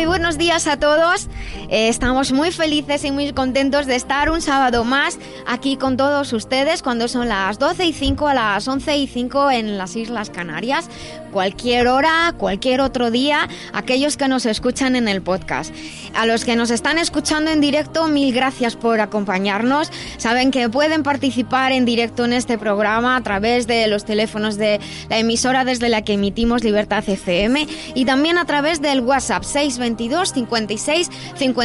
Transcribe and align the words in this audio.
Muy 0.00 0.06
buenos 0.06 0.38
días 0.38 0.66
a 0.66 0.78
todos. 0.78 1.28
Eh, 1.70 1.88
estamos 1.88 2.32
muy 2.32 2.50
felices 2.50 3.04
y 3.04 3.12
muy 3.12 3.32
contentos 3.32 3.86
de 3.86 3.94
estar 3.94 4.28
un 4.30 4.42
sábado 4.42 4.82
más 4.84 5.18
aquí 5.46 5.76
con 5.76 5.96
todos 5.96 6.32
ustedes 6.32 6.82
cuando 6.82 7.06
son 7.06 7.28
las 7.28 7.60
12 7.60 7.86
y 7.86 7.92
5 7.92 8.26
a 8.26 8.34
las 8.34 8.66
11 8.66 8.96
y 8.96 9.06
5 9.06 9.52
en 9.52 9.78
las 9.78 9.94
Islas 9.94 10.30
Canarias. 10.30 10.90
Cualquier 11.30 11.86
hora, 11.86 12.34
cualquier 12.36 12.80
otro 12.80 13.12
día, 13.12 13.48
aquellos 13.72 14.16
que 14.16 14.26
nos 14.26 14.46
escuchan 14.46 14.96
en 14.96 15.06
el 15.06 15.22
podcast. 15.22 15.72
A 16.16 16.26
los 16.26 16.44
que 16.44 16.56
nos 16.56 16.72
están 16.72 16.98
escuchando 16.98 17.52
en 17.52 17.60
directo, 17.60 18.08
mil 18.08 18.34
gracias 18.34 18.74
por 18.74 19.00
acompañarnos. 19.00 19.92
Saben 20.16 20.50
que 20.50 20.68
pueden 20.68 21.04
participar 21.04 21.70
en 21.70 21.84
directo 21.84 22.24
en 22.24 22.32
este 22.32 22.58
programa 22.58 23.14
a 23.14 23.22
través 23.22 23.68
de 23.68 23.86
los 23.86 24.04
teléfonos 24.04 24.56
de 24.56 24.80
la 25.08 25.18
emisora 25.18 25.64
desde 25.64 25.88
la 25.88 26.02
que 26.02 26.14
emitimos 26.14 26.64
Libertad 26.64 27.08
FM 27.08 27.68
y 27.94 28.04
también 28.06 28.38
a 28.38 28.44
través 28.44 28.82
del 28.82 29.02
WhatsApp 29.02 29.44
622 29.44 30.32
56 30.32 31.10
56 31.36 31.59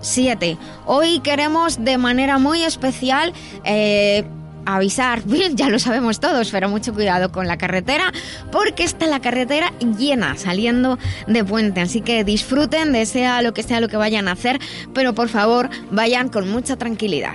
07. 0.00 0.56
Hoy 0.86 1.20
queremos 1.20 1.84
de 1.84 1.98
manera 1.98 2.38
muy 2.38 2.62
especial 2.62 3.32
eh, 3.64 4.24
avisar, 4.64 5.22
bien, 5.24 5.56
ya 5.56 5.68
lo 5.68 5.78
sabemos 5.78 6.20
todos, 6.20 6.50
pero 6.50 6.68
mucho 6.68 6.92
cuidado 6.94 7.32
con 7.32 7.46
la 7.46 7.58
carretera, 7.58 8.12
porque 8.52 8.84
está 8.84 9.06
la 9.06 9.20
carretera 9.20 9.72
llena 9.98 10.36
saliendo 10.36 10.98
de 11.26 11.44
puente. 11.44 11.80
Así 11.80 12.00
que 12.00 12.24
disfruten 12.24 12.92
de 12.92 13.06
sea 13.06 13.42
lo 13.42 13.54
que 13.54 13.62
sea 13.62 13.80
lo 13.80 13.88
que 13.88 13.96
vayan 13.96 14.28
a 14.28 14.32
hacer, 14.32 14.60
pero 14.94 15.14
por 15.14 15.28
favor 15.28 15.70
vayan 15.90 16.28
con 16.28 16.48
mucha 16.50 16.76
tranquilidad. 16.76 17.34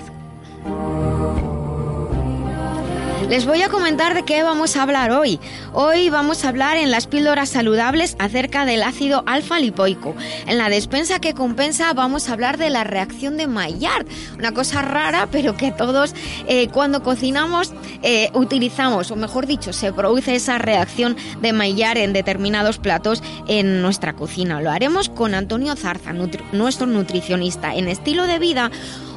Les 3.29 3.45
voy 3.45 3.61
a 3.61 3.69
comentar 3.69 4.13
de 4.13 4.23
qué 4.23 4.43
vamos 4.43 4.75
a 4.75 4.83
hablar 4.83 5.11
hoy. 5.11 5.39
Hoy 5.71 6.09
vamos 6.09 6.43
a 6.43 6.49
hablar 6.49 6.77
en 6.77 6.91
las 6.91 7.07
píldoras 7.07 7.49
saludables 7.49 8.15
acerca 8.19 8.65
del 8.65 8.83
ácido 8.83 9.23
alfa 9.25 9.59
lipoico. 9.59 10.13
En 10.45 10.57
la 10.57 10.69
despensa 10.69 11.19
que 11.19 11.33
compensa 11.33 11.93
vamos 11.93 12.27
a 12.27 12.33
hablar 12.33 12.57
de 12.57 12.69
la 12.69 12.83
reacción 12.83 13.37
de 13.37 13.47
Maillard, 13.47 14.05
una 14.37 14.51
cosa 14.51 14.81
rara 14.81 15.29
pero 15.31 15.55
que 15.55 15.71
todos 15.71 16.13
eh, 16.47 16.67
cuando 16.67 17.01
cocinamos 17.01 17.73
eh, 18.03 18.29
utilizamos, 18.33 19.09
o 19.09 19.15
mejor 19.15 19.47
dicho, 19.47 19.71
se 19.73 19.93
produce 19.93 20.35
esa 20.35 20.57
reacción 20.57 21.15
de 21.41 21.53
Maillard 21.53 21.97
en 21.99 22.13
determinados 22.13 22.77
platos 22.77 23.23
en 23.47 23.81
nuestra 23.81 24.13
cocina. 24.13 24.61
Lo 24.61 24.69
haremos 24.69 25.07
con 25.09 25.33
Antonio 25.33 25.75
Zarza, 25.75 26.13
nuestro 26.51 26.87
nutricionista 26.87 27.73
en 27.73 27.87
estilo 27.87 28.27
de 28.27 28.39
vida 28.39 28.69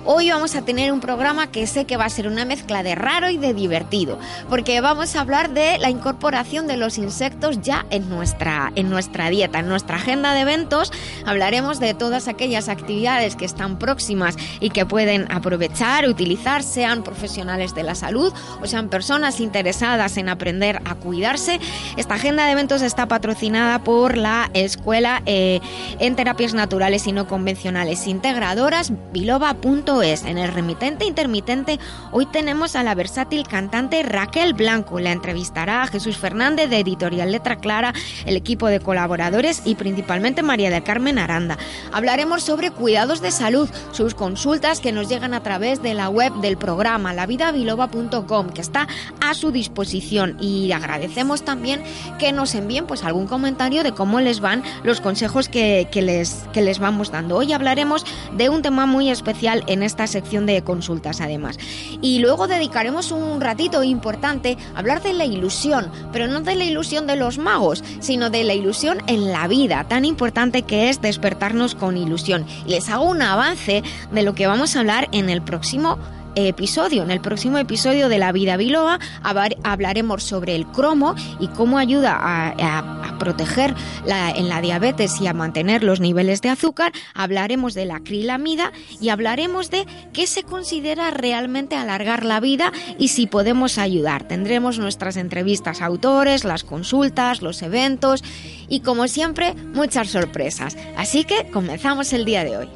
Hoy 0.09 0.31
vamos 0.31 0.55
a 0.55 0.63
tener 0.63 0.93
un 0.93 1.01
programa 1.01 1.51
que 1.51 1.67
sé 1.67 1.85
que 1.85 1.97
va 1.97 2.05
a 2.05 2.11
ser 2.11 2.29
una 2.29 2.45
mezcla 2.45 2.85
de 2.85 2.95
raro 2.95 3.29
y 3.29 3.39
de 3.39 3.53
divertido, 3.55 4.21
porque 4.49 4.81
vamos 4.81 5.17
a 5.17 5.21
hablar 5.21 5.51
de 5.51 5.79
la 5.79 5.91
incorporación 5.91 6.69
de 6.69 6.77
los 6.77 6.97
insectos 6.97 7.61
ya 7.61 7.87
en 7.91 8.09
nuestra, 8.09 8.71
en 8.77 8.89
nuestra 8.89 9.31
dieta, 9.31 9.59
en 9.59 9.69
nuestra 9.69 9.97
agenda 9.97 10.33
de 10.33 10.43
eventos. 10.43 10.93
Hablaremos 11.25 11.81
de 11.81 11.93
todas 11.93 12.29
aquellas 12.29 12.69
actividades 12.69 13.35
que 13.35 13.45
están 13.45 13.81
próximas 13.81 14.37
y 14.61 14.71
que 14.71 14.87
pueden 14.87 15.27
aprovechar, 15.33 16.09
utilizar, 16.09 16.63
sean 16.63 17.03
profesionales 17.03 17.75
de 17.75 17.83
la 17.83 17.97
salud 17.97 18.33
o 18.63 18.67
sean 18.69 18.89
personas 18.89 19.41
interesadas 19.41 20.19
en 20.19 20.29
aprender 20.29 20.83
a 20.85 20.95
cuidarse. 20.95 21.59
Esta 21.97 22.15
agenda 22.15 22.47
de 22.47 22.53
eventos 22.53 22.81
está 22.81 23.09
patrocinada 23.09 23.81
por 23.81 24.17
la 24.17 24.51
Escuela 24.55 25.21
eh, 25.27 25.59
en 25.99 26.15
Terapias 26.15 26.55
Naturales 26.55 27.09
y 27.09 27.13
No 27.13 27.27
Convencionales 27.27 28.07
Integradoras, 28.07 28.93
biloba.com 29.13 29.96
es. 30.03 30.25
En 30.25 30.39
el 30.39 30.53
remitente 30.53 31.05
intermitente 31.05 31.79
hoy 32.13 32.27
tenemos 32.27 32.77
a 32.77 32.83
la 32.83 32.95
versátil 32.95 33.47
cantante 33.47 34.03
Raquel 34.03 34.55
Blanco. 34.55 35.01
La 35.01 35.13
entrevistará 35.13 35.83
a 35.83 35.87
Jesús 35.87 36.17
Fernández 36.17 36.71
de 36.71 36.81
Editorial 36.81 37.33
Letra 37.33 37.57
Clara, 37.57 37.93
el 38.25 38.37
equipo 38.37 38.69
de 38.69 38.81
colaboradores 38.81 39.63
y 39.65 39.75
principalmente 39.75 40.43
María 40.43 40.71
del 40.71 40.83
Carmen 40.83 41.19
Aranda. 41.19 41.59
Hablaremos 41.93 42.43
sobre 42.43 42.71
cuidados 42.71 43.21
de 43.21 43.31
salud, 43.31 43.69
sus 43.93 44.15
consultas 44.15 44.81
que 44.81 44.93
nos 44.93 45.09
llegan 45.09 45.35
a 45.35 45.43
través 45.43 45.83
de 45.83 45.95
la 45.95 46.09
web 46.09 46.33
del 46.41 46.57
programa 46.57 47.13
lavidabiloba.com 47.13 48.51
que 48.51 48.61
está 48.61 48.89
a 49.21 49.35
su 49.35 49.51
disposición 49.53 50.37
y 50.41 50.73
agradecemos 50.73 51.45
también 51.45 51.83
que 52.19 52.33
nos 52.33 52.55
envíen 52.55 52.87
pues 52.87 53.05
algún 53.05 53.27
comentario 53.27 53.83
de 53.83 53.93
cómo 53.93 54.21
les 54.21 54.41
van 54.41 54.63
los 54.83 55.01
consejos 55.01 55.49
que, 55.49 55.89
les, 55.93 56.45
que 56.53 56.63
les 56.63 56.79
vamos 56.79 57.11
dando. 57.11 57.37
Hoy 57.37 57.53
hablaremos 57.53 58.05
de 58.37 58.49
un 58.49 58.63
tema 58.63 58.87
muy 58.87 59.11
especial 59.11 59.65
en 59.67 59.83
esta 59.87 60.07
sección 60.07 60.47
de 60.47 60.63
consultas 60.63 61.21
además. 61.21 61.59
Y 62.03 62.19
luego 62.19 62.49
dedicaremos 62.49 63.11
un 63.11 63.41
ratito 63.41 63.83
importante 63.83 64.59
a 64.75 64.79
hablar 64.81 65.03
de 65.03 65.13
la 65.13 65.25
ilusión, 65.25 65.91
pero 66.13 66.29
no 66.29 66.41
de 66.41 66.55
la 66.55 66.65
ilusión 66.65 67.07
de 67.07 67.17
los 67.17 67.39
magos, 67.39 67.83
sino 68.01 68.31
de 68.31 68.45
la 68.45 68.55
ilusión 68.55 68.99
en 69.07 69.33
la 69.33 69.49
vida, 69.49 69.85
tan 69.89 70.05
importante 70.05 70.63
que 70.63 70.89
es 70.91 71.01
despertarnos 71.01 71.75
con 71.75 71.97
ilusión. 71.97 72.47
Y 72.67 72.71
les 72.71 72.89
hago 72.89 73.05
un 73.05 73.23
avance 73.23 73.83
de 74.13 74.23
lo 74.23 74.35
que 74.35 74.47
vamos 74.47 74.77
a 74.77 74.81
hablar 74.81 75.09
en 75.13 75.31
el 75.31 75.43
próximo 75.43 75.99
episodio. 76.37 77.03
En 77.03 77.11
el 77.11 77.21
próximo 77.21 77.59
episodio 77.59 78.09
de 78.09 78.19
La 78.19 78.31
Vida 78.31 78.57
Biloba 78.57 78.99
hablaremos 79.23 80.23
sobre 80.23 80.55
el 80.55 80.67
cromo 80.67 81.15
y 81.41 81.49
cómo 81.49 81.79
ayuda 81.79 82.17
a, 82.21 83.17
proteger 83.19 83.75
en 84.07 84.49
la 84.51 84.61
diabetes 84.61 85.23
y 85.23 85.27
a 85.27 85.33
mantener 85.33 85.83
los 85.83 86.01
niveles 86.01 86.43
de 86.43 86.51
azúcar. 86.51 86.93
Hablaremos 87.15 87.73
de 87.73 87.87
la 87.87 87.97
acrilamida 87.97 88.73
y 89.01 89.09
hablaremos 89.09 89.71
de 89.71 89.87
qué 90.13 90.27
se 90.27 90.43
considera 90.43 91.11
realmente 91.11 91.77
alargar 91.77 92.27
la 92.27 92.41
vida 92.41 92.73
y 92.99 93.09
si 93.09 93.27
podemos 93.27 93.79
ayudar. 93.79 94.29
Tendremos 94.29 94.79
nuestras 94.79 95.17
entrevistas 95.17 95.81
a 95.81 95.87
autores, 95.87 96.45
las 96.45 96.63
consultas, 96.63 97.41
los 97.41 97.63
eventos 97.63 98.23
y 98.69 98.81
como 98.81 99.09
siempre 99.09 99.55
muchas 99.55 100.11
sorpresas. 100.11 100.77
Así 100.99 101.25
que 101.25 101.51
comenzamos 101.51 102.13
el 102.13 102.27
día 102.27 102.45
de 102.45 102.59
hoy. 102.59 102.69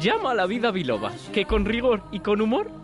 Llama 0.00 0.32
a 0.32 0.34
la 0.34 0.46
vida 0.46 0.70
biloba, 0.70 1.12
que 1.32 1.44
con 1.44 1.66
rigor 1.66 2.02
y 2.10 2.20
con 2.20 2.40
humor 2.40 2.83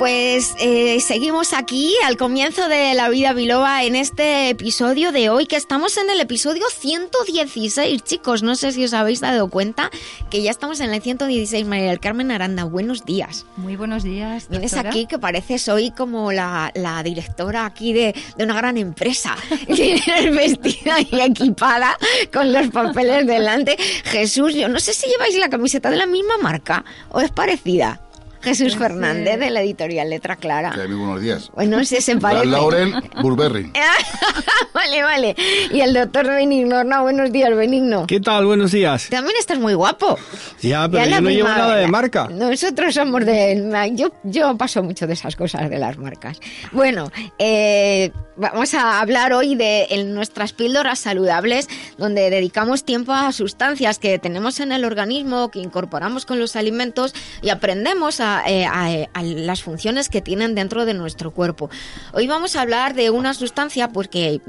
Pues 0.00 0.54
eh, 0.58 0.98
seguimos 1.00 1.52
aquí 1.52 1.94
al 2.06 2.16
comienzo 2.16 2.70
de 2.70 2.94
La 2.94 3.10
Vida 3.10 3.34
Biloba 3.34 3.84
en 3.84 3.96
este 3.96 4.48
episodio 4.48 5.12
de 5.12 5.28
hoy, 5.28 5.44
que 5.44 5.56
estamos 5.56 5.98
en 5.98 6.08
el 6.08 6.18
episodio 6.22 6.62
116, 6.70 8.02
chicos. 8.02 8.42
No 8.42 8.54
sé 8.54 8.72
si 8.72 8.82
os 8.82 8.94
habéis 8.94 9.20
dado 9.20 9.50
cuenta 9.50 9.90
que 10.30 10.40
ya 10.40 10.50
estamos 10.50 10.80
en 10.80 10.94
el 10.94 11.02
116. 11.02 11.66
María 11.66 11.90
del 11.90 12.00
Carmen 12.00 12.30
Aranda, 12.30 12.64
buenos 12.64 13.04
días. 13.04 13.44
Muy 13.58 13.76
buenos 13.76 14.02
días. 14.02 14.48
Vienes 14.48 14.72
aquí 14.72 15.04
que 15.04 15.18
pareces 15.18 15.68
hoy 15.68 15.90
como 15.90 16.32
la, 16.32 16.72
directora 17.04 17.66
aquí 17.66 17.92
de, 17.92 18.14
de, 18.38 18.44
una 18.44 18.54
gran 18.54 18.78
empresa. 18.78 19.36
Vestida 19.68 20.96
y 21.10 21.20
equipada 21.20 21.98
con 22.32 22.54
los 22.54 22.68
papeles 22.68 23.26
delante. 23.26 23.76
Jesús, 24.04 24.54
yo 24.54 24.66
no 24.66 24.80
sé 24.80 24.94
si 24.94 25.10
lleváis 25.10 25.36
la 25.36 25.50
camiseta 25.50 25.90
de 25.90 25.98
la 25.98 26.06
misma 26.06 26.38
marca 26.38 26.86
o 27.10 27.20
es 27.20 27.30
parecida. 27.30 28.00
Jesús 28.42 28.76
Fernández 28.76 29.38
de 29.38 29.50
la 29.50 29.62
editorial 29.62 30.10
Letra 30.10 30.36
Clara. 30.36 30.72
buenos 30.74 31.20
días. 31.20 31.50
Bueno, 31.54 31.84
si 31.84 32.00
se 32.00 32.16
parece. 32.16 32.46
Laurel 32.46 32.94
Burberry. 33.20 33.72
vale, 34.74 35.02
vale. 35.02 35.36
Y 35.72 35.80
el 35.80 35.92
doctor 35.92 36.26
Benigno. 36.26 36.84
No, 36.84 37.02
buenos 37.02 37.32
días, 37.32 37.54
Benigno. 37.54 38.06
¿Qué 38.06 38.20
tal? 38.20 38.46
Buenos 38.46 38.72
días. 38.72 39.08
También 39.10 39.36
estás 39.38 39.58
muy 39.58 39.74
guapo. 39.74 40.18
Ya, 40.62 40.88
pero 40.88 41.04
yo 41.06 41.20
no 41.20 41.30
llevo 41.30 41.48
nada 41.48 41.76
de 41.76 41.86
marca. 41.86 42.28
Nosotros 42.28 42.94
somos 42.94 43.24
de... 43.26 43.90
Yo, 43.94 44.12
yo 44.24 44.56
paso 44.56 44.82
mucho 44.82 45.06
de 45.06 45.14
esas 45.14 45.36
cosas 45.36 45.68
de 45.68 45.78
las 45.78 45.98
marcas. 45.98 46.40
Bueno, 46.72 47.10
eh, 47.38 48.10
vamos 48.36 48.74
a 48.74 49.00
hablar 49.00 49.32
hoy 49.32 49.54
de 49.54 49.86
nuestras 50.06 50.52
píldoras 50.52 50.98
saludables, 50.98 51.68
donde 51.98 52.30
dedicamos 52.30 52.84
tiempo 52.84 53.12
a 53.12 53.32
sustancias 53.32 53.98
que 53.98 54.18
tenemos 54.18 54.60
en 54.60 54.72
el 54.72 54.84
organismo, 54.84 55.50
que 55.50 55.58
incorporamos 55.58 56.26
con 56.26 56.40
los 56.40 56.56
alimentos 56.56 57.14
y 57.42 57.50
aprendemos 57.50 58.20
a 58.20 58.29
eh, 58.46 59.08
las 59.22 59.62
funciones 59.62 60.08
que 60.08 60.20
tienen 60.20 60.54
dentro 60.54 60.84
de 60.84 60.94
nuestro 60.94 61.30
cuerpo. 61.32 61.70
Hoy 62.12 62.26
vamos 62.26 62.56
a 62.56 62.62
hablar 62.62 62.94
de 62.94 63.10
una 63.10 63.34
sustancia 63.34 63.88
pues 63.88 64.08
que 64.08 64.40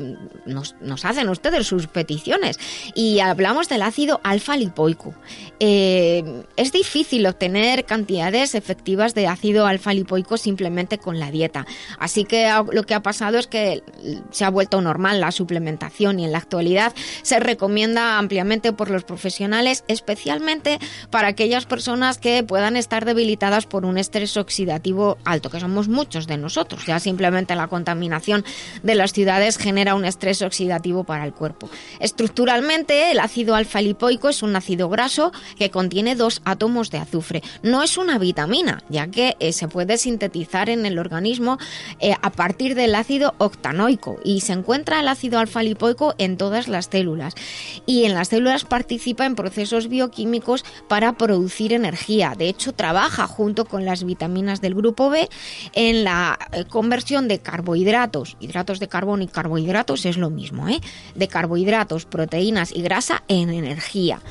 nos, 0.46 0.76
nos 0.82 1.06
hacen 1.06 1.30
ustedes 1.30 1.68
sus 1.68 1.88
peticiones 1.88 2.60
y 2.96 3.20
hablamos 3.20 3.70
del 3.70 3.82
ácido 3.82 4.20
alfa 4.24 4.58
lipoico. 4.58 5.14
Eh, 5.60 6.44
es 6.56 6.72
difícil 6.72 7.26
obtener 7.28 7.86
cantidades 7.86 8.56
efectivas 8.56 9.14
de 9.14 9.28
ácido 9.28 9.66
alfa 9.66 9.94
lipoico 9.94 10.38
simplemente 10.38 10.98
con 10.98 11.20
la 11.20 11.32
dieta. 11.32 11.66
Así 12.00 12.26
que 12.26 12.52
lo 12.72 12.84
que 12.84 12.94
ha 12.94 13.02
pasado 13.02 13.38
es 13.38 13.48
que 13.48 13.84
se 14.32 14.46
ha 14.46 14.50
vuelto 14.50 14.82
normal 14.82 15.20
la 15.20 15.32
suplementación 15.32 16.20
y 16.20 16.26
en 16.26 16.32
la 16.32 16.40
actualidad 16.40 16.94
se 17.22 17.40
recomienda 17.40 18.18
ampliamente 18.18 18.74
por 18.74 18.90
los 18.90 19.04
profesionales, 19.04 19.84
especialmente 19.88 20.80
para 21.10 21.30
aquellas 21.30 21.66
personas 21.66 22.18
que 22.18 22.44
puedan 22.44 22.76
estar 22.76 23.06
debilitadas 23.06 23.66
por 23.72 23.86
un 23.86 23.98
estrés 23.98 24.36
oxidativo 24.36 25.18
alto, 25.24 25.50
que 25.50 25.62
somos 25.62 25.88
muchos 25.88 26.28
de 26.28 26.38
nosotros. 26.38 26.86
Ya 26.86 27.00
simplemente 27.00 27.56
la 27.56 27.68
contaminación 27.68 28.44
de 28.84 28.96
las 28.96 29.14
ciudades 29.14 29.58
genera 29.58 29.96
un 29.96 30.04
estrés 30.04 30.42
oxidativo 30.42 31.06
para 31.06 31.26
el 31.26 31.34
cuerpo. 31.34 31.70
Estructuralmente, 32.00 33.12
el 33.12 33.20
ácido 33.20 33.56
alfa 33.56 33.82
lipoico 33.82 34.28
es 34.28 34.44
un 34.44 34.56
ácido 34.56 34.90
graso 34.90 35.32
que 35.58 35.72
contiene 35.72 36.16
dos 36.16 36.42
átomos 36.44 36.92
de 36.92 36.98
azufre. 36.98 37.42
No 37.64 37.82
es 37.82 37.98
una 37.98 38.20
vitamina, 38.20 38.84
ya 38.90 39.08
que 39.08 39.38
eh, 39.40 39.54
se 39.54 39.70
puede 39.70 39.98
sintetizar 39.98 40.70
en 40.70 40.86
el 40.86 41.00
organismo 41.00 41.58
eh, 42.00 42.14
a 42.22 42.30
partir 42.32 42.76
del 42.76 42.94
ácido 42.94 43.36
octanoico 43.38 44.20
y 44.26 44.42
se 44.42 44.52
encuentra 44.52 45.00
el 45.00 45.08
ácido 45.08 45.40
alfa 45.40 45.64
lipoico 45.64 46.14
en 46.18 46.36
todas 46.36 46.68
las 46.68 46.88
células. 46.88 47.36
Y 47.86 48.04
en 48.04 48.16
las 48.16 48.28
células 48.28 48.66
participa 48.66 49.26
en 49.26 49.36
procesos 49.36 49.88
bioquímicos 49.88 50.66
para 50.90 51.14
producir 51.14 51.72
energía. 51.72 52.34
De 52.38 52.50
hecho, 52.50 52.74
trabaja 52.74 53.28
junto 53.28 53.61
con 53.66 53.86
las 53.86 54.04
vitaminas 54.04 54.62
del 54.62 54.76
grupo 54.76 55.10
B 55.10 55.30
en 55.74 56.04
la 56.04 56.38
eh, 56.52 56.66
conversión 56.66 57.28
de 57.28 57.40
carbohidratos, 57.40 58.38
hidratos 58.40 58.80
de 58.80 58.88
carbono 58.88 59.24
y 59.24 59.28
carbohidratos 59.28 60.06
es 60.06 60.18
lo 60.18 60.30
mismo, 60.30 60.68
¿eh? 60.70 60.80
de 61.16 61.28
carbohidratos, 61.28 62.06
proteínas 62.06 62.72
y 62.72 62.82
grasa 62.82 63.24
en 63.28 63.50
energía. 63.50 64.22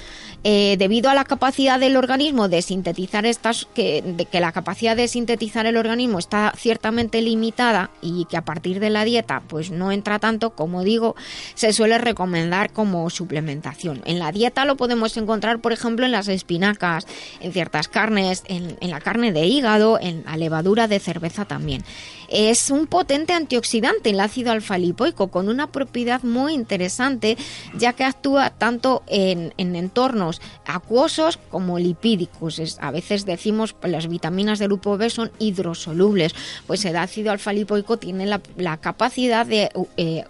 Eh, 0.42 0.76
debido 0.78 1.10
a 1.10 1.14
la 1.14 1.24
capacidad 1.24 1.78
del 1.78 1.98
organismo 1.98 2.48
de 2.48 2.62
sintetizar 2.62 3.26
estas, 3.26 3.68
que, 3.74 4.26
que 4.32 4.40
la 4.40 4.52
capacidad 4.52 4.96
de 4.96 5.06
sintetizar 5.06 5.66
el 5.66 5.76
organismo 5.76 6.18
está 6.18 6.54
ciertamente 6.56 7.20
limitada 7.20 7.90
y 8.00 8.24
que 8.24 8.38
a 8.38 8.44
partir 8.44 8.80
de 8.80 8.88
la 8.88 9.04
dieta 9.04 9.42
pues 9.48 9.70
no 9.70 9.92
entra 9.92 10.18
tanto, 10.18 10.50
como 10.50 10.82
digo, 10.82 11.14
se 11.54 11.74
suele 11.74 11.98
recomendar 11.98 12.72
como 12.72 13.10
suplementación. 13.10 14.00
En 14.06 14.18
la 14.18 14.32
dieta 14.32 14.64
lo 14.64 14.76
podemos 14.76 15.14
encontrar, 15.18 15.60
por 15.60 15.72
ejemplo, 15.72 16.06
en 16.06 16.12
las 16.12 16.28
espinacas, 16.28 17.06
en 17.40 17.52
ciertas 17.52 17.88
carnes, 17.88 18.42
en, 18.46 18.78
en 18.80 18.90
la 18.90 19.00
carne 19.00 19.32
de 19.32 19.44
hígado, 19.44 19.98
en 20.00 20.24
la 20.24 20.38
levadura 20.38 20.88
de 20.88 21.00
cerveza 21.00 21.44
también. 21.44 21.84
Es 22.30 22.70
un 22.70 22.86
potente 22.86 23.32
antioxidante 23.32 24.10
el 24.10 24.20
ácido 24.20 24.52
alfa-lipoico 24.52 25.28
con 25.28 25.48
una 25.48 25.66
propiedad 25.66 26.22
muy 26.22 26.54
interesante 26.54 27.36
ya 27.76 27.92
que 27.92 28.04
actúa 28.04 28.50
tanto 28.50 29.02
en, 29.08 29.52
entornos 29.58 30.29
acuosos 30.66 31.38
como 31.50 31.78
lipídicos. 31.78 32.78
a 32.80 32.90
veces 32.90 33.24
decimos 33.24 33.74
las 33.82 34.08
vitaminas 34.08 34.58
del 34.58 34.68
grupo 34.68 34.96
B 34.96 35.10
son 35.10 35.30
hidrosolubles, 35.38 36.34
pues 36.66 36.84
el 36.84 36.96
ácido 36.96 37.32
alfa-lipoico 37.32 37.96
tiene 37.96 38.26
la, 38.26 38.76
capacidad 38.78 39.46
de 39.46 39.70
eh, 39.96 40.24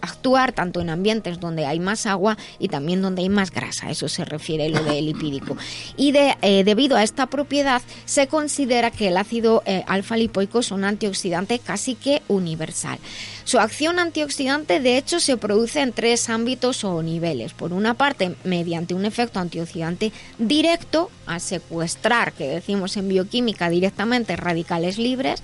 actuar 0.00 0.52
tanto 0.52 0.80
en 0.80 0.90
ambientes 0.90 1.40
donde 1.40 1.66
hay 1.66 1.80
más 1.80 2.06
agua 2.06 2.36
y 2.58 2.68
también 2.68 3.02
donde 3.02 3.22
hay 3.22 3.28
más 3.28 3.50
grasa, 3.50 3.90
eso 3.90 4.08
se 4.08 4.24
refiere 4.24 4.68
lo 4.68 4.82
de 4.82 5.00
lipídico. 5.02 5.56
Y 5.96 6.12
de, 6.12 6.36
eh, 6.42 6.64
debido 6.64 6.96
a 6.96 7.02
esta 7.02 7.26
propiedad 7.26 7.82
se 8.04 8.26
considera 8.26 8.90
que 8.90 9.08
el 9.08 9.16
ácido 9.16 9.62
eh, 9.66 9.84
alfa 9.86 10.16
lipoico 10.16 10.60
es 10.60 10.70
un 10.70 10.84
antioxidante 10.84 11.58
casi 11.58 11.94
que 11.94 12.22
universal. 12.28 12.98
Su 13.44 13.58
acción 13.58 13.98
antioxidante, 13.98 14.80
de 14.80 14.96
hecho, 14.96 15.20
se 15.20 15.36
produce 15.36 15.82
en 15.82 15.92
tres 15.92 16.30
ámbitos 16.30 16.82
o 16.82 17.02
niveles. 17.02 17.52
Por 17.52 17.74
una 17.74 17.92
parte, 17.92 18.36
mediante 18.42 18.94
un 18.94 19.04
efecto 19.04 19.38
antioxidante 19.38 20.12
directo, 20.38 21.10
a 21.26 21.38
secuestrar, 21.38 22.32
que 22.32 22.48
decimos 22.48 22.96
en 22.96 23.08
bioquímica 23.08 23.68
directamente, 23.68 24.36
radicales 24.36 24.98
libres. 24.98 25.42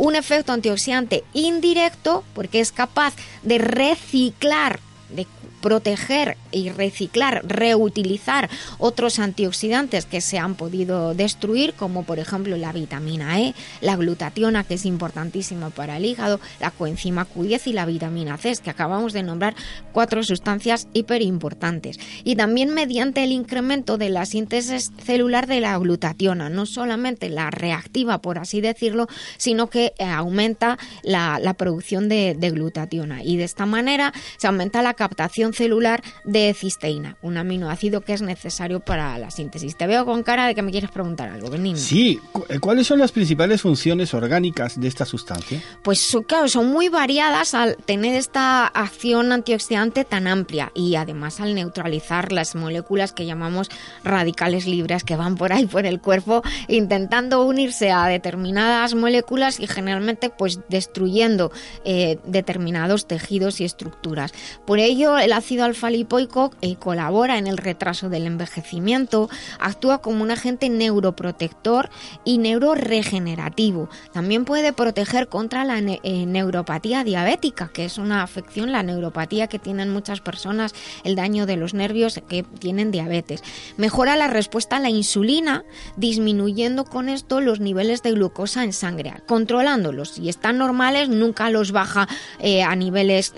Un 0.00 0.16
efecto 0.16 0.54
antioxidante 0.54 1.24
indirecto, 1.34 2.24
porque 2.32 2.60
es 2.60 2.72
capaz 2.72 3.12
de 3.42 3.58
reciclar 3.58 4.80
de 5.10 5.26
proteger 5.60 6.38
y 6.52 6.70
reciclar, 6.70 7.42
reutilizar 7.46 8.48
otros 8.78 9.18
antioxidantes 9.18 10.06
que 10.06 10.20
se 10.20 10.38
han 10.38 10.54
podido 10.54 11.14
destruir, 11.14 11.74
como 11.74 12.04
por 12.04 12.18
ejemplo 12.18 12.56
la 12.56 12.72
vitamina 12.72 13.40
E, 13.40 13.54
la 13.80 13.96
glutationa, 13.96 14.64
que 14.64 14.74
es 14.74 14.86
importantísima 14.86 15.70
para 15.70 15.96
el 15.96 16.04
hígado, 16.04 16.40
la 16.60 16.70
coenzima 16.70 17.26
Q10 17.26 17.66
y 17.66 17.72
la 17.72 17.86
vitamina 17.86 18.36
C, 18.36 18.50
que 18.62 18.70
acabamos 18.70 19.12
de 19.12 19.22
nombrar 19.22 19.54
cuatro 19.92 20.22
sustancias 20.22 20.88
hiperimportantes. 20.92 21.98
Y 22.24 22.36
también 22.36 22.70
mediante 22.70 23.22
el 23.22 23.32
incremento 23.32 23.98
de 23.98 24.10
la 24.10 24.26
síntesis 24.26 24.92
celular 25.04 25.46
de 25.46 25.60
la 25.60 25.78
glutationa, 25.78 26.50
no 26.50 26.66
solamente 26.66 27.28
la 27.28 27.50
reactiva, 27.50 28.18
por 28.18 28.38
así 28.38 28.60
decirlo, 28.60 29.06
sino 29.36 29.68
que 29.68 29.92
eh, 29.98 30.04
aumenta 30.04 30.78
la, 31.02 31.38
producción 31.56 32.08
de, 32.08 32.34
de 32.38 32.50
glutationa. 32.50 33.22
Y 33.22 33.36
de 33.36 33.44
esta 33.44 33.66
manera 33.66 34.12
se 34.38 34.46
aumenta 34.46 34.82
la 34.82 34.94
captación 34.94 35.52
celular 35.52 36.02
de 36.24 36.39
cisteína, 36.54 37.16
un 37.22 37.36
aminoácido 37.36 38.00
que 38.00 38.12
es 38.12 38.22
necesario 38.22 38.80
para 38.80 39.18
la 39.18 39.30
síntesis. 39.30 39.76
Te 39.76 39.86
veo 39.86 40.04
con 40.04 40.22
cara 40.22 40.46
de 40.46 40.54
que 40.54 40.62
me 40.62 40.70
quieres 40.70 40.90
preguntar 40.90 41.28
algo, 41.28 41.50
Benigno. 41.50 41.78
Sí, 41.78 42.20
eh, 42.48 42.58
¿cuáles 42.58 42.86
son 42.86 42.98
las 42.98 43.12
principales 43.12 43.62
funciones 43.62 44.14
orgánicas 44.14 44.80
de 44.80 44.88
esta 44.88 45.04
sustancia? 45.04 45.62
Pues 45.82 46.16
claro, 46.26 46.48
son 46.48 46.70
muy 46.70 46.88
variadas 46.88 47.54
al 47.54 47.76
tener 47.76 48.14
esta 48.14 48.66
acción 48.66 49.32
antioxidante 49.32 50.04
tan 50.04 50.26
amplia 50.26 50.72
y 50.74 50.96
además 50.96 51.40
al 51.40 51.54
neutralizar 51.54 52.32
las 52.32 52.54
moléculas 52.54 53.12
que 53.12 53.26
llamamos 53.26 53.68
radicales 54.04 54.66
libres 54.66 55.04
que 55.04 55.16
van 55.16 55.36
por 55.36 55.52
ahí 55.52 55.66
por 55.66 55.86
el 55.86 56.00
cuerpo 56.00 56.42
intentando 56.68 57.44
unirse 57.44 57.90
a 57.90 58.06
determinadas 58.06 58.94
moléculas 58.94 59.60
y 59.60 59.66
generalmente 59.66 60.30
pues 60.30 60.60
destruyendo 60.68 61.52
eh, 61.84 62.18
determinados 62.24 63.06
tejidos 63.06 63.60
y 63.60 63.64
estructuras. 63.64 64.32
Por 64.66 64.78
ello, 64.78 65.18
el 65.18 65.32
ácido 65.32 65.64
eh, 66.60 66.76
colabora 66.76 67.38
en 67.38 67.46
el 67.46 67.56
retraso 67.58 68.08
del 68.08 68.26
envejecimiento, 68.26 69.28
actúa 69.58 70.00
como 70.00 70.22
un 70.22 70.30
agente 70.30 70.68
neuroprotector 70.68 71.90
y 72.24 72.38
neuroregenerativo. 72.38 73.88
También 74.12 74.44
puede 74.44 74.72
proteger 74.72 75.28
contra 75.28 75.64
la 75.64 75.78
eh, 75.78 76.26
neuropatía 76.26 77.04
diabética, 77.04 77.70
que 77.72 77.84
es 77.84 77.98
una 77.98 78.22
afección, 78.22 78.72
la 78.72 78.82
neuropatía 78.82 79.46
que 79.48 79.58
tienen 79.58 79.90
muchas 79.90 80.20
personas, 80.20 80.74
el 81.04 81.16
daño 81.16 81.46
de 81.46 81.56
los 81.56 81.74
nervios 81.74 82.20
que 82.28 82.42
tienen 82.42 82.90
diabetes. 82.90 83.42
Mejora 83.76 84.16
la 84.16 84.28
respuesta 84.28 84.76
a 84.76 84.80
la 84.80 84.90
insulina, 84.90 85.64
disminuyendo 85.96 86.84
con 86.84 87.08
esto 87.08 87.40
los 87.40 87.60
niveles 87.60 88.02
de 88.02 88.12
glucosa 88.12 88.64
en 88.64 88.72
sangre, 88.72 89.14
controlándolos. 89.26 90.10
Si 90.10 90.28
están 90.28 90.58
normales, 90.58 91.08
nunca 91.08 91.50
los 91.50 91.72
baja 91.72 92.08
eh, 92.38 92.62
a 92.62 92.74
niveles 92.76 93.34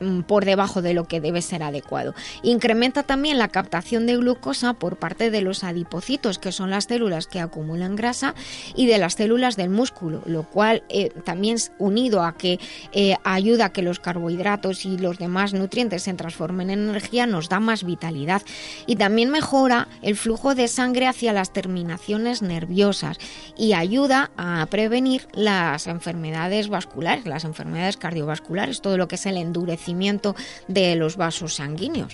mm, 0.00 0.20
por 0.22 0.44
debajo 0.44 0.82
de 0.82 0.94
lo 0.94 1.04
que 1.04 1.20
debe 1.20 1.42
ser 1.42 1.62
adecuado. 1.62 2.14
Incrementa 2.42 3.02
también 3.02 3.38
la 3.38 3.48
captación 3.48 4.06
de 4.06 4.16
glucosa 4.16 4.74
por 4.74 4.96
parte 4.96 5.30
de 5.30 5.42
los 5.42 5.64
adipocitos, 5.64 6.38
que 6.38 6.52
son 6.52 6.70
las 6.70 6.84
células 6.84 7.26
que 7.26 7.40
acumulan 7.40 7.96
grasa, 7.96 8.34
y 8.74 8.86
de 8.86 8.98
las 8.98 9.14
células 9.14 9.56
del 9.56 9.70
músculo, 9.70 10.22
lo 10.26 10.44
cual 10.44 10.82
eh, 10.88 11.10
también 11.24 11.58
unido 11.78 12.22
a 12.22 12.36
que 12.36 12.58
eh, 12.92 13.16
ayuda 13.24 13.66
a 13.66 13.72
que 13.72 13.82
los 13.82 14.00
carbohidratos 14.00 14.84
y 14.84 14.98
los 14.98 15.18
demás 15.18 15.52
nutrientes 15.52 16.02
se 16.02 16.14
transformen 16.14 16.70
en 16.70 16.88
energía, 16.88 17.26
nos 17.26 17.48
da 17.48 17.60
más 17.60 17.84
vitalidad. 17.84 18.42
Y 18.86 18.96
también 18.96 19.30
mejora 19.30 19.88
el 20.02 20.16
flujo 20.16 20.54
de 20.54 20.68
sangre 20.68 21.06
hacia 21.06 21.32
las 21.32 21.52
terminaciones 21.52 22.42
nerviosas 22.42 23.18
y 23.56 23.72
ayuda 23.72 24.30
a 24.36 24.66
prevenir 24.70 25.26
las 25.32 25.86
enfermedades 25.86 26.68
vasculares, 26.68 27.26
las 27.26 27.44
enfermedades 27.44 27.96
cardiovasculares, 27.96 28.80
todo 28.80 28.96
lo 28.96 29.08
que 29.08 29.16
es 29.16 29.26
el 29.26 29.36
endurecimiento 29.36 30.34
de 30.68 30.96
los 30.96 31.16
vasos 31.16 31.54
sanguíneos. 31.54 32.09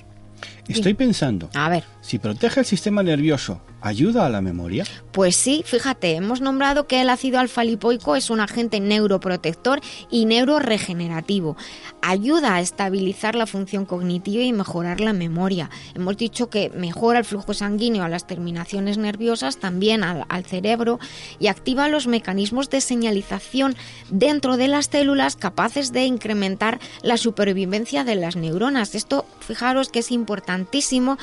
Estoy 0.68 0.94
pensando. 0.94 1.49
A 1.54 1.68
ver. 1.68 1.85
Si 2.00 2.18
protege 2.18 2.61
el 2.61 2.66
sistema 2.66 3.02
nervioso, 3.02 3.61
¿ayuda 3.80 4.26
a 4.26 4.28
la 4.28 4.40
memoria? 4.40 4.85
Pues 5.12 5.37
sí, 5.37 5.62
fíjate, 5.64 6.16
hemos 6.16 6.40
nombrado 6.40 6.87
que 6.87 7.00
el 7.00 7.09
ácido 7.09 7.38
alfa-lipoico 7.38 8.16
es 8.16 8.30
un 8.30 8.40
agente 8.40 8.80
neuroprotector 8.80 9.80
y 10.11 10.26
neuroregenerativo. 10.26 11.56
Ayuda 12.02 12.54
a 12.54 12.61
estabilizar 12.61 13.35
la 13.35 13.47
función 13.47 13.87
cognitiva 13.87 14.42
y 14.42 14.52
mejorar 14.52 15.00
la 15.00 15.12
memoria. 15.12 15.71
Hemos 15.95 16.16
dicho 16.16 16.50
que 16.50 16.71
mejora 16.71 17.18
el 17.21 17.25
flujo 17.25 17.54
sanguíneo 17.54 18.04
a 18.04 18.09
las 18.09 18.26
terminaciones 18.26 18.99
nerviosas, 18.99 19.59
también 19.59 20.04
al, 20.04 20.25
al 20.28 20.45
cerebro, 20.45 20.99
y 21.38 21.49
activa 21.49 21.88
los 21.88 22.06
mecanismos 22.06 22.71
de 22.71 22.80
señalización 22.80 23.76
dentro 24.11 24.56
de 24.56 24.68
las 24.68 24.87
células 24.87 25.37
capaces 25.37 25.92
de 25.92 26.04
incrementar 26.04 26.78
la 27.02 27.16
supervivencia 27.16 28.04
de 28.04 28.14
las 28.16 28.37
neuronas. 28.37 28.95
Esto, 28.95 29.26
fijaros 29.40 29.88
que 29.88 30.00
es 30.00 30.11
importantísimo, 30.12 31.18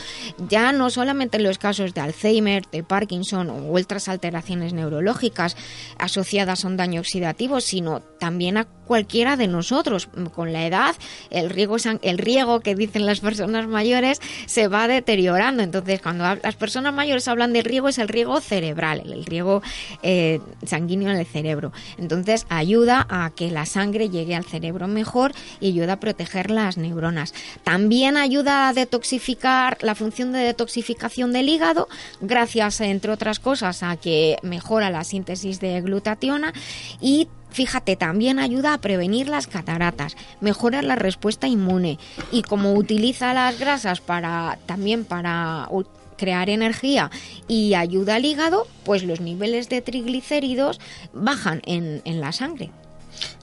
ya 0.50 0.72
no 0.72 0.89
solamente 0.89 1.38
en 1.38 1.43
los 1.43 1.57
casos 1.57 1.93
de 1.93 2.01
Alzheimer, 2.01 2.42
de 2.43 2.83
Parkinson 2.83 3.50
o 3.50 3.73
otras 3.73 4.07
alteraciones 4.07 4.73
neurológicas 4.73 5.55
asociadas 5.97 6.63
a 6.63 6.67
un 6.67 6.77
daño 6.77 7.01
oxidativo, 7.01 7.62
sino 7.62 8.01
también 8.19 8.57
a 8.57 8.65
cualquiera 8.65 9.38
de 9.38 9.47
nosotros. 9.47 10.07
Con 10.33 10.53
la 10.53 10.65
edad, 10.65 10.95
el 11.29 11.50
riego, 11.50 11.77
el 12.01 12.17
riego 12.17 12.59
que 12.59 12.75
dicen 12.75 13.05
las 13.05 13.19
personas 13.19 13.67
mayores 13.67 14.19
se 14.45 14.67
va 14.67 14.88
deteriorando. 14.88 15.63
Entonces, 15.63 16.01
cuando 16.01 16.23
las 16.23 16.55
personas 16.55 16.93
mayores 16.93 17.27
hablan 17.27 17.53
de 17.53 17.63
riego, 17.63 17.89
es 17.89 17.97
el 17.97 18.07
riego 18.07 18.39
cerebral, 18.41 19.03
el 19.05 19.25
riego 19.25 19.62
eh, 20.01 20.39
sanguíneo 20.65 21.09
en 21.09 21.17
el 21.17 21.25
cerebro. 21.25 21.71
Entonces, 21.97 22.45
ayuda 22.50 23.05
a 23.09 23.31
que 23.35 23.51
la 23.51 23.65
sangre 23.65 24.09
llegue 24.09 24.35
al 24.35 24.45
cerebro 24.45 24.88
mejor 24.88 25.33
y 25.59 25.69
ayuda 25.69 25.93
a 25.93 26.00
proteger 26.00 26.51
las 26.51 26.77
neuronas. 26.77 27.33
También 27.63 28.17
ayuda 28.17 28.67
a 28.67 28.73
detoxificar 28.73 29.77
la 29.81 29.95
función 29.95 30.31
de 30.31 30.39
detoxificación 30.39 31.33
del 31.33 31.50
hígado, 31.50 31.88
gracias, 32.33 32.81
entre 32.81 33.11
otras 33.11 33.39
cosas, 33.39 33.83
a 33.83 33.95
que 33.95 34.37
mejora 34.41 34.89
la 34.89 35.03
síntesis 35.03 35.59
de 35.59 35.81
glutationa 35.81 36.51
y 36.99 37.27
Fíjate, 37.51 37.95
también 37.95 38.39
ayuda 38.39 38.73
a 38.73 38.79
prevenir 38.79 39.29
las 39.29 39.45
cataratas, 39.45 40.17
mejora 40.41 40.81
la 40.81 40.95
respuesta 40.95 41.47
inmune 41.47 41.99
y 42.31 42.41
como 42.41 42.73
utiliza 42.73 43.31
las 43.35 43.59
grasas 43.59 44.01
para 44.01 44.57
también 44.65 45.05
para 45.05 45.69
crear 46.17 46.49
energía 46.49 47.11
y 47.47 47.75
ayuda 47.75 48.15
al 48.15 48.25
hígado, 48.25 48.65
pues 48.83 49.03
los 49.03 49.21
niveles 49.21 49.69
de 49.69 49.83
triglicéridos 49.83 50.81
bajan 51.13 51.61
en, 51.67 52.01
en 52.05 52.21
la 52.21 52.31
sangre. 52.31 52.71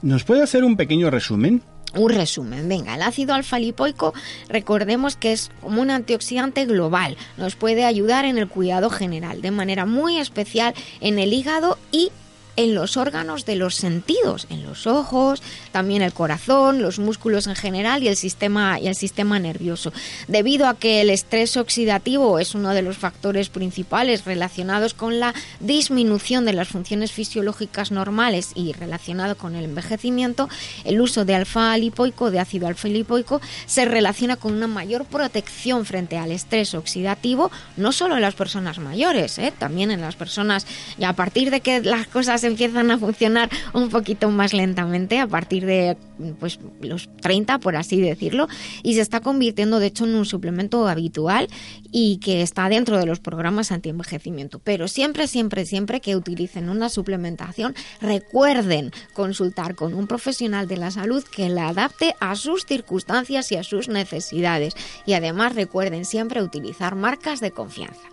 ¿Nos 0.01 0.25
puede 0.25 0.43
hacer 0.43 0.65
un 0.65 0.75
pequeño 0.75 1.09
resumen? 1.09 1.61
Un 1.95 2.09
resumen, 2.09 2.69
venga, 2.69 2.95
el 2.95 3.01
ácido 3.01 3.33
alfa-lipoico, 3.33 4.13
recordemos 4.47 5.17
que 5.17 5.33
es 5.33 5.51
como 5.61 5.81
un 5.81 5.91
antioxidante 5.91 6.65
global, 6.65 7.17
nos 7.37 7.55
puede 7.55 7.83
ayudar 7.83 8.23
en 8.23 8.37
el 8.37 8.47
cuidado 8.47 8.89
general, 8.89 9.41
de 9.41 9.51
manera 9.51 9.85
muy 9.85 10.17
especial 10.17 10.73
en 11.01 11.19
el 11.19 11.33
hígado 11.33 11.77
y 11.91 12.11
en 12.55 12.75
los 12.75 12.97
órganos 12.97 13.45
de 13.45 13.55
los 13.55 13.75
sentidos, 13.75 14.47
en 14.49 14.63
los 14.63 14.87
ojos, 14.87 15.41
también 15.71 16.01
el 16.01 16.13
corazón, 16.13 16.81
los 16.81 16.99
músculos 16.99 17.47
en 17.47 17.55
general 17.55 18.03
y 18.03 18.07
el 18.07 18.15
sistema 18.15 18.79
y 18.79 18.87
el 18.87 18.95
sistema 18.95 19.39
nervioso. 19.39 19.93
Debido 20.27 20.67
a 20.67 20.75
que 20.75 21.01
el 21.01 21.09
estrés 21.09 21.57
oxidativo 21.57 22.39
es 22.39 22.55
uno 22.55 22.73
de 22.73 22.81
los 22.81 22.97
factores 22.97 23.49
principales 23.49 24.25
relacionados 24.25 24.93
con 24.93 25.19
la 25.19 25.33
disminución 25.59 26.45
de 26.45 26.53
las 26.53 26.67
funciones 26.67 27.11
fisiológicas 27.11 27.91
normales 27.91 28.51
y 28.55 28.73
relacionado 28.73 29.37
con 29.37 29.55
el 29.55 29.65
envejecimiento, 29.65 30.49
el 30.83 31.01
uso 31.01 31.25
de 31.25 31.35
alfa 31.35 31.77
lipoico, 31.77 32.31
de 32.31 32.39
ácido 32.39 32.67
alfa 32.67 32.87
lipoico, 32.87 33.41
se 33.65 33.85
relaciona 33.85 34.35
con 34.35 34.53
una 34.53 34.67
mayor 34.67 35.05
protección 35.05 35.85
frente 35.85 36.17
al 36.17 36.31
estrés 36.31 36.73
oxidativo, 36.73 37.51
no 37.77 37.91
solo 37.91 38.15
en 38.15 38.21
las 38.21 38.35
personas 38.35 38.79
mayores, 38.79 39.37
¿eh? 39.37 39.53
también 39.57 39.91
en 39.91 40.01
las 40.01 40.15
personas 40.15 40.65
y 40.97 41.03
a 41.03 41.13
partir 41.13 41.51
de 41.51 41.61
que 41.61 41.81
las 41.81 42.07
cosas 42.07 42.40
empiezan 42.43 42.91
a 42.91 42.97
funcionar 42.97 43.49
un 43.73 43.89
poquito 43.89 44.29
más 44.29 44.53
lentamente 44.53 45.19
a 45.19 45.27
partir 45.27 45.65
de 45.65 45.97
pues 46.39 46.59
los 46.81 47.09
30 47.21 47.59
por 47.59 47.75
así 47.75 47.99
decirlo 47.99 48.47
y 48.83 48.95
se 48.95 49.01
está 49.01 49.21
convirtiendo 49.21 49.79
de 49.79 49.87
hecho 49.87 50.05
en 50.05 50.15
un 50.15 50.25
suplemento 50.25 50.87
habitual 50.87 51.47
y 51.91 52.17
que 52.17 52.41
está 52.41 52.69
dentro 52.69 52.97
de 52.97 53.05
los 53.05 53.19
programas 53.19 53.71
anti-envejecimiento. 53.71 54.59
Pero 54.59 54.87
siempre 54.87 55.27
siempre 55.27 55.65
siempre 55.65 56.01
que 56.01 56.15
utilicen 56.15 56.69
una 56.69 56.89
suplementación 56.89 57.75
recuerden 58.01 58.91
consultar 59.13 59.75
con 59.75 59.93
un 59.93 60.07
profesional 60.07 60.67
de 60.67 60.77
la 60.77 60.91
salud 60.91 61.23
que 61.23 61.49
la 61.49 61.69
adapte 61.69 62.15
a 62.19 62.35
sus 62.35 62.65
circunstancias 62.65 63.51
y 63.51 63.55
a 63.55 63.63
sus 63.63 63.89
necesidades. 63.89 64.75
Y 65.05 65.13
además 65.13 65.55
recuerden 65.55 66.05
siempre 66.05 66.41
utilizar 66.41 66.95
marcas 66.95 67.39
de 67.39 67.51
confianza 67.51 68.11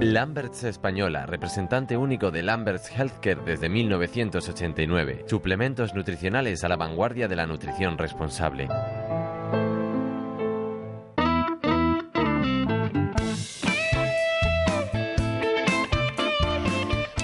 Lamberts 0.00 0.64
Española, 0.64 1.26
representante 1.26 1.96
único 1.96 2.30
de 2.30 2.42
Lamberts 2.42 2.90
Healthcare 2.90 3.42
desde 3.44 3.68
1989. 3.68 5.24
Suplementos 5.26 5.94
nutricionales 5.94 6.62
a 6.62 6.68
la 6.68 6.76
vanguardia 6.76 7.26
de 7.26 7.36
la 7.36 7.46
nutrición 7.46 7.98
responsable. 7.98 8.68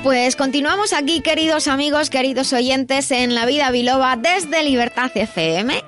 Pues 0.02 0.37
continuamos 0.37 0.93
aquí, 0.93 1.21
queridos 1.23 1.66
amigos, 1.69 2.11
queridos 2.11 2.52
oyentes, 2.52 3.11
en 3.11 3.35
La 3.35 3.47
Vida 3.47 3.71
Biloba 3.71 4.16
desde 4.16 4.62
Libertad 4.62 5.11
FM 5.14 5.83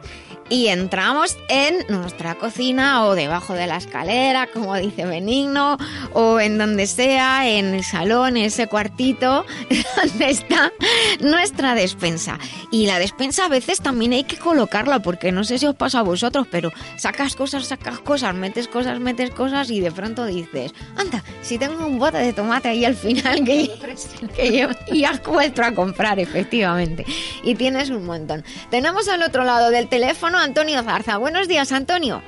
y 0.49 0.69
entramos 0.69 1.37
en 1.49 1.85
nuestra 1.89 2.37
cocina 2.37 3.05
o 3.05 3.15
debajo 3.15 3.55
de 3.55 3.67
la 3.67 3.77
escalera, 3.77 4.47
como 4.47 4.75
dice 4.77 5.05
Benigno, 5.05 5.77
o 6.13 6.41
en 6.41 6.59
donde 6.59 6.87
sea, 6.87 7.49
en 7.49 7.75
el 7.75 7.85
salón, 7.85 8.37
en 8.37 8.45
ese 8.45 8.67
cuartito 8.67 9.45
donde 9.97 10.31
está 10.31 10.73
nuestra 11.21 11.75
despensa. 11.75 12.39
Y 12.71 12.87
la 12.87 12.99
despensa 12.99 13.47
a 13.47 13.49
veces 13.49 13.81
también 13.81 14.13
hay 14.13 14.25
que 14.25 14.37
colocarla, 14.37 15.01
porque 15.01 15.33
no 15.33 15.45
sé 15.45 15.59
si 15.59 15.67
os 15.67 15.75
pasa 15.75 16.01
a 16.01 16.03
vosotros, 16.03 16.47
pero 16.51 16.73
sacas 16.97 17.35
cosas, 17.35 17.67
sacas 17.67 17.99
cosas, 18.01 18.35
metes 18.35 18.69
cosas, 18.69 19.01
metes 19.01 19.31
cosas 19.31 19.71
y 19.71 19.81
de 19.81 19.91
pronto 19.91 20.25
dices, 20.27 20.73
anda, 20.97 21.23
si 21.43 21.59
tengo 21.59 21.87
un 21.87 21.99
bote 21.99 22.19
de 22.19 22.33
tomate 22.33 22.69
ahí 22.69 22.85
al 22.85 22.97
final 22.97 23.45
que, 23.45 23.71
que 24.37 24.59
yo 24.59 24.69
ya 24.93 25.11
has 25.11 25.23
vuelto 25.23 25.63
a 25.63 25.73
comprar, 25.73 26.19
efectivamente. 26.19 27.05
Y 27.43 27.55
tienes 27.55 27.91
un 27.91 28.05
montón. 28.07 28.45
Tenemos 28.71 29.09
al 29.09 29.23
otro 29.23 29.45
lado 29.45 29.71
del 29.71 29.89
teléfono 29.89 30.36
Antonio 30.37 30.83
Zarza. 30.83 31.19
Buenos 31.19 31.49
días, 31.49 31.73
Antonio. 31.73 32.23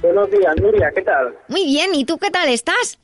Buenos 0.00 0.30
días, 0.30 0.54
Nuria, 0.60 0.90
¿qué 0.94 1.02
tal? 1.02 1.34
Muy 1.48 1.64
bien, 1.64 1.94
¿y 1.94 2.04
tú 2.04 2.18
qué 2.18 2.30
tal 2.30 2.48
estás? 2.48 2.98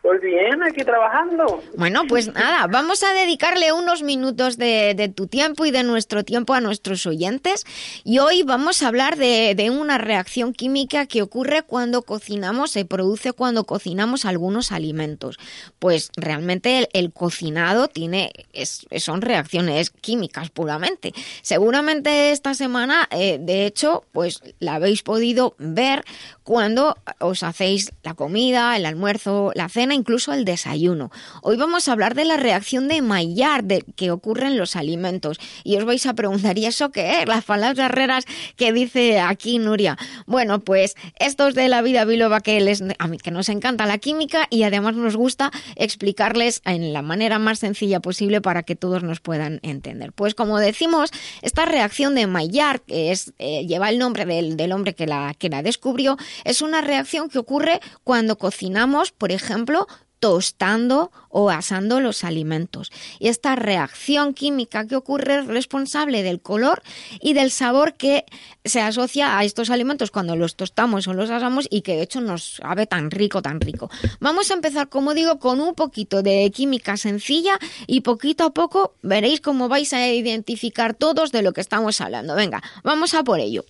Pues 0.00 0.20
bien, 0.20 0.62
aquí 0.62 0.84
trabajando. 0.84 1.60
Bueno, 1.76 2.02
pues 2.08 2.32
nada, 2.32 2.68
vamos 2.68 3.02
a 3.02 3.12
dedicarle 3.14 3.72
unos 3.72 4.02
minutos 4.02 4.56
de, 4.56 5.12
tu 5.14 5.26
tiempo 5.26 5.66
y 5.66 5.72
de 5.72 5.82
nuestro 5.82 6.24
tiempo 6.24 6.54
a 6.54 6.60
nuestros 6.60 7.04
oyentes. 7.04 7.66
Y 8.04 8.20
hoy 8.20 8.44
vamos 8.44 8.82
a 8.82 8.88
hablar 8.88 9.16
de, 9.16 9.68
una 9.68 9.98
reacción 9.98 10.52
química 10.54 11.06
que 11.06 11.20
ocurre 11.20 11.62
cuando 11.62 12.02
cocinamos, 12.02 12.70
se 12.70 12.84
produce 12.84 13.32
cuando 13.32 13.64
cocinamos 13.64 14.24
algunos 14.24 14.70
alimentos. 14.70 15.36
Pues 15.80 16.10
realmente 16.16 16.88
el, 16.92 17.12
cocinado 17.12 17.88
tiene, 17.88 18.30
son 18.98 19.20
reacciones 19.20 19.90
químicas 19.90 20.48
puramente. 20.50 21.12
Seguramente 21.42 22.30
esta 22.30 22.54
semana, 22.54 23.08
eh, 23.10 23.38
de 23.40 23.66
hecho, 23.66 24.04
pues 24.12 24.42
la 24.60 24.76
habéis 24.76 25.02
podido 25.02 25.56
ver 25.58 26.04
cuando 26.48 26.96
os 27.18 27.42
hacéis 27.42 27.92
la 28.02 28.14
comida, 28.14 28.74
el 28.74 28.86
almuerzo, 28.86 29.52
la 29.54 29.68
cena, 29.68 29.94
incluso 29.94 30.32
el 30.32 30.46
desayuno. 30.46 31.10
Hoy 31.42 31.58
vamos 31.58 31.88
a 31.88 31.92
hablar 31.92 32.14
de 32.14 32.24
la 32.24 32.38
reacción 32.38 32.88
de 32.88 33.02
Maillard 33.02 33.66
que 33.96 34.10
ocurre 34.10 34.46
en 34.46 34.56
los 34.56 34.74
alimentos. 34.74 35.38
Y 35.62 35.76
os 35.76 35.84
vais 35.84 36.06
a 36.06 36.14
preguntar, 36.14 36.56
¿y 36.56 36.64
eso 36.64 36.90
qué 36.90 37.20
es? 37.20 37.28
Las 37.28 37.44
palabras 37.44 37.90
raras 37.90 38.24
que 38.56 38.72
dice 38.72 39.20
aquí 39.20 39.58
Nuria. 39.58 39.98
Bueno, 40.24 40.60
pues 40.60 40.94
estos 41.18 41.54
de 41.54 41.68
la 41.68 41.82
vida 41.82 42.06
biloba 42.06 42.40
que, 42.40 42.58
les, 42.62 42.82
a 42.98 43.08
mí, 43.08 43.18
que 43.18 43.30
nos 43.30 43.50
encanta 43.50 43.84
la 43.84 43.98
química 43.98 44.46
y 44.48 44.62
además 44.62 44.96
nos 44.96 45.16
gusta 45.16 45.50
explicarles 45.76 46.62
en 46.64 46.94
la 46.94 47.02
manera 47.02 47.38
más 47.38 47.58
sencilla 47.58 48.00
posible 48.00 48.40
para 48.40 48.62
que 48.62 48.74
todos 48.74 49.02
nos 49.02 49.20
puedan 49.20 49.60
entender. 49.62 50.14
Pues 50.14 50.34
como 50.34 50.58
decimos, 50.58 51.10
esta 51.42 51.66
reacción 51.66 52.14
de 52.14 52.26
Maillard, 52.26 52.80
que 52.80 53.12
es, 53.12 53.34
eh, 53.38 53.66
lleva 53.66 53.90
el 53.90 53.98
nombre 53.98 54.24
del, 54.24 54.56
del 54.56 54.72
hombre 54.72 54.94
que 54.94 55.06
la, 55.06 55.34
que 55.38 55.50
la 55.50 55.62
descubrió, 55.62 56.16
es 56.44 56.62
una 56.62 56.80
reacción 56.80 57.28
que 57.28 57.38
ocurre 57.38 57.80
cuando 58.04 58.38
cocinamos, 58.38 59.12
por 59.12 59.32
ejemplo, 59.32 59.86
tostando 60.20 61.12
o 61.28 61.50
asando 61.50 62.00
los 62.00 62.24
alimentos. 62.24 62.90
Y 63.18 63.28
esta 63.28 63.56
reacción 63.56 64.34
química 64.34 64.86
que 64.86 64.96
ocurre 64.96 65.40
es 65.40 65.46
responsable 65.46 66.22
del 66.22 66.40
color 66.40 66.82
y 67.20 67.34
del 67.34 67.50
sabor 67.50 67.94
que 67.94 68.24
se 68.64 68.80
asocia 68.80 69.38
a 69.38 69.44
estos 69.44 69.70
alimentos 69.70 70.10
cuando 70.10 70.36
los 70.36 70.56
tostamos 70.56 71.06
o 71.06 71.14
los 71.14 71.30
asamos 71.30 71.66
y 71.70 71.82
que 71.82 71.96
de 71.96 72.02
hecho 72.02 72.20
nos 72.20 72.56
sabe 72.56 72.86
tan 72.86 73.10
rico, 73.10 73.42
tan 73.42 73.60
rico. 73.60 73.90
Vamos 74.20 74.50
a 74.50 74.54
empezar, 74.54 74.88
como 74.88 75.14
digo, 75.14 75.38
con 75.38 75.60
un 75.60 75.74
poquito 75.74 76.22
de 76.22 76.50
química 76.50 76.96
sencilla 76.96 77.58
y 77.86 78.00
poquito 78.00 78.44
a 78.44 78.50
poco 78.50 78.94
veréis 79.02 79.40
cómo 79.40 79.68
vais 79.68 79.92
a 79.92 80.08
identificar 80.08 80.94
todos 80.94 81.30
de 81.30 81.42
lo 81.42 81.52
que 81.52 81.60
estamos 81.60 82.00
hablando. 82.00 82.34
Venga, 82.34 82.62
vamos 82.82 83.14
a 83.14 83.22
por 83.22 83.40
ello 83.40 83.64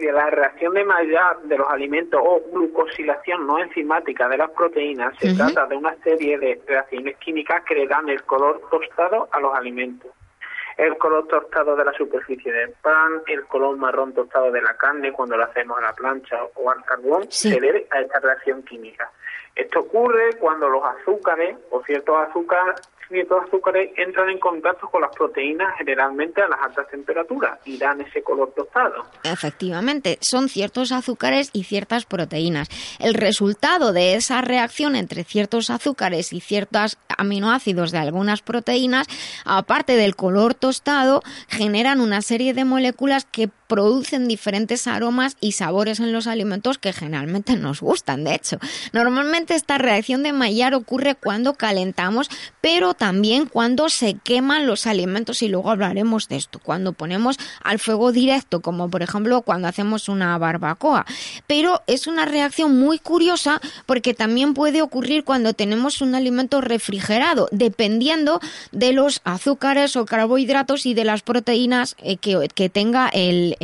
la 0.00 0.30
reacción 0.30 0.74
de 0.74 0.84
Maillard 0.84 1.38
de 1.44 1.58
los 1.58 1.68
alimentos 1.68 2.20
o 2.22 2.42
glucosilación 2.52 3.46
no 3.46 3.58
enzimática 3.58 4.28
de 4.28 4.36
las 4.36 4.50
proteínas 4.50 5.16
se 5.18 5.34
trata 5.34 5.66
de 5.66 5.76
una 5.76 5.94
serie 6.02 6.38
de 6.38 6.60
reacciones 6.66 7.16
químicas 7.18 7.62
que 7.64 7.74
le 7.74 7.86
dan 7.86 8.08
el 8.08 8.22
color 8.24 8.60
tostado 8.70 9.28
a 9.32 9.40
los 9.40 9.54
alimentos. 9.54 10.10
El 10.76 10.98
color 10.98 11.26
tostado 11.26 11.74
de 11.74 11.84
la 11.86 11.92
superficie 11.94 12.52
del 12.52 12.72
pan, 12.82 13.22
el 13.26 13.44
color 13.46 13.76
marrón 13.78 14.12
tostado 14.12 14.50
de 14.52 14.60
la 14.60 14.76
carne 14.76 15.10
cuando 15.12 15.36
lo 15.36 15.44
hacemos 15.44 15.78
a 15.78 15.80
la 15.80 15.92
plancha 15.94 16.38
o 16.54 16.70
al 16.70 16.84
carbón, 16.84 17.24
se 17.30 17.58
debe 17.58 17.86
a 17.90 18.00
esta 18.00 18.20
reacción 18.20 18.62
química. 18.62 19.10
Esto 19.54 19.80
ocurre 19.80 20.36
cuando 20.38 20.68
los 20.68 20.84
azúcares 20.84 21.56
o 21.70 21.82
ciertos 21.82 22.28
azúcares 22.28 22.74
y 23.10 23.20
estos 23.20 23.44
azúcares 23.44 23.90
entran 23.96 24.30
en 24.30 24.38
contacto 24.38 24.88
con 24.88 25.00
las 25.00 25.14
proteínas 25.14 25.76
generalmente 25.78 26.42
a 26.42 26.48
las 26.48 26.60
altas 26.60 26.88
temperaturas 26.88 27.58
y 27.64 27.78
dan 27.78 28.00
ese 28.00 28.22
color 28.22 28.52
tostado. 28.54 29.04
Efectivamente, 29.22 30.18
son 30.20 30.48
ciertos 30.48 30.92
azúcares 30.92 31.50
y 31.52 31.64
ciertas 31.64 32.04
proteínas. 32.04 32.68
El 32.98 33.14
resultado 33.14 33.92
de 33.92 34.14
esa 34.14 34.40
reacción 34.40 34.96
entre 34.96 35.24
ciertos 35.24 35.70
azúcares 35.70 36.32
y 36.32 36.40
ciertos 36.40 36.98
aminoácidos 37.16 37.92
de 37.92 37.98
algunas 37.98 38.42
proteínas, 38.42 39.06
aparte 39.44 39.96
del 39.96 40.16
color 40.16 40.54
tostado, 40.54 41.22
generan 41.48 42.00
una 42.00 42.22
serie 42.22 42.54
de 42.54 42.64
moléculas 42.64 43.24
que 43.24 43.48
producen 43.66 44.28
diferentes 44.28 44.86
aromas 44.86 45.36
y 45.40 45.52
sabores 45.52 46.00
en 46.00 46.12
los 46.12 46.26
alimentos 46.26 46.78
que 46.78 46.92
generalmente 46.92 47.56
nos 47.56 47.80
gustan, 47.80 48.24
de 48.24 48.34
hecho. 48.34 48.58
Normalmente 48.92 49.54
esta 49.54 49.78
reacción 49.78 50.22
de 50.22 50.32
Maillard 50.32 50.74
ocurre 50.74 51.14
cuando 51.14 51.54
calentamos, 51.54 52.28
pero 52.60 52.94
también 52.96 53.46
cuando 53.46 53.88
se 53.88 54.14
queman 54.14 54.66
los 54.66 54.86
alimentos 54.86 55.42
y 55.42 55.48
luego 55.48 55.70
hablaremos 55.70 56.28
de 56.28 56.36
esto, 56.36 56.58
cuando 56.58 56.92
ponemos 56.92 57.38
al 57.62 57.78
fuego 57.78 58.12
directo, 58.12 58.60
como 58.60 58.90
por 58.90 59.02
ejemplo 59.02 59.42
cuando 59.42 59.68
hacemos 59.68 60.08
una 60.08 60.36
barbacoa. 60.38 61.06
Pero 61.46 61.82
es 61.86 62.06
una 62.06 62.24
reacción 62.24 62.78
muy 62.78 62.98
curiosa 62.98 63.60
porque 63.86 64.14
también 64.14 64.54
puede 64.54 64.82
ocurrir 64.82 65.24
cuando 65.24 65.52
tenemos 65.52 66.00
un 66.00 66.14
alimento 66.14 66.60
refrigerado, 66.60 67.48
dependiendo 67.52 68.40
de 68.72 68.92
los 68.92 69.20
azúcares 69.24 69.96
o 69.96 70.06
carbohidratos 70.06 70.86
y 70.86 70.94
de 70.94 71.04
las 71.04 71.22
proteínas 71.22 71.96
eh, 71.98 72.16
que, 72.16 72.68
tenga 72.68 73.08
el, 73.08 73.56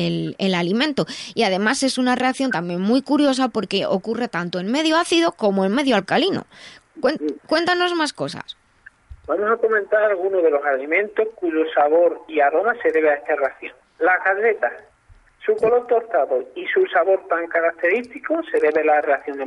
alimento. 0.55 1.07
Y 1.35 1.43
además 1.43 1.83
es 1.83 1.99
una 1.99 2.15
reacción 2.15 2.51
también 2.51 2.81
muy 2.81 3.03
curiosa 3.03 3.49
porque 3.49 3.87
ocurre 3.87 4.29
tanto 4.29 4.61
en 4.61 4.71
medio 4.71 4.97
ácido 4.97 5.33
como 5.33 5.65
en 5.65 5.73
medio 5.73 5.97
alcalino. 5.97 6.47
Cuéntanos 7.47 7.95
más 7.95 8.13
cosas. 8.13 8.57
Vamos 9.27 9.51
a 9.53 9.57
comentar 9.57 10.03
algunos 10.03 10.43
de 10.43 10.51
los 10.51 10.65
alimentos 10.65 11.29
cuyo 11.37 11.65
sabor 11.73 12.23
y 12.27 12.41
aroma 12.41 12.75
se 12.83 12.91
debe 12.91 13.11
a 13.11 13.15
esta 13.15 13.37
reacción. 13.37 13.73
Las 14.01 14.23
galletas, 14.25 14.73
su 15.47 15.55
color 15.57 15.87
tostado 15.87 16.43
y 16.57 16.67
su 16.67 16.85
sabor 16.87 17.25
tan 17.29 17.47
característico 17.47 18.43
se 18.51 18.59
debe 18.59 18.81
a 18.81 18.85
la 18.85 19.01
reacción 19.01 19.39
de 19.39 19.47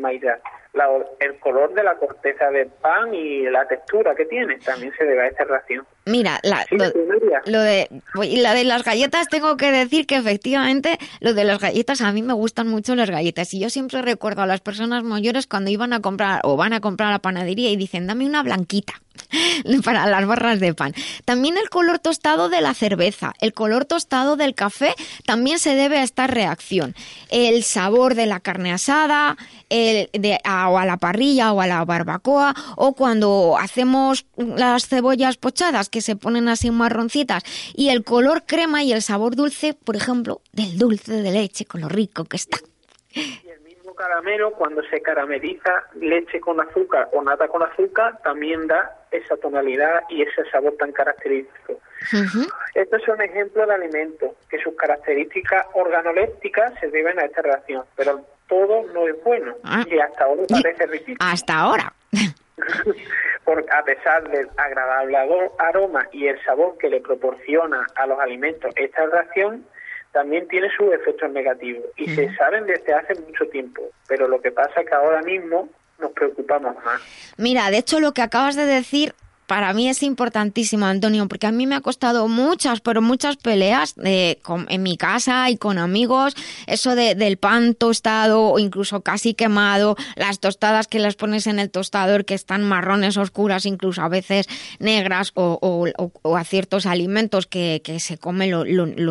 Maillard 0.75 1.05
el 1.19 1.39
color 1.39 1.73
de 1.73 1.83
la 1.83 1.95
corteza 1.95 2.49
del 2.49 2.67
pan 2.67 3.13
y 3.13 3.43
la 3.49 3.67
textura 3.67 4.15
que 4.15 4.25
tiene 4.25 4.57
también 4.59 4.93
se 4.97 5.05
debe 5.05 5.23
a 5.23 5.27
esta 5.27 5.43
reacción. 5.43 5.85
Mira, 6.05 6.39
la, 6.43 6.65
lo, 6.69 7.61
de 7.61 7.89
la 8.13 8.53
de 8.53 8.63
las 8.63 8.83
galletas 8.83 9.27
tengo 9.27 9.57
que 9.57 9.71
decir 9.71 10.05
que 10.05 10.17
efectivamente 10.17 10.97
lo 11.19 11.33
de 11.33 11.43
las 11.43 11.59
galletas 11.59 12.01
a 12.01 12.11
mí 12.11 12.21
me 12.21 12.33
gustan 12.33 12.67
mucho 12.67 12.95
las 12.95 13.09
galletas 13.09 13.53
y 13.53 13.59
yo 13.59 13.69
siempre 13.69 14.01
recuerdo 14.01 14.43
a 14.43 14.45
las 14.45 14.61
personas 14.61 15.03
mayores 15.03 15.47
cuando 15.47 15.71
iban 15.71 15.93
a 15.93 16.01
comprar 16.01 16.41
o 16.43 16.57
van 16.57 16.73
a 16.73 16.81
comprar 16.81 17.09
a 17.09 17.13
la 17.13 17.19
panadería 17.19 17.71
y 17.71 17.75
dicen 17.75 18.05
dame 18.05 18.25
una 18.25 18.43
blanquita 18.43 18.93
para 19.83 20.05
las 20.05 20.25
barras 20.27 20.59
de 20.59 20.73
pan. 20.73 20.93
También 21.25 21.57
el 21.57 21.69
color 21.69 21.99
tostado 21.99 22.49
de 22.49 22.61
la 22.61 22.73
cerveza, 22.73 23.33
el 23.41 23.53
color 23.53 23.85
tostado 23.85 24.35
del 24.35 24.53
café 24.53 24.93
también 25.25 25.59
se 25.59 25.75
debe 25.75 25.97
a 25.97 26.03
esta 26.03 26.27
reacción. 26.27 26.95
El 27.29 27.63
sabor 27.63 28.15
de 28.15 28.27
la 28.27 28.39
carne 28.41 28.71
asada, 28.71 29.37
el 29.69 30.09
de, 30.13 30.39
o 30.69 30.77
a 30.77 30.85
la 30.85 30.97
parrilla 30.97 31.53
o 31.53 31.61
a 31.61 31.67
la 31.67 31.83
barbacoa 31.85 32.53
o 32.75 32.93
cuando 32.95 33.57
hacemos 33.59 34.25
las 34.37 34.87
cebollas 34.87 35.37
pochadas 35.37 35.89
que 35.89 36.01
se 36.01 36.15
ponen 36.15 36.47
así 36.47 36.71
marroncitas 36.71 37.43
y 37.73 37.89
el 37.89 38.03
color 38.03 38.43
crema 38.45 38.83
y 38.83 38.93
el 38.93 39.01
sabor 39.01 39.35
dulce, 39.35 39.73
por 39.73 39.95
ejemplo, 39.95 40.41
del 40.51 40.77
dulce 40.77 41.13
de 41.21 41.31
leche 41.31 41.65
con 41.65 41.81
lo 41.81 41.89
rico 41.89 42.25
que 42.25 42.37
está. 42.37 42.57
Y 43.13 43.49
el 43.49 43.61
mismo 43.61 43.93
caramelo 43.95 44.51
cuando 44.51 44.81
se 44.83 45.01
carameliza 45.01 45.83
leche 45.99 46.39
con 46.39 46.59
azúcar 46.59 47.09
o 47.13 47.21
nata 47.21 47.47
con 47.47 47.63
azúcar 47.63 48.19
también 48.23 48.67
da 48.67 49.05
esa 49.11 49.37
tonalidad 49.37 50.01
y 50.09 50.21
ese 50.21 50.49
sabor 50.51 50.75
tan 50.77 50.91
característico. 50.91 51.79
Estos 52.75 53.01
son 53.03 53.21
ejemplos 53.21 53.67
de 53.67 53.73
alimentos 53.73 54.31
que 54.49 54.59
sus 54.59 54.75
características 54.75 55.65
organolépticas 55.73 56.73
se 56.79 56.89
deben 56.89 57.17
a 57.19 57.25
esta 57.25 57.41
reacción, 57.41 57.83
pero 57.95 58.25
todo 58.47 58.83
no 58.93 59.07
es 59.07 59.23
bueno 59.23 59.55
ah. 59.63 59.83
y 59.89 59.99
hasta 59.99 60.25
ahora 60.25 60.43
parece 60.49 60.85
riquísimo. 60.87 61.17
Hasta 61.19 61.59
ahora. 61.59 61.93
Porque 63.43 63.71
a 63.71 63.83
pesar 63.83 64.27
del 64.29 64.49
agradable 64.57 65.17
aroma 65.59 66.07
y 66.11 66.27
el 66.27 66.43
sabor 66.43 66.77
que 66.79 66.89
le 66.89 66.99
proporciona 67.01 67.85
a 67.95 68.07
los 68.07 68.19
alimentos 68.19 68.73
esta 68.75 69.05
reacción, 69.05 69.65
también 70.11 70.47
tiene 70.47 70.69
sus 70.75 70.93
efectos 70.93 71.29
negativos 71.31 71.83
y 71.97 72.07
se 72.07 72.33
saben 72.35 72.65
desde 72.65 72.93
hace 72.93 73.15
mucho 73.15 73.45
tiempo. 73.49 73.83
Pero 74.07 74.27
lo 74.27 74.41
que 74.41 74.51
pasa 74.51 74.81
es 74.81 74.87
que 74.87 74.95
ahora 74.95 75.21
mismo 75.21 75.69
nos 75.99 76.11
preocupamos 76.13 76.75
más. 76.83 77.01
Mira, 77.37 77.69
de 77.69 77.77
hecho 77.77 77.99
lo 77.99 78.13
que 78.13 78.21
acabas 78.21 78.55
de 78.55 78.65
decir 78.65 79.13
para 79.47 79.73
mí 79.73 79.89
es 79.89 80.03
importantísimo, 80.03 80.85
Antonio, 80.85 81.27
porque 81.27 81.47
a 81.47 81.51
mí 81.51 81.67
me 81.67 81.75
ha 81.75 81.81
costado 81.81 82.27
muchas, 82.27 82.81
pero 82.81 83.01
muchas 83.01 83.37
peleas 83.37 83.95
de, 83.95 84.39
en 84.69 84.83
mi 84.83 84.97
casa 84.97 85.49
y 85.49 85.57
con 85.57 85.77
amigos, 85.77 86.35
eso 86.67 86.95
de, 86.95 87.15
del 87.15 87.37
pan 87.37 87.75
tostado 87.75 88.49
o 88.49 88.59
incluso 88.59 89.01
casi 89.01 89.33
quemado, 89.33 89.95
las 90.15 90.39
tostadas 90.39 90.87
que 90.87 90.99
las 90.99 91.15
pones 91.15 91.47
en 91.47 91.59
el 91.59 91.69
tostador 91.69 92.25
que 92.25 92.33
están 92.33 92.63
marrones 92.63 93.17
oscuras, 93.17 93.65
incluso 93.65 94.01
a 94.01 94.09
veces 94.09 94.47
negras, 94.79 95.31
o, 95.35 95.87
a 96.35 96.43
ciertos 96.43 96.85
alimentos 96.85 97.45
que, 97.47 97.81
se 97.99 98.17
come 98.17 98.47
lo, 98.47 98.65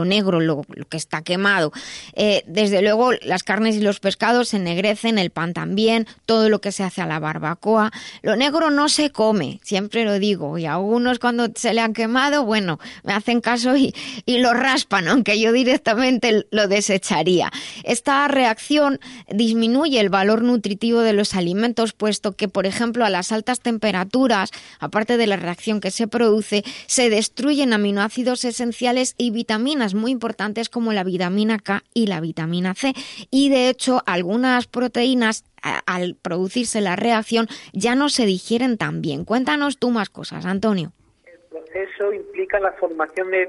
negro, 0.05 0.41
lo, 0.41 0.63
que 0.89 0.97
está 0.97 1.23
quemado. 1.23 1.73
Eh, 2.15 2.43
desde 2.47 2.83
luego, 2.83 3.13
las 3.23 3.43
carnes 3.43 3.77
y 3.77 3.81
los 3.81 4.01
pescados 4.01 4.49
se 4.49 4.57
ennegrecen, 4.57 5.19
el 5.19 5.31
pan 5.31 5.53
también, 5.53 6.07
todo 6.27 6.49
lo 6.49 6.61
que 6.61 6.73
se 6.73 6.83
hace 6.83 7.03
a 7.03 7.07
la 7.07 7.19
barbacoa. 7.19 7.93
Lo 8.23 8.37
negro 8.37 8.71
no 8.71 8.89
se 8.89 9.11
come, 9.11 9.61
siempre 9.63 10.05
lo 10.05 10.15
digo, 10.15 10.24
y 10.25 10.67
algunos 10.67 11.19
cuando 11.19 11.49
se 11.55 11.75
le 11.75 11.81
han 11.81 11.93
quemado, 11.93 12.45
bueno, 12.45 12.79
me 13.03 13.13
hacen 13.13 13.41
caso 13.41 13.77
y, 13.77 13.95
y 14.27 14.39
lo 14.39 14.55
raspan, 14.55 15.09
aunque 15.09 15.39
yo 15.39 15.53
directamente 15.53 16.47
lo 16.51 16.67
desecharía. 16.67 17.53
Esta 17.83 18.27
reacción 18.29 19.01
disminuye 19.29 20.01
el 20.01 20.09
valor 20.09 20.43
nutritivo 20.43 21.01
de 21.01 21.13
los 21.13 21.35
alimentos, 21.35 21.93
puesto 21.93 22.33
que, 22.33 22.49
por 22.49 22.67
ejemplo, 22.67 23.05
a 23.05 23.11
las 23.11 23.33
altas 23.33 23.61
temperaturas, 23.61 24.51
aparte 24.81 25.17
de 25.17 25.27
la 25.27 25.37
reacción 25.37 25.81
que 25.81 25.91
se 25.91 26.09
produce, 26.09 26.65
se 26.87 27.11
destruyen 27.11 27.73
aminoácidos 27.73 28.45
esenciales 28.45 29.15
y 29.19 29.31
vitaminas 29.31 29.95
muy 29.95 30.11
importantes 30.11 30.69
como 30.69 30.93
la 30.93 31.05
vitamina 31.05 31.59
K 31.59 31.85
y 31.93 32.07
la 32.07 32.21
vitamina 32.21 32.75
C. 32.75 32.95
Y 33.31 33.49
de 33.51 33.69
hecho, 33.69 34.03
algunas 34.07 34.67
proteínas 34.67 35.45
al 35.87 36.17
producirse 36.21 36.81
la 36.81 36.97
reacción 36.97 37.47
ya 37.73 37.95
no 37.95 38.09
se 38.09 38.27
digieren 38.27 38.77
tan 38.77 39.03
bien. 39.03 39.25
Cuéntanos 39.25 39.79
tú 39.79 39.91
más 39.91 40.11
cosas, 40.11 40.47
Antonio. 40.47 40.93
El 41.25 41.39
proceso 41.51 42.13
implica 42.13 42.61
la 42.61 42.73
formación 42.73 43.31
de 43.31 43.49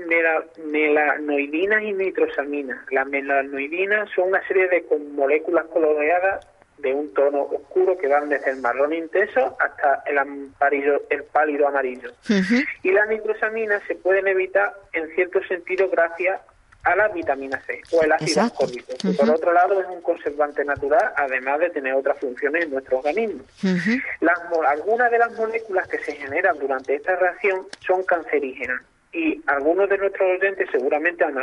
melanoidinas 0.65 1.83
y 1.83 1.93
nitrosaminas. 1.93 2.79
Las 2.91 3.07
melanoidinas 3.07 4.09
son 4.15 4.29
una 4.29 4.47
serie 4.47 4.67
de 4.67 4.85
moléculas 5.15 5.65
coloreadas 5.65 6.45
de 6.77 6.93
un 6.93 7.13
tono 7.13 7.43
oscuro 7.43 7.97
que 7.97 8.07
van 8.07 8.29
desde 8.29 8.51
el 8.51 8.57
marrón 8.59 8.93
intenso 8.93 9.55
hasta 9.59 10.03
el, 10.05 10.17
el 11.09 11.23
pálido 11.23 11.67
amarillo. 11.67 12.11
Y 12.83 12.91
las 12.91 13.07
nitrosaminas 13.07 13.81
se 13.87 13.95
pueden 13.95 14.27
evitar 14.27 14.73
en 14.93 15.09
cierto 15.15 15.41
sentido 15.43 15.89
gracias 15.89 16.41
a 16.85 16.95
la 16.95 17.07
vitamina 17.09 17.59
C 17.65 17.81
o 17.91 18.03
el 18.03 18.11
ácido 18.11 18.41
ascórbico. 18.41 18.93
Por 19.17 19.29
otro 19.29 19.53
lado, 19.53 19.81
es 19.81 19.87
un 19.87 20.01
conservante 20.01 20.63
natural, 20.63 21.11
además 21.17 21.59
de 21.59 21.69
tener 21.71 21.93
otras 21.93 22.17
funciones 22.19 22.63
en 22.63 22.71
nuestro 22.71 22.99
organismo. 22.99 23.43
las, 24.21 24.39
algunas 24.69 25.11
de 25.11 25.17
las 25.17 25.31
moléculas 25.33 25.87
que 25.87 25.97
se 25.99 26.15
generan 26.15 26.57
durante 26.59 26.95
esta 26.95 27.15
reacción 27.15 27.67
son 27.85 28.03
cancerígenas 28.03 28.81
y 29.15 29.41
algunos 29.47 29.89
de 29.89 29.97
nuestros 29.97 30.27
oyentes 30.37 30.67
seguramente 30.71 31.23
han, 31.23 31.35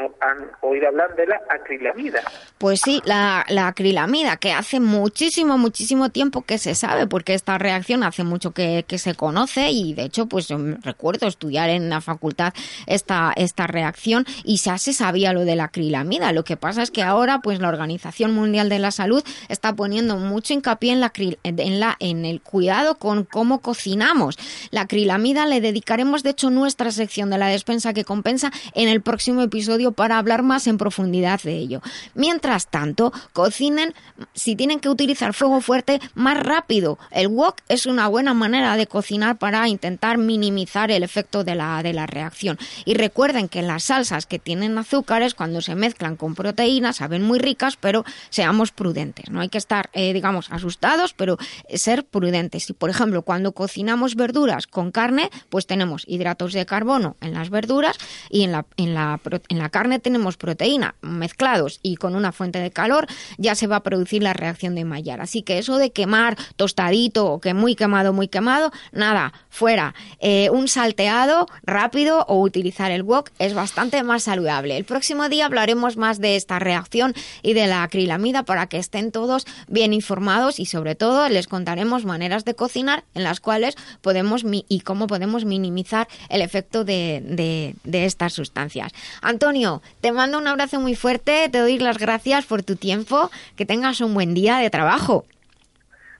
oído 0.60 0.88
hablar 0.88 1.16
de 1.16 1.26
la 1.26 1.40
acrilamida. 1.48 2.20
Pues 2.58 2.80
sí, 2.80 3.00
la, 3.04 3.44
acrilamida, 3.66 4.36
que 4.36 4.52
hace 4.52 4.78
muchísimo, 4.78 5.56
muchísimo 5.56 6.10
tiempo 6.10 6.42
que 6.42 6.58
se 6.58 6.74
sabe, 6.74 7.06
porque 7.06 7.32
esta 7.32 7.56
reacción 7.56 8.02
hace 8.02 8.24
mucho 8.24 8.52
que, 8.52 8.84
se 8.92 9.14
conoce 9.14 9.70
y 9.70 9.94
de 9.94 10.02
hecho, 10.04 10.26
pues 10.26 10.48
recuerdo 10.82 11.26
estudiar 11.26 11.70
en 11.70 11.88
la 11.88 12.02
facultad 12.02 12.52
esta, 12.86 13.32
esta 13.36 13.66
reacción 13.66 14.26
y 14.44 14.56
ya 14.58 14.76
se 14.76 14.92
sabía 14.92 15.32
lo 15.32 15.46
de 15.46 15.56
la 15.56 15.64
acrilamida. 15.64 16.32
Lo 16.32 16.44
que 16.44 16.58
pasa 16.58 16.82
es 16.82 16.90
que 16.90 17.02
ahora, 17.02 17.40
pues 17.42 17.58
la 17.58 17.68
Organización 17.68 18.34
Mundial 18.34 18.68
de 18.68 18.78
la 18.78 18.90
Salud 18.90 19.24
está 19.48 19.74
poniendo 19.74 20.16
mucho 20.18 20.52
hincapié 20.52 20.92
en, 20.92 21.00
la, 21.00 21.10
en, 21.14 21.80
la, 21.80 21.96
en 22.00 22.26
el 22.26 22.42
cuidado 22.42 22.98
con 22.98 23.24
cómo 23.24 23.60
cocinamos. 23.60 24.36
La 24.70 24.82
acrilamida 24.82 25.46
le 25.46 25.62
dedicaremos, 25.62 26.22
de 26.22 26.30
hecho, 26.30 26.50
nuestra 26.50 26.90
sección 26.90 27.30
de 27.30 27.38
la 27.38 27.48
despensa 27.62 27.94
que 27.94 28.04
compensa 28.04 28.50
en 28.74 28.88
el 28.88 29.02
próximo 29.02 29.40
episodio 29.40 29.92
para 29.92 30.18
hablar 30.18 30.42
más 30.42 30.66
en 30.66 30.78
profundidad 30.78 31.40
de 31.42 31.54
ello. 31.54 31.80
Mientras 32.14 32.66
tanto, 32.66 33.12
cocinen 33.32 33.94
si 34.34 34.56
tienen 34.56 34.80
que 34.80 34.88
utilizar 34.88 35.32
fuego 35.32 35.60
fuerte 35.60 36.00
más 36.14 36.36
rápido. 36.36 36.98
El 37.12 37.28
wok 37.28 37.58
es 37.68 37.86
una 37.86 38.08
buena 38.08 38.34
manera 38.34 38.76
de 38.76 38.88
cocinar 38.88 39.38
para 39.38 39.68
intentar 39.68 40.18
minimizar 40.18 40.90
el 40.90 41.04
efecto 41.04 41.44
de 41.44 41.54
la, 41.54 41.80
de 41.84 41.92
la 41.92 42.06
reacción. 42.06 42.58
Y 42.84 42.94
recuerden 42.94 43.48
que 43.48 43.62
las 43.62 43.84
salsas 43.84 44.26
que 44.26 44.40
tienen 44.40 44.76
azúcares, 44.76 45.34
cuando 45.34 45.60
se 45.60 45.76
mezclan 45.76 46.16
con 46.16 46.34
proteínas, 46.34 46.96
saben 46.96 47.22
muy 47.22 47.38
ricas, 47.38 47.76
pero 47.76 48.04
seamos 48.30 48.72
prudentes. 48.72 49.30
No 49.30 49.40
hay 49.40 49.50
que 49.50 49.58
estar, 49.58 49.88
eh, 49.92 50.12
digamos, 50.12 50.50
asustados, 50.50 51.14
pero 51.14 51.38
ser 51.72 52.04
prudentes. 52.04 52.64
Si, 52.64 52.72
por 52.72 52.90
ejemplo, 52.90 53.22
cuando 53.22 53.52
cocinamos 53.52 54.16
verduras 54.16 54.66
con 54.66 54.90
carne, 54.90 55.30
pues 55.48 55.68
tenemos 55.68 56.02
hidratos 56.08 56.52
de 56.52 56.66
carbono 56.66 57.16
en 57.20 57.34
las 57.34 57.50
verduras 57.52 57.96
y 58.28 58.42
en 58.42 58.50
la, 58.50 58.66
en 58.76 58.94
la, 58.94 59.20
en 59.48 59.58
la 59.58 59.68
carne 59.68 60.00
tenemos 60.00 60.36
proteína 60.36 60.96
mezclados 61.02 61.78
y 61.82 61.94
con 61.94 62.16
una 62.16 62.32
fuente 62.32 62.58
de 62.58 62.72
calor 62.72 63.06
ya 63.38 63.54
se 63.54 63.68
va 63.68 63.76
a 63.76 63.82
producir 63.84 64.24
la 64.24 64.32
reacción 64.32 64.74
de 64.74 64.84
Maillard. 64.84 65.20
Así 65.20 65.42
que 65.42 65.58
eso 65.58 65.78
de 65.78 65.92
quemar 65.92 66.36
tostadito 66.56 67.26
o 67.26 67.40
que 67.40 67.54
muy 67.54 67.76
quemado, 67.76 68.12
muy 68.12 68.26
quemado, 68.26 68.72
nada, 68.90 69.32
fuera. 69.48 69.94
Eh, 70.18 70.50
un 70.50 70.66
salteado 70.66 71.46
rápido 71.62 72.24
o 72.28 72.40
utilizar 72.40 72.90
el 72.90 73.02
wok 73.02 73.30
es 73.38 73.54
bastante 73.54 74.02
más 74.02 74.24
saludable. 74.24 74.76
El 74.76 74.84
próximo 74.84 75.28
día 75.28 75.46
hablaremos 75.46 75.96
más 75.96 76.18
de 76.18 76.36
esta 76.36 76.58
reacción 76.58 77.14
y 77.42 77.52
de 77.52 77.66
la 77.66 77.82
acrilamida 77.82 78.42
para 78.44 78.66
que 78.66 78.78
estén 78.78 79.12
todos 79.12 79.46
bien 79.68 79.92
informados 79.92 80.58
y 80.58 80.66
sobre 80.66 80.94
todo 80.94 81.28
les 81.28 81.46
contaremos 81.46 82.04
maneras 82.04 82.44
de 82.44 82.54
cocinar 82.54 83.04
en 83.14 83.24
las 83.24 83.40
cuales 83.40 83.76
podemos 84.00 84.44
y 84.68 84.80
cómo 84.80 85.06
podemos 85.06 85.44
minimizar 85.44 86.08
el 86.28 86.40
efecto 86.40 86.84
de, 86.84 87.22
de 87.36 87.74
estas 87.84 88.32
sustancias. 88.32 88.92
Antonio, 89.20 89.82
te 90.00 90.12
mando 90.12 90.38
un 90.38 90.46
abrazo 90.46 90.80
muy 90.80 90.94
fuerte, 90.94 91.48
te 91.50 91.58
doy 91.58 91.78
las 91.78 91.98
gracias 91.98 92.46
por 92.46 92.62
tu 92.62 92.76
tiempo, 92.76 93.30
que 93.56 93.66
tengas 93.66 94.00
un 94.00 94.14
buen 94.14 94.34
día 94.34 94.58
de 94.58 94.70
trabajo. 94.70 95.24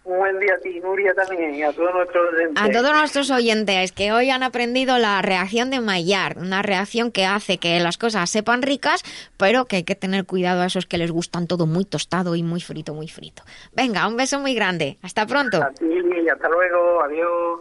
Un 0.05 0.18
buen 0.18 0.37
día 0.40 0.55
a 0.55 0.59
ti, 0.59 0.81
Nuria, 0.81 1.14
también, 1.14 1.55
y 1.55 1.62
a 1.62 1.72
todos 1.72 1.94
nuestros 1.94 2.35
oyentes. 2.35 2.61
A 2.61 2.70
todos 2.72 2.92
nuestros 2.92 3.31
oyentes 3.31 3.92
que 3.92 4.11
hoy 4.11 4.31
han 4.31 4.42
aprendido 4.42 4.98
la 4.98 5.22
reacción 5.22 5.70
de 5.70 5.81
Maillard, 5.81 6.38
una 6.38 6.61
reacción 6.61 7.12
que 7.12 7.25
hace 7.25 7.59
que 7.59 7.79
las 7.79 7.98
cosas 7.98 8.29
sepan 8.29 8.62
ricas, 8.62 9.05
pero 9.37 9.66
que 9.66 9.77
hay 9.77 9.85
que 9.85 9.94
tener 9.94 10.25
cuidado 10.27 10.62
a 10.62 10.66
esos 10.66 10.87
que 10.87 10.98
les 10.98 11.12
gustan 11.12 11.46
todo 11.46 11.66
muy 11.66 11.85
tostado 11.85 12.35
y 12.35 12.42
muy 12.42 12.61
frito, 12.61 12.94
muy 12.94 13.07
frito. 13.07 13.44
Venga, 13.77 14.09
un 14.09 14.16
beso 14.16 14.40
muy 14.40 14.55
grande. 14.55 14.98
Hasta 15.03 15.25
pronto. 15.25 15.62
A 15.62 15.70
ti, 15.70 15.87
hasta 16.29 16.48
luego. 16.48 17.03
Adiós. 17.05 17.61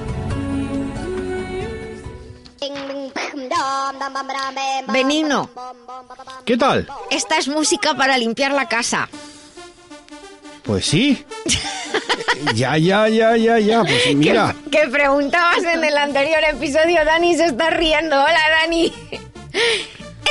Benigno, 4.87 5.49
¿Qué 6.45 6.57
tal? 6.57 6.87
esta 7.09 7.37
es 7.37 7.47
música 7.47 7.93
para 7.93 8.17
limpiar 8.17 8.51
la 8.51 8.67
casa. 8.67 9.09
Pues 10.63 10.85
sí. 10.85 11.25
ya, 12.55 12.77
ya, 12.77 13.07
ya, 13.07 13.35
ya, 13.35 13.59
ya. 13.59 13.81
Pues 13.81 14.15
mira. 14.15 14.55
Que 14.71 14.87
preguntabas 14.87 15.63
en 15.63 15.83
el 15.83 15.97
anterior 15.97 16.39
episodio, 16.49 17.03
Dani 17.03 17.35
se 17.35 17.45
está 17.47 17.69
riendo. 17.69 18.15
Hola, 18.15 18.39
Dani. 18.61 18.93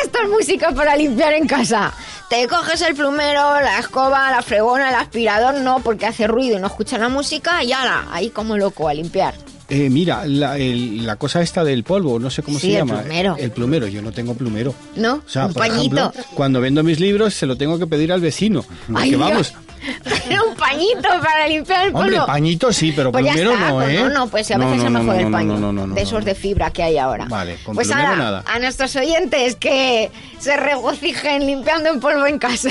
Esto 0.03 0.19
es 0.23 0.29
música 0.31 0.73
para 0.73 0.97
limpiar 0.97 1.33
en 1.35 1.47
casa. 1.47 1.93
Te 2.29 2.47
coges 2.47 2.81
el 2.83 2.95
plumero, 2.95 3.61
la 3.61 3.81
escoba, 3.81 4.31
la 4.31 4.41
fregona, 4.41 4.91
el 4.91 4.95
aspirador, 4.95 5.55
no, 5.55 5.81
porque 5.81 6.07
hace 6.07 6.29
ruido 6.29 6.57
y 6.57 6.61
no 6.61 6.69
escucha 6.69 6.97
la 6.97 7.09
música, 7.09 7.65
y 7.65 7.73
ala, 7.73 8.07
ahí 8.13 8.31
como 8.31 8.57
loco 8.57 8.89
a 8.89 8.95
limpiar. 8.95 9.35
Eh, 9.71 9.89
mira, 9.89 10.27
la, 10.27 10.59
el- 10.59 11.07
la 11.07 11.17
cosa 11.17 11.41
esta 11.43 11.63
del 11.65 11.85
polvo, 11.85 12.19
no 12.19 12.29
sé 12.29 12.43
cómo 12.43 12.59
Sí, 12.59 12.67
se 12.67 12.73
el 12.73 12.79
llama. 12.79 13.01
plumero. 13.03 13.37
El 13.39 13.51
plumero, 13.53 13.87
yo 13.87 14.03
no 14.03 14.11
tengo 14.13 14.35
plumero. 14.35 14.75
¿No? 14.97 15.15
O 15.15 15.29
sea, 15.29 15.47
Un 15.47 15.53
por 15.55 15.67
pañito. 15.67 15.97
ejemplo, 16.11 16.13
cuando 16.35 16.61
vendo 16.61 16.83
mis 16.83 16.99
libros 17.01 17.35
se 17.35 17.47
lo 17.47 17.57
tengo 17.57 17.79
que 17.79 17.87
pedir 17.87 18.13
al 18.13 18.21
vecino. 18.21 18.65
Porque 18.93 19.17
vamos, 19.17 19.55
Era 20.29 20.43
un 20.49 20.55
pañito 20.57 21.09
para 21.23 21.47
limpiar 21.49 21.87
el 21.87 21.93
polvo. 21.93 22.05
hombre, 22.05 22.21
pañito 22.27 22.73
sí, 22.73 22.93
pero 22.95 23.11
Pues 23.13 23.25
plumero 23.25 23.53
está, 23.53 23.69
no, 23.71 23.75
pues 23.77 23.89
¿eh? 23.91 24.01
no, 24.03 24.09
no, 24.11 24.27
pues 24.29 24.51
a 24.51 24.59
No, 24.59 24.65
veces 24.67 24.79
no, 24.83 24.87
es 24.87 24.93
no, 24.93 24.99
mejor 24.99 25.15
no, 25.15 25.27
el 25.27 25.33
paño, 25.33 25.95
de 25.95 26.03
esos 26.03 26.25
de 26.25 26.35
fibra 26.35 26.71
que 26.71 26.83
hay 26.83 26.99
ahora. 26.99 27.27
Vale, 27.27 27.57
con 27.65 27.75
pues 27.77 27.91
ahora, 27.91 28.17
nada. 28.17 28.45
a 28.47 28.59
nuestros 28.59 28.95
oyentes 28.97 29.55
que 29.57 30.11
se 30.39 30.57
regocijen 30.57 31.47
limpiando 31.47 31.91
en 31.91 32.01
polvo 32.01 32.27
en 32.27 32.39
casa. 32.39 32.71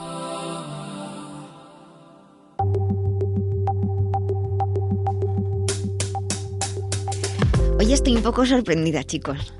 Hoy 7.81 7.93
estoy 7.93 8.15
un 8.15 8.21
poco 8.21 8.45
sorprendida, 8.45 9.03
chicos. 9.03 9.55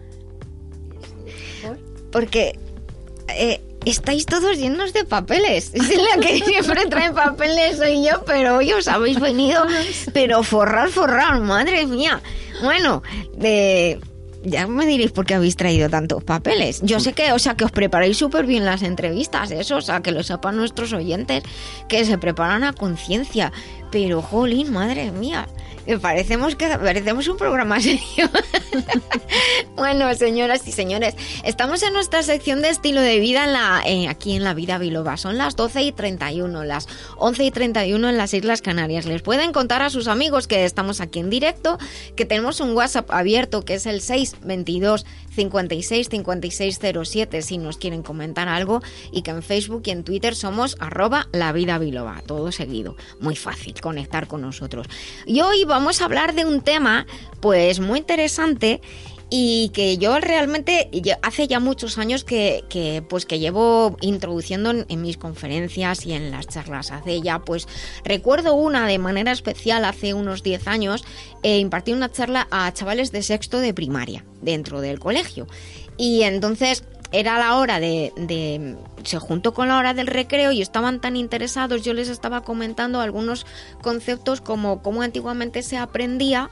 Porque 2.12 2.60
eh, 3.30 3.60
estáis 3.84 4.28
todos 4.28 4.60
llenos 4.60 4.94
de 4.94 5.06
papeles. 5.06 5.72
Es 5.74 5.98
la 5.98 6.22
que 6.22 6.40
siempre 6.40 6.86
trae 6.86 7.12
papeles 7.14 7.78
soy 7.78 8.06
yo, 8.06 8.24
pero 8.24 8.58
hoy 8.58 8.74
os 8.74 8.88
habéis 8.88 9.20
venido, 9.20 9.66
pero 10.14 10.44
forrar, 10.44 10.90
forrar, 10.90 11.42
madre 11.42 11.88
mía. 11.88 12.22
Bueno, 12.62 13.02
ya 14.44 14.68
me 14.68 14.86
diréis 14.86 15.12
por 15.14 15.26
qué 15.26 15.34
habéis 15.34 15.56
traído 15.56 15.90
tantos 15.90 16.24
papeles. 16.24 16.82
Yo 16.84 17.00
sé 17.00 17.14
que, 17.14 17.32
o 17.32 17.40
sea, 17.40 17.56
que 17.56 17.66
os 17.66 17.72
preparáis 17.72 18.18
súper 18.18 18.46
bien 18.46 18.66
las 18.66 18.84
entrevistas, 18.84 19.50
eso, 19.50 19.78
o 19.78 19.82
sea, 19.82 20.02
que 20.02 20.12
lo 20.12 20.22
sepan 20.22 20.58
nuestros 20.58 20.94
oyentes, 20.94 21.42
que 21.88 22.06
se 22.06 22.20
preparan 22.20 22.64
a 22.64 22.74
conciencia. 22.74 23.52
Pero, 23.92 24.22
jolín, 24.22 24.72
madre 24.72 25.12
mía, 25.12 25.48
parecemos 26.02 26.56
que 26.56 26.68
parecemos 26.68 27.28
un 27.28 27.38
programa 27.38 27.80
serio. 27.80 28.30
bueno, 29.76 30.14
señoras 30.14 30.68
y 30.68 30.72
señores, 30.72 31.16
estamos 31.44 31.84
en 31.84 31.94
nuestra 31.94 32.24
sección 32.24 32.62
de 32.62 32.70
estilo 32.70 33.02
de 33.02 33.20
vida 33.20 33.46
en 33.46 33.54
la, 33.54 33.82
eh, 33.86 34.08
aquí 34.08 34.36
en 34.36 34.44
la 34.44 34.54
vida 34.54 34.78
biloba. 34.78 35.18
Son 35.18 35.38
las 35.38 35.56
12 35.56 35.82
y 35.84 35.92
31, 35.92 36.64
las 36.64 36.88
11 37.18 37.44
y 37.44 37.52
31 37.52 38.10
en 38.10 38.18
las 38.18 38.34
Islas 38.34 38.62
Canarias. 38.62 39.06
Les 39.06 39.22
pueden 39.22 39.52
contar 39.52 39.82
a 39.82 39.90
sus 39.90 40.08
amigos 40.08 40.48
que 40.48 40.66
estamos 40.66 41.02
aquí 41.02 41.20
en 41.20 41.30
directo, 41.30 41.78
que 42.16 42.26
tenemos 42.26 42.60
un 42.60 42.76
WhatsApp 42.76 43.10
abierto 43.12 43.66
que 43.66 43.76
es 43.76 43.86
el 43.86 44.02
622 44.02 45.06
56 45.36 46.10
5607 46.10 47.42
si 47.42 47.58
nos 47.58 47.78
quieren 47.78 48.04
comentar 48.04 48.50
algo 48.50 48.82
y 49.12 49.22
que 49.22 49.32
en 49.32 49.42
Facebook 49.42 49.84
y 49.86 49.92
en 49.92 50.04
Twitter 50.04 50.36
somos 50.36 50.76
arroba 50.80 51.28
la 51.32 51.52
vida 51.52 51.80
todo 52.26 52.52
seguido. 52.52 52.96
Muy 53.20 53.36
fácil 53.36 53.81
conectar 53.82 54.28
con 54.28 54.42
nosotros. 54.42 54.88
Y 55.26 55.42
hoy 55.42 55.66
vamos 55.66 56.02
a 56.02 56.06
hablar 56.06 56.34
de 56.34 56.46
un 56.46 56.62
tema 56.62 57.06
pues 57.42 57.80
muy 57.80 58.00
interesante 58.00 58.82
y 59.34 59.70
que 59.70 59.98
yo 59.98 60.20
realmente 60.20 60.90
hace 61.22 61.48
ya 61.48 61.62
muchos 61.62 61.98
años 61.98 62.26
que, 62.26 63.02
pues 63.08 63.26
que 63.26 63.40
llevo 63.40 63.96
introduciendo 64.02 64.72
en, 64.72 65.02
mis 65.02 65.16
conferencias 65.16 66.06
y 66.06 66.12
en 66.12 66.32
las 66.32 66.48
charlas 66.48 66.92
hace 66.92 67.22
ya 67.22 67.40
pues 67.40 67.66
recuerdo 68.04 68.56
una 68.56 68.86
de 68.88 69.00
manera 69.00 69.32
especial 69.32 69.86
hace 69.86 70.14
unos 70.14 70.44
10 70.44 70.68
años 70.68 71.06
eh, 71.44 71.60
impartí 71.60 71.94
una 71.94 72.12
charla 72.12 72.46
a 72.52 72.74
chavales 72.74 73.14
de 73.14 73.24
sexto 73.24 73.60
de 73.60 73.74
primaria 73.74 74.26
dentro 74.42 74.82
del 74.82 75.00
colegio 75.00 75.48
y 75.96 76.24
entonces 76.24 76.84
era 77.12 77.38
la 77.38 77.58
hora 77.58 77.80
de, 77.80 78.14
de, 78.16 78.78
se 79.04 79.20
juntó 79.20 79.54
con 79.54 79.68
la 79.68 79.78
hora 79.78 79.94
del 79.94 80.08
recreo 80.08 80.52
y 80.52 80.62
estaban 80.62 81.02
tan 81.02 81.16
interesados 81.16 81.82
yo 81.82 81.94
les 81.94 82.08
estaba 82.08 82.42
comentando 82.42 83.02
algunos 83.02 83.46
conceptos 83.82 84.42
como 84.42 84.82
cómo 84.82 85.02
antiguamente 85.02 85.62
se 85.62 85.78
aprendía 85.78 86.50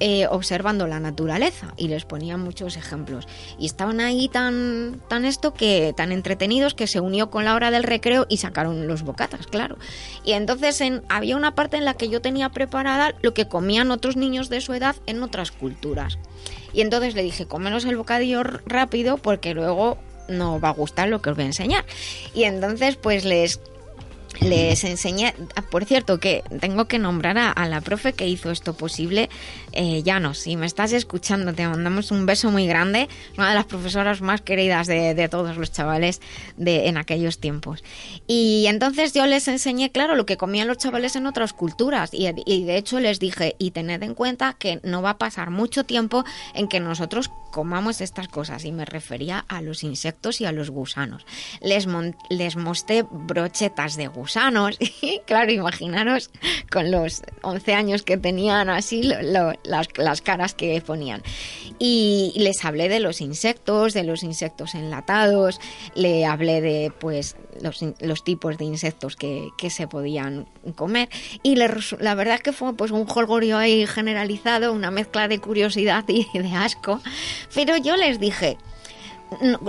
eh, 0.00 0.26
observando 0.28 0.86
la 0.86 1.00
naturaleza 1.00 1.74
y 1.76 1.88
les 1.88 2.04
ponía 2.04 2.36
muchos 2.36 2.76
ejemplos. 2.76 3.26
Y 3.58 3.66
estaban 3.66 4.00
ahí 4.00 4.28
tan, 4.28 5.00
tan 5.08 5.24
esto 5.24 5.54
que, 5.54 5.92
tan 5.96 6.12
entretenidos 6.12 6.74
que 6.74 6.86
se 6.86 7.00
unió 7.00 7.30
con 7.30 7.44
la 7.44 7.54
hora 7.54 7.70
del 7.70 7.82
recreo 7.82 8.26
y 8.28 8.36
sacaron 8.36 8.86
los 8.86 9.02
bocatas, 9.02 9.46
claro. 9.46 9.76
Y 10.24 10.32
entonces 10.32 10.80
en, 10.80 11.02
había 11.08 11.36
una 11.36 11.54
parte 11.54 11.76
en 11.76 11.84
la 11.84 11.94
que 11.94 12.08
yo 12.08 12.20
tenía 12.20 12.50
preparada 12.50 13.14
lo 13.22 13.34
que 13.34 13.48
comían 13.48 13.90
otros 13.90 14.16
niños 14.16 14.48
de 14.48 14.60
su 14.60 14.72
edad 14.74 14.96
en 15.06 15.22
otras 15.22 15.50
culturas. 15.50 16.18
Y 16.72 16.82
entonces 16.82 17.14
le 17.14 17.22
dije, 17.22 17.46
comeros 17.46 17.84
el 17.84 17.96
bocadillo 17.96 18.42
rápido 18.44 19.18
porque 19.18 19.54
luego 19.54 19.98
no 20.28 20.60
va 20.60 20.68
a 20.68 20.72
gustar 20.72 21.08
lo 21.08 21.20
que 21.20 21.30
os 21.30 21.36
voy 21.36 21.44
a 21.44 21.48
enseñar. 21.48 21.84
Y 22.34 22.44
entonces 22.44 22.96
pues 22.96 23.24
les 23.24 23.60
les 24.40 24.84
enseñé, 24.84 25.34
ah, 25.56 25.62
por 25.62 25.84
cierto, 25.84 26.20
que 26.20 26.42
tengo 26.60 26.86
que 26.86 26.98
nombrar 26.98 27.38
a, 27.38 27.68
la 27.68 27.80
profe 27.80 28.12
que 28.12 28.28
hizo 28.28 28.50
esto 28.50 28.74
posible, 28.74 29.28
eh, 29.72 30.02
no 30.20 30.34
si 30.34 30.56
me 30.56 30.66
estás 30.66 30.92
escuchando, 30.92 31.52
te 31.52 31.66
mandamos 31.66 32.10
un 32.10 32.26
beso 32.26 32.50
muy 32.50 32.66
grande, 32.66 33.08
una 33.36 33.50
de 33.50 33.54
las 33.54 33.66
profesoras 33.66 34.20
más 34.20 34.40
queridas 34.40 34.86
de, 34.86 35.28
todos 35.28 35.56
los 35.56 35.72
chavales 35.72 36.20
de, 36.56 36.88
en 36.88 36.96
aquellos 36.96 37.38
tiempos. 37.38 37.84
Y 38.26 38.66
entonces 38.68 39.12
yo 39.12 39.26
les 39.26 39.48
enseñé, 39.48 39.90
claro, 39.90 40.14
lo 40.14 40.26
que 40.26 40.36
comían 40.36 40.68
los 40.68 40.78
chavales 40.78 41.16
en 41.16 41.26
otras 41.26 41.52
culturas. 41.52 42.10
Y, 42.12 42.28
y 42.46 42.64
de 42.64 42.76
hecho 42.76 43.00
les 43.00 43.18
dije, 43.18 43.56
y 43.58 43.72
tened 43.72 44.02
en 44.02 44.14
cuenta 44.14 44.54
que 44.58 44.80
no 44.82 45.02
va 45.02 45.10
a 45.10 45.18
pasar 45.18 45.50
mucho 45.50 45.84
tiempo 45.84 46.24
en 46.54 46.68
que 46.68 46.80
nosotros 46.80 47.30
comamos 47.50 48.00
estas 48.00 48.28
cosas, 48.28 48.64
y 48.64 48.72
me 48.72 48.84
refería 48.84 49.44
a 49.48 49.62
los 49.62 49.84
insectos 49.84 50.40
y 50.40 50.44
a 50.44 50.52
los 50.52 50.70
gusanos. 50.70 51.26
Les, 51.60 51.86
les 52.30 52.56
mostré 52.56 53.04
brochetas 53.10 53.96
de 53.96 54.08
gusanos. 54.08 54.78
Y 55.00 55.20
claro, 55.26 55.52
imaginaros 55.52 56.30
con 56.70 56.90
los 56.90 57.22
11 57.42 57.74
años 57.74 58.02
que 58.02 58.16
tenían 58.16 58.68
así 58.68 59.02
las, 59.02 59.56
las, 59.96 60.22
caras 60.22 60.54
que 60.54 60.80
ponían. 60.80 61.22
Y 61.78 62.32
les 62.36 62.64
hablé 62.64 62.88
de 62.88 63.00
los 63.00 63.20
insectos, 63.20 63.94
de 63.94 64.02
los 64.02 64.22
insectos 64.22 64.74
enlatados, 64.74 65.60
le 65.94 66.26
hablé 66.26 66.60
de 66.60 66.92
pues 66.98 67.36
los, 67.62 67.84
los 68.00 68.24
tipos 68.24 68.58
de 68.58 68.64
insectos 68.64 69.16
que, 69.16 69.50
que, 69.56 69.70
se 69.70 69.88
podían 69.88 70.46
comer. 70.76 71.08
Y 71.42 71.56
la 71.56 72.14
verdad 72.14 72.40
que 72.40 72.52
fue 72.52 72.74
pues 72.74 72.90
un 72.90 73.06
jolgorio 73.06 73.58
ahí 73.58 73.86
generalizado, 73.86 74.72
una 74.72 74.90
mezcla 74.90 75.28
de 75.28 75.38
curiosidad 75.38 76.04
y 76.08 76.26
de 76.38 76.54
asco. 76.54 77.00
Pero 77.54 77.76
yo 77.76 77.96
les 77.96 78.18
dije, 78.18 78.58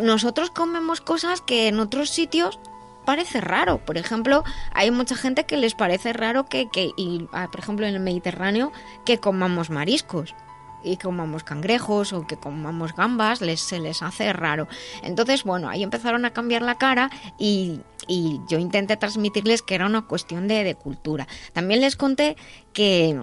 nosotros 0.02 0.50
comemos 0.50 1.02
cosas 1.02 1.42
que 1.42 1.68
en 1.68 1.80
otros 1.80 2.10
sitios 2.10 2.60
parece 3.06 3.42
raro. 3.42 3.84
Por 3.86 3.98
ejemplo, 3.98 4.44
hay 4.74 4.92
mucha 4.92 5.16
gente 5.16 5.46
que 5.46 5.58
les 5.58 5.74
parece 5.74 6.14
raro 6.14 6.46
que, 6.46 6.70
que 6.70 6.92
y, 6.96 7.28
ah, 7.32 7.50
por 7.52 7.60
ejemplo, 7.62 7.88
en 7.88 7.96
el 7.96 8.00
Mediterráneo, 8.00 8.72
que 9.06 9.18
comamos 9.18 9.70
mariscos 9.70 10.36
y 10.84 10.98
comamos 10.98 11.44
cangrejos 11.44 12.14
o 12.14 12.26
que 12.26 12.38
comamos 12.38 12.96
gambas, 12.96 13.42
les, 13.42 13.60
se 13.60 13.80
les 13.80 14.02
hace 14.02 14.32
raro. 14.34 14.68
Entonces, 15.04 15.44
bueno, 15.44 15.70
ahí 15.70 15.84
empezaron 15.84 16.26
a 16.26 16.32
cambiar 16.32 16.62
la 16.62 16.76
cara 16.76 17.10
y, 17.38 17.82
y 18.08 18.40
yo 18.48 18.60
intenté 18.60 18.98
transmitirles 18.98 19.62
que 19.62 19.76
era 19.76 19.86
una 19.86 20.04
cuestión 20.04 20.48
de, 20.48 20.64
de 20.64 20.76
cultura. 20.76 21.28
También 21.54 21.82
les 21.82 21.96
conté 21.96 22.36
que 22.74 23.22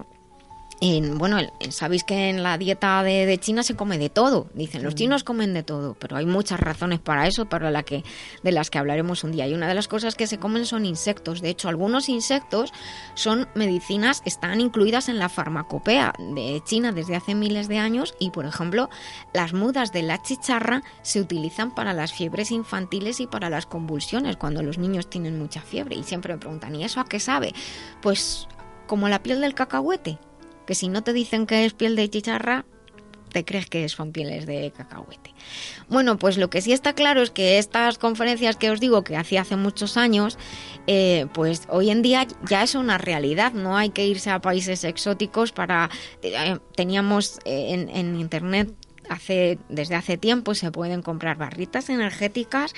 bueno, 1.15 1.37
sabéis 1.69 2.03
que 2.03 2.29
en 2.29 2.43
la 2.43 2.57
dieta 2.57 3.01
de, 3.01 3.37
China 3.39 3.63
se 3.63 3.75
come 3.75 3.97
de 3.97 4.09
todo. 4.09 4.47
Dicen, 4.53 4.83
los 4.83 4.93
mm. 4.93 4.97
chinos 4.97 5.23
comen 5.23 5.53
de 5.53 5.63
todo, 5.63 5.95
pero 5.95 6.17
hay 6.17 6.25
muchas 6.25 6.59
razones 6.59 6.99
para 6.99 7.27
eso, 7.27 7.45
para 7.45 7.71
la 7.71 7.83
que, 7.83 8.03
de 8.43 8.51
las 8.51 8.69
que 8.69 8.77
hablaremos 8.77 9.23
un 9.23 9.31
día. 9.31 9.47
Y 9.47 9.55
una 9.55 9.67
de 9.67 9.73
las 9.73 9.87
cosas 9.87 10.13
que 10.15 10.27
se 10.27 10.37
comen 10.37 10.65
son 10.65 10.85
insectos. 10.85 11.41
De 11.41 11.49
hecho, 11.49 11.67
algunos 11.67 12.09
insectos 12.09 12.73
son 13.15 13.47
medicinas, 13.55 14.21
están 14.25 14.61
incluidas 14.61 15.09
en 15.09 15.17
la 15.17 15.29
farmacopea 15.29 16.13
de 16.35 16.61
China 16.63 16.91
desde 16.91 17.15
hace 17.15 17.33
miles 17.33 17.67
de 17.67 17.79
años. 17.79 18.13
Y, 18.19 18.29
por 18.29 18.45
ejemplo, 18.45 18.89
las 19.33 19.53
mudas 19.53 19.91
de 19.91 20.03
la 20.03 20.21
chicharra 20.21 20.83
se 21.01 21.19
utilizan 21.19 21.73
para 21.73 21.93
las 21.93 22.13
fiebres 22.13 22.51
infantiles 22.51 23.19
y 23.19 23.25
para 23.25 23.49
las 23.49 23.65
convulsiones, 23.65 24.37
cuando 24.37 24.61
los 24.61 24.77
niños 24.77 25.09
tienen 25.09 25.39
mucha 25.39 25.61
fiebre. 25.61 25.95
Y 25.95 26.03
siempre 26.03 26.33
me 26.33 26.39
preguntan, 26.39 26.75
¿y 26.75 26.83
eso 26.83 26.99
a 26.99 27.05
qué 27.05 27.19
sabe? 27.19 27.53
Pues 28.01 28.47
como 28.85 29.09
la 29.09 29.23
piel 29.23 29.41
del 29.41 29.55
cacahuete 29.55 30.19
que 30.67 30.75
si 30.75 30.89
no 30.89 31.03
te 31.03 31.13
dicen 31.13 31.47
que 31.47 31.65
es 31.65 31.73
piel 31.73 31.95
de 31.95 32.07
chicharra, 32.09 32.65
te 33.31 33.43
crees 33.43 33.67
que 33.67 33.87
son 33.89 34.11
pieles 34.11 34.45
de 34.45 34.71
cacahuete. 34.71 35.33
Bueno, 35.89 36.17
pues 36.17 36.37
lo 36.37 36.49
que 36.49 36.61
sí 36.61 36.71
está 36.73 36.93
claro 36.93 37.21
es 37.21 37.31
que 37.31 37.57
estas 37.57 37.97
conferencias 37.97 38.55
que 38.55 38.69
os 38.69 38.79
digo 38.79 39.03
que 39.03 39.17
hacía 39.17 39.41
hace 39.41 39.55
muchos 39.55 39.97
años, 39.97 40.37
eh, 40.87 41.27
pues 41.33 41.63
hoy 41.69 41.89
en 41.89 42.01
día 42.01 42.27
ya 42.47 42.63
es 42.63 42.75
una 42.75 42.97
realidad. 42.97 43.53
No 43.53 43.75
hay 43.75 43.89
que 43.89 44.05
irse 44.05 44.29
a 44.29 44.39
países 44.39 44.83
exóticos 44.83 45.51
para... 45.51 45.89
eh, 46.21 46.57
teníamos 46.75 47.39
eh, 47.45 47.73
en, 47.73 47.89
en 47.89 48.19
internet 48.19 48.73
hace 49.09 49.57
desde 49.69 49.95
hace 49.95 50.17
tiempo 50.17 50.53
se 50.53 50.71
pueden 50.71 51.01
comprar 51.01 51.37
barritas 51.37 51.89
energéticas 51.89 52.73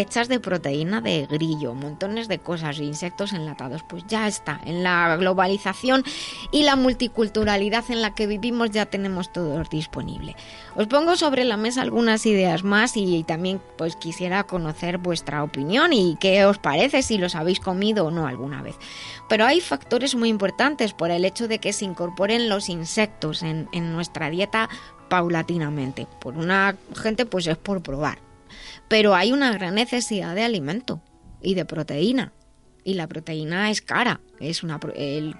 hechas 0.00 0.28
de 0.28 0.40
proteína 0.40 1.00
de 1.00 1.26
grillo, 1.26 1.74
montones 1.74 2.28
de 2.28 2.38
cosas, 2.38 2.78
insectos 2.78 3.32
enlatados. 3.32 3.82
Pues 3.82 4.04
ya 4.06 4.26
está, 4.26 4.60
en 4.64 4.82
la 4.82 5.16
globalización 5.16 6.04
y 6.52 6.62
la 6.62 6.76
multiculturalidad 6.76 7.84
en 7.90 8.02
la 8.02 8.14
que 8.14 8.26
vivimos 8.26 8.70
ya 8.70 8.86
tenemos 8.86 9.32
todo 9.32 9.62
disponible. 9.70 10.36
Os 10.76 10.86
pongo 10.86 11.16
sobre 11.16 11.44
la 11.44 11.56
mesa 11.56 11.82
algunas 11.82 12.26
ideas 12.26 12.64
más 12.64 12.96
y 12.96 13.24
también 13.24 13.60
pues 13.76 13.96
quisiera 13.96 14.44
conocer 14.44 14.98
vuestra 14.98 15.42
opinión 15.42 15.92
y 15.92 16.16
qué 16.20 16.44
os 16.44 16.58
parece 16.58 17.02
si 17.02 17.18
los 17.18 17.34
habéis 17.34 17.60
comido 17.60 18.06
o 18.06 18.10
no 18.10 18.26
alguna 18.26 18.62
vez. 18.62 18.76
Pero 19.28 19.44
hay 19.44 19.60
factores 19.60 20.14
muy 20.14 20.28
importantes 20.28 20.92
por 20.92 21.10
el 21.10 21.24
hecho 21.24 21.48
de 21.48 21.58
que 21.58 21.72
se 21.72 21.84
incorporen 21.84 22.48
los 22.48 22.68
insectos 22.68 23.42
en, 23.42 23.68
en 23.72 23.92
nuestra 23.92 24.30
dieta 24.30 24.68
paulatinamente. 25.08 26.06
Por 26.20 26.36
una 26.36 26.76
gente 26.94 27.26
pues 27.26 27.46
es 27.46 27.56
por 27.56 27.82
probar 27.82 28.27
pero 28.88 29.14
hay 29.14 29.32
una 29.32 29.52
gran 29.52 29.74
necesidad 29.74 30.34
de 30.34 30.44
alimento 30.44 31.00
y 31.40 31.54
de 31.54 31.64
proteína. 31.64 32.32
Y 32.84 32.94
la 32.94 33.06
proteína 33.06 33.70
es 33.70 33.82
cara, 33.82 34.20
es 34.40 34.62
una 34.62 34.80
el 34.96 35.36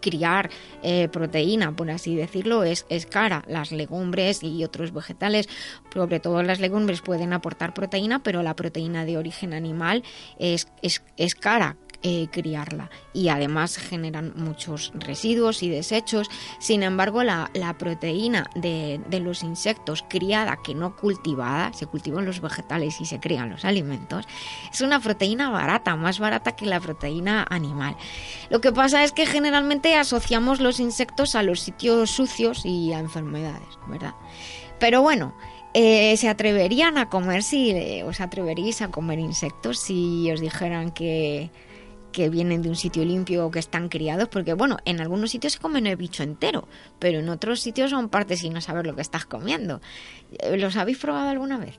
criar 0.00 0.50
eh, 0.82 1.08
proteína, 1.08 1.74
por 1.74 1.90
así 1.90 2.14
decirlo, 2.14 2.64
es, 2.64 2.86
es 2.88 3.06
cara. 3.06 3.44
Las 3.46 3.72
legumbres 3.72 4.42
y 4.42 4.64
otros 4.64 4.92
vegetales, 4.92 5.48
sobre 5.92 6.20
todo 6.20 6.42
las 6.42 6.60
legumbres, 6.60 7.00
pueden 7.00 7.32
aportar 7.32 7.74
proteína, 7.74 8.22
pero 8.22 8.42
la 8.42 8.56
proteína 8.56 9.04
de 9.04 9.18
origen 9.18 9.52
animal 9.52 10.02
es, 10.38 10.68
es, 10.82 11.02
es 11.16 11.34
cara 11.34 11.76
eh, 12.06 12.28
criarla 12.30 12.90
y 13.14 13.28
además 13.28 13.78
generan 13.78 14.34
muchos 14.36 14.92
residuos 14.94 15.62
y 15.62 15.70
desechos. 15.70 16.30
Sin 16.60 16.82
embargo, 16.82 17.24
la, 17.24 17.50
la 17.54 17.76
proteína 17.78 18.44
de, 18.54 19.00
de 19.08 19.20
los 19.20 19.42
insectos 19.42 20.04
criada 20.06 20.58
que 20.62 20.74
no 20.74 20.96
cultivada, 20.96 21.72
se 21.72 21.86
cultivan 21.86 22.26
los 22.26 22.42
vegetales 22.42 23.00
y 23.00 23.06
se 23.06 23.20
crían 23.20 23.48
los 23.48 23.64
alimentos, 23.64 24.26
es 24.70 24.82
una 24.82 25.00
proteína 25.00 25.48
barata, 25.48 25.96
más 25.96 26.18
barata 26.18 26.54
que 26.54 26.66
la 26.66 26.78
proteína 26.78 27.46
animal. 27.48 27.96
Lo 28.50 28.60
que 28.60 28.70
pasa 28.70 29.02
es 29.02 29.12
que 29.12 29.24
generalmente 29.24 29.96
asociamos 29.96 30.60
los 30.60 30.80
insectos 30.80 31.34
a 31.34 31.42
los 31.42 31.60
sitios 31.60 32.10
sucios 32.10 32.66
y 32.66 32.92
a 32.92 32.98
enfermedades, 32.98 33.78
¿verdad? 33.88 34.14
Pero 34.78 35.00
bueno, 35.00 35.34
eh, 35.72 36.16
¿se 36.18 36.28
atreverían 36.28 36.98
a 36.98 37.08
comer 37.08 37.42
si 37.42 37.70
eh, 37.70 38.04
os 38.04 38.20
atreveríais 38.20 38.82
a 38.82 38.90
comer 38.90 39.18
insectos 39.18 39.78
si 39.78 40.30
os 40.30 40.40
dijeran 40.40 40.92
que 40.92 41.50
que 42.14 42.30
vienen 42.30 42.62
de 42.62 42.68
un 42.70 42.76
sitio 42.76 43.04
limpio 43.04 43.46
o 43.46 43.50
que 43.50 43.58
están 43.58 43.88
criados, 43.88 44.28
porque 44.28 44.54
bueno, 44.54 44.78
en 44.84 45.00
algunos 45.00 45.30
sitios 45.32 45.54
se 45.54 45.58
comen 45.58 45.86
el 45.86 45.96
bicho 45.96 46.22
entero, 46.22 46.68
pero 46.98 47.18
en 47.18 47.28
otros 47.28 47.60
sitios 47.60 47.90
son 47.90 48.08
partes 48.08 48.40
sin 48.40 48.54
no 48.54 48.60
saber 48.60 48.86
lo 48.86 48.94
que 48.94 49.02
estás 49.02 49.26
comiendo. 49.26 49.82
Eh, 50.38 50.56
¿Los 50.56 50.76
habéis 50.76 50.98
probado 50.98 51.28
alguna 51.28 51.58
vez? 51.58 51.78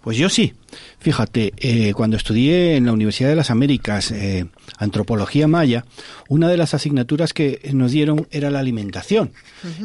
Pues 0.00 0.16
yo 0.16 0.28
sí. 0.28 0.54
Fíjate, 1.00 1.52
eh, 1.56 1.92
cuando 1.92 2.16
estudié 2.16 2.76
en 2.76 2.86
la 2.86 2.92
Universidad 2.92 3.28
de 3.28 3.36
las 3.36 3.50
Américas 3.50 4.10
eh, 4.10 4.46
antropología 4.78 5.48
maya, 5.48 5.84
una 6.28 6.48
de 6.48 6.56
las 6.56 6.72
asignaturas 6.72 7.32
que 7.32 7.60
nos 7.72 7.92
dieron 7.92 8.26
era 8.30 8.50
la 8.50 8.60
alimentación 8.60 9.32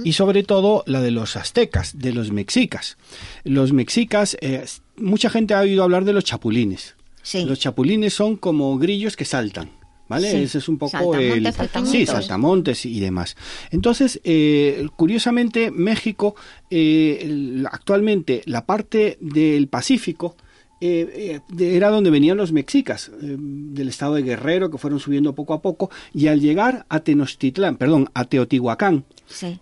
y 0.03 0.13
sobre 0.13 0.43
todo 0.43 0.83
la 0.85 1.01
de 1.01 1.11
los 1.11 1.35
aztecas, 1.35 1.97
de 1.97 2.13
los 2.13 2.31
mexicas. 2.31 2.97
Los 3.43 3.73
mexicas, 3.73 4.37
eh, 4.39 4.63
mucha 4.97 5.29
gente 5.29 5.55
ha 5.55 5.61
oído 5.61 5.83
hablar 5.83 6.05
de 6.05 6.13
los 6.13 6.23
chapulines. 6.23 6.95
Sí. 7.23 7.45
Los 7.45 7.59
chapulines 7.59 8.13
son 8.13 8.35
como 8.37 8.77
grillos 8.77 9.15
que 9.17 9.25
saltan. 9.25 9.71
¿Vale? 10.09 10.29
Sí. 10.29 10.37
Ese 10.43 10.57
es 10.59 10.67
un 10.69 10.77
poco 10.77 10.91
Saltamontes 10.91 11.33
el... 11.37 11.43
pequeñitos. 11.67 11.89
Sí, 11.91 12.05
saltamontes 12.05 12.85
y 12.85 12.99
demás. 12.99 13.35
Entonces, 13.71 14.19
eh, 14.25 14.85
curiosamente, 14.97 15.71
México, 15.71 16.35
eh, 16.69 17.63
actualmente, 17.71 18.43
la 18.45 18.65
parte 18.65 19.17
del 19.21 19.69
Pacífico, 19.69 20.35
eh, 20.81 21.39
eh, 21.57 21.75
era 21.77 21.89
donde 21.89 22.09
venían 22.09 22.35
los 22.35 22.51
mexicas, 22.51 23.09
eh, 23.21 23.37
del 23.39 23.87
estado 23.87 24.15
de 24.15 24.23
Guerrero, 24.23 24.69
que 24.69 24.77
fueron 24.77 24.99
subiendo 24.99 25.33
poco 25.33 25.53
a 25.53 25.61
poco, 25.61 25.89
y 26.13 26.27
al 26.27 26.41
llegar 26.41 26.85
a 26.89 26.99
Tenochtitlán, 26.99 27.77
perdón, 27.77 28.09
a 28.13 28.25
Teotihuacán, 28.25 29.05
Sí. 29.25 29.57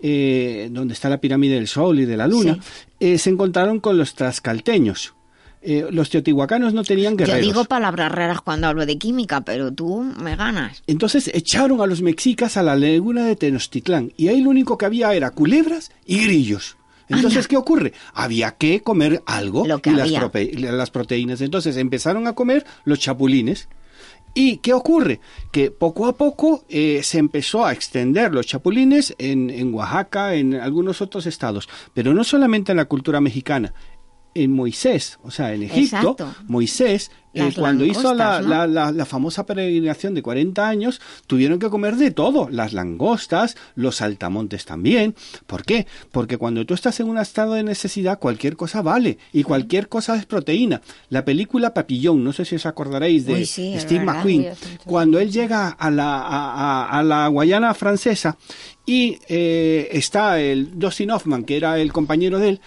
donde 0.72 0.94
está 0.96 1.08
la 1.10 1.22
pirámide 1.22 1.54
del 1.56 1.68
Sol 1.68 2.00
y 2.00 2.06
de 2.06 2.18
la 2.18 2.28
Luna, 2.28 2.58
se 3.00 3.30
encontraron 3.30 3.80
con 3.80 3.98
los 4.00 4.16
trascalteños. 4.16 5.14
Eh, 5.64 5.88
los 5.92 6.10
teotihuacanos 6.10 6.74
no 6.74 6.84
tenían 6.84 7.14
Yo 7.14 7.26
guerreros. 7.26 7.42
digo 7.42 7.66
palabras 7.66 8.12
raras 8.12 8.42
cuando 8.42 8.68
hablo 8.68 8.86
de 8.86 8.98
química, 8.98 9.42
pero 9.42 9.72
tú 9.72 10.02
me 10.02 10.36
ganas. 10.36 10.82
Entonces 10.88 11.30
echaron 11.34 11.82
a 11.82 11.86
los 11.86 12.02
mexicas 12.02 12.58
a 12.58 12.64
la 12.64 12.76
laguna 12.76 13.26
de 13.26 13.36
Tenochtitlán 13.36 14.12
y 14.18 14.30
ahí 14.30 14.42
lo 14.42 14.50
único 14.50 14.78
que 14.78 14.86
había 14.86 15.14
era 15.14 15.30
culebras 15.30 15.92
y 16.06 16.24
grillos. 16.26 16.78
Entonces, 17.10 17.48
¿qué 17.48 17.58
ocurre? 17.58 17.94
Había 18.14 18.52
que 18.52 18.82
comer 18.82 19.22
algo 19.26 19.68
Lo 19.68 19.80
que 19.80 19.92
y 19.92 19.94
las, 19.94 20.92
proteínas. 20.92 21.42
Entonces 21.42 21.78
empezaron 21.78 22.28
a 22.28 22.34
comer 22.34 22.66
los 22.86 23.00
chapulines. 23.00 23.68
¿Y 24.34 24.58
qué 24.58 24.72
ocurre? 24.74 25.20
Que 25.52 25.72
poco 25.72 26.06
a 26.06 26.16
poco 26.16 26.64
eh, 26.70 27.02
se 27.04 27.18
empezó 27.18 27.66
a 27.66 27.74
extender 27.74 28.34
los 28.34 28.48
chapulines 28.48 29.14
en, 29.18 29.50
en 29.50 29.74
Oaxaca, 29.74 30.36
en 30.36 30.54
algunos 30.54 31.02
otros 31.02 31.26
estados, 31.26 31.68
pero 31.94 32.14
no 32.14 32.24
solamente 32.24 32.72
en 32.72 32.78
la 32.78 32.86
cultura 32.86 33.20
mexicana. 33.20 33.74
En 34.34 34.52
Moisés, 34.54 35.20
o 35.24 35.32
sea, 35.32 35.54
en 35.54 35.64
Egipto, 35.64 35.98
Exacto. 36.16 36.34
Moisés, 36.48 37.12
eh, 37.34 37.52
cuando 37.54 37.84
hizo 37.86 38.14
la, 38.14 38.42
la- 38.42 38.66
la, 38.66 38.92
la 38.94 39.06
famosa 39.06 39.46
peregrinación 39.46 40.14
de 40.14 40.22
40 40.22 40.66
años, 40.68 41.02
tuvieron 41.28 41.60
que 41.60 41.70
comer 41.70 41.98
de 41.98 42.12
todo, 42.12 42.48
las 42.50 42.72
langostas, 42.72 43.58
los 43.76 43.98
saltamontes 43.98 44.64
también. 44.64 45.16
¿Por 45.48 45.64
qué? 45.66 45.86
Porque 46.12 46.38
cuando 46.38 46.66
tú 46.66 46.74
estás 46.74 47.00
en 47.02 47.10
un 47.10 47.18
estado 47.18 47.56
de 47.56 47.64
necesidad, 47.64 48.20
cualquier 48.20 48.56
cosa 48.56 48.82
vale 48.82 49.18
y 49.34 49.44
cualquier 49.44 49.90
cosa 49.90 50.16
es 50.16 50.26
proteína. 50.26 50.82
La 51.10 51.26
película 51.26 51.74
Papillón, 51.74 52.24
no 52.24 52.32
sé 52.32 52.46
si 52.46 52.56
os 52.56 52.66
acordaréis 52.66 53.26
de 53.26 53.34
Uy, 53.34 53.46
sí, 53.46 53.74
es 53.74 53.82
Steve 53.84 54.00
verdad. 54.06 54.16
McQueen, 54.16 54.48
cuando 54.86 55.20
él 55.20 55.30
llega 55.30 55.68
a 55.70 55.92
la, 55.92 56.20
a, 56.22 56.86
a- 56.86 57.00
a 57.00 57.04
la 57.04 57.28
Guayana 57.28 57.74
francesa 57.74 58.38
y 58.86 59.18
eh, 59.28 59.90
está 59.92 60.40
el 60.40 60.80
Dustin 60.80 61.12
Hoffman, 61.12 61.44
que 61.44 61.58
era 61.58 61.78
el 61.80 61.92
compañero 61.92 62.40
de 62.40 62.50
él, 62.50 62.62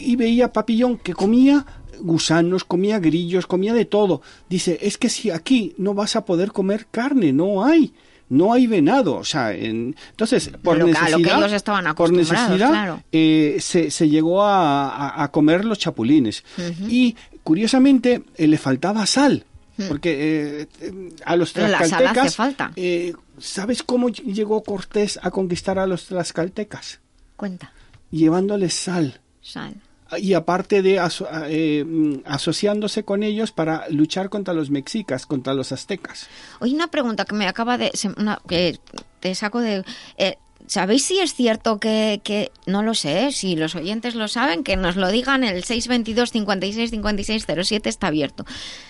y 0.00 0.16
veía 0.16 0.46
a 0.46 0.52
Papillón 0.52 0.98
que 0.98 1.14
comía 1.14 1.64
gusanos, 2.00 2.64
comía 2.64 2.98
grillos, 2.98 3.46
comía 3.46 3.74
de 3.74 3.84
todo. 3.84 4.22
Dice, 4.48 4.78
es 4.82 4.98
que 4.98 5.08
si 5.08 5.30
aquí 5.30 5.74
no 5.78 5.94
vas 5.94 6.14
a 6.16 6.24
poder 6.24 6.52
comer 6.52 6.86
carne, 6.90 7.32
no 7.32 7.64
hay. 7.64 7.92
No 8.30 8.52
hay 8.52 8.66
venado, 8.66 9.14
o 9.16 9.24
sea, 9.24 9.54
en- 9.54 9.96
entonces 10.10 10.50
por 10.62 10.76
necesidad, 10.84 11.10
lo 11.12 11.16
que 11.24 11.30
ellos 11.34 11.52
estaban 11.54 11.94
por 11.94 12.12
necesidad 12.12 12.56
claro. 12.58 13.02
eh, 13.10 13.56
se, 13.58 13.90
se 13.90 14.06
llegó 14.10 14.42
a, 14.42 14.90
a- 14.90 15.22
a 15.24 15.30
comer 15.32 15.64
los 15.64 15.78
chapulines 15.78 16.44
y 16.90 17.16
curiosamente 17.42 18.22
eh, 18.36 18.46
le 18.46 18.58
faltaba 18.58 19.06
sal, 19.06 19.46
porque 19.88 20.60
eh, 20.60 20.66
eh, 20.82 21.08
a 21.24 21.36
los 21.36 21.54
tlaxcaltecas, 21.54 22.36
falta. 22.36 22.70
eh, 22.76 23.14
¿sabes 23.38 23.82
cómo 23.82 24.10
llegó 24.10 24.62
Cortés 24.62 25.18
a 25.22 25.30
conquistar 25.30 25.78
a 25.78 25.86
los 25.86 26.04
tlaxcaltecas? 26.08 27.00
Cuenta, 27.34 27.72
Llevándoles 28.10 28.74
sal 28.74 29.20
sal. 29.40 29.74
Y 30.16 30.32
aparte 30.34 30.80
de 30.82 30.98
aso- 31.00 31.28
eh, 31.48 31.84
mm, 31.86 32.20
asociándose 32.24 33.04
con 33.04 33.22
ellos 33.22 33.52
para 33.52 33.88
luchar 33.90 34.30
contra 34.30 34.54
los 34.54 34.70
mexicas, 34.70 35.26
contra 35.26 35.54
los 35.54 35.72
aztecas. 35.72 36.26
Oye, 36.60 36.74
una 36.74 36.88
pregunta 36.88 37.24
que 37.24 37.34
me 37.34 37.46
acaba 37.46 37.76
de... 37.78 37.90
una- 38.16 38.40
que 38.48 38.78
te 39.20 39.34
saco 39.34 39.60
de... 39.60 39.84
eh, 40.16 40.36
¿Sabéis 40.66 41.04
si 41.04 41.18
es 41.18 41.32
cierto 41.34 41.78
que, 41.80 42.20
que... 42.22 42.50
No 42.66 42.82
lo 42.82 42.92
sé, 42.92 43.32
si 43.32 43.56
los 43.56 43.74
oyentes 43.74 44.14
lo 44.14 44.28
saben, 44.28 44.64
que 44.64 44.76
nos 44.76 44.96
lo 44.96 45.08
digan, 45.08 45.42
el 45.42 45.64
622 45.64 46.30
56 46.30 46.90
56 46.90 47.46
07 47.64 47.88
está 47.88 48.08
abierto. 48.08 48.44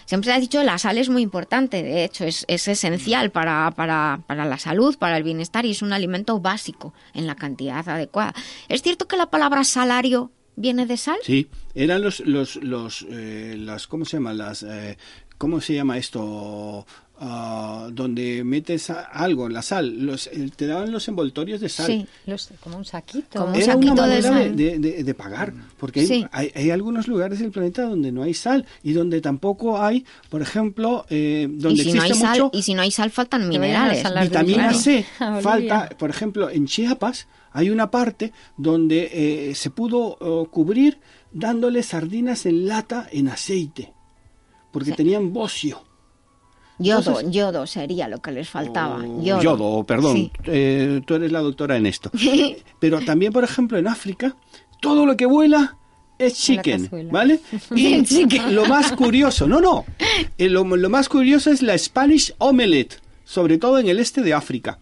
Siempre 0.04 0.31
se 0.31 0.37
ha 0.37 0.40
dicho 0.40 0.61
la 0.64 0.78
sal 0.78 0.98
es 0.98 1.09
muy 1.09 1.22
importante, 1.22 1.85
de 1.85 2.02
hecho, 2.04 2.24
es, 2.24 2.44
es 2.48 2.66
esencial 2.66 3.31
para, 3.31 3.70
para, 3.76 4.20
para 4.26 4.44
la 4.44 4.59
salud, 4.59 4.98
para 4.98 5.16
el 5.18 5.22
bienestar 5.22 5.66
y 5.66 5.70
es 5.70 5.83
un 5.83 5.92
alimento 5.92 6.40
básico 6.40 6.94
en 7.14 7.28
la 7.28 7.37
cantidad 7.37 7.88
adecuada. 7.88 8.35
¿Es 8.68 8.83
cierto 8.83 9.07
que 9.07 9.16
la 9.16 9.26
palabra 9.31 9.62
salario 9.62 10.33
viene 10.59 10.87
de 10.87 10.97
sal? 10.97 11.18
Sí, 11.23 11.49
eran 11.75 12.03
los, 12.03 12.21
los, 12.21 12.57
los, 12.57 13.07
eh, 13.11 13.57
las, 13.59 13.87
¿cómo 13.87 14.05
se 14.05 14.16
llama? 14.16 14.33
Las, 14.35 14.62
eh, 14.62 14.99
¿cómo 15.38 15.61
se 15.61 15.75
llama 15.75 15.99
esto? 15.99 16.87
Ah, 17.20 17.88
donde 17.92 18.42
metes 18.44 18.90
algo 18.90 19.46
en 19.46 19.52
la 19.54 19.62
sal. 19.62 20.04
Los, 20.04 20.26
eh, 20.28 20.50
te 20.54 20.66
daban 20.66 20.90
los 20.92 21.07
envoltorios 21.09 21.61
de 21.61 21.68
sal. 21.68 21.87
Sí, 21.87 22.07
los- 22.26 22.50
como 22.61 22.76
un 22.78 22.85
saquito. 22.85 23.40
Como 23.40 23.52
un 23.52 23.57
Era 23.62 23.72
saquito 23.74 23.94
de 23.94 24.00
manera 24.00 24.16
de, 24.16 24.22
sal. 24.44 24.57
de- 24.57 24.78
de- 24.78 25.04
de 25.04 25.14
pagar, 25.14 25.52
porque 25.78 26.00
hay, 26.00 26.07
Sí. 26.07 26.26
hay, 26.33 26.52
hay 26.54 26.70
algunos 26.70 27.09
lugares 27.09 27.38
del 27.40 27.50
planeta 27.50 27.83
donde 27.83 28.12
no 28.12 28.22
hay 28.22 28.35
sal 28.35 28.66
y 28.83 28.92
donde 28.92 29.20
tampoco 29.20 29.81
hay, 29.83 30.04
por 30.28 30.42
ejemplo, 30.42 31.07
eh, 31.11 31.46
donde 31.50 31.83
Y 31.83 31.85
si, 31.87 31.92
no 31.92 32.02
hay 32.02 32.09
existe 32.11 32.26
sal, 32.26 32.40
mucho 32.42 32.57
y 32.59 32.62
si 32.62 32.74
no 32.74 32.83
hay 32.83 32.90
sal, 32.90 33.11
faltan 33.11 33.48
minerales. 33.48 34.02
vitamina 34.22 34.68
Claro. 34.68 34.78
C. 34.78 35.04
Olivia. 35.20 35.40
Falta, 35.42 35.88
por 35.98 36.11
ejemplo, 36.11 36.50
en 36.50 36.66
Chiapas 36.66 37.27
hay 37.52 37.71
una 37.71 37.90
parte 37.90 38.33
donde 38.56 39.10
eh, 39.50 39.54
se 39.54 39.71
pudo 39.71 40.16
oh, 40.21 40.46
cubrir 40.50 40.98
dándole 41.33 41.83
sardinas 41.83 42.46
en 42.46 42.66
lata 42.69 43.08
en 43.10 43.29
aceite, 43.29 43.92
porque 44.73 44.92
tenían 44.92 45.33
bocio. 45.33 45.83
Yodo, 46.79 46.98
Entonces- 46.98 47.31
yodo 47.33 47.66
sería 47.66 48.06
lo 48.08 48.18
que 48.22 48.31
les 48.33 48.48
faltaba. 48.48 48.98
o 49.04 49.22
yodo. 49.22 49.42
yodo, 49.42 49.85
perdón, 49.85 50.14
Sí. 50.16 50.33
eh, 50.46 51.00
tú 51.06 51.14
eres 51.14 51.33
la 51.33 51.40
doctora 51.40 51.76
en 51.76 51.87
esto. 51.87 52.10
Pero 52.81 53.00
también, 53.00 53.33
por 53.33 53.42
ejemplo, 53.44 53.79
en 53.79 53.88
África, 53.88 54.37
todo 54.81 55.04
lo 55.06 55.16
que 55.16 55.26
vuela 55.26 55.76
es 56.18 56.35
chicken. 56.35 56.88
¿vale? 57.10 57.40
Y 57.74 58.04
lo 58.52 58.66
más 58.66 58.92
curioso, 58.92 59.46
no, 59.48 59.60
no, 59.60 59.85
eh, 60.38 60.48
lo, 60.48 60.64
lo 60.64 60.88
más 60.90 61.08
curioso 61.08 61.50
es 61.50 61.62
la 61.62 61.76
Spanish 61.76 62.33
omelette, 62.38 63.00
sobre 63.24 63.58
todo 63.58 63.79
en 63.79 63.88
el 63.88 63.98
este 63.98 64.22
de 64.22 64.35
África. 64.35 64.79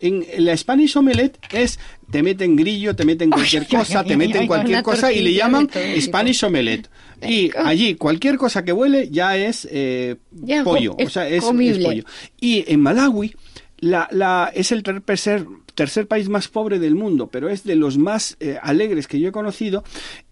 En 0.00 0.24
la 0.38 0.56
Spanish 0.56 0.96
omelette 0.96 1.38
es, 1.52 1.78
te 2.10 2.22
meten 2.22 2.56
grillo, 2.56 2.96
te 2.96 3.04
meten 3.04 3.30
cualquier 3.30 3.62
ay, 3.62 3.78
cosa, 3.78 4.04
te 4.04 4.16
meten 4.16 4.42
ay, 4.42 4.46
cualquier 4.46 4.82
cosa 4.82 5.12
y 5.12 5.20
le 5.20 5.34
llaman. 5.34 5.68
Spanish 6.00 6.42
omelette. 6.44 6.88
Y 7.22 7.50
allí 7.56 7.96
cualquier 7.96 8.38
cosa 8.38 8.64
que 8.64 8.72
huele 8.72 9.10
ya 9.10 9.36
es 9.36 9.68
eh, 9.70 10.16
Ya, 10.32 10.64
pollo, 10.64 10.94
es 10.96 11.08
o 11.08 11.10
sea, 11.10 11.28
es, 11.28 11.44
es 11.44 11.78
pollo. 11.84 12.04
Y 12.40 12.64
en 12.66 12.80
Malawi 12.80 13.34
la, 13.80 14.08
la, 14.10 14.50
es 14.54 14.72
el 14.72 14.82
tercer, 14.82 15.46
tercer 15.74 16.06
país 16.06 16.28
más 16.28 16.48
pobre 16.48 16.78
del 16.78 16.94
mundo, 16.94 17.28
pero 17.28 17.48
es 17.48 17.64
de 17.64 17.76
los 17.76 17.98
más 17.98 18.36
eh, 18.40 18.58
alegres 18.62 19.08
que 19.08 19.18
yo 19.18 19.28
he 19.28 19.32
conocido. 19.32 19.84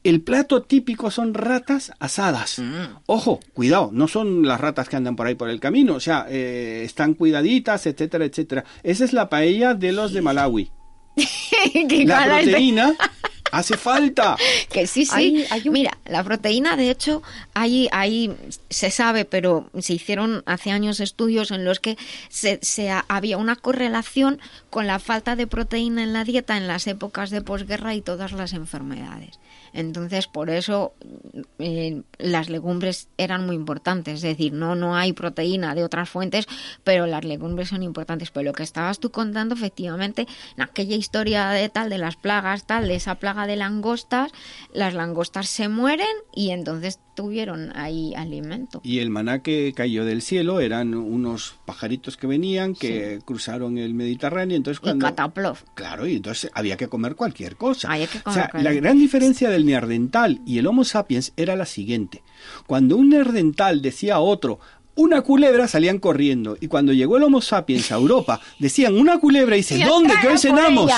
El 0.04 0.20
plato 0.20 0.62
típico 0.62 1.10
son 1.10 1.34
ratas 1.34 1.92
asadas. 1.98 2.60
Ojo, 3.06 3.40
cuidado, 3.54 3.90
no 3.92 4.08
son 4.08 4.46
las 4.46 4.60
ratas 4.60 4.88
que 4.88 4.96
andan 4.96 5.16
por 5.16 5.26
ahí 5.26 5.34
por 5.34 5.48
el 5.48 5.60
camino, 5.60 5.94
o 5.94 6.00
sea, 6.00 6.26
eh, 6.28 6.82
están 6.84 7.14
cuidaditas, 7.14 7.86
etcétera, 7.86 8.24
etcétera. 8.24 8.64
Esa 8.82 9.04
es 9.04 9.12
la 9.12 9.28
paella 9.28 9.74
de 9.74 9.92
los 9.92 10.12
de 10.12 10.22
Malawi. 10.22 10.70
La 12.06 12.24
proteína 12.26 12.94
hace 13.52 13.76
falta. 13.76 14.36
Que 14.70 14.86
sí, 14.86 15.04
sí. 15.04 15.12
Hay- 15.14 15.46
hay 15.50 15.68
un- 15.68 15.72
Mira, 15.72 15.98
la 16.06 16.22
proteína, 16.24 16.76
de 16.76 16.90
hecho, 16.90 17.22
ahí, 17.54 17.88
ahí 17.92 18.34
se 18.70 18.90
sabe, 18.90 19.24
pero 19.24 19.70
se 19.78 19.94
hicieron 19.94 20.42
hace 20.46 20.70
años 20.70 21.00
estudios 21.00 21.50
en 21.50 21.64
los 21.64 21.80
que 21.80 21.96
se, 22.28 22.58
se 22.62 22.90
ha- 22.90 23.04
había 23.08 23.36
una 23.38 23.56
correlación 23.56 24.40
con 24.70 24.86
la 24.86 24.98
falta 24.98 25.36
de 25.36 25.46
proteína 25.46 26.02
en 26.02 26.12
la 26.12 26.24
dieta 26.24 26.56
en 26.56 26.66
las 26.68 26.86
épocas 26.86 27.30
de 27.30 27.42
posguerra 27.42 27.94
y 27.94 28.00
todas 28.02 28.32
las 28.32 28.52
enfermedades. 28.52 29.38
Entonces, 29.72 30.26
por 30.26 30.50
eso 30.50 30.94
eh, 31.58 32.02
las 32.18 32.48
legumbres 32.48 33.08
eran 33.16 33.46
muy 33.46 33.56
importantes. 33.56 34.16
Es 34.16 34.22
decir, 34.22 34.52
no, 34.52 34.74
no 34.74 34.96
hay 34.96 35.12
proteína 35.12 35.74
de 35.74 35.84
otras 35.84 36.08
fuentes, 36.08 36.46
pero 36.84 37.06
las 37.06 37.24
legumbres 37.24 37.68
son 37.68 37.82
importantes. 37.82 38.30
Pero 38.30 38.44
lo 38.44 38.52
que 38.52 38.62
estabas 38.62 39.00
tú 39.00 39.10
contando, 39.10 39.54
efectivamente, 39.54 40.26
en 40.56 40.62
aquella 40.62 40.96
historia 40.96 41.48
de 41.50 41.68
tal, 41.68 41.90
de 41.90 41.98
las 41.98 42.16
plagas, 42.16 42.66
tal, 42.66 42.88
de 42.88 42.94
esa 42.94 43.16
plaga 43.16 43.46
de 43.46 43.56
langostas, 43.56 44.32
las 44.72 44.94
langostas 44.94 45.48
se 45.48 45.68
mueren 45.68 46.06
y 46.34 46.50
entonces 46.50 47.00
tuvieron 47.18 47.76
ahí 47.76 48.14
alimento. 48.14 48.80
Y 48.84 49.00
el 49.00 49.10
maná 49.10 49.42
que 49.42 49.72
cayó 49.74 50.04
del 50.04 50.22
cielo 50.22 50.60
eran 50.60 50.94
unos 50.94 51.56
pajaritos 51.64 52.16
que 52.16 52.28
venían, 52.28 52.76
que 52.76 53.18
cruzaron 53.24 53.76
el 53.76 53.92
Mediterráneo. 53.92 54.56
Entonces 54.56 54.78
Y 54.78 54.82
cuando 54.82 55.06
cataplov. 55.06 55.58
Claro, 55.74 56.06
y 56.06 56.14
entonces 56.14 56.48
había 56.54 56.76
que 56.76 56.86
comer 56.86 57.16
cualquier 57.16 57.56
cosa. 57.56 57.90
Había 57.90 58.06
que 58.06 58.18
o 58.18 58.22
comer 58.22 58.50
sea, 58.52 58.62
la 58.62 58.72
gran 58.72 58.98
diferencia 58.98 59.50
del 59.50 59.66
neandertal 59.66 60.40
y 60.46 60.58
el 60.58 60.68
Homo 60.68 60.84
sapiens 60.84 61.32
era 61.36 61.56
la 61.56 61.66
siguiente. 61.66 62.22
Cuando 62.68 62.96
un 62.96 63.08
neandertal 63.08 63.82
decía 63.82 64.14
a 64.14 64.20
otro 64.20 64.60
una 64.98 65.22
culebra, 65.22 65.68
salían 65.68 65.98
corriendo. 65.98 66.56
Y 66.60 66.66
cuando 66.68 66.92
llegó 66.92 67.16
el 67.16 67.22
Homo 67.22 67.40
sapiens 67.40 67.92
a 67.92 67.94
Europa, 67.94 68.40
decían 68.58 68.96
una 68.96 69.18
culebra 69.18 69.54
y 69.56 69.60
dice, 69.60 69.78
¿dónde? 69.84 70.12
¿Qué 70.20 70.26
hoy 70.28 70.38
cenamos? 70.38 70.90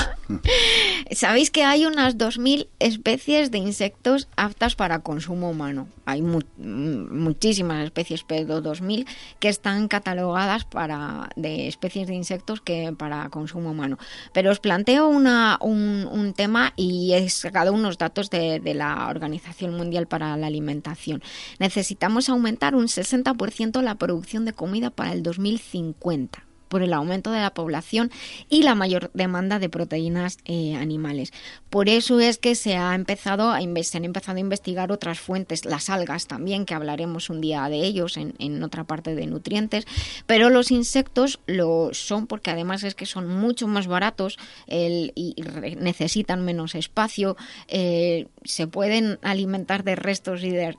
Sabéis 1.13 1.51
que 1.51 1.65
hay 1.65 1.87
unas 1.87 2.17
2.000 2.17 2.69
especies 2.79 3.51
de 3.51 3.59
insectos 3.59 4.29
aptas 4.37 4.75
para 4.77 5.01
consumo 5.01 5.51
humano. 5.51 5.89
Hay 6.07 6.23
mu- 6.23 6.41
mm, 6.59 7.23
muchísimas 7.23 7.85
especies, 7.85 8.25
pero 8.27 8.63
2.000 8.63 9.07
que 9.39 9.49
están 9.49 9.89
catalogadas 9.89 10.65
para 10.65 11.29
de 11.37 11.69
especies 11.69 12.07
de 12.07 12.15
insectos 12.15 12.61
que 12.61 12.95
para 12.97 13.29
consumo 13.29 13.71
humano. 13.73 13.99
Pero 14.33 14.51
os 14.51 14.61
planteo 14.61 15.09
una, 15.09 15.59
un, 15.61 16.09
un 16.11 16.33
tema 16.33 16.73
y 16.77 17.13
he 17.13 17.29
sacado 17.29 17.73
unos 17.73 17.99
datos 17.99 18.31
de, 18.31 18.61
de 18.61 18.75
la 18.75 19.09
Organización 19.09 19.77
Mundial 19.77 20.07
para 20.07 20.37
la 20.37 20.47
Alimentación. 20.47 21.23
Necesitamos 21.59 22.29
aumentar 22.29 22.75
un 22.75 22.87
60% 22.87 23.83
la 23.83 23.90
producción 23.97 24.45
de 24.45 24.53
comida 24.53 24.91
para 24.91 25.13
el 25.13 25.23
2050 25.23 26.50
por 26.71 26.83
el 26.83 26.95
aumento 26.95 27.33
de 27.33 27.41
la 27.41 27.53
población 27.53 28.11
y 28.49 28.63
la 28.63 28.75
mayor 28.75 29.11
demanda 29.13 29.59
de 29.59 29.69
proteínas 29.69 30.39
eh, 30.47 30.77
animales. 30.77 31.33
Por 31.69 31.89
eso 31.89 32.21
es 32.21 32.39
que 32.39 32.55
se 32.55 32.77
ha 32.77 32.95
empezado 32.95 33.51
a 33.51 33.61
se 33.83 33.97
han 33.99 34.05
empezado 34.05 34.37
a 34.39 34.41
investigar 34.41 34.93
otras 34.93 35.21
fuentes, 35.21 35.65
las 35.65 35.91
algas 35.91 36.27
también, 36.27 36.65
que 36.65 36.75
hablaremos 36.75 37.29
un 37.29 37.41
día 37.41 37.69
de 37.69 37.85
ellos 37.85 38.17
en, 38.17 38.35
en 38.39 38.63
otra 38.63 38.85
parte 38.85 39.15
de 39.15 39.27
nutrientes, 39.27 39.85
pero 40.27 40.49
los 40.49 40.71
insectos 40.71 41.41
lo 41.47 41.91
son 41.93 42.27
porque 42.27 42.51
además 42.51 42.85
es 42.85 42.95
que 42.95 43.05
son 43.07 43.27
mucho 43.29 43.67
más 43.67 43.87
baratos 43.89 44.39
y 44.69 45.35
necesitan 45.79 46.45
menos 46.45 46.75
espacio, 46.75 47.37
eh, 47.69 48.29
se 48.45 48.67
pueden 48.69 49.19
alimentar 49.23 49.83
de 49.83 49.97
restos 49.97 50.45
y 50.45 50.51
de, 50.51 50.77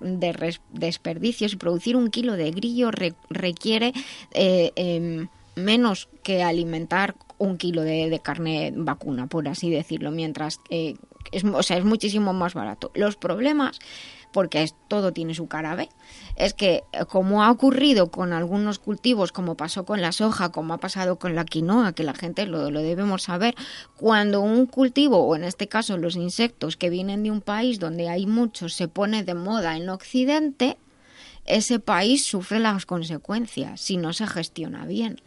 desperdicios 0.74 1.54
y 1.54 1.58
producir 1.58 1.96
un 1.96 2.10
kilo 2.10 2.38
de 2.38 2.52
grillo 2.52 2.92
re- 2.92 3.14
requiere 3.30 3.94
eh, 4.34 4.72
em, 4.76 5.28
menos 5.56 6.10
que 6.24 6.44
alimentar 6.44 7.16
un 7.38 7.58
kilo 7.58 7.82
de, 7.82 8.20
carne 8.24 8.72
vacuna, 8.76 9.28
por 9.28 9.48
así 9.48 9.70
decirlo, 9.70 10.12
mientras 10.12 10.60
que 10.60 10.96
es, 11.32 11.44
o 11.44 11.64
sea, 11.64 11.78
es 11.78 11.84
muchísimo 11.84 12.34
más 12.34 12.54
barato. 12.54 12.92
Los 12.94 13.16
problemas, 13.16 13.80
porque 14.32 14.64
es, 14.64 14.76
todo 14.88 15.12
tiene 15.12 15.34
su 15.34 15.48
cara 15.48 15.76
B, 15.76 15.90
es 16.36 16.54
que 16.54 16.84
eh, 16.94 17.06
como 17.06 17.44
ha 17.44 17.52
ocurrido 17.52 18.12
con 18.12 18.34
algunos 18.34 18.80
cultivos, 18.80 19.32
como 19.32 19.56
pasó 19.56 19.86
con 19.86 20.02
la 20.02 20.12
soja, 20.12 20.52
como 20.52 20.74
ha 20.74 20.78
pasado 20.78 21.18
con 21.18 21.36
la 21.36 21.46
quinoa, 21.46 21.94
que 21.94 22.04
la 22.04 22.14
gente 22.14 22.46
lo 22.46 22.70
debemos 22.70 23.24
saber, 23.24 23.56
cuando 23.98 24.42
un 24.42 24.68
cultivo, 24.68 25.26
o 25.26 25.36
en 25.36 25.44
este 25.44 25.68
caso 25.68 25.98
los 25.98 26.16
insectos 26.16 26.78
que 26.78 26.90
vienen 26.90 27.24
de 27.24 27.32
un 27.32 27.42
país 27.42 27.80
donde 27.80 28.10
hay 28.10 28.28
muchos, 28.28 28.74
se 28.74 28.88
pone 28.88 29.24
de 29.24 29.34
moda 29.34 29.78
en 29.78 29.90
Occidente, 29.90 30.78
ese 31.46 31.80
país 31.80 32.24
sufre 32.24 32.60
las 32.60 32.86
consecuencias 32.86 33.82
si 33.82 33.98
no 33.98 34.14
se 34.14 34.28
gestiona 34.28 34.86
bien 34.86 35.20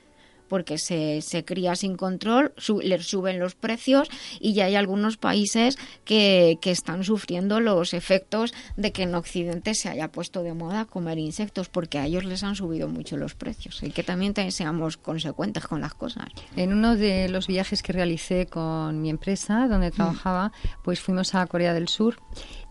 porque 0.55 0.78
se, 0.78 1.20
se 1.20 1.44
cría 1.44 1.74
sin 1.74 1.96
control, 1.96 2.52
su- 2.57 2.78
le 2.80 3.02
suben 3.02 3.40
los 3.40 3.57
precios 3.57 4.09
y 4.38 4.52
ya 4.52 4.66
hay 4.66 4.76
algunos 4.76 5.16
países 5.16 5.76
que, 6.05 6.59
que 6.61 6.70
están 6.70 7.02
sufriendo 7.02 7.59
los 7.59 7.92
efectos 7.92 8.55
de 8.76 8.92
que 8.92 9.02
en 9.02 9.16
Occidente 9.16 9.74
se 9.74 9.88
haya 9.88 10.12
puesto 10.12 10.44
de 10.44 10.55
moda 10.55 10.84
comer 10.84 11.18
insectos, 11.18 11.68
porque 11.68 11.98
a 11.98 12.07
ellos 12.07 12.22
les 12.24 12.44
han 12.44 12.55
subido 12.55 12.86
mucho 12.86 13.16
los 13.16 13.34
precios 13.34 13.82
y 13.82 13.90
que 13.90 14.05
también 14.05 14.32
seamos 14.52 14.96
consecuentes 14.96 15.66
con 15.66 15.80
las 15.80 15.94
cosas. 15.94 16.26
En 16.55 16.72
uno 16.72 16.94
de 16.94 17.28
los 17.28 17.48
viajes 17.48 17.82
que 17.82 17.92
realicé 17.92 18.46
con 18.46 19.02
mi 19.02 19.11
empresa, 19.11 19.66
donde 19.66 19.90
trabajaba, 19.90 20.52
pues 20.84 21.00
fuimos 21.00 21.34
a 21.34 21.44
Corea 21.48 21.74
del 21.74 21.88
Sur. 21.88 22.18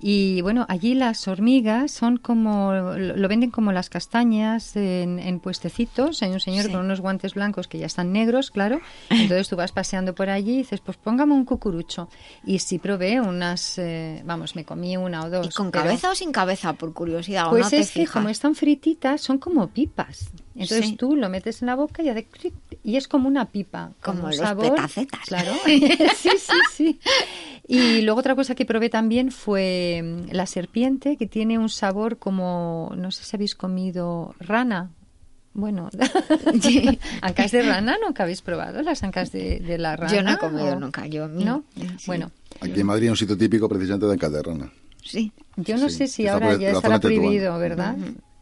Y 0.05 0.41
bueno, 0.41 0.65
allí 0.69 0.95
las 0.95 1.27
hormigas 1.27 1.91
son 1.91 2.17
como, 2.17 2.73
lo 2.73 3.17
lo 3.23 3.27
venden 3.29 3.51
como 3.51 3.71
las 3.71 3.89
castañas 3.89 4.75
en, 4.75 5.17
en 5.19 5.39
puestecitos. 5.39 6.21
Hay 6.21 6.31
un 6.31 6.39
señor 6.39 6.65
Sí. 6.65 6.71
con 6.71 6.81
unos 6.81 6.99
guantes 6.99 7.33
blancos 7.33 7.67
que 7.69 7.72
ya 7.79 7.85
están 7.85 8.11
negros, 8.11 8.51
claro. 8.51 8.79
Entonces 9.09 9.47
tú 9.49 9.55
vas 9.55 9.71
paseando 9.71 10.13
por 10.15 10.29
allí 10.29 10.53
y 10.53 10.57
dices, 10.57 10.79
pues 10.81 10.97
póngame 10.97 11.33
un 11.33 11.45
cucurucho. 11.45 12.09
Y 12.45 12.59
sí 12.59 12.79
probé 12.79 13.19
unas, 13.21 13.77
eh, 13.77 14.21
vamos, 14.25 14.55
me 14.55 14.65
comí 14.65 14.97
una 14.97 15.25
o 15.25 15.29
dos. 15.29 15.45
¿Y 15.45 15.49
con 15.49 15.71
pero- 15.71 15.83
cabeza 15.85 16.11
o 16.11 16.15
sin 16.15 16.31
cabeza, 16.31 16.73
por 16.73 16.93
curiosidad? 16.93 17.47
¿o 17.47 17.51
Pues 17.51 17.71
no 17.71 17.77
es 17.79 17.91
que 17.91 18.07
como 18.07 18.29
están 18.29 18.55
frititas, 18.55 19.21
son 19.21 19.37
como 19.37 19.67
pipas. 19.67 20.29
Entonces 20.55 20.89
Sí. 20.89 20.95
tú 20.95 21.15
lo 21.15 21.29
metes 21.29 21.61
en 21.63 21.65
la 21.67 21.75
boca 21.75 22.03
y, 22.03 22.09
hace 22.09 22.25
cric, 22.25 22.53
y 22.83 22.95
es 22.97 23.07
como 23.07 23.27
una 23.27 23.45
pipa. 23.45 23.91
Como 24.03 24.19
un 24.25 24.29
los 24.29 24.35
sabor, 24.37 24.69
petacetas. 24.75 25.21
Claro. 25.25 25.51
sí, 25.65 26.29
sí, 26.37 26.57
sí. 26.71 26.99
Y 27.67 28.01
luego 28.01 28.19
otra 28.19 28.35
cosa 28.35 28.53
que 28.55 28.65
probé 28.65 28.89
también 28.89 29.31
fue 29.31 30.01
mm, 30.03 30.31
la 30.31 30.45
serpiente, 30.45 31.17
que 31.17 31.25
tiene 31.27 31.57
un 31.57 31.69
sabor 31.69 32.17
como, 32.19 32.91
no 32.95 33.09
sé 33.11 33.23
si 33.23 33.35
habéis 33.35 33.55
comido 33.55 34.35
rana. 34.39 34.91
Bueno, 35.55 35.89
ancas 37.21 37.51
de 37.51 37.61
rana, 37.63 37.97
¿nunca 38.03 38.23
habéis 38.23 38.41
probado 38.41 38.81
las 38.81 39.03
ancas 39.03 39.31
de, 39.31 39.59
de 39.59 39.77
la 39.77 39.95
rana? 39.95 40.13
Yo 40.13 40.23
no 40.23 40.31
he 40.33 40.37
comido 40.37 40.73
o- 40.73 40.79
nunca, 40.79 41.05
yo 41.07 41.27
¿No? 41.27 41.63
Sí. 41.77 41.87
Bueno, 42.07 42.31
Aquí 42.61 42.79
en 42.79 42.85
Madrid 42.87 43.03
hay 43.05 43.09
un 43.11 43.17
sitio 43.17 43.37
típico 43.37 43.67
precisamente 43.69 44.05
de 44.07 44.17
Calderrana. 44.17 44.71
Sí. 45.03 45.31
yo 45.57 45.77
no 45.77 45.89
Sí, 45.89 45.97
sé 45.97 46.07
si 46.07 46.23
está 46.23 46.33
ahora 46.35 46.55
ya 46.57 46.71
estará 46.71 46.95
de 46.97 47.01
prohibido, 47.01 47.57
¿verdad? 47.59 47.95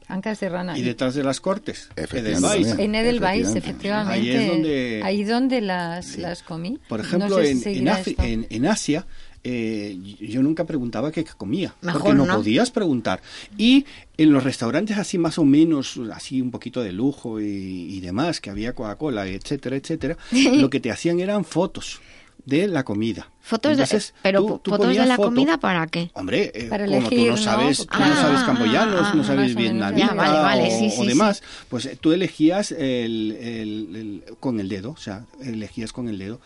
Ancas 0.08 0.40
de 0.42 0.50
rana. 0.50 0.78
Y 0.78 0.82
detrás 0.84 1.16
de 1.16 1.24
las 1.24 1.40
cortes. 1.40 1.90
Edelweiss. 1.96 2.78
En 2.78 2.96
Edelweiss, 2.96 3.56
Efectivamente. 3.56 3.60
efectivamente. 3.60 4.14
Ahí 4.14 4.30
es 4.30 4.48
donde- 4.48 5.02
Ahí 5.04 5.24
donde 5.24 5.62
las, 5.62 6.06
Sí. 6.06 6.22
las 6.22 6.44
comí. 6.44 6.80
Por 6.90 7.00
No 7.00 7.06
ejemplo, 7.06 7.38
sé 7.38 7.44
si 7.46 7.50
en, 7.52 7.58
en, 7.58 7.64
seguirá 7.64 7.98
Afi- 7.98 8.10
esto. 8.12 8.24
en- 8.24 8.48
en 8.50 8.66
Asia, 8.68 9.06
eh, 9.44 9.98
yo 10.20 10.44
nunca 10.44 10.66
preguntaba 10.66 11.12
qué 11.12 11.24
comía, 11.26 11.74
Mejor 11.82 12.02
porque 12.02 12.18
no, 12.18 12.26
no. 12.26 12.36
podías 12.38 12.70
preguntar. 12.72 13.22
Y 13.58 13.86
en 14.18 14.32
los 14.34 14.44
restaurantes 14.44 14.98
así 14.98 15.18
más 15.18 15.38
o 15.40 15.46
menos, 15.46 16.00
así 16.14 16.42
un 16.42 16.52
poquito 16.52 16.82
de 16.84 16.92
lujo 16.92 17.40
y, 17.42 17.46
y 17.46 18.00
demás, 18.02 18.40
que 18.42 18.50
había 18.50 18.74
Coca-Cola, 18.74 19.28
etcétera, 19.28 19.76
etcétera, 19.78 20.18
lo 20.56 20.70
que 20.70 20.80
te 20.80 20.92
hacían 20.92 21.20
eran 21.20 21.44
fotos 21.46 22.02
de 22.46 22.68
la 22.68 22.84
comida. 22.84 23.30
Fotos 23.44 23.72
Entonces, 23.74 24.14
de, 24.14 24.20
pero 24.24 24.46
tú- 24.46 24.60
tú 24.64 24.72
fotos 24.72 24.88
de 24.96 25.06
la 25.06 25.16
foto- 25.16 25.30
comida 25.30 25.60
para 25.60 25.86
qué? 25.88 26.10
Hombre, 26.14 26.52
eh, 26.56 26.64
Para 26.70 26.86
como 26.86 26.98
elegir, 26.98 27.20
tú 27.20 27.26
no 27.26 27.32
¿no? 27.32 27.38
sabes, 27.38 27.78
tú 27.80 27.86
Claro. 27.86 28.16
no 28.16 28.22
sabes 28.22 28.40
Ah, 28.42 28.46
camboyanos, 28.48 29.02
ah, 29.08 29.14
no 29.16 29.22
ah, 29.22 29.26
sabes 29.26 29.56
vietnamita 29.56 30.08
ya, 30.08 30.14
vale, 30.14 30.40
vale, 30.40 30.68
o, 30.76 30.80
sí, 30.80 30.88
o 30.98 31.02
sí, 31.04 31.08
demás, 31.08 31.44
pues 31.70 31.86
eh, 31.86 31.98
tú 32.00 32.12
elegías 32.14 32.72
el, 32.72 33.32
el- 33.40 33.96
el- 33.96 34.24
con 34.40 34.60
el 34.60 34.70
dedo, 34.70 34.92
o 34.92 34.98
sea, 34.98 35.26
elegías 35.44 35.92
con 35.94 36.08
el 36.08 36.18
dedo. 36.18 36.40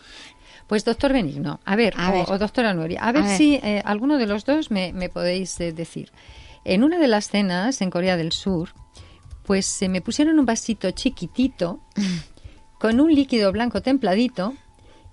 Pues 0.66 0.84
doctor 0.84 1.12
Benigno, 1.12 1.60
a 1.64 1.76
ver, 1.76 1.94
A 1.96 2.10
o, 2.10 2.12
ver. 2.12 2.24
o 2.28 2.38
doctora 2.38 2.74
Nuria, 2.74 3.00
a 3.02 3.12
ver, 3.12 3.22
A 3.22 3.26
ver. 3.26 3.36
si 3.36 3.54
eh, 3.56 3.82
alguno 3.84 4.18
de 4.18 4.26
los 4.26 4.44
dos 4.44 4.70
me, 4.70 4.92
me 4.92 5.08
podéis 5.08 5.58
eh, 5.60 5.72
decir. 5.72 6.10
En 6.64 6.82
una 6.82 6.98
de 6.98 7.06
las 7.06 7.28
cenas 7.28 7.80
en 7.82 7.90
Corea 7.90 8.16
del 8.16 8.32
Sur, 8.32 8.70
pues 9.44 9.66
se 9.66 9.88
me 9.88 10.00
pusieron 10.00 10.38
un 10.40 10.46
vasito 10.46 10.90
chiquitito 10.90 11.80
con 12.80 12.98
un 13.00 13.14
líquido 13.14 13.52
blanco 13.52 13.80
templadito 13.80 14.54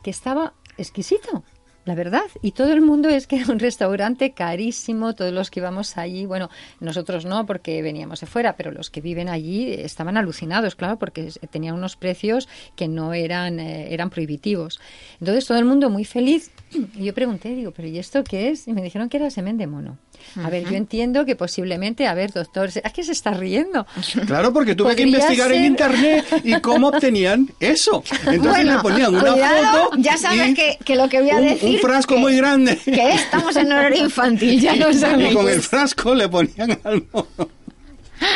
que 0.02 0.10
estaba 0.10 0.54
exquisito. 0.78 1.44
La 1.86 1.96
verdad, 1.96 2.24
y 2.42 2.52
todo 2.52 2.72
el 2.72 2.80
mundo 2.80 3.10
es 3.10 3.28
que 3.28 3.36
era 3.36 3.52
un 3.52 3.60
restaurante 3.60 4.32
carísimo, 4.32 5.14
todos 5.16 5.34
los 5.34 5.52
que 5.52 5.60
íbamos 5.60 5.98
allí, 5.98 6.26
bueno, 6.26 6.50
nosotros 6.80 7.26
no 7.26 7.46
porque 7.46 7.82
veníamos 7.82 8.22
de 8.22 8.26
fuera, 8.26 8.56
pero 8.56 8.72
los 8.72 8.90
que 8.90 9.02
viven 9.02 9.28
allí 9.28 9.74
estaban 9.74 10.16
alucinados, 10.16 10.76
claro, 10.76 10.98
porque 10.98 11.30
tenían 11.52 11.76
unos 11.76 11.98
precios 11.98 12.48
que 12.78 12.88
no 12.88 13.14
eran, 13.14 13.60
eh, 13.60 13.94
eran 13.94 14.10
prohibitivos. 14.10 14.80
Entonces 15.20 15.46
todo 15.46 15.58
el 15.58 15.66
mundo 15.66 15.90
muy 15.90 16.06
feliz, 16.06 16.52
y 16.72 17.04
yo 17.04 17.14
pregunté, 17.14 17.50
digo, 17.50 17.72
pero 17.72 17.90
¿y 17.90 18.00
esto 18.00 18.24
qué 18.24 18.50
es? 18.50 18.66
Y 18.68 18.72
me 18.72 18.82
dijeron 18.82 19.10
que 19.10 19.18
era 19.18 19.30
semen 19.30 19.58
de 19.58 19.68
mono. 19.68 19.98
A 20.44 20.50
ver, 20.50 20.64
yo 20.70 20.76
entiendo 20.76 21.26
que 21.26 21.36
posiblemente, 21.36 22.08
a 22.08 22.14
ver, 22.14 22.32
doctor, 22.32 22.70
¿a 22.84 22.90
qué 22.92 23.04
se 23.04 23.12
está 23.12 23.32
riendo? 23.32 23.86
Claro, 24.26 24.52
porque 24.54 24.76
tuve 24.76 24.96
que 24.96 25.04
investigar 25.04 25.52
en 25.52 25.66
internet 25.66 26.26
y 26.44 26.54
cómo 26.62 26.88
obtenían 26.90 27.50
eso. 27.60 28.04
Entonces 28.26 28.42
Bueno, 28.42 28.76
le 28.78 28.80
ponían 28.82 29.16
una 29.16 29.32
cuidado, 29.34 29.84
foto. 29.86 29.98
ya 29.98 30.18
sabes 30.18 30.50
y 30.50 30.54
que- 30.54 30.78
que 30.84 30.96
lo 30.96 31.08
que 31.10 31.22
voy 31.22 31.30
a 31.32 31.36
un, 31.36 31.48
decir 31.48 31.70
Un 31.76 31.80
frasco 31.82 32.16
que- 32.16 32.20
muy 32.22 32.36
grande. 32.38 32.78
Que 32.78 33.12
estamos 33.14 33.56
en 33.56 33.72
horario 33.72 34.04
infantil, 34.06 34.60
ya 34.60 34.76
lo 34.76 34.94
sabes. 34.94 35.14
Y 35.32 35.34
con 35.36 35.48
el 35.50 35.62
frasco 35.62 36.14
le 36.16 36.28
ponían 36.30 36.80
algo. 36.84 37.28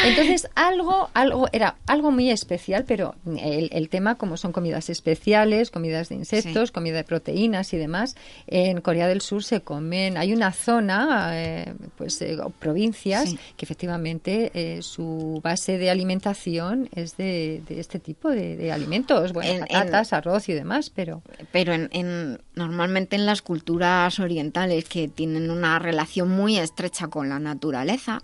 Entonces, 0.06 0.48
algo, 0.56 1.10
algo, 1.14 1.48
era 1.52 1.76
algo 1.88 2.12
muy 2.12 2.30
especial, 2.30 2.86
pero 2.88 3.16
el, 3.26 3.70
el 3.72 3.90
tema, 3.90 4.16
como 4.16 4.38
son 4.38 4.52
comidas 4.52 4.90
especiales, 4.90 5.72
comidas 5.72 6.10
de 6.10 6.16
insectos, 6.16 6.70
Sí. 6.70 6.74
comida 6.74 6.98
de 6.98 7.04
proteínas 7.04 7.74
y 7.74 7.78
demás, 7.78 8.16
en 8.48 8.82
Corea 8.82 9.08
del 9.08 9.22
Sur 9.22 9.44
se 9.44 9.62
comen, 9.62 10.18
hay 10.18 10.34
una 10.34 10.52
zona, 10.52 11.30
eh, 11.34 11.74
pues, 11.98 12.22
eh, 12.22 12.38
provincias, 12.60 13.30
Sí. 13.30 13.40
que 13.56 13.66
efectivamente 13.66 14.52
eh, 14.54 14.82
su 14.82 15.40
base 15.44 15.78
de 15.78 15.90
alimentación 15.90 16.90
es 16.94 17.18
de, 17.18 17.62
de 17.68 17.80
este 17.80 18.00
tipo 18.00 18.30
de, 18.30 18.58
de 18.58 18.72
alimentos, 18.72 19.34
bueno, 19.34 19.50
En- 19.52 19.62
en- 19.62 19.68
patatas, 19.68 20.14
arroz 20.14 20.50
y 20.50 20.54
demás, 20.54 20.90
pero... 20.90 21.22
pero 21.52 21.74
en, 21.74 21.90
en- 21.92 22.40
normalmente 22.56 23.16
en 23.16 23.26
las 23.26 23.42
culturas 23.42 24.20
orientales 24.20 24.86
que 24.86 25.08
tienen 25.08 25.52
una 25.52 25.80
relación 25.80 26.30
muy 26.30 26.58
estrecha 26.58 27.08
con 27.08 27.30
la 27.30 27.40
naturaleza, 27.40 28.22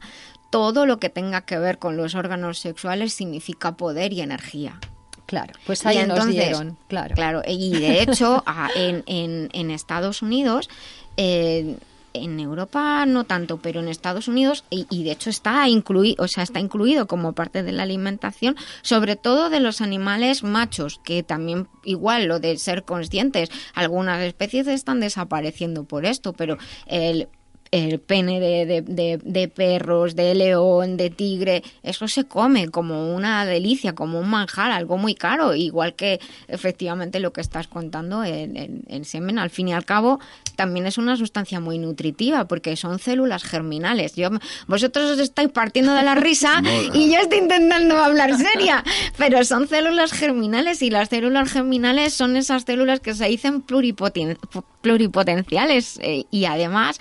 todo 0.54 0.86
lo 0.86 1.00
que 1.00 1.10
tenga 1.10 1.42
que 1.42 1.58
ver 1.58 1.80
con 1.80 1.98
los 1.98 2.14
órganos 2.14 2.60
sexuales 2.60 3.12
significa 3.14 3.76
poder 3.76 4.14
y 4.14 4.22
energía. 4.22 4.80
Claro, 5.26 5.52
pues 5.66 5.84
ahí 5.84 5.96
nos 5.96 6.04
entonces, 6.10 6.36
dieron, 6.36 6.78
claro. 6.88 7.16
Claro, 7.16 7.42
y 7.48 7.80
de 7.82 8.02
hecho 8.04 8.44
a- 8.46 8.70
en, 8.76 9.02
en- 9.08 9.50
en 9.52 9.72
Estados 9.72 10.22
Unidos, 10.22 10.70
eh, 11.18 11.78
en 12.14 12.40
Europa 12.40 13.08
no 13.08 13.24
tanto, 13.24 13.58
pero 13.58 13.80
en 13.80 13.88
Estados 13.88 14.28
Unidos, 14.28 14.64
y, 14.70 14.86
y 14.92 15.04
de 15.04 15.14
hecho 15.14 15.32
está 15.32 15.68
incluido, 15.68 16.24
o 16.24 16.28
sea, 16.28 16.44
está 16.44 16.60
incluido 16.60 17.08
como 17.08 17.34
parte 17.34 17.64
de 17.64 17.72
la 17.72 17.82
alimentación, 17.82 18.56
sobre 18.84 19.16
todo 19.16 19.50
de 19.50 19.60
los 19.60 19.82
animales 19.82 20.44
machos, 20.44 21.00
que 21.04 21.24
también 21.24 21.68
igual 21.84 22.26
lo 22.26 22.40
de 22.40 22.60
ser 22.60 22.84
conscientes, 22.84 23.50
algunas 23.74 24.22
especies 24.22 24.68
están 24.68 25.00
desapareciendo 25.00 25.86
por 25.86 26.06
esto, 26.06 26.34
pero 26.34 26.60
el 26.86 27.28
el 27.74 28.00
pene 28.00 28.40
de, 28.40 28.66
de- 28.68 28.82
de- 28.84 29.20
de 29.24 29.48
perros, 29.48 30.16
de 30.16 30.36
león, 30.36 30.96
de 30.96 31.10
tigre, 31.10 31.64
eso 31.82 32.08
se 32.08 32.26
come 32.26 32.70
como 32.70 33.16
una 33.16 33.46
delicia, 33.48 33.94
como 33.96 34.20
un 34.20 34.30
manjar, 34.30 34.70
algo 34.72 34.98
muy 35.00 35.16
caro, 35.16 35.56
igual 35.56 35.96
que 35.96 36.20
efectivamente 36.48 37.20
lo 37.20 37.34
que 37.34 37.42
estás 37.42 37.68
contando, 37.68 38.24
el, 38.24 38.56
el- 38.56 38.82
el 38.88 39.06
semen, 39.06 39.40
al 39.40 39.50
fin 39.50 39.70
y 39.70 39.74
al 39.74 39.86
cabo, 39.86 40.20
también 40.56 40.86
es 40.86 41.00
una 41.00 41.18
sustancia 41.18 41.60
muy 41.60 41.80
nutritiva, 41.80 42.48
porque 42.48 42.76
son 42.78 43.00
células 43.00 43.44
germinales. 43.44 44.14
Yo, 44.16 44.30
vosotros 44.68 45.10
os 45.12 45.20
estáis 45.20 45.50
partiendo 45.50 45.96
de 45.96 46.04
la 46.04 46.14
risa 46.14 46.62
y 46.94 47.12
yo 47.12 47.20
estoy 47.22 47.40
intentando 47.40 47.98
hablar 47.98 48.38
seria, 48.38 48.84
pero 49.18 49.44
son 49.46 49.68
células 49.68 50.12
germinales 50.12 50.84
y 50.84 50.92
las 50.92 51.10
células 51.10 51.52
germinales 51.52 52.14
son 52.14 52.38
esas 52.38 52.66
células 52.66 53.00
que 53.00 53.16
se 53.16 53.26
dicen 53.26 53.66
pluripoten- 53.66 54.38
pluripotenciales 54.82 55.98
eh, 56.02 56.26
y 56.30 56.46
además 56.46 57.00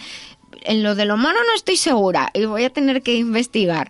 en 0.66 0.82
lo 0.82 0.94
del 0.94 1.10
humano 1.10 1.38
no 1.46 1.54
estoy 1.54 1.76
segura 1.76 2.30
y 2.34 2.44
voy 2.44 2.64
a 2.64 2.70
tener 2.70 3.02
que 3.02 3.14
investigar 3.14 3.88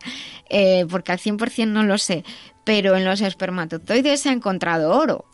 eh, 0.49 0.87
porque 0.91 1.13
al 1.13 1.19
100% 1.19 1.67
no 1.69 1.83
lo 1.83 1.99
sé, 1.99 2.25
pero 2.65 2.97
en 2.97 3.05
los 3.05 3.21
espermatozoides 3.21 4.21
se 4.21 4.29
ha 4.29 4.33
encontrado 4.33 4.97
oro. 4.97 5.25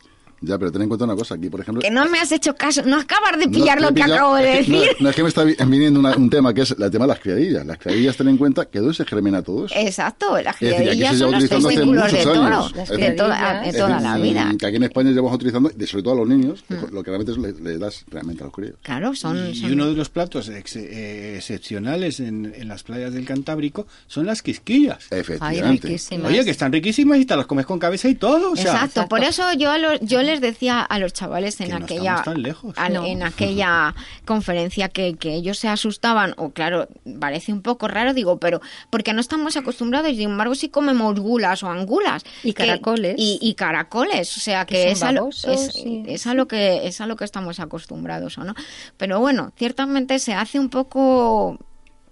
Ya, 0.40 0.58
pero 0.58 0.70
ten 0.72 0.82
en 0.82 0.88
cuenta 0.88 1.04
una 1.04 1.16
cosa. 1.16 1.34
Aquí, 1.34 1.50
por 1.50 1.60
ejemplo... 1.60 1.82
Que 1.82 1.90
no 1.90 2.08
me 2.08 2.18
has 2.20 2.30
hecho 2.32 2.54
caso, 2.54 2.82
no 2.84 2.98
acabas 2.98 3.38
de 3.38 3.48
pillar 3.48 3.80
lo 3.80 3.88
que 3.88 3.94
pillado- 3.94 4.14
acabo 4.14 4.34
de 4.36 4.60
es 4.60 4.66
que- 4.66 4.72
no, 4.72 4.78
decir. 4.80 4.96
No, 5.00 5.08
es 5.10 5.16
que 5.16 5.22
me 5.22 5.28
está 5.28 5.44
vi- 5.44 5.56
viniendo 5.66 6.00
una- 6.00 6.16
un 6.16 6.30
tema 6.30 6.54
que 6.54 6.62
es 6.62 6.70
el 6.70 6.90
tema 6.90 7.04
de 7.04 7.08
las 7.08 7.20
criadillas. 7.20 7.66
Las 7.66 7.78
criadillas, 7.78 8.16
ten 8.16 8.28
en 8.28 8.36
cuenta 8.36 8.66
que 8.66 8.78
¿dónde 8.78 8.94
se 8.94 9.04
germina 9.04 9.42
todo 9.42 9.66
eso? 9.66 9.74
Exacto, 9.76 10.40
las 10.40 10.58
decir, 10.58 10.76
criadillas 10.76 11.12
se 11.12 11.18
son 11.18 11.32
los 11.32 11.48
testículos 11.48 12.12
de 12.12 12.22
toro 12.22 12.42
años. 12.42 12.72
Las 12.76 12.90
Es 12.90 12.96
de 12.96 13.02
decir, 13.02 13.16
toda, 13.16 13.60
de 13.60 13.66
decir, 13.66 13.80
la 13.88 14.18
vida. 14.18 14.54
Que 14.58 14.66
aquí 14.66 14.76
en 14.76 14.82
España 14.84 15.10
llevamos 15.10 15.34
utilizando, 15.34 15.70
y 15.78 15.86
sobre 15.86 16.02
todo 16.02 16.14
a 16.14 16.16
los 16.18 16.28
niños, 16.28 16.64
Mm. 16.68 16.94
lo 16.94 17.02
que 17.02 17.10
realmente 17.10 17.32
es 17.32 17.38
le, 17.38 17.52
le 17.52 17.78
das 17.78 18.04
realmente 18.10 18.42
a 18.42 18.46
los 18.46 18.54
críos. 18.54 18.74
Claro, 18.82 19.14
son... 19.14 19.50
Y 19.50 19.54
son- 19.56 19.72
uno 19.72 19.86
de 19.86 19.94
los 19.94 20.08
platos 20.08 20.48
ex- 20.48 20.76
eh, 20.76 21.34
excepcionales 21.36 22.20
en, 22.20 22.52
en 22.56 22.68
las 22.68 22.82
playas 22.82 23.12
del 23.12 23.24
Cantábrico 23.24 23.86
son 24.06 24.26
las 24.26 24.42
quisquillas. 24.42 25.06
Efectivamente. 25.10 25.96
Oye, 26.24 26.44
que 26.44 26.50
están 26.50 26.72
riquísimas 26.72 27.18
y 27.18 27.24
te 27.26 27.36
las 27.36 27.46
comes 27.46 27.66
con 27.66 27.78
cabeza 27.78 28.08
y 28.08 28.14
todo. 28.14 28.52
O 28.52 28.56
sea, 28.56 28.72
Exacto, 28.74 29.08
por 29.08 29.22
eso 29.24 29.42
yo 29.54 29.70
a 29.70 29.78
los- 29.78 30.00
yo 30.00 30.22
les 30.28 30.40
decía 30.40 30.80
a 30.82 30.98
los 30.98 31.12
chavales 31.12 31.60
en 31.60 31.66
Que 31.68 31.72
no 31.78 31.84
aquella 31.84 32.22
tan 32.22 32.42
lejos. 32.42 32.74
al- 32.78 32.92
No. 32.92 33.04
en 33.04 33.22
aquella 33.22 33.94
conferencia 34.24 34.88
que, 34.88 35.14
que 35.16 35.34
ellos 35.34 35.58
se 35.58 35.68
asustaban 35.68 36.34
o 36.36 36.50
claro, 36.50 36.88
parece 37.20 37.52
un 37.52 37.62
poco 37.62 37.88
raro 37.88 38.14
digo, 38.14 38.38
pero 38.38 38.60
porque 38.90 39.12
no 39.12 39.20
estamos 39.20 39.56
acostumbrados 39.56 40.10
y 40.10 40.16
sin 40.16 40.30
embargo 40.30 40.54
sí 40.54 40.68
comemos 40.68 41.18
gulas 41.18 41.62
o 41.62 41.68
angulas 41.68 42.24
Y 42.44 42.52
que- 42.52 42.66
caracoles. 42.66 43.14
y, 43.18 43.38
y 43.42 43.54
caracoles, 43.54 44.36
o 44.36 44.40
sea 44.40 44.64
Que 44.66 44.90
es 44.92 45.02
a, 45.02 45.12
lo, 45.12 45.22
babosos, 45.22 45.50
es, 45.50 45.72
sí, 45.72 46.04
es 46.06 46.26
a 46.26 46.34
lo 46.34 46.46
que 46.46 46.86
es 46.86 47.00
a 47.00 47.06
lo 47.06 47.16
que 47.16 47.24
estamos 47.24 47.60
acostumbrados, 47.60 48.38
¿o 48.38 48.44
no? 48.44 48.54
Pero 48.96 49.20
bueno, 49.20 49.52
ciertamente 49.56 50.18
se 50.18 50.34
hace 50.34 50.58
un 50.58 50.68
poco 50.70 51.58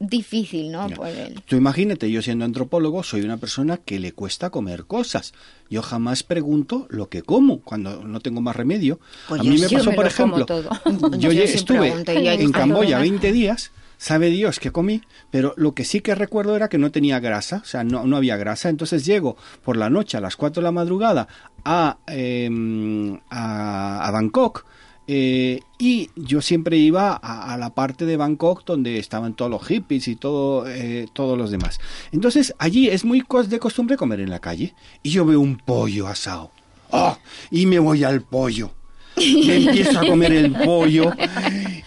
difícil, 0.00 0.70
¿no? 0.72 0.86
El- 0.86 1.42
Tú 1.42 1.56
imagínate, 1.56 2.10
yo 2.10 2.22
siendo 2.22 2.44
antropólogo 2.44 3.02
soy 3.02 3.22
una 3.22 3.36
persona 3.36 3.76
que 3.78 3.98
le 3.98 4.12
cuesta 4.12 4.50
comer 4.50 4.84
cosas. 4.84 5.32
Yo 5.70 5.82
jamás 5.82 6.22
pregunto 6.22 6.86
lo 6.90 7.08
que 7.08 7.22
como 7.22 7.60
cuando 7.60 8.04
no 8.04 8.20
tengo 8.20 8.40
más 8.40 8.56
remedio. 8.56 9.00
Pues 9.28 9.40
a 9.40 9.44
yo 9.44 9.50
mí 9.50 9.58
me 9.58 9.68
pasó, 9.68 9.90
me 9.90 9.96
por 9.96 10.06
ejemplo, 10.06 10.46
todo. 10.46 10.70
yo, 11.18 11.30
estuve 11.32 11.88
en 12.06 12.52
Camboya 12.52 12.96
comer. 12.96 13.10
20 13.10 13.32
días. 13.32 13.72
Sabe 13.98 14.28
Dios 14.28 14.60
que 14.60 14.72
comí, 14.72 15.00
pero 15.30 15.54
lo 15.56 15.72
que 15.72 15.82
sí 15.86 16.02
que 16.02 16.14
recuerdo 16.14 16.54
era 16.54 16.68
que 16.68 16.76
no 16.76 16.90
tenía 16.90 17.18
grasa, 17.18 17.62
o 17.62 17.64
sea, 17.64 17.82
no, 17.82 18.04
no 18.04 18.18
había 18.18 18.36
grasa. 18.36 18.68
Entonces 18.68 19.06
llego 19.06 19.38
por 19.64 19.78
la 19.78 19.88
noche 19.88 20.18
a 20.18 20.20
las 20.20 20.36
4 20.36 20.60
de 20.60 20.64
la 20.64 20.70
madrugada 20.70 21.28
a, 21.64 21.96
em, 22.06 23.18
a, 23.30 24.06
a 24.06 24.10
Bangkok 24.10 24.66
eh, 25.08 25.60
y 25.78 26.10
yo 26.16 26.40
siempre 26.40 26.76
iba 26.76 27.12
a, 27.12 27.52
a 27.52 27.56
la 27.56 27.70
parte 27.70 28.06
de 28.06 28.16
Bangkok 28.16 28.64
donde 28.64 28.98
estaban 28.98 29.34
todos 29.34 29.50
los 29.50 29.64
hippies 29.66 30.08
y 30.08 30.16
todo, 30.16 30.66
eh, 30.68 31.06
todos 31.12 31.38
los 31.38 31.50
demás. 31.50 31.78
Entonces 32.12 32.54
allí 32.58 32.88
es 32.88 33.04
muy 33.04 33.22
de 33.48 33.58
costumbre 33.58 33.96
comer 33.96 34.20
en 34.20 34.30
la 34.30 34.40
calle 34.40 34.74
y 35.02 35.10
yo 35.10 35.24
veo 35.24 35.40
un 35.40 35.56
pollo 35.56 36.06
asado. 36.06 36.50
¡Ah! 36.92 37.18
Y 37.50 37.66
me 37.66 37.78
voy 37.78 38.04
al 38.04 38.22
pollo. 38.22 38.70
Me 39.16 39.56
empiezo 39.64 40.00
a 40.00 40.06
comer 40.06 40.32
el 40.32 40.52
pollo 40.52 41.10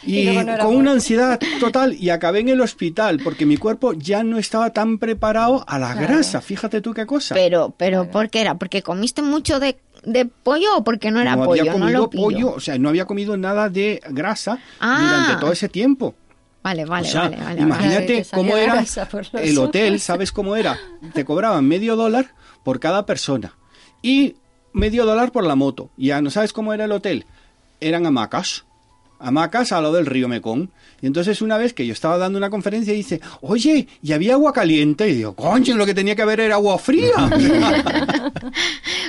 y, 0.04 0.26
no 0.26 0.58
con 0.58 0.76
una 0.76 0.94
ansiedad 0.94 1.40
total 1.60 1.94
y 1.94 2.10
acabé 2.10 2.40
en 2.40 2.50
el 2.50 2.62
hospital 2.62 3.20
porque 3.24 3.46
mi 3.46 3.58
cuerpo 3.58 3.94
ya 3.94 4.24
no 4.24 4.38
estaba 4.40 4.72
tan 4.72 4.98
preparado 4.98 5.64
a 5.68 5.78
la 5.78 5.94
Claro. 5.94 6.08
grasa. 6.08 6.42
Fíjate 6.42 6.82
tú 6.82 6.94
qué 6.94 7.06
cosa. 7.06 7.36
pero 7.36 7.74
pero 7.78 8.10
¿por 8.10 8.30
qué 8.30 8.42
era? 8.42 8.56
Porque 8.58 8.82
comiste 8.82 9.22
mucho 9.22 9.60
de, 9.60 9.78
de 10.14 10.26
pollo 10.26 10.78
o 10.78 10.84
porque 10.84 11.12
no 11.12 11.20
era 11.22 11.36
no 11.36 11.46
pollo, 11.46 11.62
había 11.62 11.74
no 11.74 11.80
comido 11.80 12.00
lo 12.02 12.10
pillo. 12.10 12.24
pollo, 12.24 12.52
o 12.54 12.60
sea, 12.60 12.78
no 12.78 12.90
había 12.90 13.06
comido 13.06 13.38
nada 13.38 13.70
de 13.70 14.02
grasa 14.10 14.60
Ah. 14.80 15.00
durante 15.02 15.42
todo 15.42 15.52
ese 15.52 15.70
tiempo. 15.70 16.16
Vale, 16.62 16.84
vale, 16.86 17.08
O 17.08 17.12
sea, 17.12 17.22
vale, 17.30 17.38
vale. 17.38 17.62
imagínate 17.62 18.26
cómo 18.34 18.58
era 18.58 18.84
el 19.42 19.58
hotel. 19.58 20.00
¿sabes 20.00 20.32
cómo 20.32 20.56
era? 20.58 20.78
Te 21.14 21.24
cobraban 21.24 21.66
medio 21.66 21.96
dólar 21.96 22.34
por 22.64 22.80
cada 22.82 23.06
persona 23.06 23.54
y 24.02 24.36
medio 24.74 25.06
dólar 25.06 25.32
por 25.32 25.46
la 25.46 25.56
moto. 25.56 25.90
Ya 25.96 26.22
no 26.22 26.30
sabes 26.30 26.52
cómo 26.52 26.74
era 26.74 26.86
el 26.86 26.92
hotel. 26.92 27.26
Eran 27.80 28.06
hamacas. 28.06 28.66
Hamacas 29.20 29.72
al 29.72 29.84
lado 29.84 29.96
del 29.96 30.06
río 30.06 30.28
Mekong. 30.28 30.70
Y 31.02 31.08
entonces 31.08 31.42
una 31.42 31.58
vez 31.58 31.74
que 31.74 31.86
yo 31.86 31.94
estaba 31.94 32.18
dando 32.18 32.38
una 32.38 32.50
conferencia 32.50 32.94
dice, 32.94 33.22
oye, 33.42 33.88
¿y 34.02 34.14
había 34.14 34.34
agua 34.34 34.54
caliente? 34.54 35.10
Y 35.10 35.14
digo, 35.14 35.36
coño, 35.36 35.76
lo 35.76 35.86
que 35.86 35.94
tenía 35.94 36.16
que 36.16 36.22
haber 36.22 36.40
era 36.40 36.56
agua 36.56 36.78
fría. 36.78 37.14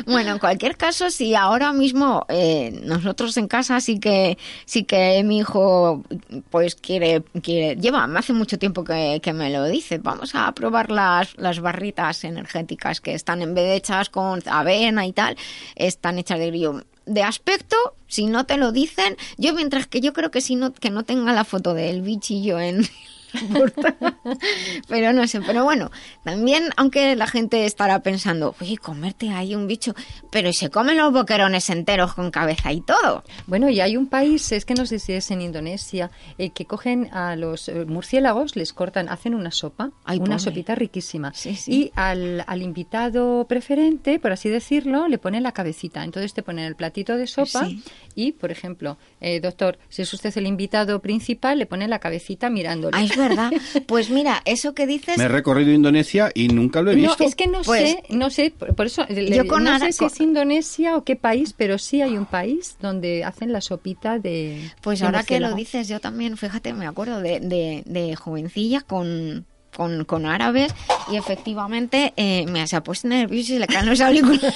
Bueno, 0.06 0.32
en 0.32 0.38
cualquier 0.38 0.76
caso, 0.76 1.10
si 1.10 1.34
ahora 1.34 1.72
mismo 1.72 2.24
eh, 2.28 2.80
nosotros 2.84 3.36
en 3.36 3.48
casa 3.48 3.80
sí 3.80 4.00
que 4.00 4.38
sí 4.64 4.84
que 4.84 5.22
mi 5.24 5.38
hijo 5.38 6.02
pues 6.50 6.74
quiere 6.74 7.22
quiere 7.42 7.76
lleva 7.76 8.04
hace 8.16 8.32
mucho 8.32 8.58
tiempo 8.58 8.82
que, 8.82 9.20
que 9.22 9.32
me 9.32 9.50
lo 9.50 9.66
dice. 9.66 9.98
Vamos 9.98 10.34
a 10.34 10.52
probar 10.52 10.90
las 10.90 11.36
las 11.36 11.60
barritas 11.60 12.24
energéticas 12.24 13.00
que 13.00 13.14
están 13.14 13.42
en 13.42 13.54
vez 13.54 13.64
de 13.64 13.76
hechas 13.76 14.08
con 14.08 14.42
avena 14.46 15.06
y 15.06 15.12
tal, 15.12 15.36
están 15.76 16.18
hechas 16.18 16.38
de 16.38 16.46
grillo. 16.46 16.82
De 17.10 17.24
aspecto, 17.24 17.74
si 18.06 18.26
no 18.26 18.46
te 18.46 18.56
lo 18.56 18.70
dicen, 18.70 19.16
yo 19.36 19.52
mientras 19.52 19.88
que 19.88 20.00
yo 20.00 20.12
creo 20.12 20.30
que 20.30 20.40
si 20.40 20.54
no 20.54 20.72
que 20.72 20.90
no 20.90 21.02
tenga 21.02 21.32
la 21.32 21.42
foto 21.42 21.74
del 21.74 22.02
bichillo 22.02 22.60
en 22.60 22.88
pero 24.88 25.12
no 25.12 25.26
sé, 25.26 25.40
pero 25.40 25.64
bueno, 25.64 25.90
también 26.24 26.64
aunque 26.76 27.16
la 27.16 27.26
gente 27.26 27.64
estará 27.66 28.00
pensando, 28.00 28.54
oye, 28.60 28.76
comerte 28.78 29.30
ahí 29.30 29.54
un 29.54 29.66
bicho, 29.66 29.94
pero 30.30 30.48
¿y 30.48 30.52
se 30.52 30.70
comen 30.70 30.96
los 30.96 31.12
boquerones 31.12 31.70
enteros 31.70 32.14
con 32.14 32.30
cabeza 32.30 32.72
y 32.72 32.80
todo. 32.80 33.24
Bueno, 33.46 33.68
y 33.68 33.80
hay 33.80 33.96
un 33.96 34.06
país, 34.06 34.52
es 34.52 34.64
que 34.64 34.74
no 34.74 34.86
sé 34.86 34.98
si 34.98 35.12
es 35.12 35.30
en 35.30 35.42
Indonesia, 35.42 36.10
eh, 36.38 36.50
que 36.50 36.64
cogen 36.64 37.12
a 37.12 37.36
los 37.36 37.68
eh, 37.68 37.84
murciélagos, 37.84 38.56
les 38.56 38.72
cortan, 38.72 39.08
hacen 39.08 39.34
una 39.34 39.50
sopa, 39.50 39.90
Ay, 40.04 40.18
una 40.18 40.26
pobre. 40.36 40.38
sopita 40.40 40.74
riquísima. 40.74 41.32
Sí, 41.34 41.54
sí. 41.54 41.72
Y 41.72 41.92
al, 41.94 42.44
al 42.46 42.62
invitado 42.62 43.44
preferente, 43.48 44.18
por 44.18 44.32
así 44.32 44.48
decirlo, 44.48 45.08
le 45.08 45.18
ponen 45.18 45.42
la 45.42 45.52
cabecita. 45.52 46.04
Entonces 46.04 46.34
te 46.34 46.42
ponen 46.42 46.64
el 46.64 46.74
platito 46.76 47.16
de 47.16 47.26
sopa 47.26 47.66
Sí. 47.66 47.82
y, 48.14 48.32
por 48.32 48.50
ejemplo, 48.50 48.98
eh, 49.20 49.40
doctor, 49.40 49.78
si 49.88 50.02
es 50.02 50.12
usted 50.12 50.36
el 50.36 50.46
invitado 50.46 51.00
principal, 51.00 51.58
le 51.58 51.66
pone 51.66 51.88
la 51.88 51.98
cabecita 51.98 52.50
mirándole. 52.50 52.96
Ah, 52.96 53.02
verdad. 53.20 53.50
Pues 53.86 54.10
mira, 54.10 54.42
eso 54.44 54.74
que 54.74 54.86
dices, 54.86 55.16
Me 55.18 55.24
he 55.24 55.28
recorrido 55.28 55.70
Indonesia 55.72 56.30
y 56.34 56.48
nunca 56.48 56.82
lo 56.82 56.90
he 56.90 56.96
No, 56.96 57.08
visto. 57.10 57.24
es 57.24 57.34
que 57.36 57.46
no 57.46 57.62
Pues- 57.62 57.82
sé, 57.82 58.02
no 58.10 58.30
sé, 58.30 58.50
por 58.50 58.86
eso 58.86 59.04
le- 59.08 59.30
Yo 59.30 59.46
con 59.46 59.62
no 59.64 59.78
sé 59.78 59.92
si 59.92 60.04
es 60.04 60.20
Indonesia 60.20 60.96
o 60.96 61.04
qué 61.04 61.14
país, 61.16 61.54
pero 61.56 61.78
sí 61.78 62.02
hay 62.02 62.16
un 62.16 62.26
país 62.26 62.76
donde 62.80 63.22
hacen 63.24 63.52
la 63.52 63.60
sopita 63.60 64.18
de 64.18 64.70
pues 64.80 64.98
de 65.00 65.06
ahora 65.06 65.22
que 65.22 65.38
lo 65.40 65.54
dices, 65.54 65.86
yo 65.88 66.00
también, 66.00 66.36
fíjate, 66.36 66.72
me 66.72 66.86
acuerdo 66.86 67.20
de, 67.20 67.40
de, 67.40 67.82
de 67.86 68.16
jovencilla 68.16 68.80
con, 68.80 69.44
con, 69.76 70.04
con 70.04 70.26
árabes 70.26 70.74
y 71.12 71.16
efectivamente 71.16 72.12
eh, 72.16 72.46
me 72.48 72.66
se 72.66 72.76
ha 72.76 72.82
puesto 72.82 73.06
nervioso 73.08 73.54
y 73.54 73.58
le 73.58 73.66
caen 73.66 73.86
los 73.86 74.00
auriculares. 74.00 74.54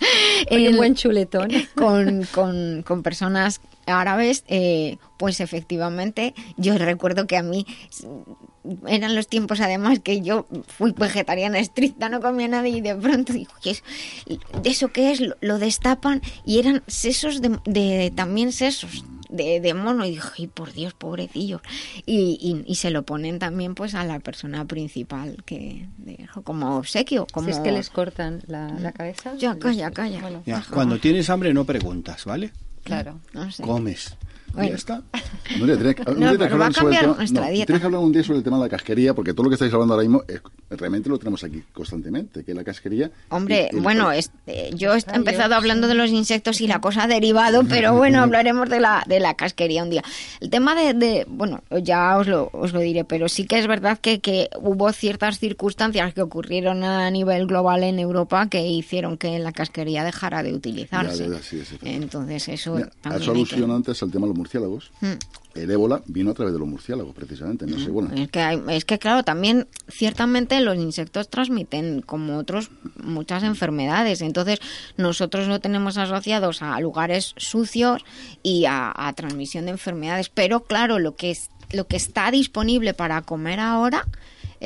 Un 0.50 0.76
buen 0.76 0.94
chuletón. 0.94 1.50
con, 1.74 2.24
con, 2.32 2.82
con 2.82 3.02
personas 3.02 3.60
árabes, 3.86 4.44
eh, 4.48 4.96
pues 5.18 5.40
efectivamente, 5.40 6.34
yo 6.56 6.76
recuerdo 6.78 7.26
que 7.26 7.36
a 7.36 7.42
mí 7.42 7.66
eran 8.86 9.14
los 9.14 9.28
tiempos 9.28 9.60
además 9.60 10.00
que 10.00 10.22
yo 10.22 10.46
fui 10.66 10.92
vegetariana 10.96 11.58
estricta, 11.58 12.08
no 12.08 12.20
comía 12.20 12.48
nada 12.48 12.66
y 12.66 12.80
de 12.80 12.94
pronto 12.94 13.32
digo. 13.34 13.52
¿de 13.64 14.70
eso 14.70 14.88
qué 14.88 15.12
es? 15.12 15.20
Lo, 15.20 15.36
lo 15.42 15.58
destapan 15.58 16.22
y 16.46 16.58
eran 16.60 16.82
sesos 16.86 17.42
de, 17.42 17.58
de- 17.66 18.10
también 18.14 18.52
sesos. 18.52 19.04
De, 19.34 19.60
de 19.60 19.74
mono 19.74 20.04
y 20.04 20.10
dije, 20.10 20.28
"Ay, 20.38 20.46
por 20.46 20.72
Dios, 20.72 20.94
pobrecillos. 20.94 21.60
Y, 22.06 22.38
y, 22.40 22.70
y 22.70 22.74
se 22.76 22.90
lo 22.90 23.02
ponen 23.02 23.38
también 23.38 23.74
pues 23.74 23.94
a 23.94 24.04
la 24.04 24.20
persona 24.20 24.64
principal 24.64 25.42
que 25.44 25.88
como 26.44 26.76
obsequio. 26.76 27.26
Como... 27.32 27.46
Si 27.46 27.52
es 27.52 27.58
que 27.60 27.72
les 27.72 27.90
cortan 27.90 28.42
la, 28.46 28.68
la 28.80 28.92
cabeza. 28.92 29.34
Ya, 29.36 29.58
calla, 29.58 29.90
calla. 29.90 30.20
Bueno, 30.20 30.42
Ya, 30.46 30.58
Ajá. 30.58 30.72
cuando 30.74 30.98
tienes 30.98 31.28
hambre 31.30 31.52
no 31.52 31.64
preguntas, 31.64 32.24
¿vale? 32.24 32.52
claro. 32.84 33.18
No 33.32 33.50
sé. 33.50 33.62
Comes. 33.62 34.16
Bueno. 34.54 34.70
ya 34.70 34.76
está. 34.76 35.02
Tiene 35.48 35.94
que- 35.94 36.02
No, 36.04 36.14
tiene 36.14 36.32
que 36.32 36.38
pero 36.38 36.58
va 36.58 36.64
a 36.66 36.68
el 36.68 36.74
cambiar 36.74 37.02
tema- 37.02 37.14
nuestra 37.16 37.40
no, 37.44 37.50
dieta. 37.50 37.66
Tienes 37.66 37.80
que 37.80 37.86
hablar 37.86 38.00
un 38.00 38.12
día 38.12 38.22
sobre 38.22 38.38
el 38.38 38.44
tema 38.44 38.56
de 38.58 38.62
la 38.64 38.68
casquería, 38.68 39.14
porque 39.14 39.32
todo 39.32 39.44
lo 39.44 39.50
que 39.50 39.54
estáis 39.54 39.72
hablando 39.72 39.94
ahora 39.94 40.04
mismo 40.06 40.22
es- 40.28 40.40
realmente 40.70 41.08
lo 41.08 41.18
tenemos 41.18 41.44
aquí 41.44 41.62
constantemente, 41.72 42.44
que 42.44 42.54
la 42.54 42.64
casquería... 42.64 43.10
Hombre, 43.30 43.68
y- 43.72 43.76
bueno, 43.80 44.10
es- 44.12 44.30
eh, 44.46 44.70
yo 44.74 44.92
he 44.92 44.96
Ay, 44.96 45.02
empezado 45.14 45.54
hablando 45.54 45.86
de 45.88 45.94
los 45.94 46.10
insectos 46.10 46.60
y 46.60 46.66
la 46.66 46.80
cosa 46.80 47.04
ha 47.04 47.06
derivado, 47.06 47.62
pero 47.68 47.94
bueno, 47.94 48.20
hablaremos 48.22 48.68
de 48.70 48.80
la, 48.80 49.04
de 49.06 49.20
la 49.20 49.34
casquería 49.34 49.82
un 49.82 49.90
día. 49.90 50.02
El 50.40 50.50
tema 50.50 50.74
de, 50.74 50.94
de- 50.94 51.26
bueno, 51.28 51.62
ya 51.82 52.16
os 52.18 52.26
lo, 52.26 52.50
os 52.52 52.72
lo 52.72 52.80
diré, 52.80 53.04
pero 53.04 53.28
sí 53.28 53.44
que 53.46 53.58
es 53.58 53.66
verdad 53.66 53.98
que, 53.98 54.20
que 54.20 54.48
hubo 54.60 54.92
ciertas 54.92 55.38
circunstancias 55.38 56.14
que 56.14 56.22
ocurrieron 56.22 56.84
a 56.84 57.10
nivel 57.10 57.46
global 57.46 57.82
en 57.84 57.98
Europa 57.98 58.48
que 58.48 58.66
hicieron 58.66 59.16
que 59.18 59.38
la 59.38 59.52
casquería 59.52 60.04
dejara 60.04 60.42
de 60.42 60.54
utilizarse. 60.54 61.28
Ya, 61.28 61.36
ya, 61.36 61.42
sí. 61.42 61.62
Entonces 61.82 62.48
eso 62.48 62.74
Mira, 62.76 62.90
también 63.02 63.30
alusión 63.30 63.70
que- 63.70 63.76
antes 63.76 64.02
al 64.02 64.10
tema 64.10 64.26
de 64.26 64.28
los 64.30 64.38
murciélagos. 64.44 64.90
Mm. 65.00 65.12
El 65.54 65.70
ébola 65.70 66.02
vino 66.06 66.32
a 66.32 66.34
través 66.34 66.52
de 66.52 66.58
los 66.58 66.66
murciélagos, 66.68 67.14
precisamente. 67.14 67.64
No 67.66 67.78
sé, 67.78 67.88
bueno. 67.90 68.10
Es 68.14 68.28
que, 68.28 68.40
hay- 68.40 68.60
es 68.70 68.84
que, 68.84 68.98
claro, 68.98 69.22
también 69.22 69.68
ciertamente 69.88 70.60
los 70.60 70.76
insectos 70.76 71.28
transmiten, 71.30 72.02
como 72.02 72.38
otros, 72.38 72.70
muchas 73.02 73.44
enfermedades. 73.44 74.20
Entonces, 74.20 74.58
nosotros 74.96 75.46
lo 75.46 75.60
tenemos 75.60 75.96
asociados 75.96 76.60
a 76.62 76.78
lugares 76.80 77.34
sucios 77.36 78.04
y 78.42 78.64
a, 78.64 78.92
a 78.94 79.12
transmisión 79.12 79.66
de 79.66 79.70
enfermedades. 79.72 80.28
Pero, 80.28 80.64
claro, 80.64 80.98
lo 80.98 81.14
que, 81.14 81.30
es, 81.30 81.50
lo 81.72 81.86
que 81.86 81.96
está 81.96 82.30
disponible 82.32 82.92
para 82.92 83.22
comer 83.22 83.60
ahora 83.60 84.06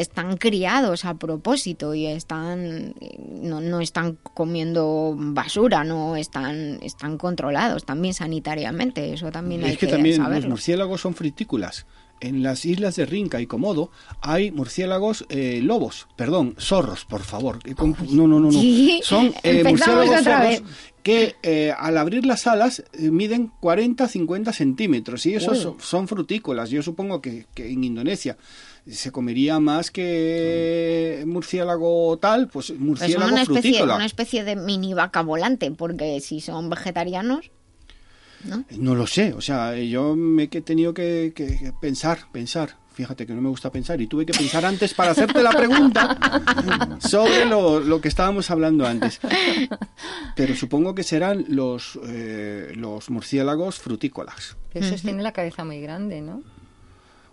están 0.01 0.37
criados 0.37 1.05
a 1.05 1.15
propósito 1.15 1.95
y 1.95 2.07
están 2.07 2.95
no, 3.43 3.61
no 3.61 3.81
están 3.81 4.17
comiendo 4.35 5.15
basura 5.17 5.85
no 5.85 6.17
están 6.17 6.79
están 6.83 7.19
controlados 7.19 7.85
también 7.85 8.15
sanitariamente 8.15 9.13
eso 9.13 9.31
también 9.31 9.65
hay 9.65 9.73
es 9.73 9.79
que, 9.79 9.87
que, 9.87 9.93
también 9.93 10.19
los 10.19 10.25
saberlo 10.27 10.51
murciélagos 10.51 11.01
son 11.01 11.15
fritículas. 11.15 11.87
En 12.21 12.43
las 12.43 12.65
islas 12.65 12.97
de 12.97 13.07
Rinca 13.07 13.41
y 13.41 13.47
Komodo 13.47 13.93
hay 14.21 14.51
murciélagos 14.51 15.25
eh, 15.29 15.61
lobos, 15.63 16.09
perdón, 16.17 16.57
zorros, 16.59 17.05
por 17.05 17.23
favor. 17.23 17.61
con- 17.77 17.95
No, 18.11 18.27
no, 18.27 18.41
no, 18.41 18.51
no. 18.51 18.61
Sí, 18.61 19.01
Son 19.05 19.33
eh, 19.45 19.63
murciélagos 19.63 20.25
zorros 20.25 20.63
que 21.05 21.37
eh, 21.45 21.73
al 21.79 21.97
abrir 21.97 22.27
las 22.27 22.49
alas 22.49 22.83
eh, 22.93 23.11
miden 23.13 23.53
40-50 23.61 24.53
centímetros 24.53 25.27
y 25.27 25.35
esos 25.35 25.65
Uy. 25.65 25.75
son 25.79 26.09
frutícolas. 26.09 26.71
Yo 26.71 26.83
supongo 26.83 27.21
que, 27.23 27.47
que 27.55 27.71
en 27.71 27.85
Indonesia 27.85 28.37
se 28.91 29.13
comería 29.13 29.61
más 29.61 29.91
que 29.91 31.23
murciélago 31.27 32.17
tal, 32.19 32.49
pues 32.49 32.69
Pues 32.69 32.79
murciélago 32.81 33.31
una 33.33 33.43
especie, 33.43 33.63
frutícola. 33.73 33.97
una 33.97 34.07
especie 34.07 34.45
de 34.45 34.57
mini 34.57 34.95
vaca 34.95 35.23
volante, 35.23 35.71
porque 35.71 36.21
si 36.21 36.41
son 36.41 36.71
vegetarianos, 36.71 37.51
¿no? 38.45 38.65
No 38.77 38.95
lo 38.95 39.07
sé, 39.07 39.33
o 39.35 39.41
sea, 39.41 39.75
yo 39.77 40.15
me 40.17 40.45
he 40.45 40.49
que- 40.49 40.61
tenido 40.61 40.95
que, 40.95 41.33
que- 41.35 41.59
que 41.59 41.73
pensar, 41.81 42.21
pensar. 42.33 42.77
Fíjate 42.95 43.27
que 43.27 43.33
no 43.33 43.41
me 43.41 43.49
gusta 43.49 43.71
pensar 43.71 44.01
y 44.01 44.09
tuve 44.09 44.27
que 44.27 44.33
pensar 44.33 44.65
antes 44.65 44.93
para 44.93 45.13
hacerte 45.13 45.41
la 45.41 45.51
pregunta 45.53 46.19
sobre 46.99 47.45
lo, 47.45 47.79
lo 47.79 48.01
que 48.01 48.09
estábamos 48.09 48.51
hablando 48.51 48.85
antes. 48.89 49.21
Pero 50.35 50.57
supongo 50.57 50.97
que 50.97 51.05
serán 51.05 51.45
los, 51.49 51.97
eh, 52.09 52.73
los 52.75 53.09
murciélagos 53.11 53.79
frutícolas. 53.79 54.57
Pero 54.73 54.85
esos 54.87 55.03
tienen 55.03 55.23
la 55.23 55.33
cabeza 55.33 55.65
muy 55.65 55.81
grande, 55.81 56.21
¿no? 56.23 56.43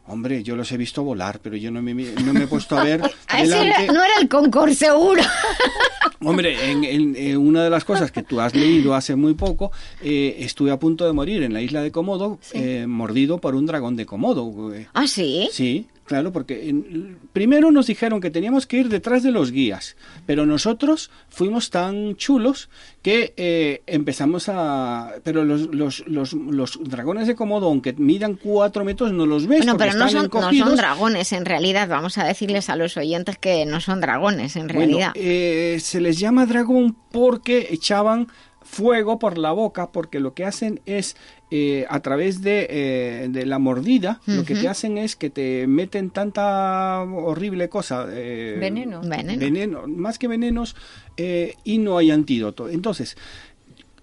Hombre, 0.08 0.44
yo 0.44 0.56
los 0.56 0.72
he 0.72 0.78
visto 0.78 1.04
volar, 1.04 1.40
pero 1.42 1.56
yo 1.58 1.72
no 1.72 1.82
me, 1.82 1.94
no 1.94 2.34
me 2.34 2.44
he 2.44 2.48
puesto 2.48 2.78
a 2.78 2.84
ver 2.84 3.02
ese 3.38 3.68
era- 3.68 3.86
no 3.92 4.04
era 4.04 4.14
el 4.22 4.30
Concord, 4.30 4.72
seguro. 4.74 5.22
Hombre, 6.22 6.72
en, 6.72 6.84
en- 6.84 7.16
en 7.16 7.38
una 7.38 7.64
de 7.64 7.70
las 7.70 7.84
cosas 7.86 8.12
que 8.12 8.24
tú 8.24 8.40
has 8.40 8.54
leído 8.56 8.94
hace 8.96 9.16
muy 9.16 9.34
poco, 9.34 9.72
eh, 10.02 10.38
estuve 10.40 10.72
a 10.72 10.80
punto 10.80 11.06
de 11.06 11.14
morir 11.14 11.44
en 11.44 11.54
la 11.54 11.62
isla 11.62 11.82
de 11.82 11.92
Komodo, 11.92 12.40
eh, 12.54 12.86
mordido 12.88 13.40
por 13.40 13.56
un 13.56 13.66
dragón 13.66 13.96
de 13.96 14.06
Komodo. 14.06 14.74
eh. 14.74 14.88
¿Ah, 14.94 15.08
sí? 15.08 15.50
Sí, 15.52 15.88
claro, 16.06 16.32
porque 16.32 16.70
en- 16.70 17.18
primero 17.34 17.72
nos 17.72 17.88
dijeron 17.88 18.22
que 18.22 18.30
teníamos 18.30 18.68
que 18.68 18.78
ir 18.78 18.90
detrás 18.90 19.24
de 19.24 19.32
los 19.32 19.52
guías, 19.52 19.96
pero 20.26 20.46
nosotros 20.46 21.10
fuimos 21.30 21.70
tan 21.72 22.16
chulos 22.16 22.70
que 23.02 23.34
eh, 23.38 23.82
empezamos 23.88 24.48
a... 24.50 25.14
Pero 25.24 25.44
los, 25.44 25.74
los, 25.74 26.04
los, 26.08 26.34
los 26.34 26.80
dragones 26.84 27.28
de 27.28 27.36
Komodo, 27.36 27.68
aunque 27.68 27.94
midan 27.94 28.36
cuatro 28.36 28.86
metros, 28.86 29.12
no 29.12 29.26
los 29.26 29.48
ves. 29.48 29.60
Bueno, 29.60 29.78
pero 29.78 29.94
no 29.94 30.10
son, 30.10 30.30
no 30.32 30.54
son 30.54 30.76
dragones, 30.76 31.32
en 31.34 31.46
realidad. 31.46 31.88
Vamos 31.88 32.18
a 32.18 32.24
decirles 32.24 32.70
a 32.70 32.76
los 32.76 32.98
oyentes 32.98 33.38
que 33.38 33.66
no 33.66 33.82
son 33.82 34.02
dragones, 34.02 34.56
en 34.56 34.68
Bueno, 34.68 34.80
realidad. 34.80 35.12
eh, 35.16 35.78
se 35.82 36.02
les 36.02 36.20
llama 36.20 36.46
dragón 36.46 36.96
porque 37.12 37.68
echaban 37.72 38.28
fuego 38.66 39.20
por 39.20 39.38
la 39.38 39.52
boca, 39.54 39.92
porque 39.92 40.20
lo 40.20 40.34
que 40.34 40.44
hacen 40.44 40.82
es, 40.86 41.16
eh, 41.52 41.86
a 41.88 42.00
través 42.02 42.42
de, 42.42 42.68
eh, 42.70 43.28
de 43.30 43.46
la 43.46 43.60
mordida, 43.60 44.20
lo 44.26 44.44
que 44.44 44.56
te 44.56 44.68
hacen 44.68 44.98
es 44.98 45.16
que 45.16 45.30
te 45.30 45.68
meten 45.68 46.10
tanta 46.10 47.02
horrible 47.04 47.70
cosa. 47.70 48.08
eh, 48.12 48.58
Veneno. 48.60 49.02
Veneno. 49.02 49.40
veneno, 49.40 49.88
más 49.88 50.18
que 50.20 50.28
venenos, 50.28 50.76
eh, 51.16 51.54
y 51.64 51.78
no 51.78 51.98
hay 51.98 52.10
antídoto. 52.12 52.68
Entonces, 52.68 53.16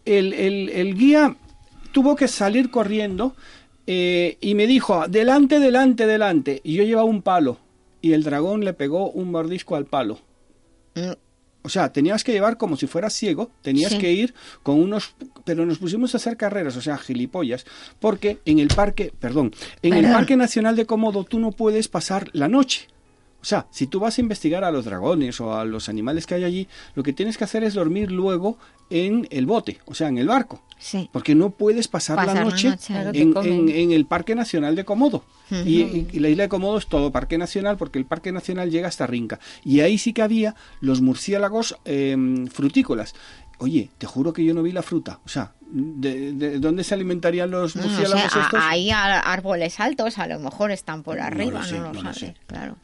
el, 0.04 0.32
el- 0.32 0.68
el 0.70 0.94
guía 0.96 1.36
tuvo 1.92 2.16
que 2.16 2.28
salir 2.28 2.70
corriendo 2.70 3.34
eh, 3.86 4.38
y 4.40 4.54
me 4.54 4.66
dijo, 4.68 5.06
delante, 5.08 5.58
delante, 5.58 6.06
delante. 6.06 6.60
Y 6.64 6.74
yo 6.74 6.84
llevaba 6.84 7.04
un 7.08 7.20
palo. 7.22 7.58
Y 8.00 8.12
el 8.12 8.22
dragón 8.22 8.64
le 8.64 8.72
pegó 8.74 9.10
un 9.10 9.30
mordisco 9.32 9.74
al 9.76 9.86
palo. 9.86 10.18
Mm. 10.94 11.10
O 11.64 11.68
sea, 11.68 11.92
tenías 11.92 12.24
que 12.24 12.32
llevar 12.32 12.56
como 12.58 12.76
si 12.76 12.86
fueras 12.86 13.12
ciego, 13.12 13.50
tenías 13.62 13.92
Sí. 13.92 13.98
que 13.98 14.12
ir 14.12 14.34
con 14.62 14.80
unos... 14.80 15.14
Pero 15.44 15.64
nos 15.64 15.78
pusimos 15.78 16.12
a 16.14 16.16
hacer 16.18 16.36
carreras, 16.36 16.76
o 16.76 16.80
sea, 16.80 16.98
gilipollas, 16.98 17.64
porque 18.00 18.38
en 18.44 18.58
el 18.58 18.68
parque, 18.68 19.12
perdón, 19.18 19.52
en 19.82 19.94
el. 19.94 20.10
Parque 20.12 20.36
Nacional 20.36 20.76
de 20.76 20.86
Komodo 20.86 21.24
tú 21.24 21.38
no 21.38 21.52
puedes 21.52 21.88
pasar 21.88 22.28
la 22.32 22.48
noche. 22.48 22.88
O 23.40 23.44
sea, 23.44 23.66
si 23.72 23.88
tú 23.88 23.98
vas 23.98 24.18
a 24.18 24.20
investigar 24.20 24.62
a 24.62 24.70
los 24.70 24.84
dragones 24.84 25.40
o 25.40 25.54
a 25.56 25.64
los 25.64 25.88
animales 25.88 26.26
que 26.26 26.34
hay 26.36 26.44
allí, 26.44 26.68
lo 26.94 27.02
que 27.02 27.12
tienes 27.12 27.36
que 27.36 27.42
hacer 27.44 27.64
es 27.64 27.74
dormir 27.74 28.12
luego 28.12 28.56
en 28.92 29.26
el 29.30 29.46
bote, 29.46 29.78
o 29.86 29.94
sea, 29.94 30.08
en 30.08 30.18
el 30.18 30.26
barco. 30.28 30.62
Sí. 30.78 31.08
Porque 31.12 31.34
no 31.36 31.50
puedes 31.50 31.86
pasar, 31.86 32.16
Pasar 32.16 32.34
la 32.34 32.44
la 32.44 32.50
noche, 32.50 32.74
en, 33.14 33.32
comen. 33.32 33.52
en- 33.52 33.68
en 33.68 33.92
el 33.92 34.04
Parque 34.04 34.34
Nacional 34.34 34.74
de 34.74 34.84
Komodo. 34.84 35.24
Ujú. 35.50 35.62
y, 35.68 35.82
y- 35.82 36.08
y 36.12 36.18
la 36.18 36.28
isla 36.28 36.44
de 36.44 36.48
Komodo 36.48 36.78
es 36.78 36.86
todo 36.88 37.12
Parque 37.12 37.36
Nacional 37.38 37.76
porque 37.76 37.98
el 37.98 38.04
Parque 38.06 38.32
Nacional 38.32 38.70
llega 38.70 38.88
hasta 38.88 39.06
Rinca. 39.06 39.38
Y 39.64 39.80
ahí 39.80 39.96
sí 39.98 40.12
que 40.12 40.22
había 40.22 40.54
los 40.80 41.00
murciélagos 41.00 41.76
eh, 41.84 42.16
frutícolas. 42.50 43.14
Oye, 43.58 43.90
te 43.98 44.06
juro 44.06 44.32
que 44.32 44.44
yo 44.44 44.54
no 44.54 44.62
vi 44.64 44.72
la 44.72 44.82
fruta. 44.82 45.20
O 45.24 45.28
sea, 45.28 45.52
¿de, 45.70 46.32
de 46.32 46.58
dónde 46.58 46.82
se 46.82 46.94
alimentarían 46.94 47.50
los 47.50 47.76
No, 47.76 47.82
murciélagos 47.82 48.34
a- 48.36 48.40
estos? 48.42 48.60
hay 48.60 48.90
a- 48.90 49.20
árboles 49.20 49.78
altos, 49.78 50.18
a 50.18 50.26
lo 50.26 50.40
mejor 50.40 50.72
están 50.72 51.04
por 51.04 51.18
No 51.18 51.22
arriba, 51.24 51.60
lo 51.64 51.66
no 51.76 51.82
lo, 51.82 51.86
no 51.88 51.92
lo 51.92 52.00
sabes, 52.00 52.18
sé. 52.18 52.34
claro. 52.48 52.76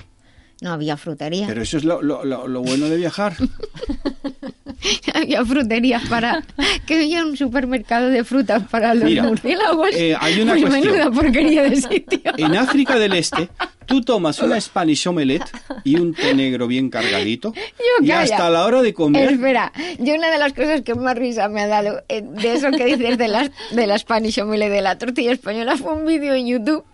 No 0.60 0.72
había 0.72 0.96
frutería. 0.96 1.46
Pero 1.48 1.62
eso 1.62 1.78
es 1.78 1.84
lo, 1.84 2.00
lo- 2.02 2.24
lo- 2.24 2.46
lo 2.48 2.62
bueno 2.62 2.88
de 2.88 2.96
viajar. 2.96 3.34
había 5.14 5.44
fruterías 5.44 6.06
para 6.08 6.42
que 6.86 6.96
había 6.96 7.24
un 7.24 7.36
supermercado 7.36 8.08
de 8.08 8.24
frutas 8.24 8.62
para 8.70 8.94
los 8.94 9.04
Mira, 9.04 9.22
murciélagos. 9.24 9.90
eh, 9.92 10.16
hay 10.18 10.40
una 10.40 10.54
Pues 10.60 10.70
menuda 10.72 11.10
porquería 11.10 11.62
de 11.64 11.76
sitio. 11.76 12.20
En 12.36 12.56
África 12.56 12.96
del 12.98 13.14
Este, 13.14 13.48
tú 13.86 14.00
tomas 14.02 14.38
una 14.40 14.60
Spanish 14.60 15.06
omelette 15.08 15.50
y 15.84 15.98
un 15.98 16.14
té 16.14 16.34
negro 16.34 16.66
bien 16.66 16.90
cargadito. 16.90 17.52
Yo, 17.54 18.04
y 18.04 18.08
calla. 18.08 18.22
hasta 18.22 18.50
la 18.50 18.64
hora 18.64 18.82
de 18.82 18.94
comer. 18.94 19.32
Espera, 19.32 19.72
yo 19.98 20.14
una 20.14 20.30
de 20.30 20.38
las 20.38 20.52
cosas 20.52 20.82
que 20.82 20.94
más 20.94 21.16
risa 21.16 21.48
me 21.48 21.62
ha 21.62 21.66
dado 21.66 22.02
eh, 22.08 22.22
de 22.22 22.52
eso 22.54 22.70
que 22.70 22.84
dices 22.84 23.18
de 23.18 23.28
las 23.28 23.50
de 23.72 23.86
la 23.86 23.98
Spanish 23.98 24.38
omelette 24.40 24.70
de 24.72 24.82
la 24.82 24.98
tortilla 24.98 25.32
española 25.32 25.76
fue 25.76 25.92
un 25.94 26.06
vídeo 26.06 26.34
en 26.34 26.46
YouTube 26.46 26.84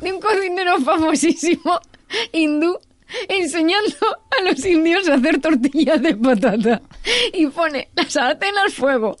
de 0.00 0.12
un 0.12 0.20
cocinero 0.20 0.78
famosísimo 0.80 1.78
hindú 2.32 2.78
enseñando 3.28 3.96
a 4.38 4.42
los 4.42 4.64
indios 4.64 5.08
a 5.08 5.14
hacer 5.14 5.40
tortillas 5.40 6.02
de 6.02 6.16
patata 6.16 6.82
y 7.32 7.46
pone 7.46 7.88
la 7.94 8.08
sartén 8.08 8.56
al 8.58 8.70
fuego 8.70 9.16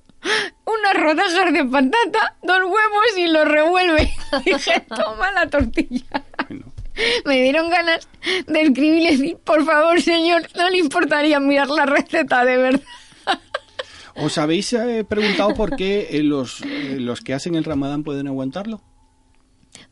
unas 0.64 1.02
rodajas 1.02 1.52
de 1.52 1.64
patata, 1.64 2.36
dos 2.42 2.60
huevos 2.60 3.18
y 3.18 3.26
lo 3.26 3.44
revuelve. 3.44 4.10
Dije, 4.44 4.80
toma 4.88 5.32
la 5.32 5.48
tortilla. 5.48 6.24
Me 7.24 7.42
dieron 7.42 7.70
ganas 7.70 8.08
de 8.46 8.62
escribir 8.62 9.02
y 9.02 9.16
decir, 9.16 9.36
por 9.44 9.64
favor, 9.64 10.00
señor, 10.00 10.42
no 10.56 10.70
le 10.70 10.78
importaría 10.78 11.40
mirar 11.40 11.68
la 11.68 11.86
receta 11.86 12.44
de 12.44 12.56
verdad. 12.56 12.82
¿Os 14.16 14.38
habéis 14.38 14.72
eh, 14.72 15.04
preguntado 15.08 15.54
por 15.54 15.74
qué 15.74 16.08
eh, 16.12 16.22
los, 16.22 16.62
eh, 16.62 16.98
los 17.00 17.20
que 17.20 17.34
hacen 17.34 17.56
el 17.56 17.64
ramadán 17.64 18.04
pueden 18.04 18.28
aguantarlo? 18.28 18.80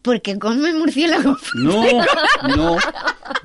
Porque 0.03 0.37
come 0.37 0.75
murciélago. 0.75 1.37
No, 1.55 1.85
no, 2.57 2.77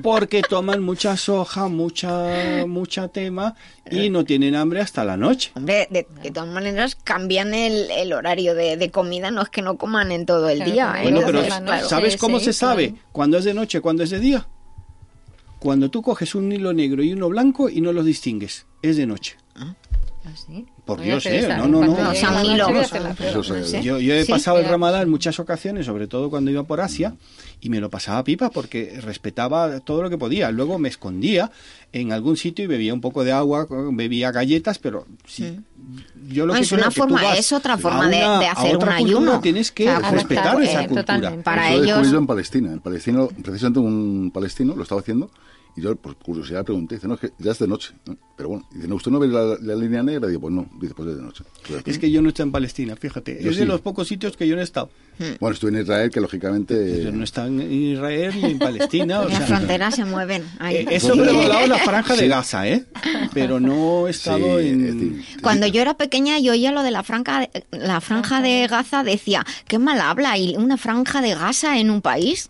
porque 0.02 0.42
toman 0.42 0.82
mucha 0.82 1.16
soja, 1.16 1.68
mucha, 1.68 2.66
mucha 2.66 3.08
tema 3.10 3.56
y 3.90 4.10
no 4.10 4.26
tienen 4.26 4.56
hambre 4.56 4.82
hasta 4.82 5.06
la 5.06 5.18
noche. 5.18 5.52
Hombre, 5.56 5.88
de, 5.92 6.08
de 6.24 6.32
todas 6.32 6.50
maneras 6.50 6.96
cambian 6.96 7.54
el, 7.54 7.92
el 7.92 8.12
horario 8.12 8.56
de, 8.56 8.76
de 8.76 8.90
comida, 8.90 9.30
no 9.30 9.44
es 9.44 9.50
que 9.50 9.62
no 9.62 9.78
coman 9.78 10.12
en 10.12 10.26
todo 10.26 10.50
el 10.50 10.64
día. 10.64 10.96
¿eh? 10.98 11.04
Bueno, 11.04 11.22
pero 11.26 11.44
claro. 11.44 11.88
¿sabes 11.88 12.18
cómo 12.18 12.40
sí, 12.40 12.46
se 12.46 12.54
sabe 12.54 12.96
cuándo 13.12 13.38
es 13.38 13.46
de 13.46 13.54
noche, 13.54 13.80
cuándo 13.80 14.02
es 14.04 14.10
de 14.10 14.20
día? 14.20 14.48
Cuando 15.60 15.90
tú 15.90 16.02
coges 16.02 16.34
un 16.36 16.52
hilo 16.52 16.74
negro 16.74 17.04
y 17.04 17.14
uno 17.14 17.30
blanco 17.30 17.70
y 17.70 17.82
no 17.82 17.92
los 17.94 18.06
distingues, 18.06 18.66
es 18.82 18.98
de 18.98 19.06
noche. 19.06 19.38
¿Así? 20.26 20.66
Por 20.88 21.02
Dios, 21.02 21.26
¿eh? 21.28 21.48
No, 21.58 21.68
no, 21.68 21.82
no. 21.86 22.14
Yo, 23.82 24.00
yo 24.00 24.14
he 24.14 24.26
pasado 24.26 24.58
el 24.60 24.66
ramadán 24.66 25.04
en 25.04 25.10
muchas 25.10 25.40
ocasiones, 25.40 25.86
sobre 25.86 26.08
todo 26.08 26.30
cuando 26.30 26.50
iba 26.50 26.64
por 26.64 26.82
Asia, 26.82 27.14
y 27.62 27.70
me 27.70 27.80
lo 27.80 27.90
pasaba 27.90 28.24
pipa 28.24 28.50
porque 28.50 29.00
respetaba 29.02 29.80
todo 29.82 30.02
lo 30.02 30.10
que 30.10 30.18
podía. 30.18 30.50
Luego 30.52 30.80
me 30.80 30.90
escondía 30.90 31.52
en 31.92 32.12
algún 32.12 32.38
sitio 32.38 32.64
y 32.66 32.68
bebía 32.68 32.94
un 32.94 33.02
poco 33.02 33.24
de 33.24 33.32
agua, 33.32 33.68
bebía 33.92 34.32
galletas, 34.32 34.80
pero 34.80 35.06
sí, 35.26 35.60
yo 36.30 36.46
lo 36.46 36.54
No, 36.54 36.60
que 36.60 36.64
es 36.64 36.70
creo 36.70 36.80
una 36.80 36.90
que 36.90 36.96
tú 36.96 37.02
forma- 37.02 37.24
vas 37.24 37.40
es 37.40 37.52
otra 37.52 37.74
a 37.74 37.78
forma 37.78 38.08
de- 38.08 38.18
una- 38.18 38.40
de 38.40 38.46
a 38.48 38.52
hacer 38.54 38.78
un 38.78 38.90
ayuno. 38.90 39.40
Tienes 39.42 39.72
que 39.72 39.90
O 39.90 40.00
sea, 40.00 40.12
respetar 40.12 40.62
esa 40.62 40.84
eh, 40.84 40.88
cultura. 40.88 41.04
totalmente. 41.04 41.44
Para 41.44 41.68
Eso 41.70 41.78
lo 41.78 41.84
he 41.84 41.88
ellos- 42.02 42.14
en 42.14 42.28
Palestina. 42.28 42.72
En 42.74 42.80
Palestina, 42.80 43.28
precisamente 43.44 43.80
un 43.80 44.32
palestino 44.34 44.76
lo 44.76 44.84
estaba 44.84 45.02
haciendo 45.02 45.30
y 45.78 45.82
yo 45.82 45.96
por 45.96 46.16
curiosidad 46.18 46.66
pregunté, 46.66 46.96
dice, 46.96 47.08
no, 47.08 47.14
es 47.14 47.20
que 47.20 47.32
ya 47.38 47.52
es 47.52 47.60
de 47.60 47.68
noche. 47.68 47.94
¿no? 48.06 48.18
Pero 48.36 48.50
bueno, 48.50 48.68
dice, 48.74 48.88
no, 48.88 48.96
¿usted 48.96 49.12
no 49.12 49.20
ve 49.20 49.28
la, 49.28 49.58
la 49.62 49.76
línea 49.76 50.02
negra? 50.04 50.28
Digo, 50.28 50.42
pues 50.42 50.54
no, 50.54 50.68
dice, 50.82 50.94
pues 50.96 51.10
es 51.10 51.16
de 51.18 51.22
noche. 51.22 51.44
Es 51.86 51.98
que 52.00 52.10
yo 52.12 52.22
no 52.22 52.30
estoy 52.30 52.44
en 52.44 52.52
Palestina, 52.52 52.96
fíjate. 52.96 53.40
Yo 53.42 53.52
es 53.52 53.58
de 53.58 53.66
los 53.66 53.82
pocos 53.82 54.08
sitios 54.08 54.36
que 54.36 54.48
yo 54.48 54.56
no 54.56 54.62
he 54.62 54.64
estado. 54.64 54.90
Bueno, 55.40 55.54
estuve 55.54 55.72
en 55.72 55.82
Israel, 55.82 56.10
que 56.12 56.20
lógicamente... 56.22 57.04
Yo 57.04 57.12
no 57.12 57.22
he 57.22 57.24
estado 57.24 57.48
en 57.48 57.72
Israel 57.72 58.34
ni 58.36 58.52
en 58.52 58.60
Palestina. 58.60 59.22
o 59.22 59.28
Las 59.30 59.38
sea, 59.38 59.48
fronteras 59.48 59.96
se 59.96 60.06
mueven. 60.06 60.44
ahí. 60.60 60.76
eh, 60.78 60.86
he 60.92 61.00
sobrevolado 61.00 61.66
la 61.68 61.78
franja 61.80 62.16
de 62.16 62.28
Gaza, 62.28 62.68
¿eh? 62.68 62.86
Pero 63.34 63.60
no 63.60 64.08
he 64.08 64.14
Sí, 64.14 64.18
estado 64.20 64.60
es 64.60 64.68
en... 64.68 64.84
decir, 64.86 65.26
Cuando 65.42 65.66
yo 65.68 65.82
era 65.82 65.96
pequeña 65.96 66.38
y 66.40 66.50
oía 66.50 66.72
lo 66.72 66.84
de 66.84 66.92
la 66.92 67.04
franja, 67.04 67.50
la 67.72 68.02
franja 68.02 68.42
de 68.42 68.68
Gaza, 68.68 69.04
decía, 69.04 69.46
qué 69.68 69.80
mal 69.80 70.00
habla, 70.02 70.38
y 70.38 70.56
una 70.56 70.78
franja 70.78 71.22
de 71.22 71.34
Gaza 71.36 71.80
en 71.80 71.90
un 71.92 72.02
país. 72.02 72.50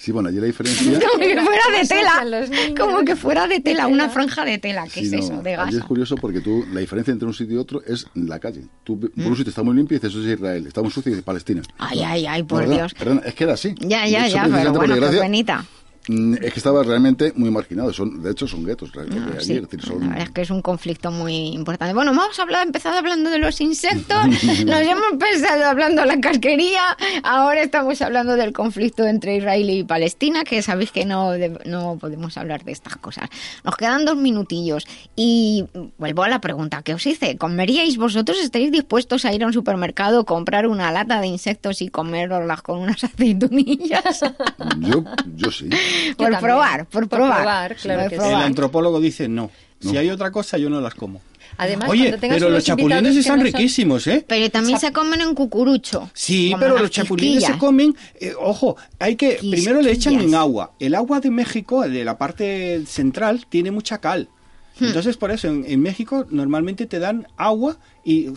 Sí, 0.00 0.12
bueno, 0.12 0.28
allí 0.28 0.38
la 0.38 0.46
diferencia... 0.52 1.00
Como 1.00 1.18
que 1.18 1.40
fuera 1.42 1.78
de 1.78 1.86
tela. 1.88 2.74
Como 2.78 3.04
que 3.04 3.16
fuera 3.16 3.46
de 3.48 3.60
tela, 3.60 3.86
una 3.88 4.08
franja 4.08 4.44
de 4.44 4.56
tela. 4.58 4.84
¿Qué 4.84 5.00
Sí, 5.00 5.06
es 5.06 5.12
no, 5.12 5.18
eso 5.18 5.42
de 5.42 5.56
allí 5.56 5.70
es 5.70 5.74
Gaza? 5.78 5.88
curioso 5.88 6.14
porque 6.16 6.40
tú, 6.40 6.64
la 6.72 6.78
diferencia 6.80 7.10
entre 7.12 7.26
un 7.26 7.34
sitio 7.34 7.56
y 7.56 7.58
otro 7.58 7.82
es 7.84 8.06
la 8.14 8.38
calle. 8.38 8.62
Tú, 8.84 8.98
por 9.00 9.10
Mm. 9.16 9.26
un 9.26 9.36
sitio 9.36 9.50
está 9.50 9.62
muy 9.64 9.74
limpio 9.74 9.96
y 9.96 9.98
dices, 9.98 10.14
eso 10.16 10.24
es 10.26 10.38
Israel. 10.38 10.66
Está 10.68 10.82
muy 10.82 10.90
sucio 10.92 11.10
y 11.10 11.14
dices, 11.14 11.24
Palestina. 11.24 11.62
Ay, 11.78 12.00
ay, 12.04 12.26
ay, 12.26 12.42
por 12.44 12.68
Dios. 12.68 12.94
perdona, 12.94 13.22
es 13.24 13.34
que 13.34 13.42
era 13.44 13.54
así. 13.54 13.74
Ya, 13.80 14.06
ya, 14.06 14.26
hecho, 14.28 14.36
ya, 14.36 14.44
pero 14.50 14.72
bueno, 14.72 14.94
qué 14.94 15.18
penita. 15.18 15.64
Mm, 16.08 16.34
Es 16.42 16.52
que 16.52 16.58
estaba 16.60 16.82
realmente 16.82 17.32
muy 17.36 17.50
marginado. 17.50 17.92
Son, 17.92 18.22
de 18.22 18.30
hecho, 18.32 18.46
son 18.48 18.64
guetos. 18.64 18.90
hay, 18.98 19.08
sí, 19.40 19.60
son- 19.80 20.00
La 20.00 20.06
verdad 20.08 20.22
es 20.24 20.30
que 20.30 20.40
es 20.42 20.50
un 20.50 20.62
conflicto 20.62 21.10
muy 21.10 21.34
importante. 21.48 21.94
Bueno, 21.94 22.10
hemos 22.12 22.38
hablado, 22.38 22.64
empezado 22.64 22.96
hablando 22.98 23.30
de 23.30 23.38
los 23.38 23.60
insectos, 23.60 24.18
nos 24.66 24.80
hemos 24.80 25.12
pensado 25.18 25.64
hablando 25.66 26.02
de 26.02 26.08
la 26.08 26.20
casquería, 26.20 26.82
ahora 27.22 27.62
estamos 27.62 28.00
hablando 28.02 28.36
del 28.36 28.52
conflicto 28.52 29.04
entre 29.06 29.36
Israel 29.36 29.68
y 29.70 29.84
Palestina, 29.84 30.44
que 30.44 30.62
sabéis 30.62 30.90
que 30.92 31.04
no, 31.04 31.32
no 31.64 31.96
podemos 31.98 32.36
hablar 32.36 32.64
de 32.64 32.72
estas 32.72 32.96
cosas. 32.96 33.28
Nos 33.64 33.76
quedan 33.76 34.04
dos 34.04 34.16
minutillos 34.16 34.86
y 35.16 35.64
vuelvo 35.98 36.22
a 36.22 36.28
la 36.28 36.40
pregunta 36.40 36.82
que 36.82 36.94
os 36.94 37.06
hice. 37.06 37.36
¿Comeríais 37.36 37.96
vosotros, 37.96 38.38
estaréis 38.40 38.72
dispuestos 38.72 39.24
a 39.24 39.32
ir 39.32 39.42
a 39.44 39.46
un 39.46 39.52
supermercado, 39.52 40.24
comprar 40.24 40.66
una 40.66 40.90
lata 40.92 41.20
de 41.20 41.26
insectos 41.26 41.82
y 41.82 41.88
comerlas 41.88 42.62
con 42.62 42.78
unas 42.80 43.02
aceitunillas? 43.04 44.20
Yo, 44.78 45.04
yo 45.36 45.50
sí. 45.50 45.68
Por 46.16 46.24
también. 46.26 46.40
probar, 46.40 46.86
por 46.86 47.08
Por 47.08 47.18
probar. 47.18 47.36
probar, 47.38 47.76
claro 47.76 48.00
Por 48.02 48.10
que 48.10 48.16
sí. 48.16 48.22
El 48.22 48.28
probar. 48.28 48.44
antropólogo 48.46 49.00
dice 49.00 49.28
no. 49.28 49.50
Si 49.80 49.96
hay 49.96 50.10
otra 50.10 50.30
cosa, 50.32 50.58
yo 50.58 50.68
no 50.70 50.80
las 50.80 50.94
como. 50.94 51.20
Además, 51.56 51.88
Oye, 51.88 52.16
pero 52.20 52.50
los 52.50 52.62
chapulines 52.64 53.16
están 53.16 53.38
no 53.38 53.44
son- 53.44 53.52
riquísimos, 53.52 54.06
¿eh? 54.06 54.24
Pero 54.28 54.48
también 54.50 54.78
se 54.78 54.92
comen 54.92 55.20
en 55.20 55.34
cucurucho. 55.34 56.08
Sí, 56.14 56.54
pero 56.58 56.78
los 56.78 56.90
chapulines 56.90 57.44
se 57.44 57.58
comen, 57.58 57.96
eh, 58.20 58.32
ojo, 58.38 58.76
hay 59.00 59.16
que, 59.16 59.38
primero 59.40 59.80
le 59.82 59.90
echan 59.92 60.14
en 60.20 60.34
agua. 60.34 60.72
El 60.78 60.94
agua 60.94 61.18
de 61.20 61.30
México, 61.30 61.82
de 61.88 62.04
la 62.04 62.16
parte 62.18 62.84
central, 62.86 63.46
tiene 63.48 63.70
mucha 63.72 63.98
cal. 63.98 64.28
Hmm. 64.78 64.84
Entonces, 64.86 65.16
por 65.16 65.32
eso, 65.32 65.48
en, 65.48 65.64
en 65.66 65.80
México 65.80 66.26
normalmente 66.30 66.86
te 66.86 67.00
dan 67.00 67.26
agua 67.36 67.78
y, 68.04 68.28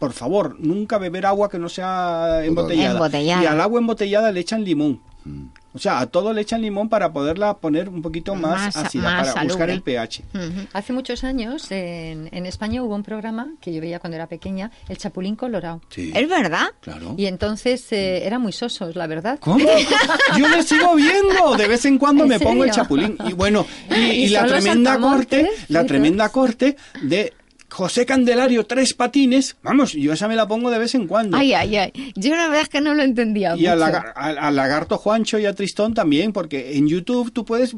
por 0.00 0.12
favor, 0.12 0.56
nunca 0.58 0.98
beber 0.98 1.26
agua 1.26 1.48
que 1.48 1.58
no 1.60 1.68
sea 1.68 2.40
embotellada. 2.44 2.92
Embotellada. 2.94 3.42
Y 3.42 3.46
al 3.46 3.60
agua 3.60 3.78
embotellada 3.78 4.32
le 4.32 4.40
echan 4.40 4.64
limón. 4.64 5.00
Mm. 5.24 5.44
O 5.74 5.78
sea, 5.78 5.98
a 5.98 6.06
todo 6.06 6.32
le 6.32 6.40
echan 6.42 6.62
limón 6.62 6.88
para 6.88 7.12
poderla 7.12 7.58
poner 7.58 7.88
un 7.88 8.00
poquito 8.00 8.34
más, 8.36 8.74
Más- 8.74 8.76
ácida, 8.76 9.02
más 9.02 9.32
para 9.32 9.44
buscar 9.44 9.70
el 9.70 9.82
pH. 9.82 10.22
Hace 10.72 10.92
muchos 10.92 11.24
años 11.24 11.70
en, 11.72 12.28
en 12.32 12.46
España 12.46 12.82
hubo 12.82 12.94
un 12.94 13.02
programa 13.02 13.48
que 13.60 13.72
yo 13.74 13.80
veía 13.80 13.98
cuando 13.98 14.14
era 14.14 14.28
pequeña, 14.28 14.70
El 14.88 14.98
Chapulín 14.98 15.34
Colorado. 15.36 15.80
Sí, 15.88 16.12
¿Es 16.14 16.28
verdad? 16.28 16.68
claro. 16.80 17.14
Y 17.18 17.26
entonces 17.26 17.90
eh, 17.92 18.24
eran 18.24 18.40
muy 18.40 18.52
sosos, 18.52 18.94
la 18.94 19.06
verdad. 19.08 19.38
¿Cómo? 19.40 19.58
Yo 20.38 20.48
le 20.48 20.62
sigo 20.62 20.94
viendo. 20.94 21.56
De 21.56 21.66
vez 21.66 21.84
en 21.84 21.98
cuando 21.98 22.22
¿En 22.24 22.28
me 22.30 22.38
pongo 22.40 22.64
el 22.64 22.70
chapulín. 22.70 23.16
Y 23.28 23.32
bueno, 23.32 23.66
y, 23.90 23.94
¿Y 23.94 24.24
y 24.24 24.28
la 24.28 24.46
tremenda 24.46 24.98
corte, 24.98 25.50
la 25.68 25.84
tremenda 25.84 26.28
corte 26.28 26.76
de 27.02 27.32
José 27.74 28.06
Candelario, 28.06 28.64
tres 28.66 28.94
patines. 28.94 29.56
Vamos, 29.62 29.94
yo 29.94 30.12
esa 30.12 30.28
me 30.28 30.36
la 30.36 30.46
pongo 30.46 30.70
de 30.70 30.78
vez 30.78 30.94
en 30.94 31.08
cuando. 31.08 31.36
Ay, 31.36 31.54
ay, 31.54 31.76
ay. 31.76 32.12
Yo 32.14 32.30
la 32.36 32.46
verdad 32.46 32.62
es 32.62 32.68
que 32.68 32.80
no 32.80 32.94
lo 32.94 33.02
entendía 33.02 33.56
y 33.56 33.66
al, 33.66 33.78
mucho. 33.78 33.90
lagar- 33.90 34.12
al- 34.14 34.38
al 34.38 34.54
lagarto 34.54 34.96
Juancho 34.96 35.40
y 35.40 35.46
a 35.46 35.54
Tristón 35.54 35.92
también, 35.92 36.32
porque 36.32 36.76
en 36.76 36.86
YouTube 36.86 37.32
tú 37.32 37.44
puedes... 37.44 37.74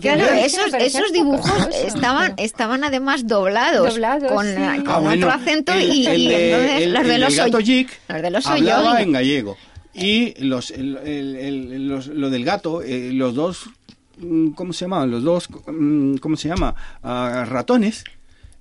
Claro, 0.00 0.24
esos, 0.34 0.74
esos 0.74 1.00
poco 1.02 1.12
dibujos 1.12 1.68
estaban, 1.84 2.34
estaban 2.38 2.82
además 2.82 3.28
doblados, 3.28 3.94
Doblados, 3.94 4.32
con, 4.32 4.46
sí. 4.46 4.54
con 4.84 4.88
Ah, 4.88 4.98
bueno, 4.98 5.26
otro 5.28 5.40
acento 5.40 5.72
el- 5.74 5.94
y, 5.94 6.06
el 6.08 6.20
y 6.20 6.32
el- 6.34 6.92
los 6.92 7.06
de 7.06 7.18
gato 7.36 7.56
Oy- 7.58 7.64
Jig 7.64 7.88
los 8.08 8.22
de 8.22 8.30
los 8.32 8.46
hablaba 8.48 9.00
en 9.00 9.12
gallego. 9.12 9.56
Y 9.94 10.34
los, 10.44 10.72
el- 10.72 10.96
el- 11.04 11.36
el- 11.36 11.88
los- 11.88 12.08
lo 12.08 12.30
del 12.30 12.44
gato, 12.44 12.82
eh, 12.82 13.10
los 13.12 13.34
dos, 13.36 13.70
mm, 14.18 14.48
¿cómo 14.50 14.72
se 14.72 14.86
llamaban? 14.86 15.10
Los 15.12 15.22
dos, 15.22 15.48
mm, 15.68 16.16
¿cómo 16.16 16.36
se 16.36 16.48
llama? 16.48 16.74
Ah, 17.04 17.46
ratones. 17.48 18.02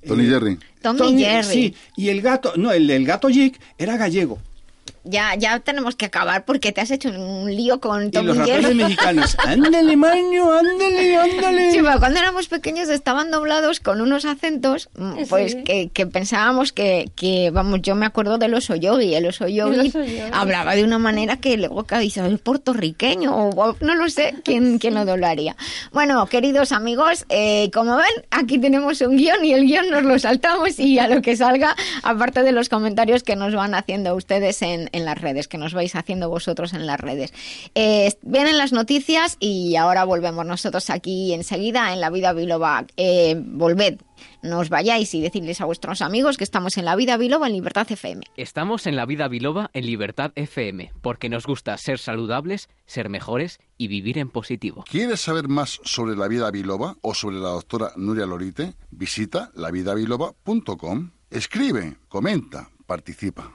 Tony 0.08 0.26
Eh, 0.26 0.30
Jerry. 0.30 0.60
Tom 0.82 0.98
y 1.18 1.24
Jerry. 1.24 1.44
Sí, 1.54 1.76
y 1.96 2.10
el 2.10 2.22
gato, 2.22 2.54
no, 2.58 2.72
el 2.72 3.06
gato 3.06 3.28
Jig 3.30 3.58
era 3.78 3.98
gallego. 3.98 4.40
Ya, 5.06 5.36
ya 5.36 5.60
tenemos 5.60 5.96
que 5.96 6.06
acabar 6.06 6.46
porque 6.46 6.72
te 6.72 6.82
has 6.82 6.90
hecho 6.92 7.10
un 7.10 7.56
lío 7.56 7.80
con 7.80 8.08
Y 8.08 8.12
Tom 8.12 8.26
los 8.26 8.36
y 8.36 8.40
ratones 8.40 8.62
Jerry. 8.64 8.76
mexicanos. 8.76 9.38
Ándale, 9.46 9.96
maño, 9.96 10.52
ándale, 10.52 11.16
ándale. 11.16 11.72
Sí, 11.72 11.80
pero 11.84 12.00
cuando 12.00 12.20
éramos 12.20 12.48
pequeños 12.48 12.90
estaban 12.90 13.30
doblados 13.32 13.80
con 13.80 14.02
unos 14.02 14.26
acentos, 14.26 14.90
mm, 14.98 15.18
Sí. 15.20 15.26
pues 15.30 15.56
que, 15.56 15.90
que 15.94 16.08
pensábamos 16.08 16.74
que, 16.74 17.10
que, 17.16 17.52
vamos, 17.52 17.82
yo 17.84 17.94
me 17.96 18.06
acuerdo 18.06 18.38
del 18.38 18.54
oso 18.56 18.76
yogi, 18.76 19.14
el 19.14 19.28
oso 19.28 19.48
yogi 19.48 19.80
El 19.80 19.88
oso 19.88 20.00
yogi. 20.04 20.20
hablaba 20.34 20.76
de 20.76 20.84
una 20.84 20.98
manera 20.98 21.38
que 21.38 21.56
luego 21.58 21.86
dice, 22.00 22.26
es 22.28 22.40
puertorriqueño, 22.40 23.32
o, 23.36 23.50
o 23.50 23.76
no 23.82 23.96
lo 23.96 24.10
sé 24.10 24.34
quién, 24.44 24.80
quién 24.80 24.96
lo 24.96 25.06
doblaría. 25.06 25.56
Bueno, 25.92 26.26
queridos 26.28 26.72
amigos, 26.72 27.26
eh, 27.30 27.70
como 27.74 27.96
ven, 27.96 28.06
aquí 28.32 28.58
tenemos 28.58 29.02
un 29.02 29.18
guion 29.18 29.46
y 29.46 29.54
el 29.54 29.66
guion 29.66 29.90
nos 29.92 30.04
lo 30.04 30.18
saltamos 30.20 30.80
y 30.80 30.98
a 31.00 31.08
lo 31.08 31.22
que 31.22 31.36
salga, 31.38 31.76
aparte 32.04 32.42
de 32.44 32.52
los 32.52 32.70
comentarios 32.70 33.22
que 33.24 33.36
nos 33.36 33.54
van 33.54 33.76
haciendo 33.76 34.16
ustedes 34.16 34.62
en, 34.64 34.90
en 34.96 35.06
las 35.06 35.20
redes, 35.20 35.48
que 35.48 35.58
nos 35.58 35.74
vais 35.74 35.96
haciendo 35.96 36.30
vosotros 36.30 36.74
en 36.74 36.88
las 36.88 37.00
redes. 37.00 37.34
Eh, 37.76 38.14
vienen 38.22 38.58
las 38.58 38.74
noticias 38.74 39.38
y 39.40 39.76
ahora 39.76 40.04
volvemos 40.06 40.46
nosotros 40.46 40.90
aquí 40.90 41.34
enseguida 41.34 41.94
en 41.94 42.02
La 42.02 42.10
Vida 42.10 42.34
Biloba. 42.34 42.86
Eh, 42.98 43.36
volved, 43.38 44.00
no 44.42 44.60
os 44.60 44.70
vayáis 44.70 45.14
y 45.14 45.22
decirles 45.22 45.62
a 45.62 45.66
vuestros 45.66 46.02
amigos 46.02 46.38
que 46.38 46.44
estamos 46.44 46.78
en 46.78 46.86
La 46.86 46.96
Vida 46.96 47.18
Biloba 47.18 47.48
en 47.48 47.54
Libertad 47.54 47.92
FM. 47.92 48.26
Estamos 48.38 48.88
en 48.88 48.96
la 48.96 49.06
vida 49.06 49.28
biloba 49.28 49.70
en 49.74 49.86
Libertad 49.86 50.32
FM, 50.36 50.92
porque 51.02 51.30
nos 51.30 51.46
gusta 51.46 51.78
ser 51.78 52.00
saludables, 52.00 52.70
ser 52.86 53.10
mejores 53.10 53.60
y 53.78 53.88
vivir 53.88 54.18
en 54.18 54.30
positivo. 54.30 54.86
¿Quieres 54.90 55.22
saber 55.22 55.48
más 55.48 55.80
sobre 55.84 56.16
la 56.16 56.28
vida 56.28 56.50
biloba 56.52 56.98
o 57.02 57.14
sobre 57.14 57.38
la 57.38 57.50
doctora 57.50 57.92
Nuria 57.96 58.26
Lorite? 58.26 58.76
Visita 58.92 59.52
lavidabiloba.com. 59.56 61.12
Escribe, 61.30 61.98
comenta, 62.08 62.70
participa. 62.86 63.52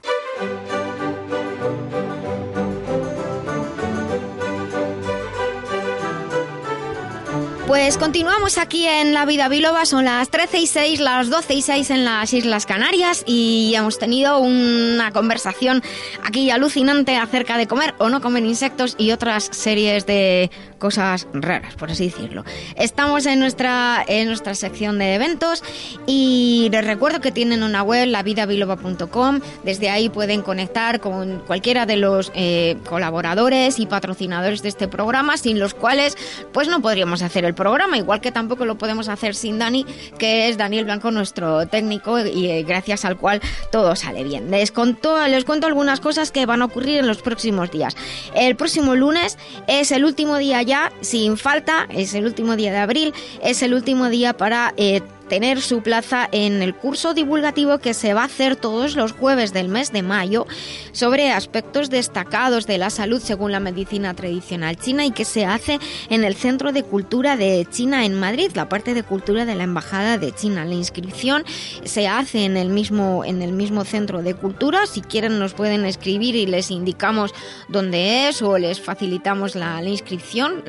Pues 7.71 7.97
continuamos 7.97 8.57
aquí 8.57 8.85
en 8.85 9.13
La 9.13 9.25
Vida 9.25 9.47
Biloba, 9.47 9.85
son 9.85 10.03
las 10.03 10.29
13 10.29 10.59
y 10.59 10.67
6, 10.67 10.99
las 10.99 11.29
12 11.29 11.53
y 11.53 11.61
6 11.61 11.89
en 11.91 12.03
las 12.03 12.33
Islas 12.33 12.65
Canarias 12.65 13.23
y 13.25 13.71
hemos 13.77 13.97
tenido 13.97 14.39
una 14.39 15.13
conversación 15.13 15.81
aquí 16.21 16.51
alucinante 16.51 17.15
acerca 17.15 17.57
de 17.57 17.67
comer 17.67 17.95
o 17.97 18.09
no 18.09 18.19
comer 18.19 18.43
insectos 18.43 18.95
y 18.97 19.11
otras 19.11 19.47
series 19.53 20.05
de 20.05 20.51
cosas 20.81 21.27
raras, 21.33 21.75
por 21.75 21.91
así 21.91 22.07
decirlo. 22.07 22.43
Estamos 22.75 23.25
en 23.27 23.39
nuestra, 23.39 24.03
en 24.07 24.27
nuestra 24.27 24.55
sección 24.55 24.97
de 24.97 25.13
eventos 25.15 25.63
y 26.07 26.67
les 26.71 26.83
recuerdo 26.83 27.21
que 27.21 27.31
tienen 27.31 27.61
una 27.63 27.83
web, 27.83 28.07
lavidabiloba.com, 28.07 29.39
desde 29.63 29.89
ahí 29.91 30.09
pueden 30.09 30.41
conectar 30.41 30.99
con 30.99 31.39
cualquiera 31.45 31.85
de 31.85 31.97
los 31.97 32.31
eh, 32.33 32.77
colaboradores 32.89 33.77
y 33.79 33.85
patrocinadores 33.85 34.63
de 34.63 34.69
este 34.69 34.87
programa, 34.87 35.37
sin 35.37 35.59
los 35.59 35.75
cuales 35.75 36.17
pues 36.51 36.67
no 36.67 36.81
podríamos 36.81 37.21
hacer 37.21 37.45
el 37.45 37.53
programa, 37.53 37.97
igual 37.97 38.19
que 38.19 38.31
tampoco 38.31 38.65
lo 38.65 38.77
podemos 38.79 39.07
hacer 39.07 39.35
sin 39.35 39.59
Dani, 39.59 39.85
que 40.17 40.49
es 40.49 40.57
Daniel 40.57 40.85
Blanco, 40.85 41.11
nuestro 41.11 41.67
técnico, 41.67 42.19
y 42.19 42.47
eh, 42.47 42.63
gracias 42.63 43.05
al 43.05 43.17
cual 43.17 43.39
todo 43.71 43.95
sale 43.95 44.23
bien. 44.23 44.49
Les, 44.49 44.71
conto- 44.71 45.27
les 45.27 45.45
cuento 45.45 45.67
algunas 45.67 45.99
cosas 45.99 46.31
que 46.31 46.47
van 46.47 46.63
a 46.63 46.65
ocurrir 46.65 46.97
en 46.97 47.07
los 47.07 47.21
próximos 47.21 47.69
días. 47.69 47.95
El 48.33 48.55
próximo 48.55 48.95
lunes 48.95 49.37
es 49.67 49.91
el 49.91 50.05
último 50.05 50.37
día 50.37 50.63
ya, 50.63 50.70
sin 51.01 51.37
falta, 51.37 51.87
es 51.89 52.13
el 52.13 52.25
último 52.25 52.55
día 52.55 52.71
de 52.71 52.77
abril, 52.77 53.13
es 53.41 53.61
el 53.61 53.73
último 53.73 54.09
día 54.09 54.33
para... 54.33 54.73
eh, 54.77 55.01
tener 55.31 55.61
su 55.61 55.81
plaza 55.81 56.27
en 56.33 56.61
el 56.61 56.75
curso 56.75 57.13
divulgativo 57.13 57.77
que 57.77 57.93
se 57.93 58.13
va 58.13 58.23
a 58.23 58.25
hacer 58.25 58.57
todos 58.57 58.97
los 58.97 59.13
jueves 59.13 59.53
del 59.53 59.69
mes 59.69 59.93
de 59.93 60.01
mayo 60.01 60.45
sobre 60.91 61.31
aspectos 61.31 61.89
destacados 61.89 62.67
de 62.67 62.77
la 62.77 62.89
salud 62.89 63.21
según 63.21 63.53
la 63.53 63.61
medicina 63.61 64.13
tradicional 64.13 64.75
china 64.75 65.05
y 65.05 65.11
que 65.11 65.23
se 65.23 65.45
hace 65.45 65.79
en 66.09 66.25
el 66.25 66.35
Centro 66.35 66.73
de 66.73 66.83
Cultura 66.83 67.37
de 67.37 67.65
China 67.71 68.03
en 68.03 68.19
Madrid, 68.19 68.51
la 68.55 68.67
parte 68.67 68.93
de 68.93 69.03
cultura 69.03 69.45
de 69.45 69.55
la 69.55 69.63
Embajada 69.63 70.17
de 70.17 70.33
China. 70.33 70.65
La 70.65 70.73
inscripción 70.73 71.45
se 71.85 72.09
hace 72.09 72.43
en 72.43 72.57
el 72.57 72.67
mismo 72.67 73.23
en 73.23 73.41
el 73.41 73.53
mismo 73.53 73.85
Centro 73.85 74.21
de 74.21 74.33
Cultura. 74.33 74.85
Si 74.85 74.99
quieren 74.99 75.39
nos 75.39 75.53
pueden 75.53 75.85
escribir 75.85 76.35
y 76.35 76.45
les 76.45 76.71
indicamos 76.71 77.33
dónde 77.69 78.27
es 78.27 78.41
o 78.41 78.57
les 78.57 78.81
facilitamos 78.81 79.55
la, 79.55 79.81
inscripción, 79.81 80.61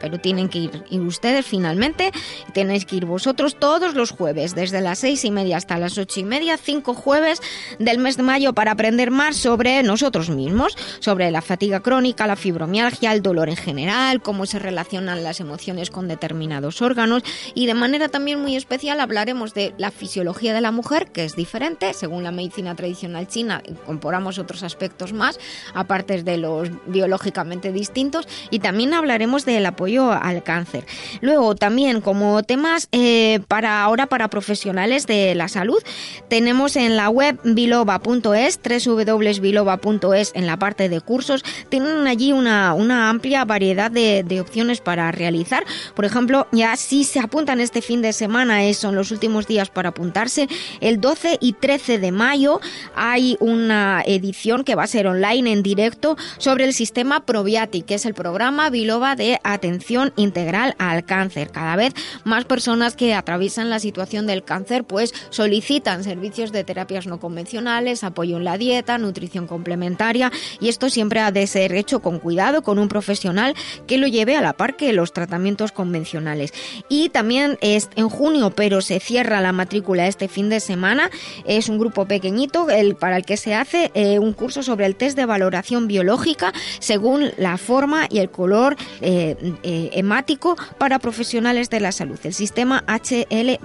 pero 0.00 0.18
tienen 0.18 0.48
que 0.48 0.58
ir, 0.58 0.84
ir 0.90 1.02
ustedes 1.02 1.46
finalmente. 1.46 2.10
Tenéis 2.52 2.84
que 2.84 2.96
ir 2.96 3.04
vosotros 3.04 3.54
todos 3.60 3.94
los 3.94 4.07
jueves, 4.10 4.54
desde 4.54 4.80
las 4.80 4.98
seis 4.98 5.24
y 5.24 5.30
media 5.30 5.56
hasta 5.56 5.78
las 5.78 5.98
ocho 5.98 6.20
y 6.20 6.24
media, 6.24 6.56
cinco 6.56 6.94
jueves 6.94 7.40
del 7.78 7.98
mes 7.98 8.16
de 8.16 8.22
mayo 8.22 8.52
para 8.52 8.72
aprender 8.72 9.10
más 9.10 9.36
sobre 9.36 9.82
nosotros 9.82 10.30
mismos, 10.30 10.76
sobre 11.00 11.30
la 11.30 11.42
fatiga 11.42 11.80
crónica, 11.80 12.26
la 12.26 12.36
fibromialgia, 12.36 13.12
el 13.12 13.22
dolor 13.22 13.48
en 13.48 13.56
general, 13.56 14.22
cómo 14.22 14.46
se 14.46 14.58
relacionan 14.58 15.22
las 15.22 15.40
emociones 15.40 15.90
con 15.90 16.08
determinados 16.08 16.82
órganos 16.82 17.22
y 17.54 17.66
de 17.66 17.74
manera 17.74 18.08
también 18.08 18.40
muy 18.40 18.56
especial 18.56 19.00
hablaremos 19.00 19.54
de 19.54 19.74
la 19.78 19.90
fisiología 19.90 20.54
de 20.54 20.60
la 20.60 20.72
mujer, 20.72 21.10
que 21.10 21.24
es 21.24 21.36
diferente, 21.36 21.94
según 21.94 22.22
la 22.22 22.32
medicina 22.32 22.74
tradicional 22.74 23.28
china, 23.28 23.62
incorporamos 23.66 24.38
otros 24.38 24.62
aspectos 24.62 25.12
más, 25.12 25.38
aparte 25.74 26.22
de 26.22 26.36
los 26.36 26.70
biológicamente 26.86 27.72
distintos, 27.72 28.28
y 28.50 28.60
también 28.60 28.94
hablaremos 28.94 29.44
del 29.44 29.66
apoyo 29.66 30.12
al 30.12 30.42
cáncer. 30.42 30.86
Luego 31.20 31.54
también 31.54 32.00
como 32.00 32.42
temas 32.42 32.88
eh, 32.92 33.40
para 33.48 33.87
ahora 33.88 34.06
para 34.06 34.28
profesionales 34.28 35.06
de 35.06 35.34
la 35.34 35.48
salud, 35.48 35.82
tenemos 36.28 36.76
en 36.76 36.96
la 36.96 37.08
web 37.08 37.38
biloba.es, 37.42 38.60
www.biloba.es 38.86 40.32
en 40.34 40.46
la 40.46 40.58
parte 40.58 40.88
de 40.88 41.00
cursos, 41.00 41.42
tienen 41.68 42.06
allí 42.06 42.32
una, 42.32 42.74
una 42.74 43.08
amplia 43.08 43.44
variedad 43.44 43.90
de, 43.90 44.22
de 44.22 44.40
opciones 44.40 44.80
para 44.80 45.10
realizar. 45.10 45.64
Por 45.94 46.04
ejemplo, 46.04 46.46
ya 46.52 46.76
si 46.76 47.04
se 47.04 47.18
apuntan 47.18 47.60
este 47.60 47.82
fin 47.82 48.02
de 48.02 48.12
semana, 48.12 48.64
eh, 48.64 48.74
son 48.74 48.94
los 48.94 49.10
últimos 49.10 49.46
días 49.46 49.70
para 49.70 49.88
apuntarse, 49.90 50.48
el 50.80 51.00
12 51.00 51.38
y 51.40 51.54
13 51.54 51.98
de 51.98 52.12
mayo 52.12 52.60
hay 52.94 53.36
una 53.40 54.02
edición 54.06 54.64
que 54.64 54.74
va 54.74 54.84
a 54.84 54.86
ser 54.86 55.06
online 55.06 55.50
en 55.50 55.62
directo 55.62 56.16
sobre 56.36 56.64
el 56.64 56.74
sistema 56.74 57.24
Probiatic, 57.24 57.86
que 57.86 57.94
es 57.94 58.04
el 58.04 58.14
programa 58.14 58.68
Biloba 58.68 59.16
de 59.16 59.40
atención 59.44 60.12
integral 60.16 60.74
al 60.78 61.04
cáncer. 61.04 61.50
Cada 61.50 61.76
vez 61.76 61.94
más 62.24 62.44
personas 62.44 62.96
que 62.96 63.14
atraviesan 63.14 63.70
la 63.70 63.77
situación 63.78 64.26
del 64.26 64.44
cáncer 64.44 64.84
pues 64.84 65.14
solicitan 65.30 66.04
servicios 66.04 66.52
de 66.52 66.64
terapias 66.64 67.06
no 67.06 67.20
convencionales, 67.20 68.04
apoyo 68.04 68.36
en 68.36 68.44
la 68.44 68.58
dieta, 68.58 68.98
nutrición 68.98 69.46
complementaria 69.46 70.30
y 70.60 70.68
esto 70.68 70.90
siempre 70.90 71.20
ha 71.20 71.32
de 71.32 71.46
ser 71.46 71.74
hecho 71.74 72.00
con 72.00 72.18
cuidado 72.18 72.62
con 72.62 72.78
un 72.78 72.88
profesional 72.88 73.54
que 73.86 73.98
lo 73.98 74.06
lleve 74.06 74.36
a 74.36 74.40
la 74.40 74.52
par 74.52 74.76
que 74.76 74.92
los 74.92 75.12
tratamientos 75.12 75.72
convencionales. 75.72 76.52
Y 76.88 77.08
también 77.08 77.58
es 77.60 77.88
en 77.96 78.08
junio, 78.08 78.50
pero 78.50 78.80
se 78.80 79.00
cierra 79.00 79.40
la 79.40 79.52
matrícula 79.52 80.06
este 80.06 80.28
fin 80.28 80.48
de 80.48 80.60
semana. 80.60 81.10
Es 81.44 81.68
un 81.68 81.78
grupo 81.78 82.06
pequeñito 82.06 82.70
el, 82.70 82.96
para 82.96 83.16
el 83.16 83.24
que 83.24 83.36
se 83.36 83.54
hace 83.54 83.90
eh, 83.94 84.18
un 84.18 84.32
curso 84.32 84.62
sobre 84.62 84.86
el 84.86 84.96
test 84.96 85.16
de 85.16 85.26
valoración 85.26 85.88
biológica 85.88 86.52
según 86.80 87.30
la 87.36 87.56
forma 87.58 88.06
y 88.10 88.18
el 88.18 88.30
color 88.30 88.76
eh, 89.00 89.36
eh, 89.62 89.90
hemático 89.92 90.56
para 90.78 90.98
profesionales 90.98 91.70
de 91.70 91.80
la 91.80 91.92
salud, 91.92 92.18
el 92.24 92.34
sistema 92.34 92.84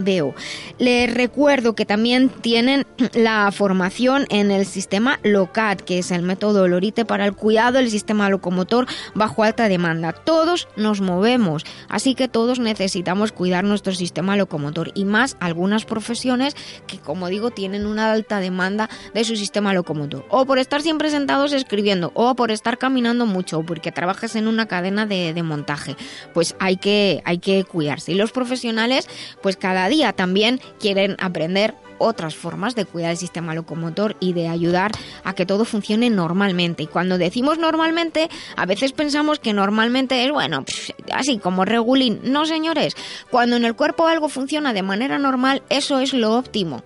HLBO. 0.03 0.35
Les 0.79 1.13
recuerdo 1.13 1.75
que 1.75 1.85
también 1.85 2.29
tienen 2.29 2.85
la 3.13 3.51
formación 3.51 4.25
en 4.29 4.51
el 4.51 4.65
sistema 4.65 5.19
LOCAT, 5.23 5.81
que 5.81 5.99
es 5.99 6.11
el 6.11 6.21
método 6.21 6.67
Lorite 6.67 7.05
para 7.05 7.25
el 7.25 7.33
cuidado 7.33 7.77
del 7.77 7.89
sistema 7.89 8.29
locomotor 8.29 8.87
bajo 9.15 9.43
alta 9.43 9.67
demanda. 9.67 10.13
Todos 10.13 10.67
nos 10.75 11.01
movemos, 11.01 11.63
así 11.89 12.15
que 12.15 12.27
todos 12.27 12.59
necesitamos 12.59 13.31
cuidar 13.31 13.63
nuestro 13.63 13.93
sistema 13.93 14.35
locomotor 14.35 14.91
y 14.93 15.05
más 15.05 15.37
algunas 15.39 15.85
profesiones 15.85 16.55
que, 16.87 16.99
como 16.99 17.27
digo, 17.27 17.51
tienen 17.51 17.85
una 17.85 18.11
alta 18.11 18.39
demanda 18.39 18.89
de 19.13 19.23
su 19.23 19.35
sistema 19.35 19.73
locomotor. 19.73 20.25
O 20.29 20.45
por 20.45 20.59
estar 20.59 20.81
siempre 20.81 21.09
sentados 21.09 21.53
escribiendo, 21.53 22.11
o 22.15 22.35
por 22.35 22.51
estar 22.51 22.77
caminando 22.77 23.25
mucho, 23.25 23.59
o 23.59 23.65
porque 23.65 23.91
trabajas 23.91 24.35
en 24.35 24.47
una 24.47 24.67
cadena 24.67 25.05
de, 25.05 25.33
de 25.33 25.43
montaje. 25.43 25.95
Pues 26.33 26.55
hay 26.59 26.77
que, 26.77 27.21
hay 27.25 27.37
que 27.39 27.63
cuidarse. 27.63 28.11
Y 28.11 28.15
los 28.15 28.31
profesionales, 28.31 29.07
pues 29.41 29.57
cada 29.57 29.87
día 29.87 29.92
también 30.13 30.59
quieren 30.79 31.15
aprender 31.19 31.75
otras 31.99 32.35
formas 32.35 32.75
de 32.75 32.85
cuidar 32.85 33.11
el 33.11 33.17
sistema 33.17 33.53
locomotor 33.53 34.15
y 34.19 34.33
de 34.33 34.47
ayudar 34.47 34.91
a 35.23 35.33
que 35.33 35.45
todo 35.45 35.63
funcione 35.63 36.09
normalmente. 36.09 36.83
Y 36.83 36.87
cuando 36.87 37.17
decimos 37.17 37.59
normalmente, 37.59 38.29
a 38.57 38.65
veces 38.65 38.91
pensamos 38.91 39.39
que 39.39 39.53
normalmente 39.53 40.25
es 40.25 40.31
bueno, 40.31 40.65
pff, 40.65 40.89
así 41.13 41.37
como 41.37 41.63
regulín. 41.65 42.19
No, 42.23 42.45
señores, 42.45 42.95
cuando 43.29 43.55
en 43.55 43.65
el 43.65 43.75
cuerpo 43.75 44.07
algo 44.07 44.27
funciona 44.27 44.73
de 44.73 44.81
manera 44.81 45.17
normal, 45.19 45.63
eso 45.69 45.99
es 45.99 46.13
lo 46.13 46.35
óptimo. 46.37 46.83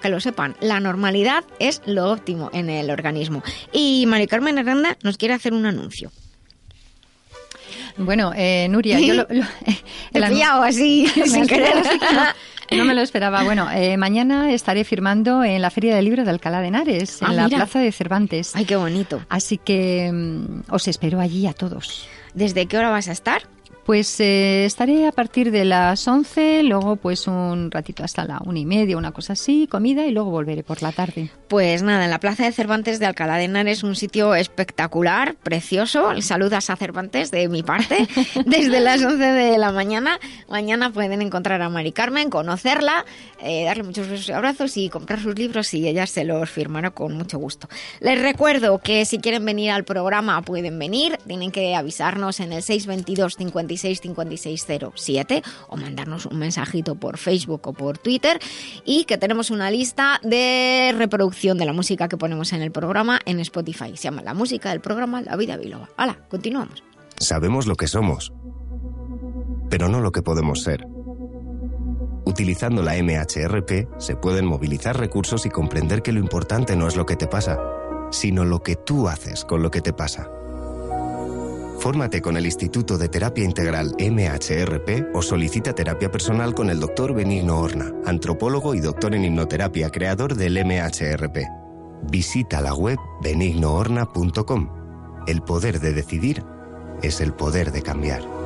que 0.00 0.08
lo 0.08 0.18
sepan, 0.18 0.56
la 0.60 0.80
normalidad 0.80 1.44
es 1.58 1.82
lo 1.84 2.10
óptimo 2.10 2.48
en 2.54 2.70
el 2.70 2.90
organismo. 2.90 3.42
Y 3.70 4.06
Mari 4.06 4.28
Carmen 4.28 4.58
Aranda 4.58 4.96
nos 5.02 5.18
quiere 5.18 5.34
hacer 5.34 5.52
un 5.52 5.66
anuncio. 5.66 6.10
Bueno, 7.96 8.32
eh, 8.36 8.66
Nuria, 8.70 8.98
yo 9.00 9.14
lo, 9.14 9.26
lo- 9.30 9.44
pillado 10.28 10.62
así, 10.62 11.06
sin 11.26 11.46
querer. 11.46 11.74
No 12.70 12.84
me 12.84 12.94
lo 12.94 13.00
esperaba. 13.00 13.42
Bueno, 13.42 13.68
eh, 13.70 13.96
mañana 13.96 14.52
estaré 14.52 14.84
firmando 14.84 15.42
en 15.42 15.60
la 15.60 15.70
Feria 15.70 15.94
del 15.96 16.04
Libro 16.04 16.24
de 16.24 16.30
Alcalá 16.30 16.60
de 16.60 16.68
Henares, 16.68 17.20
en 17.20 17.28
Ah, 17.28 17.32
la 17.32 17.44
mira. 17.46 17.56
Plaza 17.58 17.80
de 17.80 17.90
Cervantes. 17.90 18.54
Ay, 18.54 18.64
qué 18.64 18.76
bonito. 18.76 19.20
Así 19.28 19.58
que 19.58 20.10
mm, 20.12 20.62
os 20.72 20.86
espero 20.86 21.18
allí 21.20 21.46
a 21.48 21.52
todos. 21.52 22.06
¿Desde 22.34 22.66
qué 22.66 22.78
hora 22.78 22.90
vas 22.90 23.08
a 23.08 23.12
estar? 23.12 23.42
Pues 23.84 24.20
eh, 24.20 24.64
estaré 24.64 25.06
a 25.06 25.12
partir 25.12 25.50
de 25.50 25.64
las 25.64 26.06
11, 26.06 26.62
luego 26.62 26.96
pues 26.96 27.26
un 27.26 27.70
ratito 27.70 28.04
hasta 28.04 28.24
la 28.24 28.40
una 28.44 28.58
y 28.58 28.66
media, 28.66 28.96
una 28.96 29.12
cosa 29.12 29.32
así, 29.32 29.66
comida 29.66 30.06
y 30.06 30.12
luego 30.12 30.30
volveré 30.30 30.62
por 30.62 30.82
la 30.82 30.92
tarde. 30.92 31.30
Pues 31.48 31.82
nada, 31.82 32.04
en 32.04 32.10
la 32.10 32.20
Plaza 32.20 32.44
de 32.44 32.52
Cervantes 32.52 33.00
de 33.00 33.06
Alcalá 33.06 33.36
de 33.36 33.44
Henares, 33.44 33.82
un 33.82 33.96
sitio 33.96 34.34
espectacular, 34.34 35.34
precioso. 35.34 36.20
Saludas 36.22 36.70
a 36.70 36.76
Cervantes 36.76 37.30
de 37.30 37.48
mi 37.48 37.62
parte, 37.62 38.06
desde 38.46 38.80
las 38.80 39.02
11 39.02 39.24
de 39.24 39.58
la 39.58 39.72
mañana. 39.72 40.20
Mañana 40.48 40.92
pueden 40.92 41.22
encontrar 41.22 41.60
a 41.62 41.68
Mari 41.68 41.92
Carmen, 41.92 42.30
conocerla, 42.30 43.04
eh, 43.42 43.64
darle 43.64 43.82
muchos 43.82 44.08
besos 44.08 44.28
y 44.28 44.32
abrazos 44.32 44.76
y 44.76 44.88
comprar 44.88 45.20
sus 45.20 45.36
libros 45.36 45.72
y 45.74 45.88
ella 45.88 46.06
se 46.06 46.24
los 46.24 46.48
firmará 46.48 46.90
con 46.90 47.16
mucho 47.16 47.38
gusto. 47.38 47.68
Les 48.00 48.20
recuerdo 48.20 48.78
que 48.78 49.04
si 49.04 49.18
quieren 49.18 49.44
venir 49.44 49.70
al 49.70 49.84
programa 49.84 50.42
pueden 50.42 50.78
venir, 50.78 51.18
tienen 51.26 51.50
que 51.50 51.74
avisarnos 51.74 52.40
en 52.40 52.52
el 52.52 52.62
622 52.62 53.36
56 53.80 54.00
56 54.00 54.66
07 54.94 55.42
o 55.68 55.76
mandarnos 55.76 56.26
un 56.26 56.38
mensajito 56.38 56.94
por 56.94 57.18
Facebook 57.18 57.66
o 57.66 57.72
por 57.72 57.98
Twitter 57.98 58.38
y 58.84 59.04
que 59.04 59.18
tenemos 59.18 59.50
una 59.50 59.70
lista 59.70 60.20
de 60.22 60.94
reproducción 60.96 61.58
de 61.58 61.64
la 61.64 61.72
música 61.72 62.08
que 62.08 62.16
ponemos 62.16 62.52
en 62.52 62.62
el 62.62 62.70
programa 62.70 63.20
en 63.24 63.40
Spotify. 63.40 63.96
Se 63.96 64.04
llama 64.04 64.22
La 64.22 64.34
música 64.34 64.70
del 64.70 64.80
programa 64.80 65.22
La 65.22 65.36
Vida 65.36 65.56
Biloba. 65.56 65.88
Hala, 65.96 66.18
continuamos. 66.28 66.82
Sabemos 67.18 67.66
lo 67.66 67.76
que 67.76 67.86
somos, 67.86 68.32
pero 69.68 69.88
no 69.88 70.00
lo 70.00 70.12
que 70.12 70.22
podemos 70.22 70.62
ser. 70.62 70.86
Utilizando 72.24 72.82
la 72.82 72.94
MHRP 72.94 73.98
se 73.98 74.16
pueden 74.16 74.46
movilizar 74.46 74.98
recursos 74.98 75.46
y 75.46 75.50
comprender 75.50 76.02
que 76.02 76.12
lo 76.12 76.20
importante 76.20 76.76
no 76.76 76.86
es 76.86 76.96
lo 76.96 77.04
que 77.04 77.16
te 77.16 77.26
pasa, 77.26 77.58
sino 78.10 78.44
lo 78.44 78.62
que 78.62 78.76
tú 78.76 79.08
haces 79.08 79.44
con 79.44 79.62
lo 79.62 79.70
que 79.70 79.80
te 79.80 79.92
pasa. 79.92 80.30
Fórmate 81.80 82.20
con 82.20 82.36
el 82.36 82.44
Instituto 82.44 82.98
de 82.98 83.08
Terapia 83.08 83.42
Integral 83.42 83.94
MHRP 83.98 85.14
o 85.14 85.22
solicita 85.22 85.74
terapia 85.74 86.10
personal 86.10 86.54
con 86.54 86.68
el 86.68 86.78
doctor 86.78 87.14
Benigno 87.14 87.58
Horna, 87.58 87.90
antropólogo 88.04 88.74
y 88.74 88.80
doctor 88.80 89.14
en 89.14 89.24
hipnoterapia, 89.24 89.88
creador 89.88 90.34
del 90.34 90.62
MHRP. 90.62 91.38
Visita 92.02 92.60
la 92.60 92.74
web 92.74 92.98
benignohorna.com. 93.22 94.68
El 95.26 95.40
poder 95.40 95.80
de 95.80 95.94
decidir 95.94 96.44
es 97.02 97.22
el 97.22 97.32
poder 97.32 97.72
de 97.72 97.80
cambiar. 97.80 98.39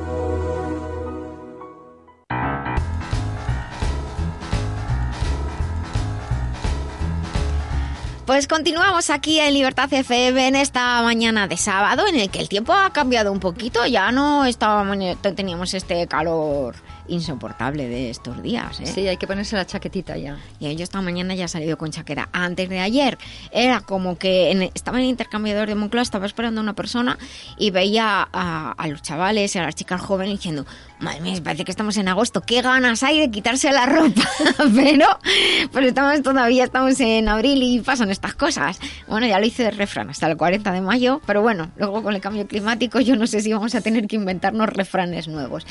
Pues 8.25 8.47
continuamos 8.47 9.11
aquí 9.11 9.39
en 9.39 9.53
Libertad 9.53 9.91
FM 9.93 10.47
en 10.47 10.55
esta 10.55 11.03
mañana 11.03 11.47
de 11.47 11.57
sábado 11.57 12.07
en 12.07 12.15
el 12.19 12.31
que 12.31 12.39
el 12.39 12.49
tiempo 12.49 12.73
ha 12.73 12.89
cambiado 12.91 13.31
un 13.31 13.39
poquito, 13.39 13.85
ya 13.85 14.11
no 14.11 14.45
estábamos 14.45 14.97
teníamos 15.35 15.75
este 15.75 16.07
calor 16.07 16.75
insoportable 17.07 17.87
de 17.87 18.09
estos 18.09 18.41
días, 18.41 18.79
¿eh? 18.79 18.87
Sí, 18.87 19.07
hay 19.07 19.17
que 19.17 19.27
ponerse 19.27 19.55
la 19.55 19.67
chaquetita 19.67 20.17
ya. 20.17 20.39
Y 20.59 20.75
yo 20.75 20.83
esta 20.83 21.01
mañana 21.01 21.35
ya 21.35 21.45
he 21.45 21.47
salido 21.47 21.77
con 21.77 21.91
chaqueta. 21.91 22.29
Antes 22.31 22.67
de 22.67 22.79
ayer 22.79 23.19
era 23.51 23.81
como 23.81 24.17
que 24.17 24.49
en- 24.49 24.63
estaba 24.73 24.97
en 24.97 25.03
el 25.03 25.09
intercambiador 25.11 25.67
de 25.67 25.75
Moncloa, 25.75 26.01
estaba 26.01 26.25
esperando 26.25 26.61
a 26.61 26.63
una 26.63 26.73
persona 26.73 27.19
y 27.59 27.69
veía 27.69 28.27
a, 28.33 28.71
a 28.71 28.87
los 28.87 29.03
chavales 29.03 29.55
y 29.55 29.59
a 29.59 29.63
las 29.65 29.75
chicas 29.75 30.01
jóvenes 30.01 30.33
diciendo, 30.39 30.65
madre 31.05 31.21
mía, 31.21 31.39
parece 31.43 31.63
que 31.63 31.71
estamos 31.71 31.95
en 31.97 32.07
agosto, 32.07 32.41
qué 32.41 32.61
ganas 32.61 33.03
hay 33.03 33.19
de 33.19 33.31
quitarse 33.31 33.71
la 33.71 33.85
ropa. 33.85 34.23
Pero 34.75 35.07
pues 35.71 35.85
estamos 35.85 36.21
todavía, 36.21 36.65
estamos 36.65 36.99
en 36.99 37.29
abril 37.29 37.61
y 37.63 37.79
pasan 37.79 38.09
estas 38.11 38.33
cosas. 38.33 38.79
Bueno, 39.07 39.27
ya 39.27 39.39
lo 39.39 39.45
hice 39.45 39.63
de 39.63 39.71
refrán 39.71 40.09
hasta 40.09 40.27
el 40.27 40.35
40 40.35 40.71
de 40.71 40.81
mayo, 40.81 41.21
pero 41.25 41.41
bueno, 41.41 41.71
luego 41.77 42.01
con 42.01 42.15
el 42.15 42.21
cambio 42.21 42.47
climático 42.47 42.99
yo 42.99 43.15
no 43.15 43.27
sé 43.27 43.41
si 43.41 43.53
vamos 43.53 43.75
a 43.75 43.81
tener 43.81 44.07
que 44.07 44.15
inventarnos 44.15 44.67
refranes 44.67 45.27
nuevos. 45.27 45.65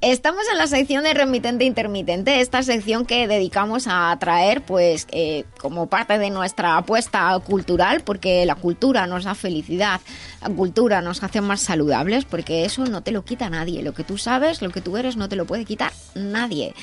Estamos 0.00 0.42
en 0.50 0.58
la 0.58 0.66
sección 0.66 1.04
de 1.04 1.14
remitente 1.14 1.64
intermitente, 1.64 2.40
esta 2.40 2.62
sección 2.62 3.06
que 3.06 3.26
dedicamos 3.26 3.86
a 3.88 4.16
traer 4.20 4.62
pues 4.62 5.06
eh, 5.10 5.44
como 5.58 5.86
parte 5.88 6.18
de 6.18 6.30
nuestra 6.30 6.76
apuesta 6.76 7.36
cultural, 7.40 8.02
porque 8.02 8.46
la 8.46 8.54
cultura 8.54 9.06
nos 9.06 9.24
da 9.24 9.34
felicidad, 9.34 10.00
cultura 10.48 11.02
nos 11.02 11.22
hace 11.22 11.40
más 11.40 11.60
saludables, 11.60 12.24
porque 12.24 12.64
eso 12.64 12.84
no 12.84 13.02
te 13.02 13.10
lo 13.10 13.24
quita 13.24 13.50
nadie, 13.50 13.82
lo 13.82 13.94
que 13.94 14.04
tú 14.04 14.18
sabes, 14.18 14.62
lo 14.62 14.70
que 14.70 14.80
tú 14.80 14.96
eres 14.96 15.16
no 15.16 15.28
te 15.28 15.36
lo 15.36 15.46
puede 15.46 15.64
quitar 15.64 15.92
nadie. 16.14 16.74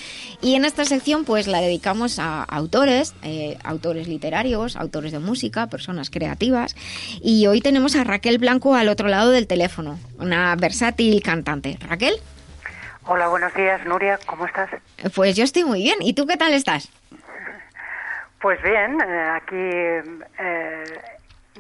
Y 0.42 0.56
en 0.56 0.66
esta 0.66 0.86
sección 0.86 1.26
pues 1.26 1.48
la 1.48 1.62
dedicamos 1.62 2.20
a 2.20 2.44
autores, 2.44 3.16
eh, 3.24 3.58
autores 3.64 4.08
literarios, 4.08 4.76
autores 4.76 5.12
de 5.12 5.20
música, 5.20 5.68
personas 5.68 6.10
creativas, 6.10 6.76
y 7.22 7.48
hoy 7.48 7.62
tenemos 7.62 7.96
a 7.96 8.04
Raquel 8.04 8.38
Blanco 8.38 8.76
al 8.76 8.90
otro 8.90 9.08
lado 9.08 9.32
del 9.32 9.48
teléfono, 9.48 10.00
una 10.20 10.56
versátil 10.56 11.22
cantante. 11.22 11.78
Raquel. 11.88 12.16
Hola, 13.06 13.28
buenos 13.28 13.54
días, 13.54 13.86
Nuria, 13.86 14.18
¿cómo 14.26 14.46
estás? 14.46 14.70
Pues 15.14 15.36
yo 15.36 15.44
estoy 15.44 15.66
muy 15.66 15.84
bien. 15.84 15.98
¿Y 16.00 16.14
tú 16.14 16.26
qué 16.26 16.38
tal 16.38 16.54
estás? 16.54 16.90
Pues 18.42 18.62
bien, 18.62 19.00
eh, 19.02 19.30
aquí 19.36 19.56
eh, 19.56 20.84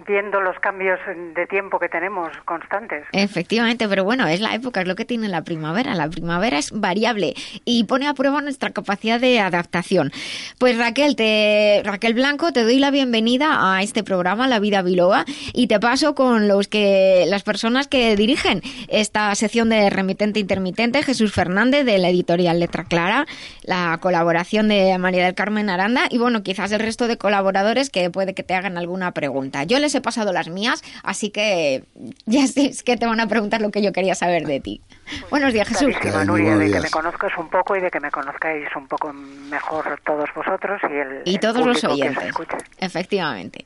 viendo 0.07 0.41
los 0.41 0.57
cambios 0.59 0.99
de 1.35 1.47
tiempo 1.47 1.79
que 1.79 1.89
tenemos 1.89 2.29
constantes. 2.45 3.05
Efectivamente, 3.11 3.87
pero 3.87 4.03
bueno, 4.03 4.27
es 4.27 4.41
la 4.41 4.53
época, 4.53 4.81
es 4.81 4.87
lo 4.87 4.95
que 4.95 5.05
tiene 5.05 5.27
la 5.29 5.43
primavera. 5.43 5.95
La 5.95 6.09
primavera 6.09 6.57
es 6.57 6.71
variable 6.71 7.33
y 7.65 7.83
pone 7.85 8.07
a 8.07 8.13
prueba 8.13 8.41
nuestra 8.41 8.71
capacidad 8.71 9.19
de 9.19 9.39
adaptación. 9.39 10.11
Pues 10.57 10.77
Raquel, 10.77 11.15
te, 11.15 11.81
Raquel 11.83 12.13
Blanco, 12.13 12.51
te 12.51 12.63
doy 12.63 12.79
la 12.79 12.91
bienvenida 12.91 13.75
a 13.75 13.81
este 13.81 14.03
programa, 14.03 14.47
La 14.47 14.59
Vida 14.59 14.81
Biloba, 14.81 15.25
y 15.53 15.67
te 15.67 15.79
paso 15.79 16.15
con 16.15 16.47
los 16.47 16.67
que, 16.67 17.25
las 17.27 17.43
personas 17.43 17.87
que 17.87 18.15
dirigen 18.15 18.61
esta 18.87 19.33
sección 19.35 19.69
de 19.69 19.89
remitente 19.89 20.39
intermitente, 20.39 21.03
Jesús 21.03 21.33
Fernández 21.33 21.85
de 21.85 21.97
la 21.97 22.09
editorial 22.09 22.59
Letra 22.59 22.85
Clara, 22.85 23.25
la 23.63 23.97
colaboración 24.01 24.67
de 24.67 24.97
María 24.97 25.25
del 25.25 25.35
Carmen 25.35 25.69
Aranda 25.69 26.03
y 26.09 26.17
bueno, 26.17 26.43
quizás 26.43 26.71
el 26.71 26.79
resto 26.79 27.07
de 27.07 27.17
colaboradores 27.17 27.89
que 27.89 28.09
puede 28.09 28.33
que 28.33 28.43
te 28.43 28.53
hagan 28.53 28.77
alguna 28.77 29.11
pregunta. 29.11 29.63
Yo 29.63 29.79
les 29.79 29.92
he 29.95 30.01
pasado 30.01 30.33
las 30.33 30.49
mías, 30.49 30.83
así 31.03 31.29
que 31.29 31.83
ya 32.25 32.47
sé 32.47 32.71
que 32.83 32.97
te 32.97 33.05
van 33.05 33.19
a 33.19 33.27
preguntar 33.27 33.61
lo 33.61 33.71
que 33.71 33.81
yo 33.81 33.91
quería 33.91 34.15
saber 34.15 34.45
de 34.45 34.59
ti. 34.59 34.81
Buenos 35.29 35.53
días, 35.53 35.67
Jesús. 35.67 35.93
Nuria, 36.25 36.57
de 36.57 36.71
que 36.71 36.79
me 36.79 36.89
conozcas 36.89 37.31
un 37.37 37.49
poco 37.49 37.75
y 37.75 37.81
de 37.81 37.91
que 37.91 37.99
me 37.99 38.11
conozcáis 38.11 38.67
un 38.75 38.87
poco 38.87 39.11
mejor 39.13 39.99
todos 40.05 40.29
vosotros 40.35 40.81
y 40.89 40.93
el 40.93 41.21
Y 41.25 41.35
el 41.35 41.39
todos 41.39 41.65
los 41.65 41.83
oyentes. 41.83 42.33
Efectivamente. 42.79 43.65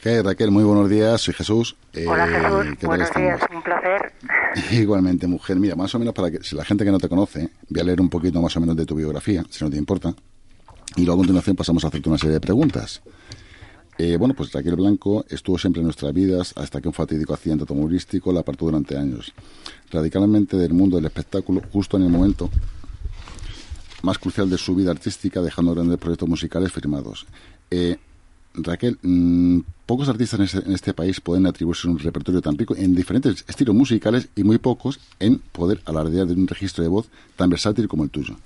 ¿Qué, 0.00 0.22
Raquel? 0.22 0.50
Muy 0.50 0.64
buenos 0.64 0.90
días, 0.90 1.20
soy 1.20 1.34
Jesús. 1.34 1.76
Eh, 1.92 2.06
Hola 2.08 2.26
Jesús, 2.26 2.66
¿qué 2.70 2.76
tal 2.76 2.88
buenos 2.88 3.14
días, 3.14 3.40
un 3.54 3.62
placer. 3.62 4.12
Igualmente, 4.72 5.26
mujer. 5.28 5.56
Mira, 5.56 5.76
más 5.76 5.94
o 5.94 5.98
menos 5.98 6.12
para 6.12 6.30
que, 6.30 6.42
si 6.42 6.56
la 6.56 6.64
gente 6.64 6.84
que 6.84 6.90
no 6.90 6.98
te 6.98 7.08
conoce, 7.08 7.50
voy 7.68 7.80
a 7.80 7.84
leer 7.84 8.00
un 8.00 8.08
poquito 8.08 8.40
más 8.40 8.56
o 8.56 8.60
menos 8.60 8.76
de 8.76 8.84
tu 8.84 8.96
biografía, 8.96 9.44
si 9.48 9.64
no 9.64 9.70
te 9.70 9.76
importa. 9.76 10.12
Y 10.96 11.04
luego 11.04 11.14
a 11.14 11.18
continuación 11.18 11.54
pasamos 11.54 11.84
a 11.84 11.88
hacerte 11.88 12.08
una 12.08 12.18
serie 12.18 12.34
de 12.34 12.40
preguntas. 12.40 13.02
Eh, 13.98 14.16
bueno, 14.18 14.34
pues 14.34 14.52
Raquel 14.52 14.76
Blanco 14.76 15.24
estuvo 15.28 15.58
siempre 15.58 15.80
en 15.80 15.86
nuestras 15.86 16.12
vidas 16.12 16.52
hasta 16.56 16.80
que 16.80 16.88
un 16.88 16.94
fatídico 16.94 17.32
accidente 17.32 17.62
automovilístico 17.62 18.32
la 18.32 18.40
apartó 18.40 18.66
durante 18.66 18.96
años. 18.96 19.32
Radicalmente 19.90 20.56
del 20.56 20.74
mundo 20.74 20.96
del 20.96 21.06
espectáculo, 21.06 21.62
justo 21.72 21.96
en 21.96 22.02
el 22.02 22.10
momento 22.10 22.50
más 24.02 24.18
crucial 24.18 24.50
de 24.50 24.58
su 24.58 24.74
vida 24.74 24.90
artística, 24.90 25.40
dejando 25.40 25.74
grandes 25.74 25.98
proyectos 25.98 26.28
musicales 26.28 26.72
firmados. 26.72 27.26
Eh, 27.70 27.96
Raquel, 28.54 28.98
mm, 29.02 29.60
pocos 29.84 30.08
artistas 30.08 30.38
en 30.38 30.44
este, 30.44 30.58
en 30.58 30.72
este 30.72 30.94
país 30.94 31.20
pueden 31.20 31.46
atribuirse 31.46 31.88
un 31.88 31.98
repertorio 31.98 32.40
tan 32.40 32.56
rico 32.56 32.74
en 32.76 32.94
diferentes 32.94 33.44
estilos 33.48 33.74
musicales 33.74 34.28
y 34.36 34.44
muy 34.44 34.58
pocos 34.58 35.00
en 35.18 35.38
poder 35.38 35.80
alardear 35.84 36.26
de 36.26 36.34
un 36.34 36.46
registro 36.46 36.82
de 36.82 36.88
voz 36.88 37.08
tan 37.36 37.50
versátil 37.50 37.88
como 37.88 38.04
el 38.04 38.10
tuyo. 38.10 38.36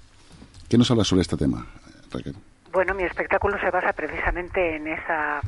¿Qué 0.69 0.79
nos 0.79 0.91
habla 0.91 1.05
sobre 1.05 1.23
este 1.23 1.37
tema, 1.37 1.67
Raquel? 2.11 2.35
Bueno, 2.73 2.95
mi 2.95 3.03
espectáculo 3.03 3.59
se 3.59 3.71
basa 3.71 3.93
precisamente 3.93 4.77
en 4.77 4.87
esa 4.87 5.41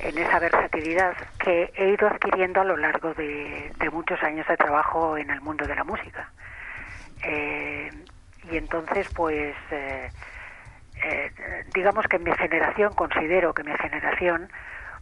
en 0.00 0.18
esa 0.18 0.40
versatilidad 0.40 1.14
que 1.38 1.72
he 1.76 1.90
ido 1.90 2.08
adquiriendo 2.08 2.60
a 2.60 2.64
lo 2.64 2.76
largo 2.76 3.14
de, 3.14 3.72
muchos 3.92 4.20
años 4.24 4.46
de 4.48 4.56
trabajo 4.56 5.16
en 5.16 5.30
el 5.30 5.40
mundo 5.40 5.66
de 5.66 5.76
la 5.76 5.84
música. 5.84 6.28
Eh, 7.22 7.90
y 8.50 8.56
entonces, 8.56 9.08
pues, 9.14 9.54
eh, 9.70 10.10
eh, 11.04 11.30
digamos 11.72 12.06
que 12.06 12.18
mi 12.18 12.32
generación, 12.32 12.92
considero 12.94 13.54
que 13.54 13.62
mi 13.62 13.72
generación, 13.76 14.50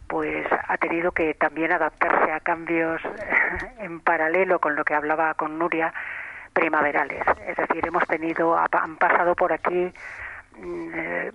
pues 0.07 0.45
ha 0.51 0.77
tenido 0.77 1.11
que 1.11 1.33
también 1.33 1.71
adaptarse 1.71 2.31
a 2.31 2.39
cambios 2.39 3.01
en 3.79 3.99
paralelo 4.01 4.59
con 4.59 4.75
lo 4.75 4.85
que 4.85 4.93
hablaba 4.93 5.33
con 5.33 5.57
Nuria, 5.57 5.93
primaverales. 6.53 7.23
Es 7.47 7.57
decir, 7.57 7.85
hemos 7.87 8.05
tenido, 8.05 8.55
han 8.55 8.95
pasado 8.97 9.35
por 9.35 9.51
aquí 9.51 9.91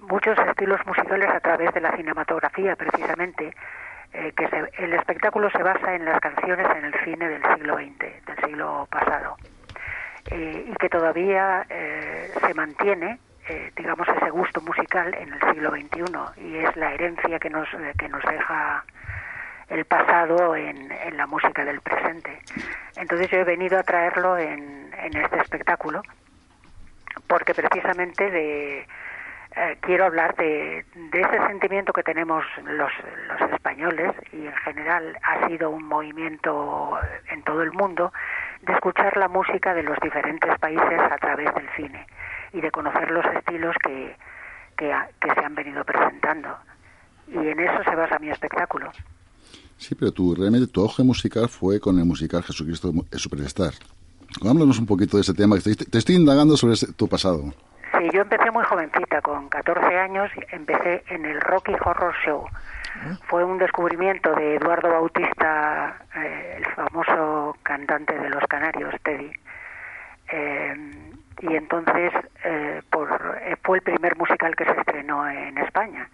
muchos 0.09 0.39
estilos 0.39 0.81
musicales 0.87 1.29
a 1.29 1.41
través 1.41 1.73
de 1.75 1.81
la 1.81 1.93
cinematografía, 1.97 2.77
precisamente, 2.77 3.53
eh, 4.13 4.33
que 4.35 4.49
el 4.79 4.95
espectáculo 4.95 5.51
se 5.51 5.63
basa 5.63 5.95
en 5.95 6.07
las 6.07 6.19
canciones 6.21 6.67
en 6.77 6.85
el 6.87 6.95
cine 7.05 7.29
del 7.29 7.43
siglo 7.55 7.77
XX, 7.77 8.27
del 8.27 8.37
siglo 8.43 8.89
pasado, 8.91 9.37
eh, 10.31 10.65
y 10.67 10.75
que 10.77 10.89
todavía 10.89 11.67
eh, 11.69 12.33
se 12.41 12.55
mantiene, 12.55 13.19
digamos, 13.77 14.07
ese 14.09 14.31
gusto 14.31 14.61
musical 14.61 15.15
en 15.15 15.33
el 15.33 15.41
siglo 15.41 15.71
XXI, 15.71 16.43
y 16.43 16.57
es 16.57 16.77
la 16.77 16.93
herencia 16.93 17.39
que 17.39 17.49
nos, 17.49 17.69
que 17.99 18.09
nos 18.09 18.23
deja 18.23 18.85
el 19.69 19.85
pasado 19.87 20.55
en, 20.55 20.91
en, 20.91 21.17
la 21.17 21.27
música 21.27 21.65
del 21.65 21.81
presente. 21.81 22.41
Entonces 22.97 23.31
yo 23.31 23.39
he 23.39 23.45
venido 23.45 23.79
a 23.79 23.83
traerlo 23.83 24.37
en, 24.37 24.91
en 25.03 25.17
este 25.17 25.39
espectáculo, 25.39 26.03
porque 27.27 27.55
precisamente 27.55 28.31
de 28.31 28.87
eh, 29.59 29.77
quiero 29.81 30.05
hablar 30.05 30.37
de, 30.37 30.85
ese 31.13 31.47
sentimiento 31.49 31.93
que 31.93 32.05
tenemos 32.05 32.45
los, 32.63 32.93
los 33.29 33.53
españoles 33.53 34.15
y 34.33 34.47
en 34.47 34.55
general 34.55 35.19
ha 35.25 35.49
sido 35.49 35.71
un 35.71 35.83
movimiento 35.83 36.97
en 37.33 37.43
todo 37.43 37.63
el 37.63 37.73
mundo 37.73 38.13
de 38.63 38.73
escuchar 38.73 39.17
la 39.17 39.27
música 39.27 39.75
de 39.75 39.83
los 39.83 39.99
diferentes 40.01 40.57
países 40.61 41.01
a 41.01 41.17
través 41.19 41.53
del 41.57 41.69
cine 41.77 42.07
y 42.53 42.61
de 42.61 42.71
conocer 42.71 43.11
los 43.11 43.25
estilos 43.27 43.75
que, 43.83 44.17
que, 44.77 44.95
se 45.35 45.41
han 45.41 45.57
venido 45.57 45.85
presentando. 45.85 46.51
Y 47.27 47.39
en 47.39 47.59
eso 47.59 47.83
se 47.83 47.97
basa 47.97 48.17
mi 48.21 48.31
espectáculo. 48.31 48.93
Sí, 49.77 49.97
pero 49.97 50.13
tú, 50.13 50.37
realmente 50.37 50.69
tu 50.69 50.83
auge 50.83 51.03
musical 51.03 51.49
fue 51.49 51.81
con 51.81 51.99
el 51.99 52.05
musical 52.05 52.45
Jesucristo 52.45 52.93
Superstar. 53.13 53.73
Háblanos 54.49 54.79
un 54.79 54.87
poquito 54.87 55.17
de 55.17 55.23
ese 55.23 55.35
tema. 55.35 55.59
Te, 55.59 55.75
te 55.75 55.99
estoy 55.99 56.15
indagando 56.15 56.57
sobre 56.57 56.77
tu 56.97 57.09
pasado. 57.09 57.53
Sí, 57.97 58.11
yo 58.13 58.23
empecé 58.23 58.51
muy 58.51 58.65
jovencita, 58.65 59.23
con 59.23 59.49
14 59.49 59.99
años, 59.99 60.31
empecé 60.51 61.03
en 61.09 61.25
el 61.25 61.41
Rocky 61.41 61.73
Horror 61.73 62.15
Show. 62.25 62.45
Ah. 62.47 63.17
Fue 63.29 63.45
un 63.45 63.59
descubrimiento 63.59 64.35
de 64.35 64.57
Eduardo 64.57 64.91
Bautista, 64.91 65.97
eh, 66.15 66.55
el 66.59 66.67
famoso 66.67 67.57
cantante 67.63 68.19
de 68.19 68.29
Los 68.29 68.45
Canarios, 68.45 68.95
Teddy. 69.03 69.33
Eh, 70.31 70.77
y 71.41 71.55
entonces 71.55 72.13
eh, 72.45 72.83
por, 72.91 73.09
fue 73.63 73.79
el 73.79 73.83
primer 73.83 74.17
musical 74.17 74.55
que 74.57 74.65
se 74.65 74.73
estrenó 74.73 75.29
en 75.29 75.57
España. 75.59 76.09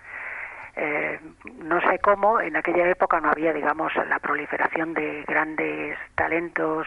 no 1.62 1.80
sé 1.80 1.98
cómo, 2.00 2.40
en 2.40 2.56
aquella 2.56 2.88
época 2.88 3.20
no 3.20 3.30
había, 3.30 3.52
digamos, 3.52 3.92
la 4.08 4.18
proliferación 4.18 4.92
de 4.94 5.24
grandes 5.26 5.96
talentos 6.14 6.86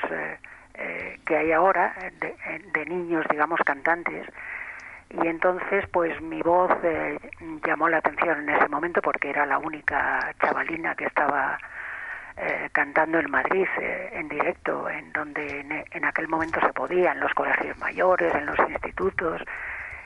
que 1.25 1.35
hay 1.35 1.51
ahora, 1.51 1.95
de 2.73 2.85
niños, 2.85 3.25
digamos, 3.29 3.59
cantantes 3.65 4.27
y 5.09 5.27
entonces 5.27 5.85
pues 5.91 6.19
mi 6.21 6.41
voz 6.41 6.71
eh, 6.83 7.17
llamó 7.65 7.87
la 7.87 7.97
atención 7.97 8.39
en 8.41 8.49
ese 8.49 8.67
momento 8.67 9.01
porque 9.01 9.29
era 9.29 9.45
la 9.45 9.57
única 9.57 10.33
chavalina 10.41 10.95
que 10.95 11.05
estaba 11.05 11.57
eh, 12.35 12.69
cantando 12.71 13.17
en 13.17 13.31
Madrid 13.31 13.65
eh, 13.79 14.09
en 14.13 14.27
directo, 14.27 14.89
en 14.89 15.11
donde 15.13 15.85
en, 15.91 16.05
aquel 16.05 16.27
momento 16.27 16.59
se 16.59 16.73
podía, 16.73 17.13
en 17.13 17.19
los 17.19 17.33
colegios 17.33 17.77
mayores, 17.79 18.35
en 18.35 18.45
los 18.45 18.59
institutos, 18.69 19.41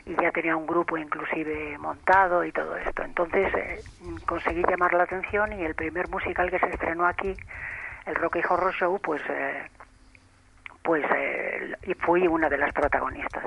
y 0.06 0.16
ya 0.16 0.32
tenía 0.32 0.56
un 0.56 0.66
grupo 0.66 0.98
inclusive 0.98 1.78
montado 1.80 2.46
y 2.46 2.52
todo 2.52 2.78
esto. 2.78 3.04
Entonces 3.04 3.84
conseguí 4.26 4.64
llamar 4.64 4.94
la 4.94 5.04
atención 5.04 5.52
y 5.54 5.64
el 5.64 5.76
primer 5.76 6.08
musical 6.10 6.50
que 6.50 6.60
se 6.60 6.70
estrenó 6.70 7.06
aquí, 7.06 7.36
el 8.06 8.16
Rocky 8.16 8.42
Horror 8.48 8.74
Show, 8.74 9.00
pues, 9.02 9.22
pues 10.84 11.06
y 11.84 11.94
fui 11.96 12.28
una 12.28 12.50
de 12.50 12.58
las 12.58 12.72
protagonistas. 12.72 13.46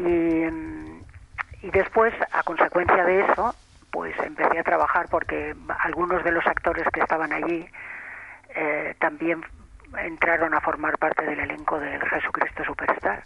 Y, 0.00 1.66
y 1.66 1.70
después, 1.70 2.14
a 2.32 2.42
consecuencia 2.42 3.04
de 3.04 3.20
eso, 3.20 3.54
pues 3.90 4.14
empecé 4.20 4.58
a 4.58 4.64
trabajar 4.64 5.08
porque 5.10 5.54
algunos 5.80 6.24
de 6.24 6.32
los 6.32 6.46
actores 6.46 6.86
que 6.92 7.00
estaban 7.00 7.32
allí 7.32 7.66
eh, 8.54 8.94
también 8.98 9.44
entraron 9.98 10.54
a 10.54 10.60
formar 10.60 10.96
parte 10.98 11.24
del 11.24 11.40
elenco 11.40 11.78
del 11.78 12.00
Jesucristo 12.08 12.64
Superstar. 12.64 13.22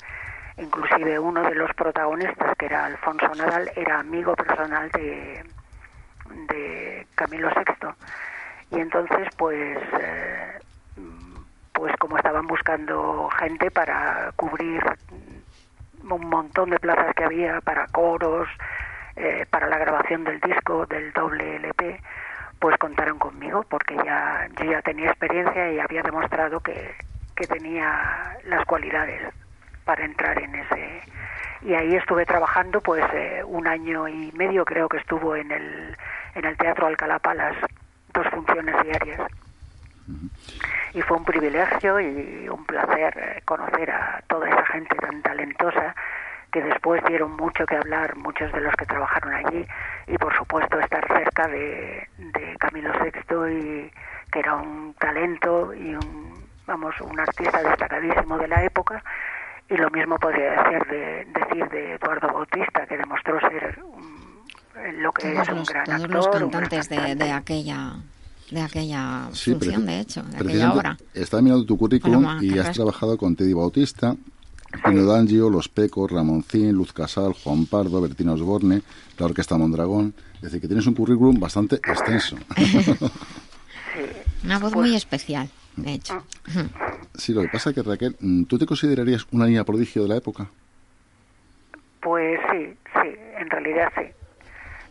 Inclusive 0.56 1.18
uno 1.18 1.42
de 1.42 1.54
los 1.54 1.72
protagonistas, 1.74 2.56
que 2.56 2.66
era 2.66 2.86
Alfonso 2.86 3.28
Nadal, 3.36 3.70
era 3.76 4.00
amigo 4.00 4.34
personal 4.34 4.90
de, 4.90 5.44
de 6.48 7.06
Camilo 7.14 7.50
VI. 7.50 7.88
Y 8.70 8.80
entonces, 8.80 9.28
pues, 9.36 9.78
eh, 10.00 10.58
pues 11.72 11.94
como 11.98 12.16
estaban 12.16 12.46
buscando 12.46 13.28
gente 13.38 13.70
para 13.70 14.32
cubrir 14.36 14.82
un 16.10 16.28
montón 16.28 16.70
de 16.70 16.78
plazas 16.78 17.14
que 17.14 17.24
había 17.24 17.60
para 17.60 17.86
coros, 17.88 18.48
eh, 19.16 19.46
para 19.50 19.68
la 19.68 19.78
grabación 19.78 20.24
del 20.24 20.40
disco, 20.40 20.86
del 20.86 21.12
doble 21.12 21.56
LP, 21.56 22.00
pues 22.58 22.76
contaron 22.78 23.18
conmigo 23.18 23.64
porque 23.68 23.96
ya 23.96 24.48
yo 24.58 24.70
ya 24.70 24.82
tenía 24.82 25.08
experiencia 25.08 25.72
y 25.72 25.78
había 25.78 26.02
demostrado 26.02 26.60
que, 26.60 26.94
que 27.36 27.46
tenía 27.46 28.36
las 28.44 28.64
cualidades 28.64 29.32
para 29.84 30.04
entrar 30.04 30.38
en 30.40 30.54
ese. 30.54 31.02
Y 31.62 31.74
ahí 31.74 31.94
estuve 31.94 32.26
trabajando 32.26 32.80
pues 32.80 33.04
eh, 33.12 33.42
un 33.44 33.66
año 33.66 34.08
y 34.08 34.32
medio 34.32 34.64
creo 34.64 34.88
que 34.88 34.98
estuvo 34.98 35.36
en 35.36 35.50
el 35.50 35.96
en 36.34 36.44
el 36.44 36.56
Teatro 36.56 36.86
Alcalá 36.86 37.18
Palas 37.18 37.56
dos 38.12 38.26
funciones 38.28 38.74
diarias 38.82 39.20
y 40.92 41.02
fue 41.02 41.16
un 41.16 41.24
privilegio 41.24 42.00
y 42.00 42.48
un 42.48 42.64
placer 42.64 43.14
eh, 43.18 43.42
conocer 43.44 43.90
a 43.90 44.22
toda 44.28 44.48
esa 44.48 44.64
gente 44.66 44.94
tan 44.96 45.22
talentosa 45.22 45.94
que 46.52 46.62
después 46.62 47.02
dieron 47.06 47.36
mucho 47.36 47.66
que 47.66 47.76
hablar 47.76 48.14
muchos 48.16 48.52
de 48.52 48.60
los 48.60 48.74
que 48.76 48.86
trabajaron 48.86 49.34
allí 49.34 49.66
y 50.06 50.16
por 50.18 50.34
supuesto 50.36 50.78
estar 50.78 51.06
cerca 51.08 51.48
de, 51.48 52.06
Camilo 52.60 52.92
VI 52.92 53.52
y 53.52 53.90
que 54.30 54.38
era 54.38 54.54
un 54.54 54.94
talento 54.94 55.74
y 55.74 55.94
un 55.94 56.44
vamos 56.66 56.94
un 57.00 57.18
artista 57.18 57.62
destacadísimo 57.62 58.38
de 58.38 58.48
la 58.48 58.62
época. 58.64 59.02
Y 59.68 59.76
lo 59.76 59.90
mismo 59.90 60.16
podría 60.18 60.62
decir 60.62 60.86
de, 60.86 61.26
decir 61.26 61.68
de 61.70 61.94
Eduardo 61.94 62.28
Bautista 62.28 62.86
que 62.86 62.96
demostró 62.96 63.40
ser 63.40 63.78
lo 64.98 65.12
que 65.12 65.32
es 65.32 65.48
un 65.48 65.64
gran 65.64 65.90
actor, 65.90 66.10
los 66.10 66.28
cantantes 66.28 66.88
de, 66.88 67.14
de 67.14 67.32
aquella 67.32 67.94
de 68.50 68.60
aquella 68.60 69.28
función, 69.32 69.86
de 69.86 70.00
hecho, 70.00 70.22
de 70.22 70.36
aquella 70.36 70.72
obra. 70.72 70.96
Estaba 71.12 71.42
mirando 71.42 71.64
tu 71.64 71.76
currículum 71.76 72.42
y 72.42 72.58
has 72.58 72.72
trabajado 72.72 73.16
con 73.16 73.36
Teddy 73.36 73.52
Bautista, 73.52 74.16
Pino 74.84 75.04
D'Angio, 75.06 75.50
Los 75.50 75.68
Pecos, 75.68 76.10
Ramoncín, 76.10 76.72
Luz 76.72 76.92
Casal, 76.92 77.32
Juan 77.32 77.66
Pardo, 77.66 78.00
Bertino 78.00 78.34
Osborne, 78.34 78.82
la 79.18 79.26
Orquesta 79.26 79.56
Mondragón. 79.56 80.14
Es 80.36 80.42
decir, 80.42 80.60
que 80.60 80.66
tienes 80.66 80.86
un 80.86 80.94
currículum 80.94 81.38
bastante 81.38 81.76
extenso. 81.76 82.36
Una 84.44 84.58
voz 84.58 84.74
muy 84.74 84.94
especial, 84.94 85.48
de 85.76 85.94
hecho. 85.94 86.22
Sí, 87.16 87.32
lo 87.32 87.42
que 87.42 87.48
pasa 87.48 87.70
es 87.70 87.76
que 87.76 87.82
Raquel, 87.84 88.16
mm, 88.18 88.42
¿tú 88.46 88.58
te 88.58 88.66
considerarías 88.66 89.24
una 89.30 89.46
niña 89.46 89.62
prodigio 89.62 90.02
de 90.02 90.08
la 90.08 90.16
época? 90.16 90.48
Pues 92.00 92.40
sí, 92.50 92.74
sí, 92.92 93.08
en 93.38 93.48
realidad 93.50 93.92
sí. 93.96 94.06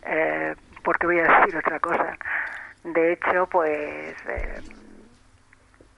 Eh, 0.06 0.54
porque 0.82 1.06
voy 1.06 1.18
a 1.18 1.40
decir 1.40 1.54
otra 1.54 1.78
cosa. 1.80 2.16
De 2.84 3.12
hecho, 3.12 3.46
pues 3.46 4.14
eh, 4.28 4.60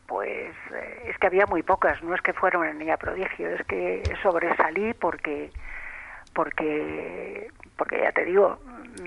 pues 0.07 0.55
eh, 0.72 1.03
es 1.09 1.18
que 1.18 1.26
había 1.26 1.47
muy 1.47 1.62
pocas, 1.62 2.03
no 2.03 2.14
es 2.14 2.22
que 2.22 2.32
fuera 2.32 2.59
una 2.59 2.72
niña 2.72 2.97
prodigio, 2.97 3.51
es 3.51 3.62
que 3.66 4.03
sobresalí 4.22 4.95
porque 4.95 5.51
porque 6.32 7.51
porque 7.76 8.01
ya 8.01 8.12
te 8.12 8.24
digo, 8.24 8.59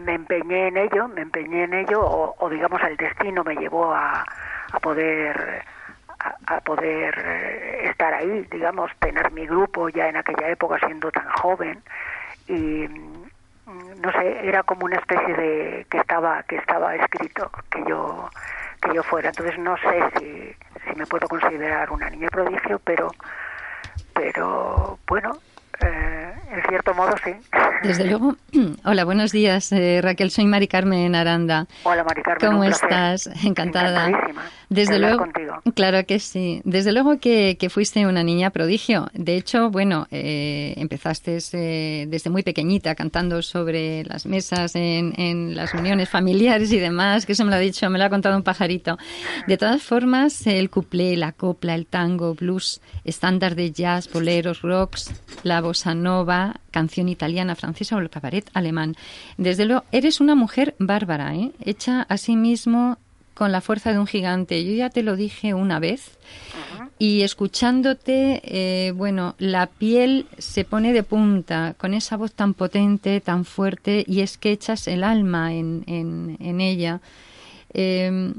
me 0.04 0.16
empeñé 0.16 0.68
en 0.68 0.78
ello, 0.78 1.08
me 1.08 1.22
empeñé 1.22 1.64
en 1.64 1.74
ello 1.74 2.02
o, 2.02 2.50
digamos 2.50 2.82
el 2.84 2.98
destino 2.98 3.44
me 3.44 3.56
llevó 3.56 3.94
a, 3.94 4.26
a 4.72 4.80
poder 4.80 5.64
a, 6.48 6.60
poder 6.62 7.16
eh, 7.18 7.90
estar 7.90 8.14
ahí, 8.14 8.46
digamos, 8.52 8.92
tener 9.00 9.32
mi 9.32 9.48
grupo 9.48 9.90
ya 9.90 10.10
en 10.10 10.18
aquella 10.18 10.50
época 10.50 10.78
siendo 10.86 11.12
tan 11.12 11.30
joven 11.30 11.82
y 12.48 12.88
no 14.02 14.12
sé, 14.12 14.48
era 14.48 14.64
como 14.64 14.86
una 14.86 14.98
especie 14.98 15.34
de 15.34 15.86
que 15.90 15.98
estaba 15.98 16.44
que 16.44 16.58
estaba 16.58 16.96
escrito 16.96 17.52
que 17.70 17.84
yo 17.88 18.30
que 18.82 18.94
yo 18.94 19.04
fuera. 19.04 19.30
Entonces 19.30 19.58
no 19.60 19.76
sé 19.78 20.04
si, 20.18 20.56
si 20.86 20.96
me 20.96 21.06
puedo 21.06 21.28
considerar 21.28 21.92
una 21.92 22.10
niña 22.10 22.30
prodigio, 22.30 22.80
pero, 22.80 23.12
pero 24.14 24.98
bueno, 25.08 25.38
eh, 25.82 26.34
en 26.52 26.62
cierto 26.68 26.94
modo 26.94 27.14
sí. 27.24 27.32
Desde 27.84 28.06
luego. 28.06 28.36
Hola, 28.84 29.06
buenos 29.06 29.32
días, 29.32 29.72
eh, 29.72 30.00
Raquel. 30.02 30.32
Soy 30.32 30.46
Mari 30.46 30.68
Carmen 30.68 31.16
Aranda. 31.16 31.68
Hola, 31.84 32.04
Mari 32.04 32.22
Carmen. 32.24 32.50
¿Cómo 32.50 32.64
estás? 32.64 33.30
Encantada. 33.44 34.10
Desde 34.70 35.00
luego, 35.00 35.26
claro 35.74 36.06
que 36.06 36.20
sí. 36.20 36.62
Desde 36.64 36.92
luego 36.92 37.20
que, 37.20 37.58
fuiste 37.72 38.06
una 38.06 38.24
niña 38.24 38.52
prodigio. 38.52 39.10
De 39.14 39.36
hecho, 39.36 39.70
bueno, 39.72 40.08
eh, 40.12 40.74
empezaste 40.78 41.40
eh, 41.54 42.06
desde 42.08 42.30
muy 42.30 42.44
pequeñita 42.44 42.94
cantando 42.96 43.42
sobre 43.42 44.04
las 44.06 44.26
mesas 44.26 44.76
en, 44.76 45.14
en, 45.18 45.56
las 45.56 45.74
uniones 45.74 46.10
familiares 46.10 46.72
y 46.72 46.80
demás, 46.80 47.26
que 47.26 47.34
eso 47.34 47.46
me 47.46 47.52
lo 47.52 47.58
ha 47.58 47.60
dicho, 47.60 47.90
me 47.90 47.98
lo 47.98 48.06
ha 48.06 48.10
contado 48.10 48.36
un 48.38 48.44
pajarito. 48.44 48.98
De 49.48 49.58
todas 49.58 49.82
formas, 49.82 50.46
el 50.46 50.70
cuplé, 50.70 51.18
la 51.18 51.32
copla, 51.32 51.74
el 51.74 51.88
tango, 51.88 52.36
blues, 52.36 52.82
estándar 53.04 53.56
de 53.56 53.72
jazz, 53.72 54.12
boleros, 54.12 54.62
rocks, 54.62 55.12
la 55.44 55.62
bossa 55.70 55.94
nova, 55.94 56.60
canción 56.72 57.08
italiana, 57.10 57.56
francesa, 57.56 57.96
o 57.96 58.00
el 58.00 58.10
cabaret 58.10 58.50
alemán. 58.54 58.96
Desde 59.38 59.66
luego, 59.66 59.84
eres 59.92 60.20
una 60.20 60.36
mujer 60.36 60.76
bárbara, 60.80 61.36
¿eh? 61.36 61.52
hecha 61.64 62.02
a 62.10 62.18
sí 62.18 62.36
mismo 62.36 62.98
con 63.36 63.52
la 63.52 63.62
fuerza 63.62 63.94
de 63.94 64.00
un 64.00 64.08
gigante. 64.08 64.66
Yo 64.66 64.74
ya 64.74 64.90
te 64.90 65.04
lo 65.04 65.16
dije 65.16 65.54
una 65.54 65.80
vez 65.80 66.18
y 66.98 67.22
escuchándote, 67.22 68.42
eh, 68.44 68.92
bueno, 68.92 69.36
la 69.38 69.68
piel 69.68 70.26
se 70.38 70.66
pone 70.66 70.92
de 70.92 71.04
punta 71.04 71.76
con 71.78 71.94
esa 71.94 72.18
voz 72.18 72.34
tan 72.34 72.54
potente, 72.54 73.22
tan 73.22 73.46
fuerte 73.46 74.04
y 74.06 74.22
es 74.22 74.38
que 74.38 74.52
echas 74.52 74.88
el 74.88 75.04
alma 75.04 75.54
en, 75.54 75.84
en, 75.88 76.36
en 76.42 76.60
ella. 76.60 77.00
Eh, 77.74 78.34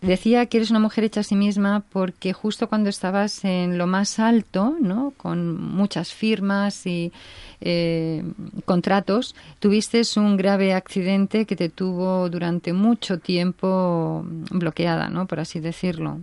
Decía 0.00 0.46
que 0.46 0.58
eres 0.58 0.70
una 0.70 0.78
mujer 0.78 1.02
hecha 1.02 1.20
a 1.20 1.24
sí 1.24 1.34
misma 1.34 1.82
porque 1.92 2.32
justo 2.32 2.68
cuando 2.68 2.88
estabas 2.88 3.44
en 3.44 3.78
lo 3.78 3.88
más 3.88 4.20
alto, 4.20 4.76
¿no? 4.80 5.12
con 5.16 5.60
muchas 5.60 6.14
firmas 6.14 6.86
y 6.86 7.12
eh, 7.60 8.22
contratos, 8.64 9.34
tuviste 9.58 10.02
un 10.16 10.36
grave 10.36 10.72
accidente 10.72 11.46
que 11.46 11.56
te 11.56 11.68
tuvo 11.68 12.28
durante 12.28 12.72
mucho 12.72 13.18
tiempo 13.18 14.22
bloqueada, 14.52 15.08
¿no? 15.08 15.26
por 15.26 15.40
así 15.40 15.58
decirlo. 15.58 16.18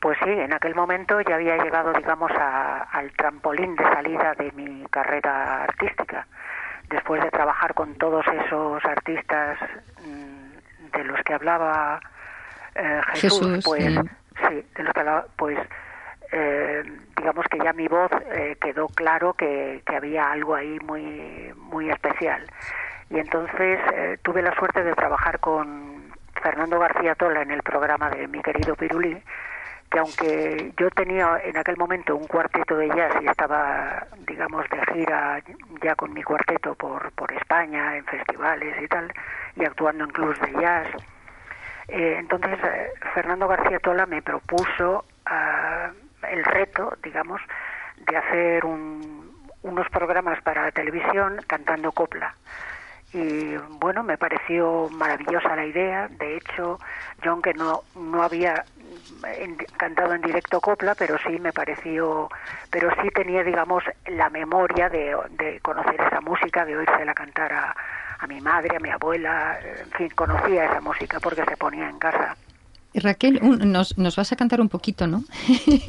Pues 0.00 0.18
sí, 0.24 0.30
en 0.30 0.52
aquel 0.52 0.74
momento 0.74 1.20
ya 1.20 1.36
había 1.36 1.56
llegado, 1.56 1.92
digamos, 1.92 2.30
al 2.32 3.12
trampolín 3.12 3.76
de 3.76 3.84
salida 3.84 4.34
de 4.34 4.50
mi 4.52 4.84
carrera 4.90 5.62
artística. 5.62 6.26
Después 6.90 7.22
de 7.22 7.30
trabajar 7.30 7.72
con 7.72 7.94
todos 7.94 8.26
esos 8.26 8.84
artistas 8.84 9.58
mm, 10.04 10.96
de 10.98 11.04
los 11.04 11.18
que 11.22 11.32
hablaba 11.32 12.00
eh, 12.74 13.00
Jesús, 13.14 13.62
pues 13.64 13.84
sí, 13.84 14.66
de 14.76 14.82
los 14.82 14.92
que 14.92 15.04
pues 15.36 15.58
eh, 16.32 16.82
digamos 17.16 17.46
que 17.50 17.58
ya 17.58 17.72
mi 17.72 17.86
voz 17.86 18.10
eh, 18.32 18.56
quedó 18.60 18.88
claro 18.88 19.34
que, 19.34 19.82
que, 19.86 19.96
había 19.96 20.30
algo 20.32 20.54
ahí 20.54 20.78
muy 20.80 21.52
muy 21.56 21.90
especial. 21.90 22.44
Y 23.10 23.18
entonces 23.18 23.78
tuve 24.22 24.42
la 24.42 24.54
suerte 24.56 24.82
de 24.82 24.94
trabajar 24.94 25.38
con 25.38 26.12
Fernando 26.42 26.80
García 26.80 27.14
Tola 27.14 27.42
en 27.42 27.50
el 27.50 27.62
programa 27.62 28.10
de 28.10 28.26
mi 28.26 28.40
querido 28.42 28.74
Pirulí 28.74 29.22
que 29.90 29.98
aunque 30.00 30.72
yo 30.76 30.90
tenía 30.90 31.38
en 31.44 31.56
aquel 31.56 31.76
momento 31.76 32.16
un 32.16 32.26
cuarteto 32.26 32.76
de 32.76 32.88
jazz 32.88 33.14
y 33.22 33.26
estaba 33.26 34.04
digamos 34.26 34.64
de 34.70 34.92
gira 34.92 35.40
ya 35.82 35.94
con 35.94 36.12
mi 36.12 36.22
cuarteto 36.22 36.74
por 36.74 37.12
por 37.12 37.32
España 37.32 37.96
en 37.96 38.04
festivales 38.06 38.74
y 38.82 38.88
tal 38.88 39.12
y 39.54 39.64
actuando 39.64 40.04
en 40.04 40.10
clubs 40.10 40.40
de 40.40 40.52
jazz 40.60 40.88
eh, 41.88 42.16
entonces, 42.18 42.58
eh, 42.62 42.92
Fernando 43.14 43.46
García 43.46 43.78
Tola 43.78 44.06
me 44.06 44.22
propuso 44.22 45.04
ah, 45.26 45.90
el 46.30 46.44
reto, 46.44 46.96
digamos, 47.02 47.40
de 47.96 48.16
hacer 48.16 48.64
unos 48.64 49.88
programas 49.90 50.40
para 50.42 50.62
la 50.64 50.72
televisión 50.72 51.40
cantando 51.46 51.92
copla. 51.92 52.34
Y 53.12 53.56
bueno, 53.78 54.02
me 54.02 54.18
pareció 54.18 54.88
maravillosa 54.90 55.54
la 55.54 55.64
idea. 55.64 56.08
De 56.08 56.36
hecho, 56.36 56.80
yo 57.22 57.30
aunque 57.30 57.54
no, 57.54 57.82
no 57.94 58.22
había 58.22 58.64
cantado 59.76 60.14
en 60.14 60.22
directo 60.22 60.60
copla, 60.60 60.96
pero 60.96 61.16
sí 61.18 61.38
me 61.38 61.52
pareció, 61.52 62.28
pero 62.70 62.90
sí 63.00 63.08
tenía, 63.10 63.44
digamos, 63.44 63.84
la 64.06 64.30
memoria 64.30 64.88
de, 64.88 65.16
de 65.30 65.60
conocer 65.60 66.00
esa 66.00 66.20
música, 66.20 66.64
de 66.64 66.76
oírsela 66.76 67.14
cantar 67.14 67.52
a, 67.52 67.76
a 68.24 68.26
mi 68.26 68.40
madre, 68.40 68.76
a 68.76 68.80
mi 68.80 68.90
abuela, 68.90 69.58
en 69.60 69.90
fin, 69.92 70.08
conocía 70.14 70.64
esa 70.64 70.80
música 70.80 71.20
porque 71.20 71.44
se 71.44 71.56
ponía 71.56 71.88
en 71.88 71.98
casa. 71.98 72.36
Raquel, 72.94 73.40
nos, 73.42 73.98
nos, 73.98 74.16
vas 74.16 74.32
a 74.32 74.36
cantar 74.36 74.60
un 74.60 74.68
poquito, 74.68 75.06
¿no? 75.06 75.24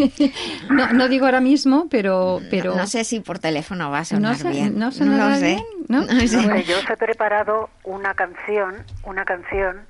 ¿no? 0.69 0.91
no 0.91 1.07
digo 1.07 1.25
ahora 1.25 1.39
mismo, 1.39 1.87
pero, 1.89 2.41
pero... 2.49 2.75
No 2.75 2.87
sé 2.87 3.03
si 3.03 3.19
por 3.19 3.37
teléfono 3.39 3.91
va 3.91 3.99
a 3.99 4.05
sonar 4.05 4.43
no 4.43 4.49
bien. 4.49 4.79
No, 4.79 4.85
no 4.87 5.35
sé. 5.35 5.63
¿no? 5.87 6.05
yo 6.07 6.79
os 6.79 6.89
he 6.89 6.97
preparado 6.97 7.69
una 7.83 8.15
canción, 8.15 8.83
una 9.03 9.23
canción 9.23 9.81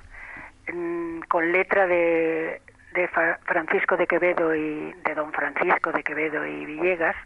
mm, 0.72 1.20
con 1.28 1.52
letra 1.52 1.86
de, 1.86 2.60
de 2.94 3.08
Francisco 3.44 3.96
de 3.96 4.06
Quevedo 4.06 4.54
y 4.54 4.92
de 5.04 5.14
don 5.14 5.32
Francisco 5.32 5.92
de 5.92 6.02
Quevedo 6.02 6.46
y 6.46 6.66
Villegas. 6.66 7.16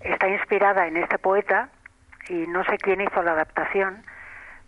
Está 0.00 0.28
inspirada 0.28 0.86
en 0.86 0.96
este 0.96 1.18
poeta 1.18 1.70
y 2.28 2.46
no 2.46 2.64
sé 2.64 2.78
quién 2.78 3.00
hizo 3.00 3.22
la 3.22 3.32
adaptación, 3.32 4.04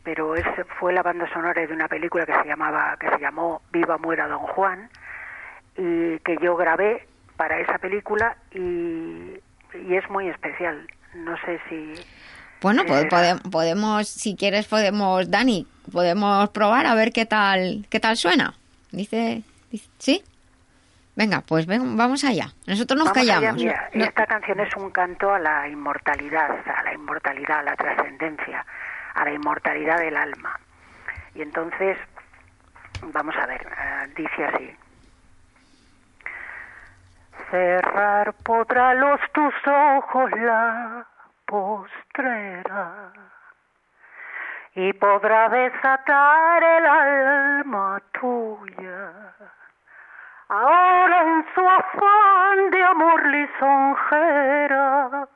pero 0.02 0.34
ese 0.34 0.64
fue 0.78 0.92
la 0.92 1.02
banda 1.02 1.30
sonora 1.32 1.66
de 1.66 1.72
una 1.72 1.88
película 1.88 2.26
que 2.26 2.34
se 2.34 2.48
llamaba 2.48 2.96
que 2.98 3.08
se 3.08 3.18
llamó 3.18 3.62
Viva 3.70 3.98
muera 3.98 4.28
Don 4.28 4.38
Juan 4.38 4.88
y 5.76 6.18
que 6.20 6.36
yo 6.42 6.56
grabé 6.56 7.06
para 7.36 7.58
esa 7.60 7.78
película 7.78 8.36
y, 8.52 8.58
y 8.58 9.96
es 9.96 10.08
muy 10.10 10.28
especial. 10.28 10.86
No 11.14 11.36
sé 11.44 11.60
si 11.68 11.94
bueno, 12.60 12.82
pues 12.86 13.06
podemos, 13.50 14.06
si 14.08 14.36
quieres, 14.36 14.66
podemos, 14.66 15.30
Dani, 15.30 15.66
podemos 15.90 16.50
probar 16.50 16.86
a 16.86 16.94
ver 16.94 17.10
qué 17.10 17.24
tal, 17.24 17.86
qué 17.88 18.00
tal 18.00 18.16
suena. 18.18 18.52
Dice, 18.92 19.42
¿sí? 19.98 20.22
Venga, 21.16 21.40
pues 21.40 21.66
ven, 21.66 21.96
vamos 21.96 22.22
allá. 22.24 22.52
Nosotros 22.66 22.98
nos 22.98 23.12
callamos. 23.12 23.62
Esta 23.92 24.26
canción 24.26 24.60
es 24.60 24.76
un 24.76 24.90
canto 24.90 25.32
a 25.32 25.38
la 25.38 25.68
inmortalidad, 25.68 26.50
a 26.50 26.82
la 26.82 26.94
inmortalidad, 26.94 27.60
a 27.60 27.62
la 27.62 27.76
trascendencia 27.76 28.64
a 29.14 29.24
la 29.24 29.32
inmortalidad 29.32 29.98
del 29.98 30.16
alma. 30.16 30.58
Y 31.34 31.42
entonces, 31.42 31.98
vamos 33.02 33.36
a 33.36 33.46
ver, 33.46 33.62
eh, 33.62 34.12
dice 34.16 34.44
así. 34.44 34.76
Cerrar 37.50 38.32
podrá 38.44 38.94
los 38.94 39.20
tus 39.32 39.54
ojos 39.66 40.30
la 40.32 41.06
postrera 41.46 43.12
y 44.74 44.92
podrá 44.92 45.48
desatar 45.48 46.62
el 46.62 46.86
alma 46.86 48.00
tuya. 48.12 49.12
Ahora 50.48 51.22
en 51.22 51.46
su 51.54 51.68
afán 51.68 52.70
de 52.70 52.82
amor 52.82 53.26
lisonjera 53.26 55.28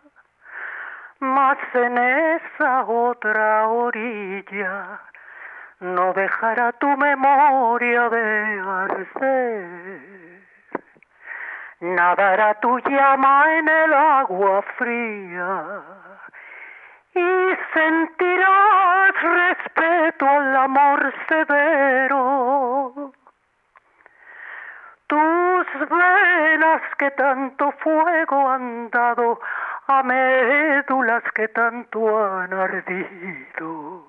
en 1.74 1.98
esa 1.98 2.84
otra 2.84 3.66
orilla 3.68 5.01
no 5.80 6.12
dejará 6.12 6.72
tu 6.72 6.86
memoria 6.96 8.09
de 8.10 8.60
arder. 8.60 10.44
Nadará 11.80 12.55
tu 12.60 12.78
llama 12.78 13.59
en 13.59 13.68
el 13.68 13.94
agua 13.94 14.62
fría 14.76 15.82
y 17.14 17.56
sentirás 17.72 19.14
respeto 19.22 20.28
al 20.28 20.56
amor 20.56 21.14
severo. 21.28 23.12
Tus 25.06 25.88
venas 25.90 26.82
que 26.98 27.10
tanto 27.12 27.72
fuego 27.82 28.48
han 28.51 28.90
dado 28.90 29.38
a 29.86 30.02
médulas 30.02 31.23
que 31.35 31.48
tanto 31.48 31.98
han 32.27 32.52
ardido. 32.52 34.06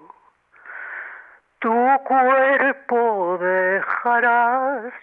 Tu 1.60 2.00
cuerpo 2.04 3.38
dejarás, 3.40 4.94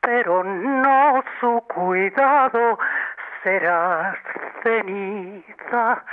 pero 0.00 0.44
no 0.44 1.24
su 1.40 1.60
cuidado, 1.68 2.78
serás 3.42 4.16
ceniza, 4.62 6.04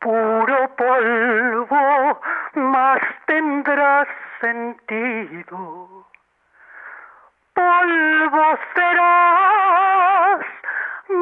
puro 0.00 0.74
polvo, 0.76 2.20
más 2.54 3.00
tendrás 3.26 4.08
sentido. 4.40 6.06
Polvo 7.54 8.58
serás, 8.74 10.09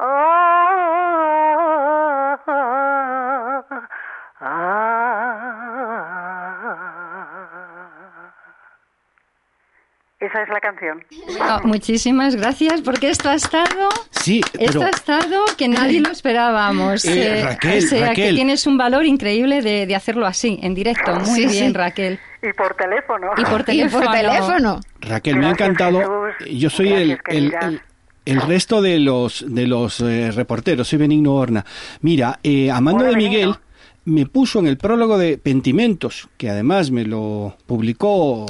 Ah, 0.00 2.38
Esa 10.20 10.42
es 10.42 10.48
la 10.48 10.60
canción. 10.60 11.04
Ah, 11.40 11.60
muchísimas 11.62 12.34
gracias, 12.34 12.80
porque 12.82 13.08
esto 13.08 13.28
ha 13.30 13.34
estado. 13.34 13.88
Sí, 14.10 14.40
Esto 14.58 14.82
ha 14.82 14.90
estado 14.90 15.44
que 15.56 15.68
nadie 15.68 16.00
lo 16.00 16.10
esperábamos. 16.10 17.04
Eh, 17.04 17.42
Raquel, 17.44 17.84
o 17.84 17.86
sea, 17.86 18.08
Raquel. 18.08 18.30
que 18.30 18.34
tienes 18.34 18.66
un 18.66 18.76
valor 18.76 19.06
increíble 19.06 19.62
de, 19.62 19.86
de 19.86 19.94
hacerlo 19.94 20.26
así, 20.26 20.58
en 20.60 20.74
directo. 20.74 21.14
Muy 21.14 21.24
Sí, 21.24 21.46
bien, 21.46 21.68
sí. 21.68 21.72
Raquel. 21.72 22.18
Y 22.42 22.52
por 22.52 22.74
teléfono. 22.74 23.28
Y 23.36 23.44
por 23.44 23.60
Y 23.62 23.64
teléfono. 23.64 24.04
por 24.04 24.12
teléfono. 24.14 24.80
Raquel, 25.00 25.36
me 25.36 25.46
ha 25.46 25.50
encantado. 25.50 25.98
Jesús. 26.38 26.58
Yo 26.58 26.70
soy 26.70 26.88
el, 26.92 27.08
Gracias, 27.16 27.20
el, 27.36 27.50
querida. 27.50 27.68
el- 27.68 27.80
el 28.24 28.42
resto 28.42 28.82
de 28.82 28.98
los 28.98 29.42
de 29.48 29.66
los 29.66 30.00
eh, 30.00 30.30
reporteros. 30.32 30.86
Soy 30.88 30.98
Benigno 30.98 31.34
Horna. 31.34 31.64
Mira, 32.02 32.38
eh, 32.42 32.70
Amando 32.70 33.00
Hola, 33.04 33.10
de 33.12 33.16
Miguel 33.16 33.40
Benigno. 33.46 33.60
me 34.04 34.26
puso 34.26 34.58
en 34.58 34.66
el 34.66 34.76
prólogo 34.76 35.16
de 35.16 35.38
Pentimentos, 35.38 36.28
que 36.36 36.50
además 36.50 36.90
me 36.90 37.04
lo 37.04 37.56
publicó 37.66 38.44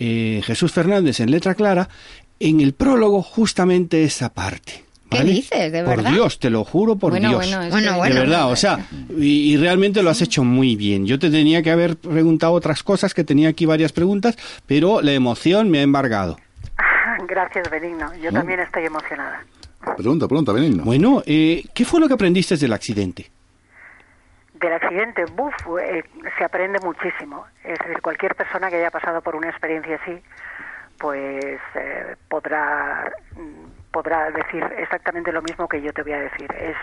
eh, 0.00 0.40
Jesús 0.44 0.72
Fernández 0.72 1.20
en 1.20 1.30
letra 1.30 1.54
clara, 1.54 1.88
en 2.40 2.60
el 2.60 2.72
prólogo 2.72 3.22
justamente 3.22 4.02
esa 4.02 4.34
parte. 4.34 4.84
¿Qué 5.12 5.24
dices? 5.24 5.72
¿De 5.72 5.82
verdad? 5.82 5.94
Por 6.04 6.12
Dios, 6.12 6.38
te 6.38 6.50
lo 6.50 6.64
juro 6.64 6.96
por 6.96 7.10
Bueno, 7.10 7.28
Dios. 7.30 7.38
bueno, 7.46 7.62
es 7.62 7.70
Bueno, 7.70 7.96
bueno. 7.98 8.14
De 8.14 8.20
verdad, 8.20 8.50
o 8.50 8.56
sea, 8.56 8.78
y, 9.16 9.52
y 9.52 9.56
realmente 9.56 10.02
lo 10.02 10.10
has 10.10 10.20
hecho 10.22 10.44
muy 10.44 10.76
bien. 10.76 11.06
Yo 11.06 11.18
te 11.18 11.30
tenía 11.30 11.62
que 11.62 11.70
haber 11.70 11.96
preguntado 11.96 12.52
otras 12.52 12.82
cosas, 12.82 13.14
que 13.14 13.24
tenía 13.24 13.48
aquí 13.48 13.66
varias 13.66 13.92
preguntas, 13.92 14.36
pero 14.66 15.00
la 15.02 15.12
emoción 15.12 15.70
me 15.70 15.78
ha 15.78 15.82
embargado. 15.82 16.38
Gracias, 17.28 17.70
Benigno. 17.70 18.12
Yo 18.22 18.30
No. 18.30 18.38
también 18.40 18.60
estoy 18.60 18.84
emocionada. 18.84 19.44
Pregunta, 19.96 20.28
pregunta, 20.28 20.52
Benigno. 20.52 20.84
Bueno, 20.84 21.22
eh, 21.26 21.64
¿qué 21.74 21.84
fue 21.84 21.98
lo 22.00 22.06
que 22.08 22.14
aprendiste 22.14 22.56
del 22.56 22.72
accidente? 22.72 23.30
Del 24.54 24.72
accidente, 24.74 25.24
buf, 25.24 25.52
eh, 25.82 26.04
se 26.38 26.44
aprende 26.44 26.78
muchísimo. 26.78 27.44
Es 27.64 27.78
decir, 27.80 28.00
cualquier 28.00 28.36
persona 28.36 28.70
que 28.70 28.76
haya 28.76 28.92
pasado 28.92 29.20
por 29.20 29.34
una 29.34 29.48
experiencia 29.50 29.98
así, 30.00 30.12
pues 30.98 31.58
eh, 31.74 32.14
podrá 32.28 33.10
podrá 33.92 34.30
decir 34.30 34.64
exactamente 34.78 35.32
lo 35.32 35.42
mismo 35.42 35.68
que 35.68 35.82
yo 35.82 35.92
te 35.92 36.02
voy 36.02 36.12
a 36.12 36.20
decir. 36.20 36.52
Es 36.54 36.76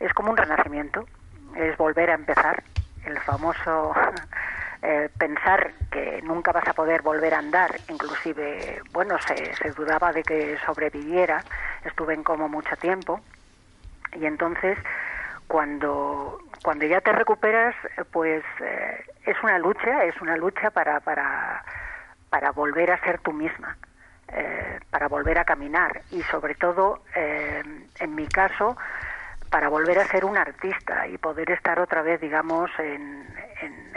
es 0.00 0.12
como 0.14 0.30
un 0.30 0.36
renacimiento, 0.36 1.06
es 1.54 1.76
volver 1.76 2.10
a 2.10 2.14
empezar. 2.14 2.62
El 3.04 3.18
famoso 3.20 3.94
eh, 4.82 5.08
pensar 5.18 5.72
que 5.90 6.20
nunca 6.22 6.52
vas 6.52 6.66
a 6.66 6.72
poder 6.72 7.02
volver 7.02 7.34
a 7.34 7.38
andar, 7.38 7.80
inclusive, 7.88 8.82
bueno, 8.92 9.16
se, 9.20 9.54
se 9.54 9.70
dudaba 9.70 10.12
de 10.12 10.22
que 10.22 10.58
sobreviviera. 10.66 11.44
Estuve 11.84 12.14
en 12.14 12.22
como 12.24 12.48
mucho 12.48 12.76
tiempo 12.76 13.20
y 14.12 14.26
entonces 14.26 14.78
cuando 15.46 16.38
cuando 16.62 16.84
ya 16.84 17.00
te 17.00 17.12
recuperas 17.12 17.74
pues 18.12 18.44
eh, 18.60 19.04
es 19.24 19.36
una 19.42 19.58
lucha 19.58 20.04
es 20.04 20.20
una 20.20 20.36
lucha 20.36 20.70
para 20.70 21.00
para 21.00 21.64
para 22.28 22.50
volver 22.52 22.90
a 22.90 23.00
ser 23.00 23.18
tú 23.20 23.32
misma 23.32 23.76
eh, 24.32 24.78
para 24.90 25.08
volver 25.08 25.38
a 25.38 25.44
caminar 25.44 26.02
y 26.10 26.22
sobre 26.24 26.54
todo 26.54 27.02
eh, 27.14 27.62
en 27.98 28.14
mi 28.14 28.28
caso 28.28 28.76
para 29.50 29.68
volver 29.68 29.98
a 29.98 30.06
ser 30.08 30.24
un 30.24 30.36
artista 30.36 31.06
y 31.08 31.18
poder 31.18 31.50
estar 31.50 31.80
otra 31.80 32.02
vez 32.02 32.20
digamos 32.20 32.70
en, 32.78 33.26
en, 33.62 33.92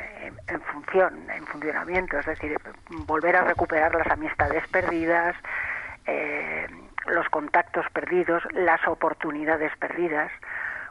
en- 0.48 0.62
función 0.62 1.30
en 1.30 1.46
funcionamiento 1.48 2.18
es 2.20 2.26
decir 2.26 2.58
volver 2.90 3.36
a 3.36 3.44
recuperar 3.44 3.94
las 3.96 4.08
amistades 4.08 4.68
perdidas 4.70 5.36
eh, 6.06 6.68
los 7.06 7.28
contactos 7.30 7.86
perdidos, 7.92 8.44
las 8.54 8.86
oportunidades 8.88 9.76
perdidas. 9.78 10.32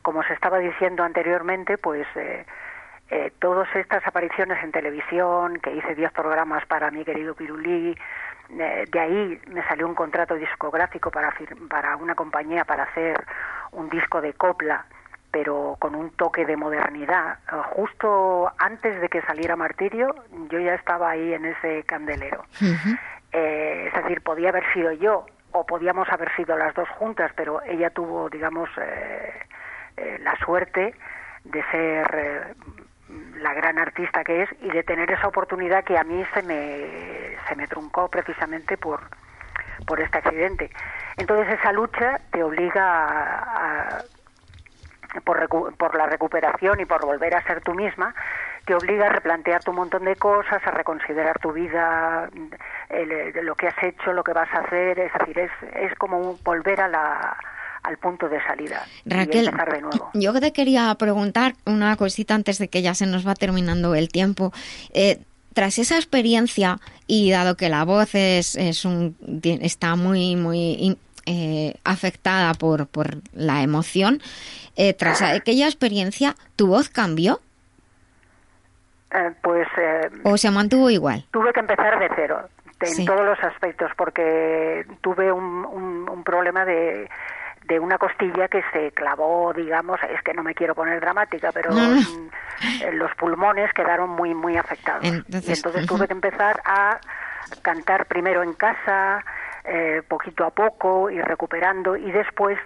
Como 0.02 0.22
se 0.24 0.34
estaba 0.34 0.58
diciendo 0.58 1.04
anteriormente, 1.04 1.78
pues 1.78 2.06
eh, 2.16 2.44
eh, 3.10 3.32
todas 3.38 3.68
estas 3.76 4.06
apariciones 4.06 4.62
en 4.62 4.72
televisión, 4.72 5.58
que 5.58 5.72
hice 5.72 5.94
10 5.94 6.12
programas 6.12 6.66
para 6.66 6.90
mi 6.90 7.02
querido 7.04 7.34
Pirulí, 7.34 7.96
de 8.52 9.00
ahí 9.00 9.40
me 9.48 9.66
salió 9.66 9.86
un 9.86 9.94
contrato 9.94 10.34
discográfico 10.34 11.10
para, 11.10 11.34
para 11.68 11.96
una 11.96 12.14
compañía 12.14 12.64
para 12.64 12.84
hacer 12.84 13.24
un 13.72 13.88
disco 13.88 14.20
de 14.20 14.34
copla, 14.34 14.84
pero 15.30 15.76
con 15.78 15.94
un 15.94 16.10
toque 16.10 16.44
de 16.44 16.56
modernidad. 16.56 17.38
Eh, 17.50 17.56
justo 17.70 18.52
antes 18.58 19.00
de 19.00 19.08
que 19.08 19.22
saliera 19.22 19.56
Martirio, 19.56 20.14
yo 20.50 20.60
ya 20.60 20.74
estaba 20.74 21.10
ahí 21.10 21.32
en 21.32 21.46
ese 21.46 21.82
candelero. 21.84 22.44
Eh, 23.32 23.86
es 23.88 24.02
decir, 24.02 24.20
podía 24.20 24.50
haber 24.50 24.70
sido 24.74 24.92
yo 24.92 25.26
o 25.52 25.64
podíamos 25.64 26.08
haber 26.10 26.34
sido 26.36 26.56
las 26.56 26.74
dos 26.74 26.88
juntas, 26.90 27.32
pero 27.34 27.62
ella 27.62 27.90
tuvo, 27.90 28.28
digamos, 28.28 28.68
eh, 28.78 29.32
eh, 29.96 30.18
la 30.20 30.36
suerte 30.36 30.94
de 31.44 31.62
ser 31.70 32.10
eh, 32.14 32.54
la 33.36 33.54
gran 33.54 33.78
artista 33.78 34.24
que 34.24 34.42
es 34.42 34.48
y 34.60 34.70
de 34.70 34.82
tener 34.82 35.10
esa 35.10 35.28
oportunidad 35.28 35.84
que 35.84 35.98
a 35.98 36.04
mí 36.04 36.24
se 36.34 36.42
me, 36.42 37.36
se 37.48 37.56
me 37.56 37.66
truncó 37.68 38.08
precisamente 38.08 38.76
por, 38.76 39.00
por 39.86 40.00
este 40.00 40.18
accidente. 40.18 40.70
Entonces 41.16 41.58
esa 41.58 41.72
lucha 41.72 42.20
te 42.30 42.42
obliga 42.42 42.82
a, 42.84 44.04
por, 45.24 45.40
recu- 45.40 45.76
por 45.76 45.94
la 45.94 46.06
recuperación 46.06 46.80
y 46.80 46.86
por 46.86 47.04
volver 47.04 47.34
a 47.34 47.42
ser 47.42 47.60
tú 47.60 47.74
misma, 47.74 48.14
te 48.64 48.74
obliga 48.74 49.06
a 49.06 49.10
replantear 49.10 49.62
tu 49.62 49.72
montón 49.72 50.04
de 50.04 50.16
cosas, 50.16 50.62
a 50.66 50.70
reconsiderar 50.70 51.38
tu 51.40 51.52
vida, 51.52 52.28
el- 52.88 53.44
lo 53.44 53.54
que 53.56 53.68
has 53.68 53.82
hecho, 53.82 54.12
lo 54.12 54.22
que 54.24 54.32
vas 54.32 54.52
a 54.54 54.60
hacer, 54.60 54.98
es 55.00 55.12
decir, 55.12 55.38
es, 55.38 55.50
es 55.74 55.94
como 55.96 56.18
un 56.18 56.40
volver 56.44 56.80
a 56.80 56.88
la, 56.88 57.36
al 57.82 57.98
punto 57.98 58.28
de 58.28 58.40
salida 58.44 58.86
y 59.04 59.10
Raquel, 59.10 59.46
empezar 59.48 59.72
de 59.72 59.80
nuevo. 59.80 60.10
yo 60.14 60.32
te 60.40 60.52
quería 60.52 60.94
preguntar 60.96 61.54
una 61.66 61.96
cosita 61.96 62.34
antes 62.34 62.58
de 62.58 62.68
que 62.68 62.80
ya 62.82 62.94
se 62.94 63.06
nos 63.06 63.26
va 63.26 63.34
terminando 63.34 63.94
el 63.94 64.08
tiempo. 64.08 64.52
Eh, 64.94 65.18
tras 65.54 65.78
esa 65.78 65.96
experiencia 65.96 66.78
y 67.06 67.30
dado 67.30 67.56
que 67.56 67.68
la 67.68 67.84
voz 67.84 68.14
es, 68.14 68.56
es 68.56 68.84
un, 68.84 69.16
está 69.60 69.96
muy 69.96 70.34
muy 70.36 70.96
eh, 71.26 71.74
afectada 71.84 72.54
por, 72.54 72.86
por 72.86 73.16
la 73.34 73.62
emoción, 73.62 74.22
eh, 74.76 74.94
tras 74.94 75.20
aquella 75.22 75.66
experiencia, 75.66 76.34
¿tu 76.56 76.68
voz 76.68 76.88
cambió 76.88 77.40
Eh, 79.14 79.30
pues 79.42 79.68
eh, 79.76 80.08
o 80.24 80.36
se 80.38 80.50
mantuvo 80.50 80.88
igual? 80.88 81.26
tuve 81.32 81.52
que 81.52 81.60
empezar 81.60 81.98
de 81.98 82.08
cero 82.16 82.48
en 82.80 82.88
Sí. 82.88 83.04
todos 83.04 83.24
los 83.24 83.38
aspectos 83.44 83.90
porque 83.96 84.84
tuve 85.02 85.30
un, 85.30 85.64
un- 85.66 86.08
un 86.08 86.24
problema 86.24 86.64
de, 86.64 87.08
de 87.64 87.78
una 87.78 87.96
costilla 87.98 88.48
que 88.48 88.62
se 88.72 88.90
clavó, 88.92 89.52
digamos, 89.52 90.00
es 90.10 90.20
que 90.22 90.34
no 90.34 90.42
me 90.42 90.54
quiero 90.54 90.74
poner 90.74 91.00
dramática, 91.00 91.52
pero 91.52 91.70
No, 91.70 91.88
no. 91.88 92.00
mm, 92.00 92.30
los 92.94 93.14
pulmones 93.14 93.72
quedaron 93.72 94.10
muy, 94.10 94.34
muy 94.34 94.56
afectados. 94.56 95.04
Entonces, 95.04 95.48
y 95.48 95.52
entonces 95.52 95.86
tuve 95.86 96.06
que 96.06 96.12
empezar 96.12 96.60
a 96.64 96.98
cantar 97.62 98.06
primero 98.06 98.42
en 98.42 98.52
casa, 98.54 99.24
eh, 99.64 100.02
poquito 100.08 100.44
a 100.44 100.50
poco, 100.50 101.08
ir 101.10 101.24
recuperando 101.24 101.96
y 101.96 102.10
después 102.10 102.58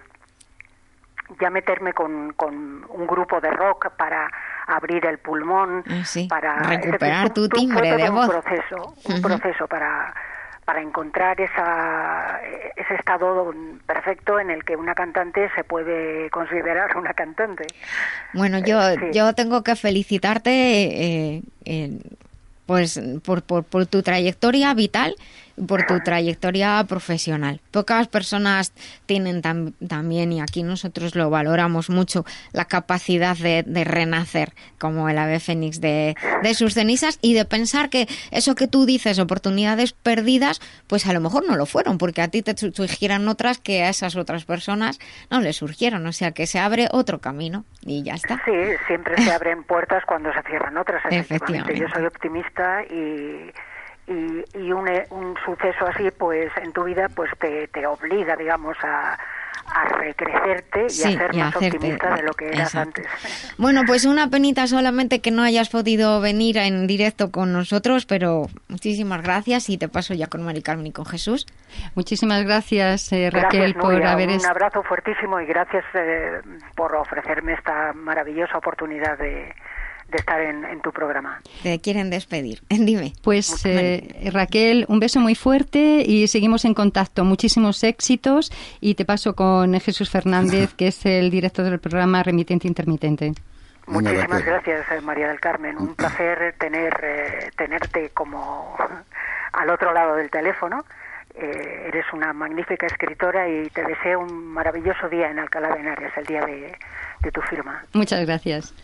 ya 1.41 1.51
meterme 1.51 1.93
con, 1.93 2.33
con 2.35 2.85
un 2.89 3.07
grupo 3.07 3.41
de 3.41 3.51
rock 3.51 3.91
para 3.97 4.31
abrir 4.69 5.05
el 5.07 5.19
pulmón, 5.19 5.83
Ah, 5.89 6.05
sí. 6.05 6.27
para 6.29 6.57
Recuperar 6.63 7.29
decir, 7.29 7.33
tu 7.35 7.49
timbre 7.49 7.97
de 7.97 8.09
un 8.09 8.15
voz. 8.17 8.29
proceso, 8.31 8.95
un 9.05 9.21
proceso 9.23 9.67
para 9.67 10.15
para 10.67 10.83
encontrar 10.83 11.41
esa, 11.41 12.41
ese 12.77 12.95
estado 12.97 13.55
perfecto 13.87 14.39
en 14.41 14.51
el 14.51 14.65
que 14.65 14.75
una 14.77 14.95
cantante 14.95 15.49
se 15.55 15.63
puede 15.65 16.29
considerar 16.31 16.97
una 16.97 17.15
cantante. 17.15 17.67
Bueno, 18.35 18.59
yo, 18.59 18.81
Eh, 18.83 18.97
sí. 18.99 19.07
yo 19.13 19.33
tengo 19.33 19.63
que 19.63 19.77
felicitarte 19.77 20.51
eh, 20.51 21.43
eh, 21.65 21.99
pues 22.67 23.01
por, 23.25 23.43
por, 23.43 23.63
por 23.63 23.87
tu 23.87 24.03
trayectoria 24.03 24.75
vital 24.75 25.15
por 25.67 25.85
tu 25.87 26.01
trayectoria 26.01 26.85
profesional. 26.89 27.61
Pocas 27.71 28.09
personas 28.09 28.73
tienen 29.07 29.43
tam- 29.43 29.73
también, 29.89 30.33
y 30.33 30.41
aquí 30.41 30.63
nosotros 30.63 31.15
lo 31.15 31.31
valoramos 31.31 31.89
mucho, 31.91 32.25
la 32.53 32.67
capacidad 32.67 33.37
de, 33.37 33.63
de 33.63 33.85
renacer 33.85 34.53
como 34.79 35.09
el 35.09 35.17
ave 35.19 35.41
fénix 35.41 35.81
de, 35.81 36.15
de 36.43 36.55
sus 36.55 36.75
cenizas 36.75 37.19
y 37.23 37.35
de 37.35 37.45
pensar 37.45 37.89
que 37.89 38.07
eso 38.31 38.55
que 38.55 38.69
tú 38.69 38.85
dices, 38.87 39.19
oportunidades 39.19 39.93
perdidas, 39.93 40.61
pues 40.87 41.07
a 41.07 41.13
lo 41.13 41.21
mejor 41.21 41.47
no 41.49 41.57
lo 41.57 41.67
fueron, 41.67 41.99
porque 41.99 42.23
a 42.23 42.29
ti 42.29 42.43
te 42.43 42.57
su- 42.57 42.73
surgieron 42.73 43.27
otras 43.29 43.59
que 43.59 43.83
a 43.85 43.89
esas 43.89 44.17
otras 44.17 44.45
personas 44.45 44.99
no 45.31 45.41
les 45.41 45.57
surgieron. 45.57 46.07
O 46.07 46.13
sea, 46.13 46.33
que 46.33 46.47
se 46.47 46.59
abre 46.59 46.89
otro 46.93 47.21
camino 47.21 47.65
y 47.85 48.03
ya 48.03 48.15
está. 48.15 48.41
Sí, 48.45 48.53
siempre 48.87 49.17
se 49.23 49.31
abren 49.33 49.63
puertas 49.65 50.05
cuando 50.07 50.33
se 50.33 50.43
cierran 50.43 50.77
otras. 50.77 51.03
efectivamente. 51.11 51.79
Yo 51.81 51.87
soy 51.95 52.05
optimista 52.05 52.83
y, 52.85 53.51
y, 54.07 54.59
y 54.59 54.73
un, 54.73 54.89
eh, 54.89 55.07
un 55.11 55.35
suceso 55.45 55.87
así, 55.87 56.09
pues 56.19 56.51
en 56.63 56.73
tu 56.73 56.85
vida, 56.85 57.09
pues 57.15 57.31
te, 57.39 57.69
te 57.69 57.87
obliga, 57.87 58.37
digamos, 58.37 58.77
a, 58.85 59.19
a 59.69 59.85
recrecerte 59.99 60.85
y 60.87 60.91
Sí, 60.91 61.15
a 61.15 61.19
ser 61.19 61.35
y 61.35 61.39
más 61.39 61.55
hacerte- 61.57 61.77
optimista 61.77 62.15
de 62.15 62.23
lo 62.23 62.33
que 62.33 62.47
eras 62.49 62.75
exacto. 62.75 63.01
antes. 63.03 63.55
Bueno, 63.59 63.83
pues 63.87 64.05
una 64.05 64.29
penita 64.29 64.67
solamente 64.67 65.21
que 65.21 65.31
no 65.31 65.43
hayas 65.43 65.71
podido 65.71 66.21
venir 66.21 66.59
en 66.59 66.87
directo 66.87 67.31
con 67.33 67.53
nosotros, 67.53 68.05
pero 68.07 68.43
muchísimas 68.69 69.23
gracias 69.23 69.71
y 69.71 69.79
te 69.79 69.89
paso 69.89 70.13
ya 70.15 70.27
con 70.29 70.43
Mari 70.45 70.63
Carmen 70.63 70.87
y 70.89 70.93
con 70.93 71.07
Jesús. 71.07 71.47
Muchísimas 71.95 72.45
gracias, 72.45 73.11
eh, 73.13 73.31
Raquel, 73.33 73.61
Gracias, 73.73 73.83
por 73.83 73.93
Nuria. 73.95 74.13
haber 74.13 74.29
Un 74.29 74.47
abrazo 74.47 74.83
fuertísimo 74.83 75.41
y 75.41 75.47
gracias 75.47 75.85
eh, 75.95 76.41
por 76.77 76.95
ofrecerme 76.95 77.55
esta 77.55 77.93
maravillosa 77.95 78.59
oportunidad 78.59 79.17
de, 79.19 79.53
de 80.11 80.19
estar 80.19 80.41
en, 80.41 80.65
en 80.65 80.81
tu 80.81 80.93
programa. 80.93 81.41
Te 81.63 81.81
quieren 81.81 82.11
despedir. 82.11 82.63
Dime. 82.69 83.13
Pues 83.23 83.65
eh, 83.65 84.31
Raquel, 84.33 84.85
un 84.89 85.01
beso 85.01 85.21
muy 85.21 85.35
fuerte 85.35 86.03
y 86.07 86.29
seguimos 86.29 86.65
en 86.65 86.75
contacto. 86.75 87.25
Muchísimos 87.25 87.83
éxitos 87.83 88.53
y 88.81 88.95
te 88.95 89.05
paso 89.05 89.35
con 89.35 89.79
Jesús 89.81 90.11
Fernández, 90.11 90.75
que 90.77 90.89
es 90.89 91.07
el 91.07 91.31
director 91.31 91.65
del 91.65 91.79
programa 91.81 92.23
Remitente 92.23 92.69
Intermitente. 92.69 93.33
Muchísimas 93.87 94.45
gracias, 94.45 94.91
eh, 94.91 95.01
María 95.01 95.29
del 95.29 95.41
Carmen. 95.41 95.77
Un 95.79 95.95
placer 95.97 96.55
tener 96.59 96.93
eh, 97.03 97.51
tenerte 97.57 98.11
como 98.11 98.77
al 99.53 99.71
otro 99.71 99.93
lado 99.93 100.17
del 100.17 100.31
teléfono. 100.31 100.85
Eh, 101.35 101.89
eres 101.89 102.07
una 102.13 102.33
magnífica 102.33 102.87
escritora 102.87 103.47
y 103.49 103.69
te 103.69 103.85
deseo 103.85 104.21
un 104.21 104.47
maravilloso 104.47 105.09
día 105.09 105.31
en 105.31 105.39
Alcalá 105.39 105.75
de 105.75 105.81
Henares, 105.81 106.13
el 106.17 106.25
día 106.25 106.45
de, 106.47 106.75
de 107.21 107.31
tu 107.31 107.43
firma. 107.43 107.85
Muchas 107.93 108.25
gracias. 108.25 108.75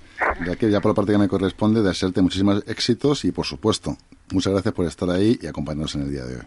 Ya 0.44 0.56
que 0.56 0.70
ya 0.70 0.80
por 0.80 0.90
la 0.90 0.94
parte 0.94 1.12
que 1.12 1.18
me 1.18 1.28
corresponde, 1.28 1.82
desearte 1.82 2.22
muchísimos 2.22 2.64
éxitos 2.66 3.24
y, 3.24 3.32
por 3.32 3.46
supuesto, 3.46 3.96
muchas 4.32 4.52
gracias 4.52 4.74
por 4.74 4.86
estar 4.86 5.10
ahí 5.10 5.38
y 5.40 5.46
acompañarnos 5.46 5.94
en 5.94 6.02
el 6.02 6.10
día 6.10 6.24
de 6.24 6.36
hoy. 6.36 6.42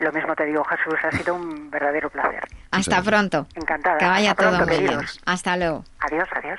Lo 0.00 0.12
mismo 0.12 0.34
te 0.34 0.44
digo, 0.46 0.64
Jesús, 0.64 0.98
ha 1.04 1.16
sido 1.16 1.34
un 1.34 1.70
verdadero 1.70 2.10
placer. 2.10 2.42
Hasta 2.72 3.02
pronto. 3.02 3.46
Encantada. 3.54 3.98
Que 3.98 4.04
vaya 4.06 4.30
Hasta 4.32 4.42
todo 4.42 4.56
pronto, 4.56 4.74
muy 4.74 4.88
bien. 4.88 5.00
Hasta 5.24 5.56
luego. 5.56 5.84
Adiós, 6.00 6.28
adiós. 6.32 6.58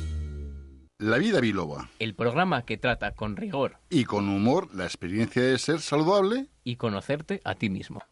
La 1.01 1.17
vida 1.17 1.39
biloba. 1.39 1.89
El 1.97 2.13
programa 2.13 2.63
que 2.63 2.77
trata 2.77 3.15
con 3.15 3.35
rigor 3.35 3.79
Y 3.89 4.05
con 4.05 4.29
humor 4.29 4.69
la 4.75 4.83
experiencia 4.83 5.41
de 5.41 5.57
ser 5.57 5.81
saludable. 5.81 6.45
y 6.63 6.75
conocerte 6.75 7.41
a 7.43 7.55
ti 7.55 7.71
mismo. 7.71 8.03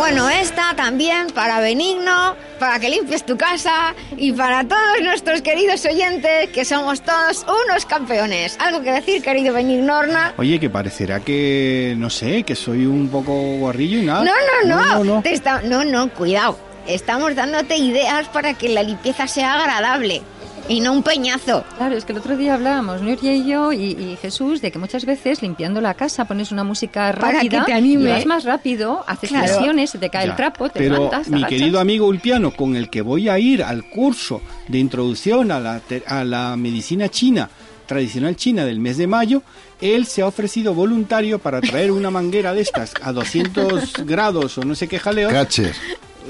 Bueno, 0.00 0.30
esta 0.30 0.74
también 0.74 1.26
para 1.34 1.60
Benigno, 1.60 2.34
para 2.58 2.80
que 2.80 2.88
limpies 2.88 3.26
tu 3.26 3.36
casa 3.36 3.94
y 4.16 4.32
para 4.32 4.66
todos 4.66 5.02
nuestros 5.02 5.42
queridos 5.42 5.84
oyentes, 5.84 6.48
que 6.54 6.64
somos 6.64 7.02
todos 7.02 7.44
unos 7.66 7.84
campeones. 7.84 8.56
¿Algo 8.60 8.80
que 8.82 8.92
decir, 8.92 9.22
querido 9.22 9.52
Benigno 9.52 9.98
Horna? 9.98 10.32
Oye, 10.38 10.58
que 10.58 10.70
parecerá 10.70 11.20
que, 11.20 11.92
no 11.98 12.08
sé, 12.08 12.44
que 12.44 12.56
soy 12.56 12.86
un 12.86 13.10
poco 13.10 13.34
guarrillo 13.58 13.98
y 13.98 14.06
nada. 14.06 14.24
No, 14.24 14.32
no, 14.64 14.74
no. 14.74 14.86
No, 14.86 15.04
no, 15.04 15.22
Te 15.22 15.34
está- 15.34 15.60
no, 15.60 15.84
no, 15.84 16.08
cuidado. 16.14 16.58
Estamos 16.86 17.34
dándote 17.34 17.76
ideas 17.76 18.26
para 18.28 18.54
que 18.54 18.70
la 18.70 18.82
limpieza 18.82 19.28
sea 19.28 19.60
agradable 19.60 20.22
y 20.70 20.80
no 20.80 20.92
un 20.94 21.02
peñazo. 21.02 21.64
Claro, 21.76 21.96
es 21.96 22.04
que 22.06 22.12
el 22.12 22.18
otro 22.18 22.36
día 22.36 22.54
hablábamos, 22.54 23.02
Nuria 23.02 23.34
y 23.34 23.44
yo 23.46 23.72
y, 23.72 23.90
y 23.92 24.16
Jesús, 24.22 24.62
de 24.62 24.70
que 24.70 24.78
muchas 24.78 25.04
veces 25.04 25.42
limpiando 25.42 25.80
la 25.82 25.92
casa 25.94 26.24
pones 26.24 26.52
una 26.52 26.64
música 26.64 27.12
Para 27.12 27.32
rápida, 27.32 27.60
que 27.60 27.66
te 27.66 27.72
anime. 27.74 28.04
y 28.04 28.12
vas 28.12 28.24
más 28.26 28.44
rápido, 28.44 29.04
haces 29.06 29.28
Claro. 29.30 29.46
flexiones, 29.48 29.90
se 29.90 29.98
te 29.98 30.08
cae 30.08 30.24
Ya, 30.24 30.30
el 30.30 30.36
trapo, 30.36 30.68
te 30.70 30.78
Pero 30.78 30.94
levantas, 30.94 31.28
mi 31.28 31.38
agachas. 31.40 31.50
querido 31.50 31.80
amigo 31.80 32.06
Ulpiano, 32.06 32.52
con 32.52 32.76
el 32.76 32.88
que 32.88 33.02
voy 33.02 33.28
a 33.28 33.38
ir 33.38 33.62
al 33.62 33.84
curso 33.90 34.40
de 34.68 34.78
introducción 34.78 35.50
a 35.50 35.60
la, 35.60 35.82
a 36.06 36.24
la 36.24 36.56
medicina 36.56 37.08
china, 37.10 37.50
tradicional 37.86 38.36
china 38.36 38.64
del 38.64 38.78
mes 38.78 38.96
de 38.96 39.08
mayo, 39.08 39.42
él 39.80 40.06
se 40.06 40.22
ha 40.22 40.26
ofrecido 40.28 40.72
voluntario 40.74 41.40
para 41.40 41.60
traer 41.60 41.90
una 41.90 42.10
manguera 42.10 42.54
de 42.54 42.60
estas 42.60 42.92
a 43.02 43.12
200 43.12 43.92
grados 44.06 44.56
o 44.58 44.62
no 44.64 44.76
sé 44.76 44.86
qué 44.86 45.00
jaleo. 45.00 45.28
Catcher. 45.30 45.74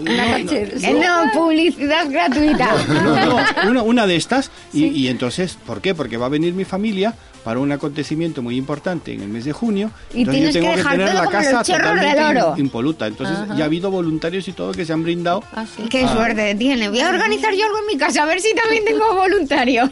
Eh, 0.07 0.95
no, 0.95 1.31
publicidad 1.33 2.09
gratuita. 2.11 2.71
No, 2.89 3.27
no, 3.65 3.71
una, 3.71 3.83
una 3.83 4.07
de 4.07 4.17
estas. 4.17 4.51
Y, 4.73 4.87
y 4.87 5.09
entonces, 5.09 5.59
¿por 5.67 5.81
qué? 5.81 5.95
Porque 5.95 6.17
va 6.17 6.27
a 6.27 6.29
venir 6.31 6.55
mi 6.55 6.65
familia 6.65 7.15
para 7.45 7.59
un 7.59 7.73
acontecimiento 7.73 8.43
muy 8.43 8.57
importante 8.57 9.13
en 9.13 9.23
el 9.23 9.29
mes 9.29 9.45
de 9.45 9.53
junio. 9.53 9.91
Y 10.15 10.21
entonces 10.21 10.53
tienes 10.53 10.55
yo 10.55 10.61
tengo 10.61 10.75
que 10.75 10.83
que, 10.83 10.89
tener 10.89 11.15
la 11.15 11.27
casa 11.29 11.63
totalmente 11.65 12.61
impoluta. 12.61 13.07
Entonces 13.07 13.37
Ajá. 13.37 13.57
ya 13.57 13.65
ha 13.65 13.67
habido 13.67 13.91
voluntarios 13.91 14.47
y 14.49 14.53
todo 14.53 14.73
que 14.73 14.85
se 14.85 14.93
han 14.93 15.03
brindado. 15.03 15.43
Qué 15.91 16.05
Ah. 16.05 16.13
suerte 16.15 16.55
tiene. 16.55 16.89
Voy 16.89 17.01
a 17.01 17.09
organizar 17.09 17.53
yo 17.55 17.65
algo 17.67 17.79
en 17.79 17.87
mi 17.87 17.97
casa, 17.99 18.23
a 18.23 18.27
ver 18.27 18.41
si 18.41 18.55
también 18.55 18.85
tengo 18.85 19.15
voluntarios. 19.15 19.91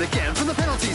Again 0.00 0.34
from 0.34 0.48
the 0.48 0.54
penalty 0.54 0.92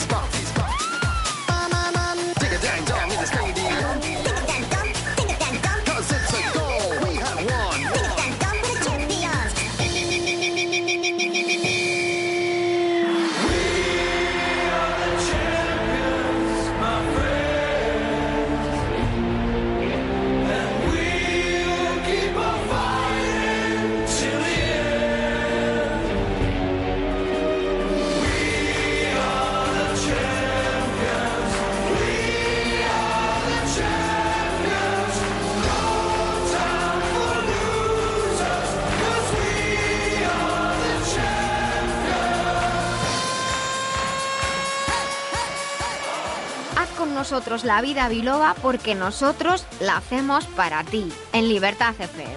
nosotros 47.32 47.64
la 47.64 47.80
vida 47.80 48.10
biloba 48.10 48.56
porque 48.60 48.96
nosotros 48.96 49.64
la 49.80 49.98
hacemos 49.98 50.48
para 50.48 50.84
ti, 50.84 51.14
en 51.32 51.48
Libertad 51.48 51.94
FM. 52.00 52.34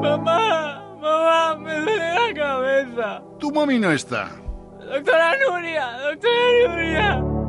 Mamá, 0.00 0.96
mamá, 1.00 1.56
me 1.56 1.74
duele 1.74 2.14
la 2.14 2.34
cabeza. 2.34 3.22
Tu 3.40 3.50
mami 3.50 3.80
no 3.80 3.90
está. 3.90 4.30
Doctora 4.78 5.34
Nuria, 5.38 5.90
doctora 6.04 6.68
Nuria. 6.68 7.39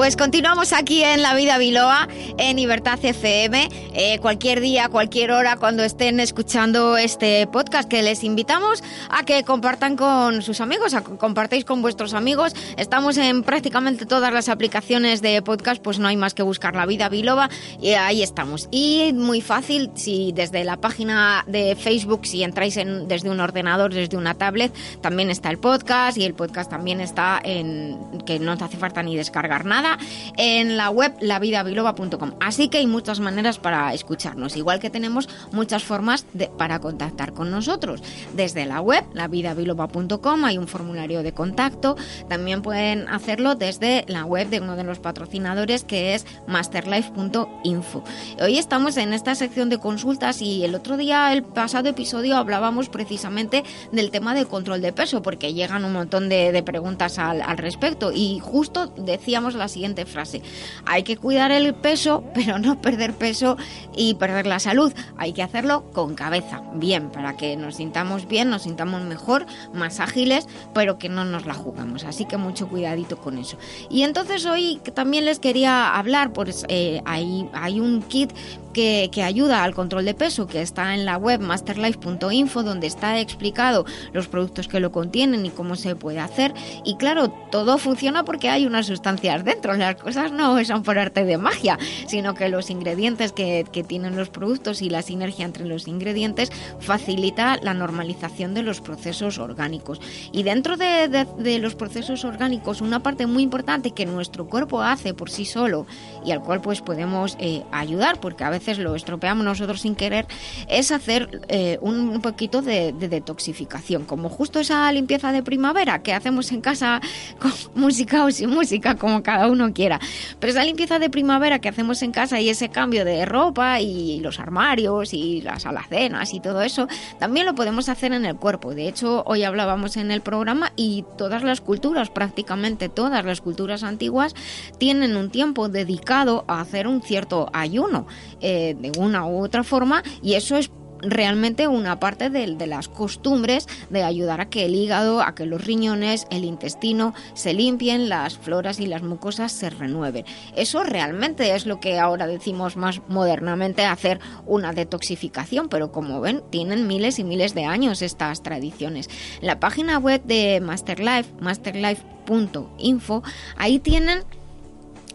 Pues 0.00 0.16
continuamos 0.16 0.72
aquí 0.72 1.04
en 1.04 1.20
La 1.20 1.34
Vida 1.34 1.58
Biloa, 1.58 2.08
en 2.38 2.56
Libertad 2.56 2.98
FM, 3.02 3.68
eh, 3.92 4.18
cualquier 4.18 4.62
día, 4.62 4.88
cualquier 4.88 5.30
hora, 5.30 5.56
cuando 5.56 5.84
estén 5.84 6.20
escuchando 6.20 6.96
este 6.96 7.46
podcast, 7.46 7.86
que 7.86 8.02
les 8.02 8.24
invitamos 8.24 8.82
a 9.10 9.24
que 9.26 9.44
compartan 9.44 9.96
con 9.96 10.40
sus 10.40 10.62
amigos, 10.62 10.94
a 10.94 11.04
que 11.04 11.18
compartáis 11.18 11.66
con 11.66 11.82
vuestros 11.82 12.14
amigos. 12.14 12.54
Estamos 12.78 13.18
en 13.18 13.42
prácticamente 13.42 14.06
todas 14.06 14.32
las 14.32 14.48
aplicaciones 14.48 15.20
de 15.20 15.42
podcast, 15.42 15.82
pues 15.82 15.98
no 15.98 16.08
hay 16.08 16.16
más 16.16 16.32
que 16.32 16.42
buscar 16.42 16.74
La 16.74 16.86
Vida 16.86 17.10
Biloba 17.10 17.50
y 17.78 17.90
ahí 17.90 18.22
estamos. 18.22 18.68
Y 18.70 19.12
muy 19.12 19.42
fácil, 19.42 19.90
si 19.96 20.32
desde 20.32 20.64
la 20.64 20.78
página 20.78 21.44
de 21.46 21.76
Facebook, 21.76 22.24
si 22.24 22.42
entráis 22.42 22.78
en, 22.78 23.06
desde 23.06 23.28
un 23.28 23.38
ordenador, 23.38 23.92
desde 23.92 24.16
una 24.16 24.32
tablet, 24.32 24.72
también 25.02 25.28
está 25.28 25.50
el 25.50 25.58
podcast 25.58 26.16
y 26.16 26.24
el 26.24 26.32
podcast 26.32 26.70
también 26.70 27.02
está 27.02 27.38
en, 27.44 27.98
que 28.24 28.38
no 28.38 28.56
te 28.56 28.64
hace 28.64 28.78
falta 28.78 29.02
ni 29.02 29.14
descargar 29.14 29.66
nada, 29.66 29.89
en 30.36 30.76
la 30.76 30.90
web 30.90 31.14
lavidabiloba.com. 31.20 32.32
Así 32.40 32.68
que 32.68 32.78
hay 32.78 32.86
muchas 32.86 33.20
maneras 33.20 33.58
para 33.58 33.92
escucharnos, 33.94 34.56
igual 34.56 34.80
que 34.80 34.90
tenemos 34.90 35.28
muchas 35.52 35.84
formas 35.84 36.26
para 36.58 36.80
contactar 36.80 37.32
con 37.32 37.50
nosotros. 37.50 38.02
Desde 38.34 38.66
la 38.66 38.80
web 38.80 39.04
lavidabiloba.com 39.14 40.44
hay 40.44 40.58
un 40.58 40.68
formulario 40.68 41.22
de 41.22 41.32
contacto, 41.32 41.96
también 42.28 42.62
pueden 42.62 43.08
hacerlo 43.08 43.54
desde 43.54 44.04
la 44.08 44.24
web 44.24 44.48
de 44.48 44.60
uno 44.60 44.76
de 44.76 44.84
los 44.84 44.98
patrocinadores 44.98 45.84
que 45.84 46.14
es 46.14 46.26
masterlife.info. 46.46 48.04
Hoy 48.42 48.58
estamos 48.58 48.96
en 48.96 49.12
esta 49.12 49.34
sección 49.34 49.68
de 49.68 49.78
consultas 49.78 50.42
y 50.42 50.64
el 50.64 50.74
otro 50.74 50.96
día, 50.96 51.32
el 51.32 51.42
pasado 51.42 51.88
episodio, 51.88 52.36
hablábamos 52.36 52.88
precisamente 52.88 53.64
del 53.92 54.10
tema 54.10 54.34
del 54.34 54.46
control 54.46 54.80
de 54.80 54.92
peso, 54.92 55.22
porque 55.22 55.54
llegan 55.54 55.84
un 55.84 55.92
montón 55.92 56.28
de, 56.28 56.52
de 56.52 56.62
preguntas 56.62 57.18
al, 57.18 57.42
al 57.42 57.58
respecto. 57.58 58.12
Y 58.12 58.38
justo 58.40 58.92
decíamos 58.96 59.54
la 59.54 59.68
siguiente 59.70 60.04
frase: 60.04 60.42
hay 60.84 61.02
que 61.02 61.16
cuidar 61.16 61.50
el 61.50 61.74
peso, 61.74 62.24
pero 62.34 62.58
no 62.58 62.80
perder 62.80 63.14
peso 63.14 63.56
y 63.96 64.14
perder 64.14 64.46
la 64.46 64.58
salud. 64.58 64.92
Hay 65.16 65.32
que 65.32 65.42
hacerlo 65.42 65.90
con 65.92 66.14
cabeza, 66.14 66.62
bien, 66.74 67.10
para 67.10 67.36
que 67.36 67.56
nos 67.56 67.76
sintamos 67.76 68.28
bien, 68.28 68.50
nos 68.50 68.62
sintamos 68.62 69.02
mejor, 69.02 69.46
más 69.72 70.00
ágiles, 70.00 70.46
pero 70.74 70.98
que 70.98 71.08
no 71.08 71.24
nos 71.24 71.46
la 71.46 71.54
jugamos. 71.54 72.04
Así 72.04 72.24
que 72.24 72.36
mucho 72.36 72.68
cuidadito 72.68 73.16
con 73.16 73.38
eso. 73.38 73.56
Y 73.88 74.02
entonces 74.02 74.44
hoy 74.46 74.80
también 74.94 75.24
les 75.24 75.38
quería 75.38 75.96
hablar, 75.96 76.32
pues 76.32 76.64
eh, 76.68 77.00
hay, 77.04 77.48
hay 77.52 77.80
un 77.80 78.02
kit 78.02 78.32
que, 78.72 79.10
ayuda 79.22 79.62
al 79.64 79.74
control 79.74 80.04
de 80.04 80.14
peso, 80.14 80.46
que 80.46 80.62
está 80.62 80.94
en 80.94 81.04
la 81.04 81.16
web 81.16 81.40
masterlife.info, 81.40 82.62
donde 82.62 82.86
está 82.86 83.18
explicado 83.18 83.84
los 84.12 84.28
productos 84.28 84.68
que 84.68 84.80
lo 84.80 84.92
contienen 84.92 85.44
y 85.46 85.50
cómo 85.50 85.76
se 85.76 85.94
puede 85.96 86.20
hacer. 86.20 86.54
Y 86.84 86.96
claro, 86.96 87.28
todo 87.50 87.78
funciona 87.78 88.24
porque 88.24 88.48
hay 88.48 88.66
unas 88.66 88.86
sustancias 88.86 89.44
dentro. 89.44 89.74
Las 89.74 89.96
cosas 89.96 90.32
no 90.32 90.62
son 90.64 90.82
por 90.82 90.98
arte 90.98 91.24
de 91.24 91.36
magia, 91.38 91.78
sino 92.06 92.34
que 92.34 92.48
los 92.48 92.70
ingredientes 92.70 93.32
que, 93.32 93.64
tienen 93.86 94.14
los 94.16 94.28
productos 94.28 94.82
y 94.82 94.90
la 94.90 95.00
sinergia 95.02 95.44
entre 95.46 95.64
los 95.64 95.88
ingredientes 95.88 96.50
facilita 96.80 97.58
la 97.62 97.72
normalización 97.74 98.52
de 98.54 98.62
los 98.62 98.80
procesos 98.80 99.38
orgánicos. 99.38 100.00
Y 100.32 100.42
dentro 100.42 100.76
de, 100.76 101.08
de- 101.08 101.26
de 101.38 101.58
los 101.58 101.74
procesos 101.74 102.24
orgánicos, 102.24 102.80
una 102.80 103.02
parte 103.02 103.26
muy 103.26 103.42
importante 103.42 103.92
que 103.92 104.06
nuestro 104.06 104.46
cuerpo 104.48 104.82
hace 104.82 105.14
por 105.14 105.30
sí 105.30 105.44
solo 105.44 105.86
y 106.24 106.32
al 106.32 106.42
cual 106.42 106.60
pues 106.60 106.80
podemos 106.80 107.36
eh, 107.38 107.62
ayudar, 107.72 108.20
porque 108.20 108.44
a 108.44 108.50
veces 108.50 108.78
lo 108.78 108.94
estropeamos 108.94 109.44
nosotros 109.44 109.80
sin 109.80 109.94
querer, 109.94 110.26
es 110.68 110.92
hacer 110.92 111.42
eh, 111.48 111.78
un, 111.80 112.20
poquito 112.20 112.60
de 112.60 112.92
detoxificación. 112.92 114.04
Como 114.04 114.28
justo 114.28 114.60
esa 114.60 114.90
limpieza 114.92 115.32
de 115.32 115.42
primavera 115.42 116.02
que 116.02 116.12
hacemos 116.12 116.52
en 116.52 116.60
casa 116.60 117.00
con 117.38 117.52
música 117.74 118.24
o 118.24 118.30
sin 118.30 118.50
música, 118.50 118.96
como 118.96 119.22
cada 119.22 119.48
uno 119.48 119.72
quiera. 119.72 120.00
Pero 120.38 120.50
esa 120.50 120.64
limpieza 120.64 120.98
de 120.98 121.08
primavera 121.08 121.60
que 121.60 121.68
hacemos 121.68 122.02
en 122.02 122.12
casa 122.12 122.40
y 122.40 122.48
ese 122.48 122.68
cambio 122.68 123.04
de 123.04 123.24
ropa 123.24 123.80
y 123.80 124.20
los 124.20 124.38
armarios 124.38 125.14
y 125.14 125.40
las 125.40 125.66
alacenas 125.66 126.34
y 126.34 126.40
todo 126.40 126.62
eso, 126.62 126.88
también 127.18 127.46
lo 127.46 127.54
podemos 127.54 127.88
hacer 127.88 128.12
en 128.12 128.26
el 128.26 128.36
cuerpo. 128.36 128.74
De 128.74 128.88
hecho, 128.88 129.22
hoy 129.26 129.44
hablábamos 129.44 129.96
en 129.96 130.10
el 130.10 130.20
programa 130.20 130.72
y 130.76 131.04
todas 131.16 131.42
las 131.42 131.60
culturas, 131.60 132.10
prácticamente 132.10 132.88
todas 132.88 133.24
las 133.24 133.40
culturas 133.40 133.82
antiguas, 133.82 134.34
tienen 134.78 135.16
un 135.16 135.30
tiempo 135.30 135.68
dedicado 135.68 136.09
a 136.10 136.60
hacer 136.60 136.86
un 136.86 137.02
cierto 137.02 137.48
ayuno 137.52 138.06
eh, 138.40 138.76
de 138.78 138.92
una 138.98 139.26
u 139.26 139.44
otra 139.44 139.62
forma 139.62 140.02
y 140.22 140.34
eso 140.34 140.56
es 140.56 140.70
realmente 141.02 141.68
una 141.68 141.98
parte 142.00 142.30
de, 142.30 142.46
de, 142.54 142.66
las 142.66 142.88
costumbres 142.88 143.66
de 143.90 144.02
ayudar 144.02 144.40
a 144.40 144.48
que 144.48 144.66
el 144.66 144.74
hígado, 144.74 145.22
a 145.22 145.34
que 145.34 145.46
los 145.46 145.64
riñones, 145.64 146.26
el 146.30 146.44
intestino 146.44 147.14
se 147.34 147.54
limpien, 147.54 148.08
las 148.08 148.36
floras 148.36 148.80
y 148.80 148.86
las 148.86 149.02
mucosas 149.02 149.52
se 149.52 149.70
renueven. 149.70 150.24
Eso 150.56 150.82
realmente 150.82 151.54
es 151.54 151.66
lo 151.66 151.80
que 151.80 151.98
ahora 151.98 152.26
decimos 152.26 152.76
más 152.76 153.00
modernamente 153.08 153.84
hacer 153.84 154.20
una 154.46 154.72
detoxificación, 154.72 155.68
pero 155.68 155.92
como 155.92 156.20
ven, 156.20 156.42
tienen 156.50 156.86
miles 156.86 157.18
y 157.18 157.24
miles 157.24 157.54
de 157.54 157.64
años 157.64 158.02
estas 158.02 158.42
tradiciones. 158.42 159.08
La 159.40 159.60
página 159.60 159.98
web 159.98 160.22
de 160.24 160.60
Masterlife, 160.60 161.32
masterlife.info, 161.40 163.22
ahí 163.56 163.78
tienen 163.78 164.24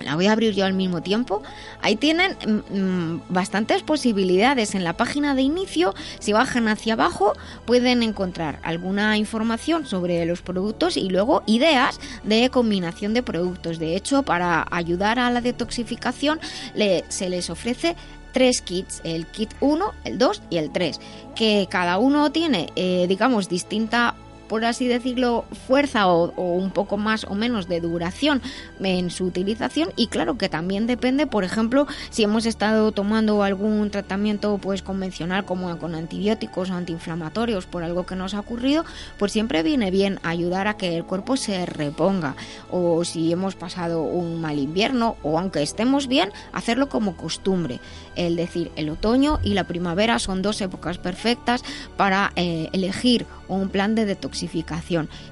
la 0.03 0.15
voy 0.15 0.27
a 0.27 0.33
abrir 0.33 0.53
yo 0.53 0.65
al 0.65 0.73
mismo 0.73 1.01
tiempo. 1.01 1.41
Ahí 1.81 1.95
tienen 1.95 2.35
mmm, 2.69 3.21
bastantes 3.29 3.83
posibilidades. 3.83 4.75
En 4.75 4.83
la 4.83 4.97
página 4.97 5.35
de 5.35 5.41
inicio, 5.41 5.93
si 6.19 6.33
bajan 6.33 6.67
hacia 6.67 6.93
abajo, 6.93 7.33
pueden 7.65 8.03
encontrar 8.03 8.59
alguna 8.63 9.17
información 9.17 9.85
sobre 9.85 10.25
los 10.25 10.41
productos 10.41 10.97
y 10.97 11.09
luego 11.09 11.43
ideas 11.45 11.99
de 12.23 12.49
combinación 12.49 13.13
de 13.13 13.23
productos. 13.23 13.79
De 13.79 13.95
hecho, 13.95 14.23
para 14.23 14.65
ayudar 14.71 15.19
a 15.19 15.31
la 15.31 15.41
detoxificación, 15.41 16.39
le, 16.73 17.03
se 17.09 17.29
les 17.29 17.49
ofrece 17.49 17.95
tres 18.35 18.61
kits, 18.61 18.99
el 19.05 19.25
kit 19.27 19.53
1, 19.61 19.93
el 20.03 20.17
2 20.17 20.41
y 20.49 20.57
el 20.57 20.69
3, 20.71 20.99
que 21.35 21.67
cada 21.69 21.97
uno 21.97 22.33
tiene, 22.33 22.69
eh, 22.75 23.05
digamos, 23.07 23.47
distinta 23.47 24.15
por 24.47 24.65
así 24.65 24.87
decirlo, 24.87 25.45
fuerza 25.67 26.07
o, 26.07 26.31
un 26.35 26.71
poco 26.71 26.97
más 26.97 27.25
o 27.25 27.35
menos 27.35 27.67
de 27.67 27.81
duración 27.81 28.41
en 28.79 29.09
su 29.09 29.25
utilización 29.25 29.89
y 29.95 30.07
claro 30.07 30.37
que 30.37 30.49
también 30.49 30.87
depende, 30.87 31.27
por 31.27 31.43
ejemplo, 31.43 31.87
si 32.09 32.23
hemos 32.23 32.45
estado 32.45 32.91
tomando 32.91 33.43
algún 33.43 33.89
tratamiento 33.89 34.57
pues 34.57 34.81
convencional 34.81 35.45
como 35.45 35.77
con 35.77 35.95
antibióticos 35.95 36.69
o 36.69 36.73
antiinflamatorios 36.73 37.65
por 37.65 37.83
algo 37.83 38.05
que 38.05 38.15
nos 38.15 38.33
ha 38.33 38.39
ocurrido, 38.39 38.85
pues 39.17 39.31
siempre 39.31 39.63
viene 39.63 39.91
bien 39.91 40.19
ayudar 40.23 40.67
a 40.67 40.77
que 40.77 40.95
el 40.95 41.03
cuerpo 41.03 41.37
se 41.37 41.65
reponga 41.65 42.35
o 42.71 43.03
si 43.03 43.31
hemos 43.31 43.55
pasado 43.55 44.03
un 44.03 44.41
mal 44.41 44.59
invierno 44.59 45.17
o 45.23 45.39
aunque 45.39 45.63
estemos 45.63 46.07
bien, 46.07 46.29
hacerlo 46.53 46.89
como 46.89 47.17
costumbre. 47.17 47.79
Es 48.15 48.35
decir, 48.35 48.71
el 48.75 48.89
otoño 48.89 49.39
y 49.43 49.53
la 49.53 49.65
primavera 49.65 50.19
son 50.19 50.41
dos 50.41 50.61
épocas 50.61 50.97
perfectas 50.97 51.63
para 51.97 52.31
eh, 52.35 52.69
elegir 52.71 53.25
un 53.47 53.69
plan 53.69 53.95
de 53.95 54.05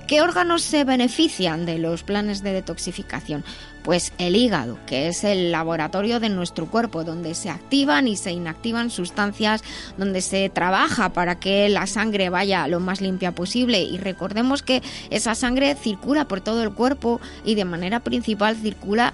¿Qué 0.08 0.22
órganos 0.22 0.62
se 0.62 0.84
benefician 0.84 1.66
de 1.66 1.78
los 1.78 2.04
planes 2.04 2.42
de 2.42 2.54
detoxificación? 2.54 3.44
Pues 3.84 4.14
el 4.18 4.38
hígado, 4.38 4.80
que 4.86 5.10
es 5.10 5.26
el 5.26 5.52
laboratorio 5.52 6.22
de 6.22 6.30
nuestro 6.30 6.68
cuerpo, 6.68 7.04
donde 7.04 7.36
se 7.36 7.50
activan 7.50 8.08
y 8.08 8.16
se 8.16 8.32
inactivan 8.32 8.90
sustancias, 8.90 9.62
donde 9.98 10.22
se 10.22 10.50
trabaja 10.50 11.12
para 11.12 11.40
que 11.40 11.68
la 11.68 11.86
sangre 11.86 12.30
vaya 12.30 12.68
lo 12.68 12.80
más 12.80 13.02
limpia 13.02 13.36
posible. 13.36 13.82
Y 13.82 13.98
recordemos 13.98 14.64
que 14.64 14.82
esa 15.10 15.36
sangre 15.36 15.76
circula 15.76 16.28
por 16.30 16.40
todo 16.40 16.64
el 16.64 16.72
cuerpo 16.72 17.20
y 17.44 17.56
de 17.56 17.66
manera 17.66 18.00
principal 18.00 18.56
circula 18.56 19.14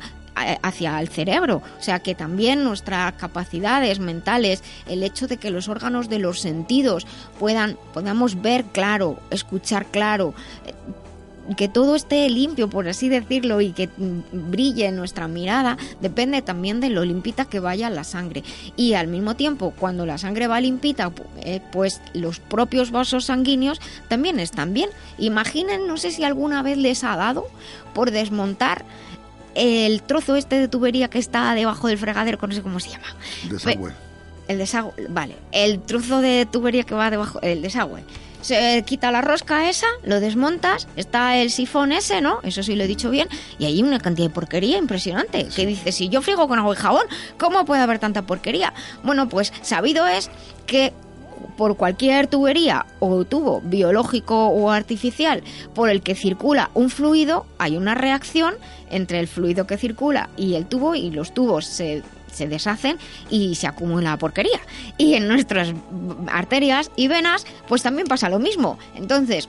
hacia 0.62 1.00
el 1.00 1.10
cerebro. 1.10 1.62
O 1.80 1.82
sea 1.82 2.00
que 2.00 2.16
también 2.16 2.64
nuestras 2.64 3.14
capacidades 3.14 4.00
mentales, 4.00 4.64
el 4.88 5.04
hecho 5.04 5.28
de 5.28 5.38
que 5.38 5.52
los 5.52 5.68
órganos 5.68 6.10
de 6.10 6.20
los 6.20 6.40
sentidos 6.40 7.08
puedan, 7.40 7.78
podamos 7.94 8.42
ver 8.42 8.66
claro, 8.66 9.20
escuchar 9.30 9.86
claro, 9.86 10.34
que 11.58 11.68
todo 11.68 11.96
esté 11.96 12.30
limpio, 12.30 12.70
por 12.70 12.88
así 12.88 13.10
decirlo, 13.10 13.60
y 13.60 13.72
que 13.72 13.90
brille 14.32 14.92
nuestra 14.92 15.28
mirada, 15.28 15.78
depende 16.00 16.44
también 16.44 16.80
de 16.80 16.92
lo 16.92 17.04
limpita 17.04 17.46
que 17.46 17.60
vaya 17.60 17.90
la 17.90 18.04
sangre. 18.04 18.44
Y 18.76 18.94
al 18.94 19.08
mismo 19.08 19.36
tiempo, 19.36 19.74
cuando 19.76 20.06
la 20.06 20.20
sangre 20.20 20.46
va 20.46 20.62
limpita, 20.62 21.12
pues 21.72 22.02
los 22.14 22.40
propios 22.40 22.92
vasos 22.92 23.26
sanguíneos 23.26 23.82
también 24.10 24.40
están 24.40 24.76
bien. 24.76 24.92
Imaginen, 25.18 25.88
no 25.88 25.98
sé 25.98 26.12
si 26.12 26.24
alguna 26.24 26.62
vez 26.62 26.78
les 26.78 27.04
ha 27.04 27.16
dado 27.16 27.48
por 27.96 28.12
desmontar 28.12 28.86
el 29.56 30.02
trozo 30.04 30.36
este 30.36 30.60
de 30.60 30.68
tubería 30.68 31.10
que 31.10 31.20
está 31.20 31.54
debajo 31.54 31.88
del 31.88 31.98
fregadero, 31.98 32.40
no 32.42 32.54
sé 32.54 32.62
cómo 32.62 32.80
se 32.80 32.92
llama. 32.92 33.08
Desagüe. 33.50 33.94
El 34.48 34.58
desagüe, 34.58 34.94
vale. 35.10 35.36
El 35.52 35.82
trozo 35.82 36.22
de 36.22 36.48
tubería 36.52 36.84
que 36.84 36.96
va 36.96 37.10
debajo, 37.10 37.40
el 37.42 37.62
desagüe. 37.62 38.04
Se 38.42 38.84
quita 38.86 39.12
la 39.12 39.22
rosca 39.22 39.70
esa, 39.70 39.88
lo 40.04 40.22
desmontas, 40.22 40.88
está 40.96 41.36
el 41.38 41.52
sifón 41.52 41.92
ese, 41.92 42.22
¿no? 42.22 42.40
Eso 42.44 42.64
sí 42.64 42.76
lo 42.76 42.86
he 42.86 42.88
dicho 42.88 43.10
bien, 43.10 43.28
y 43.58 43.66
hay 43.66 43.84
una 43.84 44.00
cantidad 44.00 44.30
de 44.30 44.34
porquería 44.34 44.78
impresionante. 44.78 45.46
Que 45.54 45.66
dice, 45.66 45.92
si 45.92 46.08
yo 46.08 46.22
friego 46.22 46.48
con 46.48 46.58
agua 46.58 46.74
y 46.74 46.78
jabón, 46.78 47.04
¿cómo 47.38 47.66
puede 47.66 47.82
haber 47.82 48.00
tanta 48.00 48.22
porquería? 48.22 48.74
Bueno, 49.04 49.28
pues 49.28 49.52
sabido 49.62 50.08
es 50.08 50.32
que 50.66 50.94
por 51.58 51.78
cualquier 51.78 52.28
tubería 52.28 52.86
o 53.00 53.26
tubo 53.26 53.62
biológico 53.62 54.48
o 54.48 54.72
artificial 54.72 55.44
por 55.74 55.90
el 55.90 56.02
que 56.02 56.16
circula 56.16 56.70
un 56.74 56.90
fluido, 56.90 57.46
hay 57.58 57.78
una 57.78 57.96
reacción 57.96 58.56
entre 58.90 59.20
el 59.20 59.28
fluido 59.28 59.68
que 59.68 59.78
circula 59.78 60.30
y 60.38 60.56
el 60.56 60.66
tubo 60.66 60.96
y 60.96 61.12
los 61.12 61.34
tubos 61.34 61.66
se, 61.66 62.04
se 62.32 62.48
deshacen 62.48 62.98
y 63.30 63.56
se 63.56 63.68
acumula 63.68 64.18
porquería. 64.18 64.60
Y 64.98 65.16
en 65.16 65.28
nuestras 65.28 65.74
arterias 66.32 66.92
y 66.96 67.08
venas 67.08 67.46
pues 67.68 67.84
también 67.84 68.08
pasa 68.08 68.30
lo 68.30 68.40
mismo. 68.40 68.78
Entonces, 68.96 69.48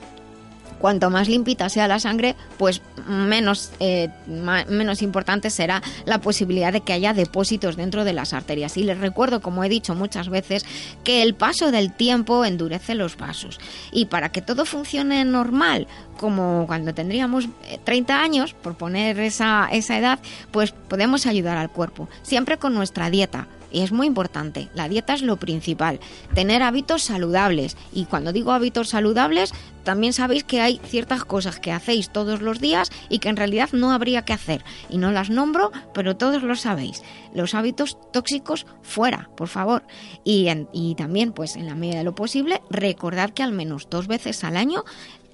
cuanto 0.81 1.11
más 1.11 1.29
limpita 1.29 1.69
sea 1.69 1.87
la 1.87 1.99
sangre, 1.99 2.35
pues 2.57 2.81
menos, 3.07 3.71
eh, 3.79 4.09
menos 4.27 5.01
importante 5.03 5.51
será 5.51 5.81
la 6.05 6.19
posibilidad 6.19 6.73
de 6.73 6.81
que 6.81 6.91
haya 6.91 7.13
depósitos 7.13 7.77
dentro 7.77 8.03
de 8.03 8.13
las 8.13 8.33
arterias. 8.33 8.75
Y 8.77 8.83
les 8.83 8.97
recuerdo, 8.97 9.41
como 9.41 9.63
he 9.63 9.69
dicho 9.69 9.93
muchas 9.93 10.29
veces, 10.29 10.65
que 11.03 11.21
el 11.21 11.35
paso 11.35 11.71
del 11.71 11.93
tiempo 11.93 12.43
endurece 12.43 12.95
los 12.95 13.15
vasos. 13.15 13.59
Y 13.91 14.05
para 14.05 14.29
que 14.29 14.41
todo 14.41 14.65
funcione 14.65 15.23
normal, 15.23 15.87
como 16.17 16.65
cuando 16.65 16.93
tendríamos 16.93 17.47
30 17.83 18.19
años, 18.19 18.53
por 18.53 18.75
poner 18.75 19.19
esa, 19.19 19.69
esa 19.71 19.97
edad, 19.97 20.19
pues 20.49 20.71
podemos 20.71 21.27
ayudar 21.27 21.57
al 21.57 21.69
cuerpo, 21.69 22.09
siempre 22.23 22.57
con 22.57 22.73
nuestra 22.73 23.11
dieta 23.11 23.47
y 23.71 23.81
es 23.81 23.91
muy 23.91 24.07
importante. 24.07 24.69
La 24.73 24.89
dieta 24.89 25.13
es 25.13 25.21
lo 25.21 25.37
principal. 25.37 25.99
Tener 26.33 26.63
hábitos 26.63 27.03
saludables. 27.03 27.77
Y 27.93 28.05
cuando 28.05 28.33
digo 28.33 28.51
hábitos 28.51 28.89
saludables, 28.89 29.53
también 29.83 30.13
sabéis 30.13 30.43
que 30.43 30.61
hay 30.61 30.79
ciertas 30.85 31.25
cosas 31.25 31.59
que 31.59 31.71
hacéis 31.71 32.09
todos 32.09 32.41
los 32.41 32.59
días 32.59 32.91
y 33.09 33.19
que 33.19 33.29
en 33.29 33.37
realidad 33.37 33.69
no 33.71 33.91
habría 33.91 34.23
que 34.23 34.33
hacer. 34.33 34.63
Y 34.89 34.97
no 34.97 35.11
las 35.11 35.29
nombro, 35.29 35.71
pero 35.93 36.17
todos 36.17 36.43
lo 36.43 36.55
sabéis. 36.55 37.03
Los 37.33 37.55
hábitos 37.55 37.97
tóxicos 38.11 38.65
fuera, 38.81 39.29
por 39.35 39.47
favor. 39.47 39.83
Y, 40.23 40.47
y 40.73 40.95
también, 40.95 41.31
pues 41.31 41.55
en 41.55 41.65
la 41.65 41.75
medida 41.75 41.99
de 41.99 42.03
lo 42.03 42.15
posible, 42.15 42.61
recordad 42.69 43.31
que 43.31 43.43
al 43.43 43.53
menos 43.53 43.89
dos 43.89 44.07
veces 44.07 44.43
al 44.43 44.57
año 44.57 44.83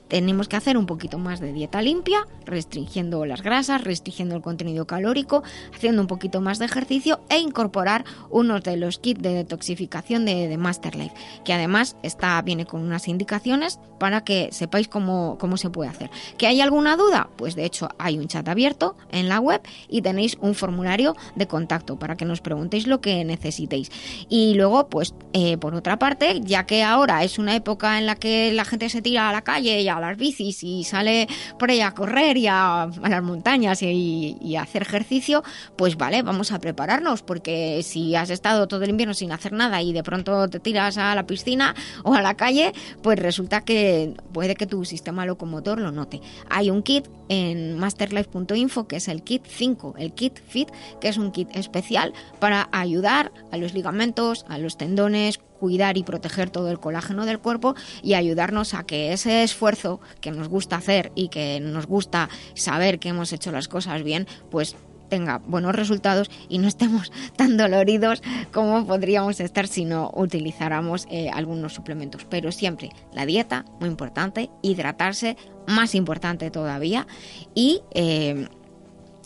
tenemos 0.08 0.48
que 0.48 0.56
hacer 0.56 0.78
un 0.78 0.86
poquito 0.86 1.18
más 1.18 1.40
de 1.40 1.54
dieta 1.54 1.82
limpia, 1.82 2.28
restringiendo 2.46 3.26
las 3.26 3.42
grasas, 3.42 3.84
restringiendo 3.84 4.36
el 4.36 4.42
contenido 4.42 4.86
calórico, 4.88 5.44
haciendo 5.74 6.02
un 6.02 6.08
poquito 6.08 6.42
más 6.42 6.60
de 6.60 6.66
ejercicio 6.66 7.20
e 7.30 7.40
incorporar 7.40 8.06
uno 8.30 8.60
de 8.60 8.78
los 8.78 9.00
kits 9.00 9.22
de 9.22 9.34
detoxificación 9.34 10.26
de, 10.26 10.48
de 10.48 10.58
Masterlife, 10.58 11.16
que 11.44 11.54
además 11.54 11.96
está, 12.04 12.42
viene 12.42 12.66
con 12.66 12.82
unas 12.82 13.08
indicaciones 13.08 13.80
para 14.00 14.24
que 14.24 14.50
sepáis 14.52 14.88
cómo, 14.88 15.38
cómo 15.40 15.58
se 15.58 15.70
puede 15.70 15.90
hacer. 15.90 16.10
¿Que 16.38 16.48
hay 16.48 16.62
alguna 16.62 16.96
duda? 16.96 17.30
Pues 17.36 17.56
de 17.56 17.66
hecho 17.66 17.90
hay 17.98 18.18
un 18.18 18.28
chat 18.28 18.48
abierto 18.48 18.96
en 19.12 19.30
la 19.30 19.40
web 19.40 19.62
y 19.90 20.02
tenéis 20.02 20.38
un 20.40 20.56
formulario 20.56 21.16
de 21.36 21.48
contacto 21.48 21.98
para 21.98 22.16
que 22.16 22.26
nos 22.26 22.42
preguntéis 22.42 22.88
lo 22.88 23.02
que 23.02 23.24
necesitéis. 23.26 23.92
Y 24.30 24.54
luego, 24.56 24.88
pues 24.88 25.14
eh, 25.34 25.58
por 25.58 25.76
otra 25.76 26.00
parte, 26.00 26.42
ya 26.44 26.66
que 26.66 26.84
ahora 26.84 27.24
es 27.24 27.40
una 27.40 27.56
época 27.56 27.98
en 27.98 28.06
la 28.06 28.16
que 28.16 28.52
la 28.54 28.66
gente 28.66 28.90
se 28.90 29.02
tira 29.02 29.30
a 29.30 29.34
la 29.34 29.44
calle 29.44 29.82
y 29.82 29.88
a 29.88 29.97
a 29.98 30.02
las 30.02 30.18
bicis 30.18 30.64
y 30.64 30.84
sale 30.84 31.28
por 31.60 31.70
ahí 31.70 31.82
a 31.82 31.92
correr 31.92 32.38
y 32.38 32.48
a, 32.48 32.84
a 32.84 33.10
las 33.10 33.24
montañas 33.24 33.82
y, 33.82 34.38
y 34.42 34.56
a 34.56 34.62
hacer 34.62 34.84
ejercicio, 34.84 35.44
pues 35.76 35.98
vale, 35.98 36.22
vamos 36.22 36.52
a 36.52 36.60
prepararnos, 36.60 37.22
porque 37.22 37.82
si 37.84 38.16
has 38.16 38.30
estado 38.30 38.68
todo 38.68 38.84
el 38.84 38.90
invierno 38.90 39.14
sin 39.14 39.32
hacer 39.32 39.54
nada 39.54 39.82
y 39.82 39.94
de 39.94 40.04
pronto 40.04 40.48
te 40.50 40.60
tiras 40.60 40.98
a 40.98 41.14
la 41.16 41.26
piscina 41.26 41.76
o 42.04 42.14
a 42.14 42.22
la 42.22 42.36
calle, 42.36 42.74
pues 43.02 43.20
resulta 43.20 43.62
que 43.62 44.14
puede 44.34 44.56
que 44.56 44.68
tu 44.68 44.86
sistema 44.86 45.26
locomotor 45.26 45.80
lo 45.80 45.92
note. 45.92 46.22
Hay 46.50 46.70
un 46.70 46.84
kit 46.84 47.08
en 47.30 47.78
masterlife.info 47.78 48.88
que 48.88 48.98
es 48.98 49.08
el 49.08 49.24
kit 49.24 49.44
5, 49.46 49.96
el 49.98 50.14
kit 50.14 50.40
fit, 50.48 50.70
que 51.02 51.10
es 51.10 51.18
un 51.18 51.32
kit 51.32 51.50
especial 51.56 52.14
para 52.40 52.70
ayudar 52.72 53.32
a 53.52 53.58
los 53.58 53.74
ligamentos, 53.74 54.46
a 54.50 54.58
los 54.58 54.78
tendones, 54.78 55.40
cuidar 55.58 55.98
y 55.98 56.04
proteger 56.04 56.50
todo 56.50 56.72
el 56.72 56.80
colágeno 56.80 57.26
del 57.26 57.40
cuerpo 57.40 57.76
y 58.02 58.14
ayudarnos 58.14 58.74
a 58.74 58.84
que 58.84 59.14
ese 59.14 59.44
esfuerzo 59.44 60.00
que 60.22 60.32
nos 60.32 60.48
gusta 60.48 60.78
hacer 60.78 61.12
y 61.16 61.30
que 61.30 61.60
nos 61.60 61.88
gusta 61.88 62.30
saber 62.54 63.00
que 63.00 63.10
hemos 63.10 63.34
hecho 63.34 63.52
las 63.52 63.68
cosas 63.68 64.04
bien, 64.04 64.28
pues 64.50 64.76
tenga 65.08 65.40
buenos 65.46 65.76
resultados 65.76 66.30
y 66.50 66.60
no 66.60 66.68
estemos 66.68 67.12
tan 67.36 67.58
doloridos 67.58 68.22
como 68.52 68.86
podríamos 68.86 69.40
estar 69.40 69.68
si 69.68 69.86
no 69.86 70.12
utilizáramos 70.16 71.08
eh, 71.10 71.30
algunos 71.34 71.74
suplementos. 71.74 72.26
Pero 72.30 72.52
siempre 72.52 72.90
la 73.14 73.26
dieta, 73.26 73.66
muy 73.80 73.90
importante, 73.90 74.50
hidratarse, 74.62 75.38
más 75.68 75.96
importante 75.96 76.52
todavía, 76.52 77.08
y 77.54 77.82
eh, 77.94 78.48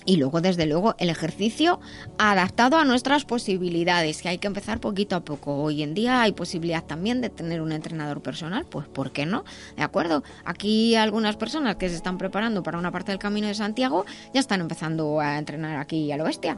y 0.05 0.17
luego, 0.17 0.41
desde 0.41 0.65
luego, 0.65 0.95
el 0.97 1.09
ejercicio 1.09 1.79
adaptado 2.17 2.77
a 2.77 2.85
nuestras 2.85 3.25
posibilidades, 3.25 4.21
que 4.21 4.29
hay 4.29 4.37
que 4.37 4.47
empezar 4.47 4.79
poquito 4.79 5.15
a 5.15 5.21
poco. 5.21 5.55
Hoy 5.55 5.83
en 5.83 5.93
día 5.93 6.21
hay 6.21 6.31
posibilidad 6.31 6.83
también 6.83 7.21
de 7.21 7.29
tener 7.29 7.61
un 7.61 7.71
entrenador 7.71 8.21
personal, 8.21 8.65
pues 8.69 8.87
¿por 8.87 9.11
qué 9.11 9.25
no? 9.25 9.43
¿De 9.77 9.83
acuerdo? 9.83 10.23
Aquí 10.45 10.95
algunas 10.95 11.35
personas 11.35 11.75
que 11.75 11.89
se 11.89 11.95
están 11.95 12.17
preparando 12.17 12.63
para 12.63 12.77
una 12.77 12.91
parte 12.91 13.11
del 13.11 13.19
Camino 13.19 13.47
de 13.47 13.53
Santiago 13.53 14.05
ya 14.33 14.39
están 14.39 14.61
empezando 14.61 15.19
a 15.19 15.37
entrenar 15.37 15.77
aquí 15.77 16.11
a 16.11 16.17
lo 16.17 16.23
bestia. 16.23 16.57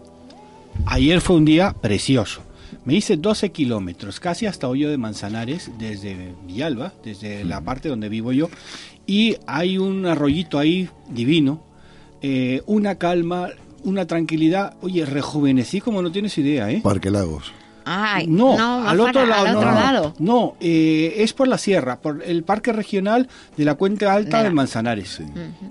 Ayer 0.86 1.22
fue 1.22 1.36
un 1.36 1.46
día 1.46 1.74
precioso. 1.74 2.42
Me 2.86 2.96
hice 2.96 3.18
12 3.18 3.52
kilómetros, 3.52 4.20
casi 4.20 4.46
hasta 4.46 4.68
Hoyo 4.68 4.90
de 4.90 4.98
Manzanares, 4.98 5.72
desde 5.78 6.34
Villalba, 6.46 6.94
desde 7.04 7.44
la 7.44 7.62
parte 7.62 7.88
donde 7.88 8.10
vivo 8.10 8.32
yo, 8.32 8.50
y 9.06 9.38
hay 9.46 9.78
un 9.78 10.06
arroyito 10.06 10.58
ahí 10.58 10.90
divino, 11.10 11.62
eh, 12.24 12.62
una 12.66 12.96
calma, 12.96 13.50
una 13.84 14.08
tranquilidad. 14.08 14.74
Oye, 14.82 15.06
rejuvenecí 15.06 15.80
como 15.82 16.02
no 16.02 16.12
tienes 16.12 16.36
idea, 16.40 16.72
¿eh? 16.72 16.82
Parque 16.84 17.12
Lagos. 17.12 17.54
Ay, 17.86 18.28
No, 18.28 18.56
más 18.58 18.88
al 18.92 19.00
otro 19.02 19.14
para- 19.14 19.26
lado. 19.28 19.46
al 19.48 19.54
no, 19.54 19.60
otro 19.60 19.72
no, 19.72 19.80
lado. 19.80 20.14
No, 20.20 20.56
eh, 20.62 21.16
es 21.18 21.34
por 21.34 21.50
la 21.50 21.58
sierra, 21.58 22.00
por 22.00 22.24
el 22.24 22.44
parque 22.44 22.72
regional 22.72 23.28
de 23.58 23.66
la 23.66 23.76
Cuenca 23.76 24.14
Alta 24.14 24.42
De 24.42 24.50
Manzanares. 24.52 25.20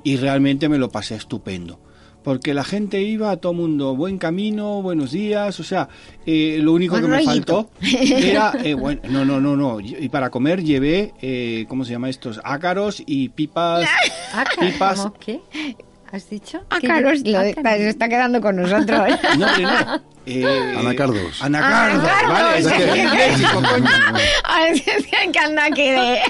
Y 0.05 0.17
realmente 0.19 0.69
me 0.69 0.77
lo 0.79 0.91
pasé 0.91 1.15
estupendo. 1.15 1.81
Porque 2.23 2.55
la 2.55 2.63
gente 2.63 3.01
iba 3.03 3.31
a 3.33 3.39
todo 3.39 3.53
mundo, 3.53 3.97
buen 3.97 4.17
camino, 4.19 4.81
buenos 4.81 5.11
días, 5.11 5.59
o 5.59 5.65
sea, 5.65 5.89
eh, 6.25 6.59
lo 6.61 6.73
único 6.73 6.93
Buen 7.01 7.07
que 7.07 7.11
me 7.17 7.25
faltó 7.25 7.69
era, 7.83 8.53
eh, 8.63 8.75
bueno, 8.75 9.01
no, 9.09 9.25
no, 9.25 9.41
no, 9.41 9.57
no, 9.57 9.81
y 9.81 10.09
para 10.09 10.31
comer 10.31 10.63
llevé, 10.63 11.15
eh, 11.21 11.65
¿cómo 11.69 11.85
se 11.85 11.91
llama 11.91 12.09
estos? 12.11 12.41
Ácaros 12.45 13.03
y 13.07 13.31
pipas, 13.31 13.89
pipas, 14.61 14.99
¿Cómo 15.01 15.15
qué? 15.19 15.41
¿Has 16.13 16.29
dicho? 16.29 16.61
Ah, 16.69 16.79
Que 16.81 16.89
Carlos, 16.89 17.23
yo- 17.23 17.33
lo 17.33 17.39
Ah, 17.39 17.53
Carlos. 17.63 17.87
está 17.87 18.09
quedando 18.09 18.41
con 18.43 18.57
nosotros. 18.57 19.09
no, 19.39 19.59
no, 19.59 20.03
eh, 20.27 20.75
Anacardos. 20.79 21.43
Anacardos, 21.43 22.05
Anacardos. 22.05 22.29
vale, 22.29 22.59
es 22.59 22.67
que 22.69 23.01
en 23.01 23.11
México, 23.41 23.63
coño. 23.69 23.91
Ay, 24.45 24.73
es 24.87 25.07
que 25.33 25.39
anda 25.39 25.65
aquí 25.65 25.89
de 25.91 26.21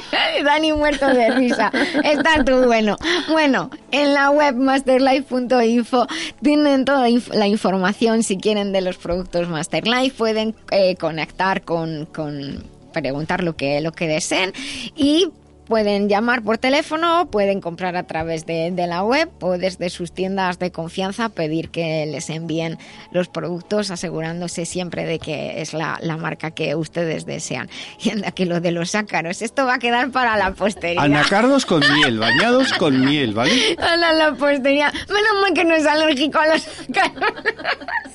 Dani 0.45 0.73
muerto 0.73 1.09
de 1.09 1.31
risa. 1.35 1.73
Está 2.05 2.45
tú 2.45 2.65
bueno. 2.67 2.97
Bueno, 3.29 3.71
en 3.91 4.15
la 4.15 4.31
web 4.31 4.55
masterlife.info 4.55 6.07
tienen 6.43 6.85
toda 6.85 7.09
la 7.33 7.47
información 7.49 8.23
si 8.23 8.37
quieren 8.39 8.73
de 8.73 8.83
los 8.83 8.97
productos 8.99 9.49
Masterlife. 9.49 10.17
Pueden 10.17 10.55
eh, 10.71 10.95
conectar 10.97 11.63
con, 11.63 12.07
con 12.07 12.65
preguntar 12.93 13.43
lo 13.43 13.57
que, 13.57 13.81
lo 13.81 13.93
que 13.93 14.07
deseen 14.07 14.53
y 14.95 15.29
Pueden 15.67 16.09
llamar 16.09 16.43
por 16.43 16.59
teléfono, 16.59 17.29
pueden 17.31 17.61
comprar 17.61 17.97
a 17.97 18.03
través 18.03 18.47
de, 18.47 18.71
de 18.73 18.87
la 18.87 19.03
web 19.05 19.31
o 19.41 19.59
desde 19.59 19.91
sus 19.91 20.13
tiendas 20.13 20.59
de 20.59 20.73
confianza 20.73 21.29
pedir 21.29 21.71
que 21.71 22.05
les 22.07 22.31
envíen 22.31 22.79
los 23.13 23.29
productos 23.29 23.91
asegurándose 23.91 24.67
siempre 24.67 25.05
de 25.05 25.19
que 25.19 25.61
es 25.61 25.73
la, 25.73 25.99
la 26.03 26.17
marca 26.17 26.51
que 26.51 26.75
ustedes 26.75 27.27
desean. 27.27 27.69
Y 28.03 28.11
anda 28.11 28.33
que 28.33 28.47
lo 28.47 28.61
de 28.61 28.73
los 28.73 28.95
ácaros, 28.95 29.43
esto 29.43 29.65
va 29.65 29.75
a 29.75 29.79
quedar 29.79 30.11
para 30.11 30.37
la 30.37 30.53
posteridad. 30.53 31.05
Anacardos 31.05 31.65
con 31.65 31.81
miel, 31.95 32.19
bañados 32.19 32.73
con 32.75 33.01
miel, 33.01 33.33
¿vale? 33.33 33.77
Para 33.77 34.13
la 34.13 34.35
posteridad. 34.35 34.93
Menos 34.93 35.41
mal 35.41 35.55
que 35.55 35.65
no 35.65 35.75
es 35.75 35.87
alérgico 35.87 36.39
a 36.39 36.47
los 36.49 36.67
ácaros. 36.67 37.33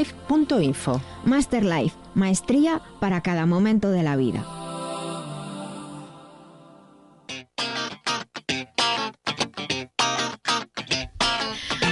masterlife.info. 0.00 1.00
Master 1.24 1.64
Life, 1.64 1.96
maestría 2.14 2.80
para 3.00 3.20
cada 3.22 3.46
momento 3.46 3.90
de 3.90 4.02
la 4.02 4.16
vida. 4.16 4.44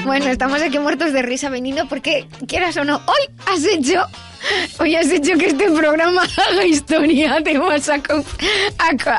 Bueno, 0.04 0.26
estamos 0.30 0.62
aquí 0.62 0.78
muertos 0.78 1.12
de 1.12 1.20
risa 1.20 1.50
venido 1.50 1.86
porque, 1.86 2.26
quieras 2.46 2.76
o 2.78 2.84
no, 2.84 2.96
hoy 2.96 3.34
has 3.46 3.62
hecho, 3.66 4.06
hoy 4.80 4.96
has 4.96 5.10
hecho 5.10 5.36
que 5.36 5.48
este 5.48 5.70
programa 5.70 6.22
haga 6.50 6.64
historia. 6.64 7.42
Te 7.42 7.58
vas 7.58 7.90
a, 7.90 8.00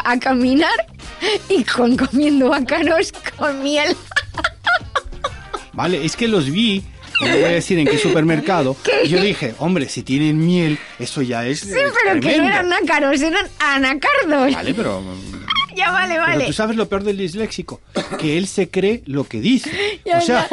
a 0.04 0.20
caminar 0.20 0.88
y 1.48 1.64
con 1.64 1.96
comiendo 1.96 2.52
ácaros 2.54 3.12
con 3.38 3.62
miel. 3.62 3.96
Vale, 5.74 6.04
es 6.04 6.16
que 6.16 6.28
los 6.28 6.50
vi, 6.50 6.84
no 7.22 7.28
voy 7.28 7.44
a 7.44 7.48
decir 7.50 7.78
en 7.80 7.88
qué 7.88 7.98
supermercado, 8.08 8.76
y 9.04 9.08
yo 9.10 9.22
dije, 9.22 9.54
hombre, 9.60 9.88
si 9.90 10.04
tienen 10.04 10.44
miel, 10.46 10.78
eso 11.00 11.22
ya 11.22 11.46
es 11.46 11.62
Sí, 11.62 11.70
pero 12.04 12.20
que 12.20 12.38
no 12.38 12.44
eran 12.46 12.72
ácaros, 12.74 13.22
eran 13.22 13.46
anacardos. 13.60 14.54
Vale, 14.54 14.74
pero, 14.74 15.04
Ya 15.76 15.92
vale, 15.92 16.16
pero 16.16 16.26
vale. 16.26 16.46
tú 16.48 16.54
sabes 16.54 16.76
lo 16.76 16.90
peor 16.90 17.04
del 17.04 17.18
disléxico, 17.18 17.80
que 18.20 18.38
él 18.38 18.48
se 18.48 18.70
cree 18.70 19.02
lo 19.06 19.24
que 19.26 19.40
dice. 19.40 19.70
Ya, 20.06 20.18
o 20.18 20.22
sea, 20.22 20.48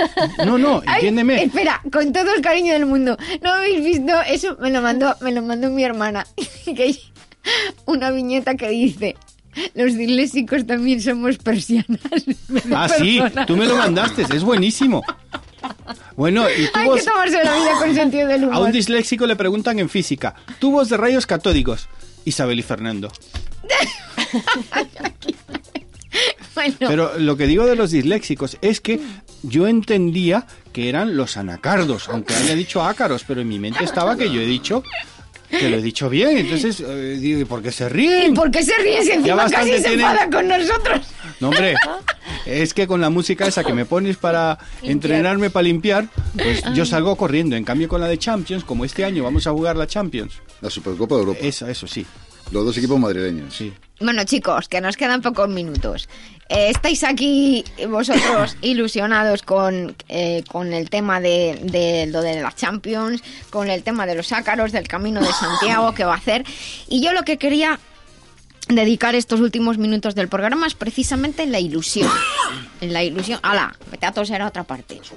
no, 0.45 0.59
no, 0.59 0.83
Ay, 0.87 0.97
entiéndeme. 0.97 1.43
espera, 1.45 1.81
con 1.91 2.13
todo 2.13 2.35
el 2.35 2.43
cariño 2.43 2.75
del 2.75 2.85
mundo. 2.87 3.17
¿No 3.43 3.53
habéis 3.55 3.83
visto? 3.83 4.13
Eso 4.29 4.57
me 4.61 4.71
lo 4.71 4.83
mandó, 4.83 5.15
me 5.23 5.33
lo 5.33 5.41
mandó 5.43 5.71
mi 5.71 5.83
hermana. 5.83 6.27
Que 6.65 6.83
hay 6.83 7.01
una 7.87 8.11
viñeta 8.11 8.55
que 8.57 8.69
dice. 8.69 9.17
Los 9.75 9.97
disléxicos 9.97 10.67
también 10.67 11.01
somos 11.01 11.39
persianas. 11.39 12.01
Ah, 12.75 12.89
sí, 12.89 13.21
tú 13.47 13.57
me 13.57 13.65
lo 13.65 13.77
mandaste, 13.77 14.23
es 14.23 14.43
buenísimo. 14.43 15.03
Bueno, 16.17 16.49
y 16.49 16.69
Hay 16.75 16.87
tubos, 16.87 17.01
que 17.01 17.07
tomarse 17.07 17.45
la 17.45 17.55
vida 17.55 17.79
con 17.79 17.95
sentido 17.95 18.27
del 18.29 18.45
a 18.45 18.47
un 18.49 18.55
humor. 18.57 18.73
disléxico 18.73 19.27
le 19.27 19.37
preguntan 19.37 19.79
en 19.79 19.89
física, 19.89 20.35
tubos 20.59 20.89
de 20.89 20.97
rayos 20.97 21.27
catódicos, 21.27 21.89
Isabel 22.25 22.59
y 22.59 22.63
Fernando. 22.63 23.11
Bueno, 26.55 26.77
Pero 26.79 27.19
lo 27.19 27.37
que 27.37 27.47
digo 27.47 27.67
de 27.67 27.77
los 27.77 27.91
disléxicos 27.91 28.57
es 28.63 28.81
que 28.81 28.99
yo 29.43 29.67
entendía 29.67 30.47
que 30.73 30.89
eran 30.89 31.15
los 31.15 31.37
anacardos, 31.37 32.09
aunque 32.09 32.35
haya 32.35 32.55
dicho 32.55 32.83
ácaros, 32.83 33.25
pero 33.29 33.43
en 33.43 33.49
mi 33.49 33.59
mente 33.59 33.85
estaba 33.85 34.17
que 34.17 34.33
yo 34.33 34.41
he 34.41 34.47
dicho 34.47 34.83
que 35.51 35.69
lo 35.71 35.77
he 35.79 35.83
dicho 35.83 36.09
bien. 36.11 36.37
Entonces, 36.39 36.81
eh, 36.81 37.17
digo, 37.21 37.41
¿y 37.41 37.45
por 37.45 37.63
qué 37.63 37.73
se 37.73 37.89
ríen? 37.89 38.33
¿y 38.33 38.35
por 38.35 38.51
qué 38.51 38.63
se 38.63 38.75
ríe 38.83 39.03
si 39.03 39.09
Ya 39.09 39.15
encima 39.15 39.49
casi 39.51 39.71
se 39.73 39.81
tienen. 39.81 40.01
enfada 40.01 40.31
con 40.31 40.49
nosotros? 40.49 41.01
No, 41.41 41.49
hombre, 41.49 41.75
es 42.47 42.73
que 42.75 42.87
con 42.87 43.01
la 43.01 43.11
música 43.11 43.47
esa 43.47 43.63
que 43.65 43.73
me 43.75 43.85
pones 43.85 44.17
para 44.17 44.59
entrenarme 44.83 45.51
para 45.51 45.65
limpiar, 45.65 46.09
pues 46.35 46.63
yo 46.75 46.87
salgo 46.87 47.17
corriendo. 47.17 47.57
En 47.57 47.65
cambio, 47.65 47.89
con 47.89 48.01
la 48.01 48.09
de 48.09 48.19
Champions, 48.19 48.65
como 48.65 48.85
este 48.85 49.05
año 49.05 49.23
vamos 49.25 49.47
a 49.47 49.51
jugar 49.53 49.77
la 49.77 49.87
Champions. 49.87 50.35
La 50.61 50.71
Supercopa 50.71 51.15
de 51.17 51.21
Europa. 51.21 51.41
Eso, 51.43 51.67
eso 51.69 51.87
sí. 51.87 52.07
Los 52.53 52.65
dos 52.65 52.79
equipos 52.79 52.99
madrileños. 52.99 53.55
Sí. 53.55 53.73
Bueno, 54.01 54.23
chicos, 54.25 54.69
que 54.69 54.81
nos 54.81 54.97
quedan 54.97 55.21
pocos 55.21 55.49
minutos. 55.49 56.09
Eh, 56.49 56.71
estáis 56.71 57.03
aquí 57.05 57.65
vosotros 57.89 58.57
ilusionados 58.61 59.43
con, 59.43 59.97
eh, 60.09 60.45
con 60.49 60.73
el 60.73 60.91
tema 60.91 61.21
de, 61.21 61.59
de 61.63 62.07
lo 62.07 62.23
de 62.23 62.41
las 62.41 62.57
Champions, 62.57 63.23
con 63.51 63.69
el 63.69 63.83
tema 63.83 64.07
de 64.07 64.15
los 64.15 64.33
ácaros, 64.33 64.73
del 64.73 64.87
Camino 64.87 65.21
de 65.21 65.33
Santiago 65.33 65.95
que 65.95 66.05
va 66.05 66.15
a 66.15 66.19
hacer. 66.19 66.45
Y 66.89 67.03
yo 67.03 67.13
lo 67.13 67.25
que 67.25 67.37
quería 67.37 67.81
dedicar 68.69 69.15
estos 69.15 69.41
últimos 69.41 69.79
minutos 69.79 70.15
del 70.15 70.29
programa 70.29 70.67
es 70.67 70.75
precisamente 70.75 71.43
en 71.43 71.53
la 71.53 71.61
ilusión. 71.61 72.11
En 72.83 72.93
la 72.93 73.03
ilusión. 73.03 73.41
¡Hala! 73.43 73.75
Vete 73.91 74.05
a 74.05 74.13
toser 74.13 74.43
a 74.43 74.49
otra 74.49 74.65
parte. 74.65 75.01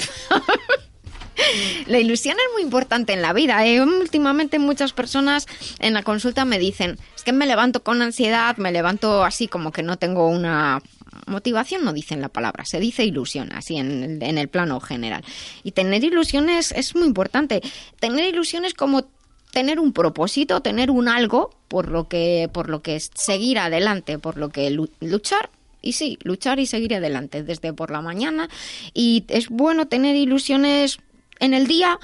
La 1.88 2.00
ilusión 2.00 2.38
es 2.38 2.54
muy 2.54 2.62
importante 2.62 3.14
en 3.14 3.22
la 3.22 3.34
vida. 3.34 3.66
¿eh? 3.66 3.82
Últimamente 3.82 4.60
muchas 4.60 4.94
personas 4.94 5.48
en 5.80 5.94
la 5.94 6.04
consulta 6.04 6.46
me 6.46 6.60
dicen, 6.60 6.98
es 7.16 7.24
que 7.24 7.34
me 7.34 7.46
levanto 7.46 7.84
con 7.84 8.02
ansiedad, 8.02 8.58
me 8.58 8.72
levanto 8.72 9.24
así 9.24 9.48
como 9.48 9.72
que 9.72 9.84
no 9.84 9.98
tengo 9.98 10.28
una 10.28 10.82
motivación, 11.30 11.86
no 11.86 11.94
dicen 11.94 12.20
la 12.22 12.30
palabra, 12.30 12.66
se 12.66 12.80
dice 12.80 13.06
ilusión, 13.06 13.52
así 13.54 13.78
en, 13.78 14.04
el- 14.04 14.24
en 14.24 14.38
el 14.38 14.48
plano 14.50 14.80
general. 14.82 15.24
Y 15.64 15.72
tener 15.72 16.04
ilusiones 16.04 16.72
es 16.74 16.96
muy 16.96 17.08
importante. 17.08 17.62
Tener 18.00 18.26
ilusiones 18.34 18.74
como 18.74 19.08
tener 19.52 19.80
un 19.80 19.94
propósito, 19.94 20.62
tener 20.62 20.92
un 20.92 21.08
algo 21.08 21.50
por 21.70 21.90
lo 21.90 22.08
que, 22.08 22.50
por 22.54 22.70
lo 22.70 22.82
que 22.82 23.00
seguir 23.00 23.58
adelante, 23.60 24.20
por 24.20 24.38
lo 24.38 24.50
que 24.50 24.70
lu- 24.70 24.90
luchar. 25.00 25.50
Y 25.82 25.94
sí, 25.94 26.20
luchar 26.24 26.60
y 26.60 26.66
seguir 26.66 26.94
adelante 26.96 27.42
desde 27.42 27.72
por 27.72 27.90
la 27.90 28.02
mañana. 28.02 28.50
Y 28.94 29.24
es 29.30 29.48
bueno 29.50 29.88
tener 29.88 30.16
ilusiones 30.18 31.00
en 31.40 31.54
el 31.54 31.68
día 31.68 31.98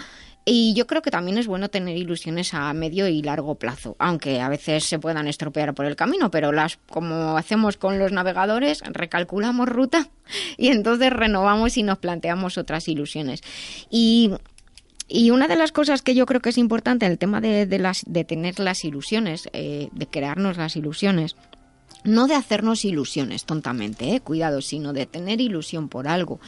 y 0.46 0.74
yo 0.76 0.86
creo 0.86 1.02
que 1.02 1.10
también 1.10 1.40
es 1.40 1.48
bueno 1.48 1.70
tener 1.70 1.98
ilusiones 1.98 2.54
a 2.54 2.72
medio 2.74 3.08
y 3.08 3.24
largo 3.24 3.56
plazo, 3.56 3.96
aunque 3.98 4.42
a 4.42 4.50
veces 4.50 4.84
se 4.84 5.00
puedan 5.00 5.28
estropear 5.28 5.74
por 5.74 5.86
el 5.86 5.96
camino, 5.96 6.30
pero 6.30 6.52
las 6.52 6.78
como 6.88 7.36
hacemos 7.36 7.78
con 7.78 7.98
los 7.98 8.12
navegadores, 8.12 8.82
recalculamos 8.86 9.68
ruta 9.68 10.10
y 10.58 10.68
entonces 10.68 11.12
renovamos 11.12 11.78
y 11.78 11.84
nos 11.84 11.98
planteamos 11.98 12.58
otras 12.58 12.88
ilusiones. 12.88 13.42
Y 13.90 14.32
y 15.08 15.30
una 15.30 15.48
de 15.48 15.56
las 15.56 15.72
cosas 15.72 16.02
que 16.02 16.16
yo 16.16 16.26
creo 16.26 16.42
que 16.42 16.50
es 16.50 16.58
importante 16.58 17.06
el 17.06 17.20
tema 17.20 17.40
de, 17.40 17.68
de 17.68 17.78
las, 17.78 18.04
de 18.08 18.24
tener 18.24 18.60
las 18.60 18.84
ilusiones, 18.84 19.50
eh, 19.54 19.90
de 19.92 20.08
crearnos 20.08 20.58
las 20.58 20.76
ilusiones, 20.76 21.36
no 22.04 22.28
de 22.28 22.36
hacernos 22.36 22.86
ilusiones 22.86 23.46
tontamente, 23.46 24.16
eh, 24.16 24.22
cuidado, 24.22 24.62
sino 24.62 24.94
de 24.94 25.06
tener 25.06 25.42
ilusión 25.42 25.90
por 25.90 26.08
algo. 26.08 26.40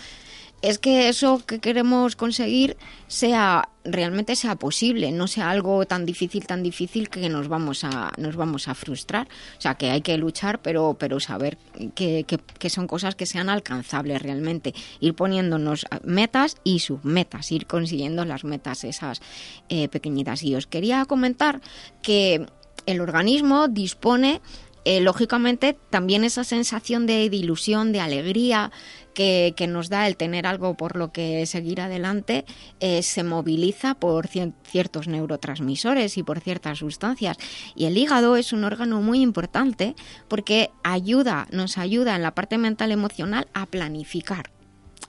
Es 0.63 0.79
que 0.79 1.07
eso 1.07 1.43
que 1.45 1.59
queremos 1.59 2.15
conseguir 2.15 2.77
sea 3.07 3.69
realmente 3.84 4.35
sea 4.35 4.55
posible, 4.55 5.11
no 5.11 5.27
sea 5.27 5.51
algo 5.51 5.85
tan 5.85 6.03
difícil, 6.05 6.47
tan 6.47 6.63
difícil 6.63 7.09
que 7.09 7.29
nos 7.29 7.47
vamos 7.47 7.84
a, 7.84 8.11
nos 8.17 8.35
vamos 8.35 8.67
a 8.67 8.73
frustrar. 8.73 9.27
O 9.57 9.61
sea, 9.61 9.75
que 9.75 9.91
hay 9.91 10.01
que 10.01 10.17
luchar, 10.17 10.59
pero, 10.61 10.97
pero 10.99 11.19
saber 11.19 11.57
que, 11.93 12.23
que- 12.25 12.39
que 12.59 12.69
son 12.71 12.88
cosas 12.88 13.13
que 13.15 13.27
sean 13.27 13.49
alcanzables 13.49 14.19
realmente. 14.21 14.73
Ir 14.99 15.13
poniéndonos 15.13 15.85
metas 16.03 16.57
y 16.63 16.79
submetas, 16.79 17.51
ir 17.51 17.67
consiguiendo 17.67 18.25
las 18.25 18.43
metas 18.43 18.84
esas 18.84 19.21
eh, 19.69 19.88
pequeñitas. 19.89 20.41
Y 20.41 20.55
os 20.55 20.65
quería 20.65 21.05
comentar 21.05 21.61
que 22.01 22.47
el 22.88 22.99
organismo 22.99 23.67
dispone 23.67 24.41
eh, 24.85 25.01
lógicamente 25.01 25.77
también 25.89 26.23
esa 26.23 26.45
sensación 26.45 27.05
de, 27.07 27.29
de 27.29 27.35
ilusión, 27.35 27.91
de 27.91 27.99
alegría 27.99 28.71
que, 29.18 29.68
nos 29.68 29.89
da 29.89 30.06
el 30.06 30.15
tener 30.15 30.45
algo 30.45 30.76
por 30.77 30.95
lo 30.95 31.11
que 31.11 31.44
seguir 31.48 31.81
adelante, 31.81 32.45
eh, 32.80 33.02
se 33.02 33.23
moviliza 33.23 33.95
por 33.95 34.27
cien- 34.27 34.53
ciertos 34.64 35.07
neurotransmisores 35.07 36.19
y 36.19 36.23
por 36.23 36.39
ciertas 36.39 36.77
sustancias. 36.77 37.38
Y 37.76 37.85
el 37.85 37.98
hígado 37.98 38.35
es 38.35 38.53
un 38.53 38.64
órgano 38.64 39.02
muy 39.02 39.22
importante 39.22 39.95
porque 40.27 40.69
ayuda, 40.84 41.48
nos 41.52 41.80
ayuda 41.80 42.15
en 42.15 42.22
la 42.22 42.35
parte 42.35 42.60
mental 42.60 42.91
emocional 42.91 43.48
a 43.53 43.65
planificar 43.65 44.52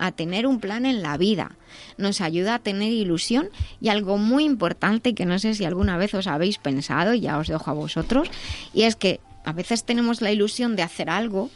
a 0.01 0.13
tener 0.13 0.47
un 0.47 0.61
plan 0.61 0.87
en 0.87 1.03
la 1.03 1.17
vida, 1.17 1.57
nos 1.97 2.21
ayuda 2.21 2.55
a 2.55 2.59
tener 2.61 2.93
ilusión 2.93 3.49
y 3.81 3.89
algo 3.89 4.17
muy 4.17 4.45
importante 4.45 5.13
que 5.13 5.27
no 5.27 5.41
sé 5.41 5.55
si 5.55 5.65
alguna 5.65 5.97
vez 5.97 6.15
os 6.15 6.29
habéis 6.29 6.59
pensado, 6.59 7.15
y 7.15 7.21
ya 7.23 7.37
os 7.37 7.49
dejo 7.49 7.69
a 7.69 7.75
vosotros, 7.75 8.31
y 8.73 8.83
es 8.83 8.95
que 8.95 9.19
a 9.45 9.53
veces 9.53 9.83
tenemos 9.83 10.21
la 10.21 10.31
ilusión 10.31 10.77
de 10.77 10.83
hacer 10.85 11.11
algo, 11.11 11.51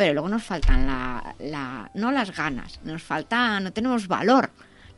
pero 0.00 0.14
luego 0.14 0.30
nos 0.30 0.42
faltan 0.42 0.86
la, 0.86 1.34
la- 1.38 1.90
no 1.92 2.10
las 2.10 2.34
ganas, 2.34 2.80
nos 2.84 3.02
falta, 3.02 3.60
no 3.60 3.70
tenemos 3.74 4.08
valor, 4.08 4.48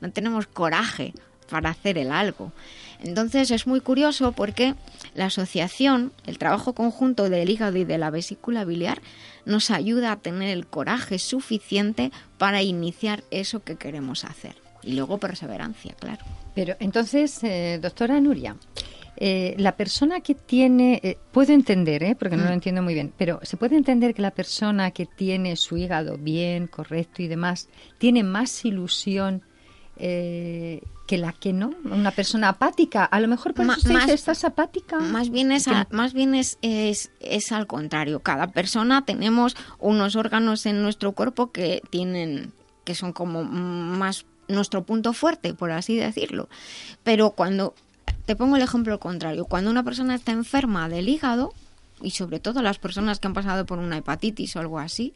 no 0.01 0.12
tenemos 0.12 0.47
coraje 0.47 1.12
para 1.51 1.70
hacer 1.70 1.99
el 1.99 2.12
algo. 2.12 2.53
Entonces 3.01 3.51
es 3.51 3.66
muy 3.66 3.81
curioso 3.81 4.31
porque 4.31 4.77
la 5.16 5.24
asociación, 5.27 6.12
el 6.24 6.39
trabajo 6.39 6.74
conjunto 6.74 7.29
del 7.29 7.51
hígado 7.51 7.79
y 7.79 7.85
de 7.85 7.99
la 7.99 8.11
vesícula 8.11 8.65
biliar, 8.65 9.03
nos 9.45 9.73
ayuda 9.73 10.12
a 10.12 10.16
tener 10.20 10.51
el 10.51 10.69
coraje 10.69 11.19
suficiente 11.19 12.12
para 12.39 12.62
iniciar 12.62 13.24
eso 13.33 13.65
que 13.65 13.74
queremos 13.74 14.24
hacer. 14.24 14.55
Y 14.85 14.93
luego 14.93 15.19
perseverancia, 15.19 15.95
claro. 15.99 16.24
Pero 16.55 16.77
entonces, 16.79 17.43
eh, 17.43 17.81
doctora 17.83 18.20
Nuria, 18.20 18.55
eh, 19.16 19.55
la 19.59 19.76
persona 19.76 20.20
que 20.20 20.34
tiene, 20.34 21.01
eh, 21.02 21.18
puedo 21.32 21.52
entender, 21.52 22.02
¿eh? 22.02 22.16
porque 22.18 22.36
no 22.36 22.44
lo 22.44 22.51
Mm. 22.51 22.55
entiendo 22.55 22.82
muy 22.82 22.94
bien, 22.94 23.12
pero 23.16 23.39
se 23.43 23.56
puede 23.56 23.76
entender 23.76 24.14
que 24.14 24.22
la 24.22 24.30
persona 24.32 24.90
que 24.90 25.06
tiene 25.06 25.56
su 25.56 25.76
hígado 25.76 26.16
bien, 26.18 26.66
correcto 26.66 27.22
y 27.22 27.28
demás, 27.28 27.68
tiene 27.98 28.22
más 28.24 28.64
ilusión 28.64 29.43
eh, 29.98 30.80
que 31.06 31.18
la 31.18 31.32
que 31.34 31.52
no, 31.52 31.70
una 31.84 32.10
persona 32.10 32.48
apática. 32.48 33.05
A 33.05 33.20
lo 33.20 33.28
mejor 33.28 33.52
por 33.55 33.66
eso 33.66 33.72
más- 33.74 33.84
dice, 33.84 34.14
estás 34.14 34.43
apática. 34.44 34.98
Más 34.98 35.28
bien 35.30 35.52
es, 35.52 35.68
a- 35.68 35.86
más 35.90 36.14
bien 36.14 36.34
es, 36.34 36.59
es, 36.62 37.10
es 37.20 37.52
al 37.52 37.66
contrario. 37.66 38.20
Cada 38.20 38.47
persona 38.48 39.05
tenemos 39.05 39.55
unos 39.78 40.16
órganos 40.16 40.64
en 40.66 40.82
nuestro 40.82 41.12
cuerpo 41.12 41.52
que 41.52 41.82
tienen, 41.90 42.52
que 42.84 42.94
son 42.94 43.12
como 43.12 43.44
más 43.44 44.24
nuestro 44.48 44.84
punto 44.84 45.12
fuerte, 45.12 45.52
por 45.55 45.70
así 45.70 45.97
decirlo. 45.97 46.48
Pero 47.05 47.32
cuando, 47.32 47.74
te 48.27 48.36
pongo 48.36 48.57
el 48.57 48.62
ejemplo 48.62 48.99
contrario, 49.01 49.47
cuando 49.47 49.70
una 49.70 49.82
persona 49.82 50.15
está 50.15 50.32
enferma 50.32 50.89
del 50.89 51.09
hígado, 51.09 51.53
y 52.03 52.11
sobre 52.11 52.40
todo 52.40 52.62
las 52.62 52.78
personas 52.78 53.20
que 53.20 53.28
han 53.28 53.35
pasado 53.35 53.65
por 53.66 53.78
una 53.78 53.99
hepatitis 53.99 54.57
o 54.57 54.61
algo 54.61 54.78
así, 54.78 55.15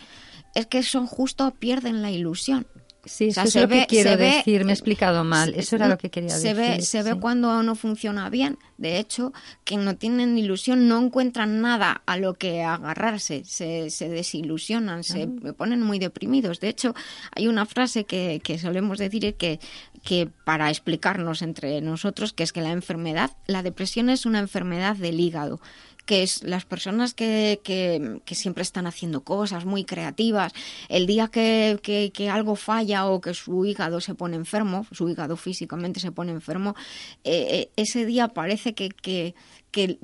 es 0.55 0.67
que 0.67 0.83
son 0.83 1.07
justo 1.07 1.51
pierden 1.53 2.03
la 2.03 2.11
ilusión. 2.11 2.67
Sí, 3.07 3.29
O 3.29 3.33
sea, 3.33 3.45
eso 3.45 3.49
es 3.49 3.53
se 3.55 3.61
lo 3.63 3.69
que 3.69 3.75
ve- 3.81 3.87
quiero 3.89 4.11
se 4.11 4.17
ve- 4.17 4.25
decir, 4.37 4.65
me 4.65 4.73
he 4.73 4.75
explicado 4.75 5.25
mal. 5.25 5.55
Eso 5.55 5.77
era 5.77 5.89
lo 5.89 5.97
que 5.97 6.11
quería 6.11 6.31
se 6.31 6.55
decir. 6.55 6.77
Ve, 6.77 6.83
se 6.83 7.03
ve 7.03 7.15
cuando 7.19 7.63
no 7.63 7.75
funciona 7.75 8.29
bien. 8.29 8.59
De 8.79 8.99
hecho, 8.99 9.33
que 9.65 9.77
no 9.77 9.97
tienen 9.97 10.37
ilusión 10.37 10.89
no 10.89 10.99
encuentran 11.01 11.61
nada 11.61 12.03
a 12.05 12.17
lo 12.19 12.35
que 12.35 12.63
agarrarse. 12.63 13.43
Se, 13.45 13.91
se 13.91 14.09
desilusionan, 14.09 15.05
se 15.05 15.29
Ah. 15.47 15.53
ponen 15.53 15.81
muy 15.83 15.99
deprimidos. 15.99 16.61
De 16.61 16.69
hecho, 16.69 16.95
hay 17.35 17.49
una 17.49 17.65
frase 17.65 18.05
que, 18.05 18.41
que 18.45 18.59
solemos 18.59 18.99
decir 18.99 19.35
que, 19.37 19.61
que 20.03 20.29
para 20.45 20.69
explicarnos 20.71 21.43
entre 21.43 21.81
nosotros, 21.81 22.33
que 22.33 22.43
es 22.43 22.53
que 22.53 22.61
la 22.61 22.71
enfermedad, 22.73 23.31
la 23.47 23.63
depresión 23.63 24.11
es 24.11 24.27
una 24.27 24.39
enfermedad 24.41 24.97
del 24.97 25.21
hígado 25.21 25.61
que 26.07 26.23
es 26.23 26.43
las 26.45 26.65
personas 26.65 27.13
que, 27.13 27.61
que, 27.63 28.21
que 28.25 28.35
siempre 28.35 28.63
están 28.63 28.87
haciendo 28.87 29.23
cosas 29.25 29.65
muy 29.67 29.85
creativas, 29.85 30.53
el 30.89 31.07
día 31.07 31.29
que, 31.29 31.79
que- 31.83 32.13
que 32.15 32.31
algo 32.31 32.57
falla 32.57 33.07
o 33.07 33.21
que 33.21 33.35
su 33.35 33.65
hígado 33.67 34.01
se 34.01 34.15
pone 34.15 34.37
enfermo, 34.37 34.87
su 34.93 35.09
hígado 35.09 35.37
físicamente 35.37 36.01
se 36.01 36.13
pone 36.13 36.33
enfermo, 36.33 36.75
eh, 37.25 37.47
eh, 37.51 37.71
ese 37.77 38.07
día 38.07 38.29
parece 38.29 38.73
que, 38.75 38.89
que, 38.89 39.35
que 39.71 39.99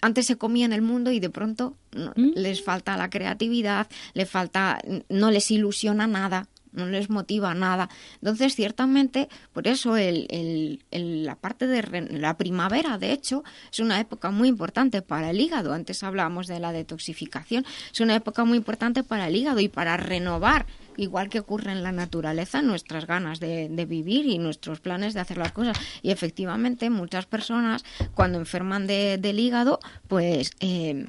antes 0.00 0.26
se 0.26 0.36
comía 0.36 0.66
en 0.66 0.72
el 0.72 0.82
mundo 0.82 1.12
y 1.12 1.20
de 1.20 1.30
pronto 1.30 1.76
no- 1.92 2.12
les 2.34 2.62
falta 2.62 2.96
la 2.96 3.08
creatividad, 3.08 3.86
les 4.14 4.28
falta, 4.28 4.80
no 5.08 5.30
les 5.30 5.50
ilusiona 5.50 6.06
nada, 6.06 6.48
no 6.78 6.86
les 6.86 7.10
motiva 7.10 7.52
nada. 7.54 7.90
Entonces, 8.22 8.54
ciertamente, 8.54 9.28
por 9.52 9.68
eso 9.68 9.96
el, 9.96 10.26
el- 10.30 10.82
el- 10.90 11.24
la 11.24 11.34
parte 11.36 11.66
de 11.66 11.82
la 12.18 12.36
primavera, 12.38 12.96
de 12.98 13.12
hecho, 13.12 13.44
es 13.70 13.80
una 13.80 14.00
época 14.00 14.30
muy 14.30 14.48
importante 14.48 15.02
para 15.02 15.30
el 15.30 15.40
hígado. 15.40 15.72
Antes 15.74 16.02
hablábamos 16.02 16.46
de 16.46 16.60
la 16.60 16.72
detoxificación. 16.72 17.64
Es 17.92 18.00
una 18.00 18.14
época 18.16 18.44
muy 18.44 18.56
importante 18.58 19.02
para 19.02 19.26
el 19.28 19.36
hígado 19.36 19.60
y 19.60 19.68
para 19.68 19.96
renovar, 19.96 20.66
igual 20.96 21.28
que 21.28 21.40
ocurre 21.40 21.72
en 21.72 21.82
la 21.82 21.92
naturaleza, 21.92 22.62
nuestras 22.62 23.06
ganas 23.06 23.40
de, 23.40 23.68
de 23.68 23.84
vivir 23.84 24.26
y 24.26 24.38
nuestros 24.38 24.80
planes 24.80 25.14
de 25.14 25.20
hacer 25.20 25.38
las 25.38 25.52
cosas. 25.52 25.76
Y 26.02 26.10
efectivamente, 26.10 26.88
muchas 26.90 27.26
personas, 27.26 27.84
cuando 28.14 28.38
enferman 28.38 28.86
de- 28.86 29.18
del 29.18 29.38
hígado, 29.40 29.80
pues... 30.08 30.52
eh, 30.60 31.06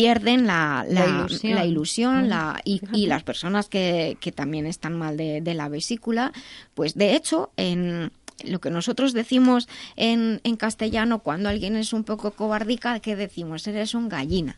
pierden 0.00 0.46
la, 0.46 0.84
La 0.88 1.06
la- 1.06 1.18
ilusión. 1.20 1.54
la 1.54 1.64
ilusión, 1.64 2.28
la, 2.28 2.60
y, 2.64 2.80
y 2.92 3.06
las 3.06 3.22
personas 3.22 3.68
que, 3.68 4.16
que 4.20 4.32
también 4.32 4.66
están 4.66 4.96
mal 4.98 5.16
de, 5.16 5.40
de 5.40 5.54
la 5.54 5.68
vesícula, 5.68 6.32
pues 6.74 6.94
de 6.94 7.14
hecho, 7.16 7.50
en 7.56 8.10
lo 8.44 8.60
que 8.60 8.70
nosotros 8.70 9.12
decimos 9.14 9.66
en, 9.96 10.40
en 10.44 10.56
castellano 10.56 11.20
cuando 11.20 11.48
alguien 11.48 11.74
es 11.76 11.92
un 11.94 12.04
poco 12.04 12.32
cobardica, 12.32 13.00
que 13.00 13.16
decimos, 13.16 13.66
eres 13.66 13.94
un 13.94 14.08
gallina. 14.08 14.56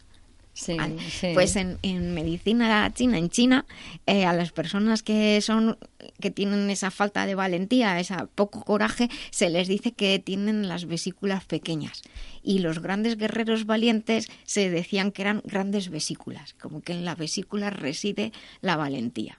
¿Vale? 0.76 0.98
sí. 1.10 1.30
Pues 1.34 1.56
en, 1.56 1.78
en 1.82 2.14
medicina 2.14 2.92
china, 2.92 3.18
en 3.18 3.28
China, 3.28 3.66
eh, 4.06 4.24
a 4.24 4.32
las 4.32 4.52
personas 4.52 5.02
que 5.02 5.40
son 5.40 5.78
que 6.20 6.30
tienen 6.30 6.70
esa 6.70 6.90
falta 6.90 7.26
de 7.26 7.34
valentía, 7.34 8.00
esa 8.00 8.26
poco 8.26 8.64
coraje, 8.64 9.08
se 9.30 9.50
les 9.50 9.68
dice 9.68 9.92
que 9.92 10.18
tienen 10.18 10.68
las 10.68 10.86
vesículas 10.86 11.44
pequeñas. 11.44 12.02
Y 12.42 12.60
los 12.60 12.80
grandes 12.80 13.16
guerreros 13.16 13.66
valientes 13.66 14.28
se 14.44 14.70
decían 14.70 15.12
que 15.12 15.22
eran 15.22 15.42
grandes 15.44 15.90
vesículas, 15.90 16.54
como 16.54 16.80
que 16.80 16.92
en 16.92 17.04
la 17.04 17.14
vesícula 17.14 17.70
reside 17.70 18.32
la 18.60 18.76
valentía. 18.76 19.38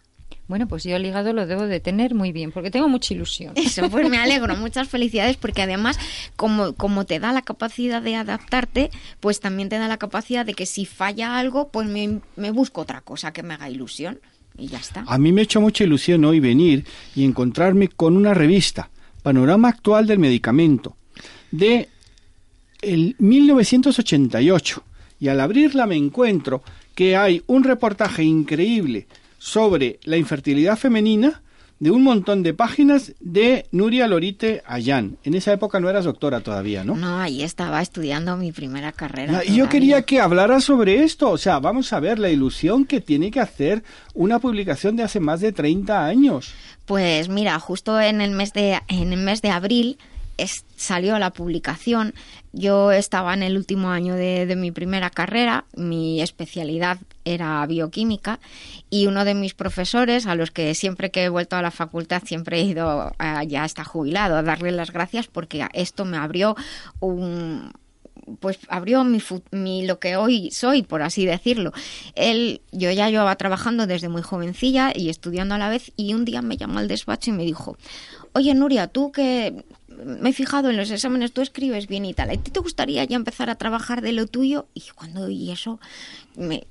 Bueno, 0.50 0.68
pues 0.68 0.84
yo 0.84 0.96
el 0.96 1.06
hígado 1.06 1.32
lo 1.32 1.46
debo 1.46 1.68
de 1.68 1.80
tener 1.80 2.16
muy 2.16 2.32
bien, 2.32 2.52
porque 2.52 2.72
tengo 2.72 2.90
mucha 2.90 3.14
ilusión. 3.14 3.54
Eso, 3.56 3.88
pues 3.88 4.10
me 4.10 4.18
alegro. 4.22 4.56
Muchas 4.56 4.90
felicidades 4.90 5.38
porque 5.38 5.62
además, 5.62 6.00
como, 6.36 6.74
como 6.74 7.06
te 7.06 7.20
da 7.20 7.32
la 7.32 7.44
capacidad 7.44 8.02
de 8.02 8.16
adaptarte, 8.16 8.90
pues 9.20 9.42
también 9.42 9.70
te 9.70 9.78
da 9.78 9.88
la 9.88 9.98
capacidad 9.98 10.48
de 10.48 10.56
que 10.56 10.66
si 10.66 10.88
falla 10.88 11.38
algo, 11.38 11.70
pues 11.70 11.88
me, 11.88 12.22
me 12.36 12.50
busco 12.50 12.82
otra 12.82 13.02
cosa 13.02 13.32
que 13.32 13.44
me 13.44 13.54
haga 13.54 13.70
ilusión. 13.70 14.20
Y 14.58 14.70
ya 14.70 14.80
está. 14.80 15.06
A 15.08 15.20
mí 15.20 15.32
me 15.32 15.42
ha 15.42 15.44
hecho 15.44 15.62
mucha 15.62 15.84
ilusión 15.84 16.26
hoy 16.26 16.40
venir 16.40 16.84
y 17.16 17.26
encontrarme 17.26 17.88
con 17.88 18.18
una 18.18 18.34
revista, 18.34 18.90
Panorama 19.22 19.70
Actual 19.70 20.08
del 20.08 20.18
Medicamento, 20.18 20.98
de 21.52 21.90
el 22.82 23.16
1988. 23.20 24.84
Y 25.20 25.28
al 25.28 25.42
abrirla 25.42 25.86
me 25.86 25.96
encuentro 25.96 26.64
que 26.96 27.16
hay 27.16 27.44
un 27.46 27.64
reportaje 27.64 28.24
increíble 28.24 29.06
sobre 29.40 30.00
la 30.04 30.18
infertilidad 30.18 30.78
femenina 30.78 31.42
de 31.80 31.92
un 31.92 32.04
montón 32.04 32.44
de 32.44 32.54
páginas 32.54 33.14
de 33.22 33.66
Nuria 33.72 34.06
Lorite 34.08 34.62
Ayán. 34.66 35.18
En 35.24 35.34
esa 35.34 35.54
época 35.54 35.80
no 35.80 35.90
eras 35.90 36.04
doctora 36.04 36.42
todavía, 36.42 36.84
¿no? 36.84 36.96
No, 36.96 37.20
ahí 37.20 37.42
estaba 37.42 37.82
estudiando 37.82 38.36
mi 38.36 38.52
primera 38.52 38.92
carrera. 38.92 39.40
Ah, 39.40 39.46
Y 39.46 39.56
yo 39.56 39.70
quería 39.70 40.02
que 40.02 40.20
hablara 40.20 40.60
sobre 40.60 41.04
esto. 41.04 41.30
O 41.30 41.38
sea, 41.38 41.60
vamos 41.60 41.94
a 41.94 42.02
ver 42.02 42.20
la 42.20 42.30
ilusión 42.30 42.86
que 42.86 43.00
tiene 43.00 43.32
que 43.32 43.40
hacer 43.40 43.84
una 44.14 44.40
publicación 44.40 44.98
de 44.98 45.04
hace 45.04 45.22
más 45.22 45.40
de 45.40 45.54
30 45.54 46.06
años. 46.06 46.54
Pues 46.86 47.30
mira, 47.30 47.58
justo 47.60 48.00
en 48.02 48.20
el 48.20 48.32
mes 48.32 48.52
de, 48.52 48.82
en 48.90 49.14
el 49.14 49.20
mes 49.20 49.42
de 49.42 49.52
abril 49.52 49.98
es- 50.42 50.66
salió 50.76 51.18
la 51.20 51.32
publicación. 51.32 52.14
Yo 52.54 52.92
estaba 52.92 53.34
en 53.34 53.44
el 53.44 53.58
último 53.58 53.90
año 53.90 54.16
de, 54.16 54.56
mi 54.56 54.72
primera 54.72 55.10
carrera, 55.10 55.66
mi 55.76 56.22
especialidad 56.22 56.98
era 57.26 57.66
bioquímica 57.68 58.40
y 58.90 59.06
uno 59.08 59.24
de 59.26 59.36
mis 59.36 59.54
profesores, 59.54 60.26
a 60.26 60.36
los 60.36 60.50
que 60.52 60.74
siempre 60.74 61.12
que 61.12 61.26
he 61.26 61.30
vuelto 61.30 61.56
a 61.56 61.62
la 61.62 61.72
facultad 61.72 62.24
siempre 62.26 62.60
he 62.60 62.64
ido, 62.64 63.14
a- 63.20 63.44
ya 63.44 63.66
está 63.66 63.84
jubilado, 63.84 64.36
a 64.38 64.44
darle 64.44 64.72
las 64.72 64.92
gracias 64.92 65.28
porque 65.28 65.68
esto 65.74 66.06
me 66.06 66.18
abrió 66.18 66.56
un, 67.00 67.72
pues 68.40 68.60
abrió 68.68 69.04
mi, 69.04 69.20
mi 69.52 69.86
lo 69.86 70.00
que 70.00 70.16
hoy 70.16 70.50
soy, 70.52 70.82
por 70.84 71.02
así 71.02 71.26
decirlo. 71.26 71.72
Él, 72.16 72.62
yo 72.72 72.92
ya 72.92 73.10
llevaba 73.10 73.36
trabajando 73.36 73.86
desde 73.88 74.10
muy 74.10 74.22
jovencilla 74.22 74.92
y 74.96 75.10
estudiando 75.10 75.56
a 75.56 75.58
la 75.60 75.70
vez 75.70 75.92
y 75.96 76.14
un 76.14 76.26
día 76.26 76.42
me 76.42 76.58
llamó 76.58 76.80
al 76.80 76.88
despacho 76.88 77.30
y 77.32 77.34
me 77.34 77.44
dijo, 77.44 77.78
oye 78.34 78.54
Nuria, 78.56 78.88
tú 78.88 79.12
que 79.12 79.64
me 80.06 80.30
he 80.30 80.34
fijado 80.34 80.70
en 80.70 80.78
los 80.78 80.92
exámenes, 80.92 81.32
tú 81.32 81.42
escribes 81.42 81.88
bien 81.88 82.06
y 82.06 82.14
tal, 82.14 82.30
¿a 82.30 82.38
te 82.38 82.60
gustaría 82.60 83.04
ya 83.04 83.16
empezar 83.16 83.50
a 83.50 83.56
trabajar 83.56 84.02
de 84.02 84.12
lo 84.14 84.28
tuyo? 84.28 84.68
Y 84.74 84.84
cuando 84.96 85.22
oí 85.24 85.52
eso, 85.52 85.80
me, 86.36 86.66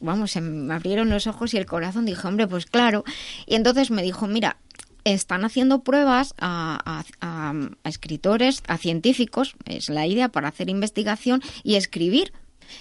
vamos, 0.00 0.32
se 0.32 0.40
me 0.40 0.74
abrieron 0.74 1.10
los 1.10 1.26
ojos 1.26 1.54
y 1.54 1.56
el 1.56 1.66
corazón, 1.66 2.04
dije, 2.06 2.26
hombre, 2.26 2.46
pues 2.46 2.66
claro. 2.66 3.04
Y 3.46 3.54
entonces 3.54 3.90
me 3.90 4.02
dijo, 4.02 4.26
mira, 4.26 4.56
están 5.04 5.44
haciendo 5.44 5.82
pruebas 5.82 6.34
a- 6.38 7.04
a 7.20 7.88
escritores, 7.88 8.62
a 8.68 8.78
científicos, 8.78 9.54
es 9.66 9.88
la 9.88 10.06
idea 10.06 10.28
para 10.30 10.48
hacer 10.48 10.70
investigación 10.70 11.42
y 11.62 11.74
escribir. 11.76 12.32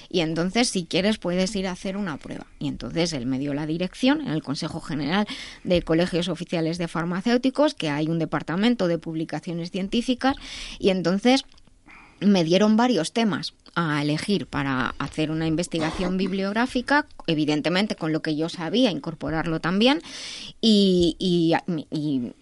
Y 0.09 0.21
entonces, 0.21 0.69
si 0.69 0.85
quieres, 0.85 1.17
puedes 1.17 1.55
ir 1.55 1.67
a 1.67 1.71
hacer 1.71 1.97
una 1.97 2.17
prueba. 2.17 2.47
Y 2.59 2.67
entonces 2.67 3.13
él 3.13 3.25
me 3.25 3.39
dio 3.39 3.53
la 3.53 3.65
dirección 3.65 4.21
en 4.21 4.29
el 4.29 4.43
Consejo 4.43 4.81
General 4.81 5.27
de 5.63 5.81
Colegios 5.81 6.27
Oficiales 6.27 6.77
de 6.77 6.87
Farmacéuticos, 6.87 7.73
que 7.73 7.89
hay 7.89 8.07
un 8.07 8.19
departamento 8.19 8.87
de 8.87 8.97
publicaciones 8.97 9.71
científicas, 9.71 10.35
y 10.79 10.89
entonces 10.89 11.45
me 12.25 12.43
dieron 12.43 12.77
varios 12.77 13.11
temas 13.11 13.53
a 13.75 14.01
elegir 14.01 14.45
para 14.45 14.93
hacer 14.99 15.31
una 15.31 15.47
investigación 15.47 16.17
bibliográfica, 16.17 17.07
evidentemente 17.25 17.95
con 17.95 18.13
lo 18.13 18.21
que 18.21 18.35
yo 18.35 18.47
sabía, 18.47 18.91
incorporarlo 18.91 19.59
también 19.59 20.01
y, 20.61 21.55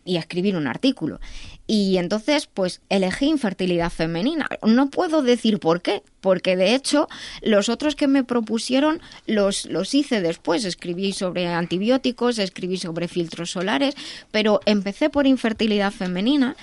escribir 0.06 0.58
un 0.58 0.68
artículo. 0.68 1.22
Y 1.68 1.98
entonces, 1.98 2.49
pues 2.53 2.82
elegí 2.90 3.28
infertilidad 3.28 3.91
femenina. 3.91 4.49
No 4.66 4.90
puedo 4.90 5.22
decir 5.22 5.60
por 5.60 5.82
qué, 5.82 6.03
porque 6.20 6.58
de 6.58 6.76
hecho 6.76 7.08
los 7.41 7.70
otros 7.70 7.95
que 7.95 8.08
me 8.08 8.26
propusieron 8.26 8.99
los, 9.26 9.66
los 9.68 9.94
hice 9.94 10.20
después. 10.20 10.66
Escribí 10.66 11.14
sobre 11.14 11.48
antibióticos, 11.48 12.40
escribí 12.40 12.76
sobre 12.76 13.08
filtros 13.08 13.52
solares, 13.52 13.95
pero 14.32 14.60
empecé 14.66 15.10
por 15.10 15.28
infertilidad 15.28 15.94
femenina 15.94 16.58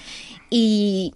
y 0.51 1.15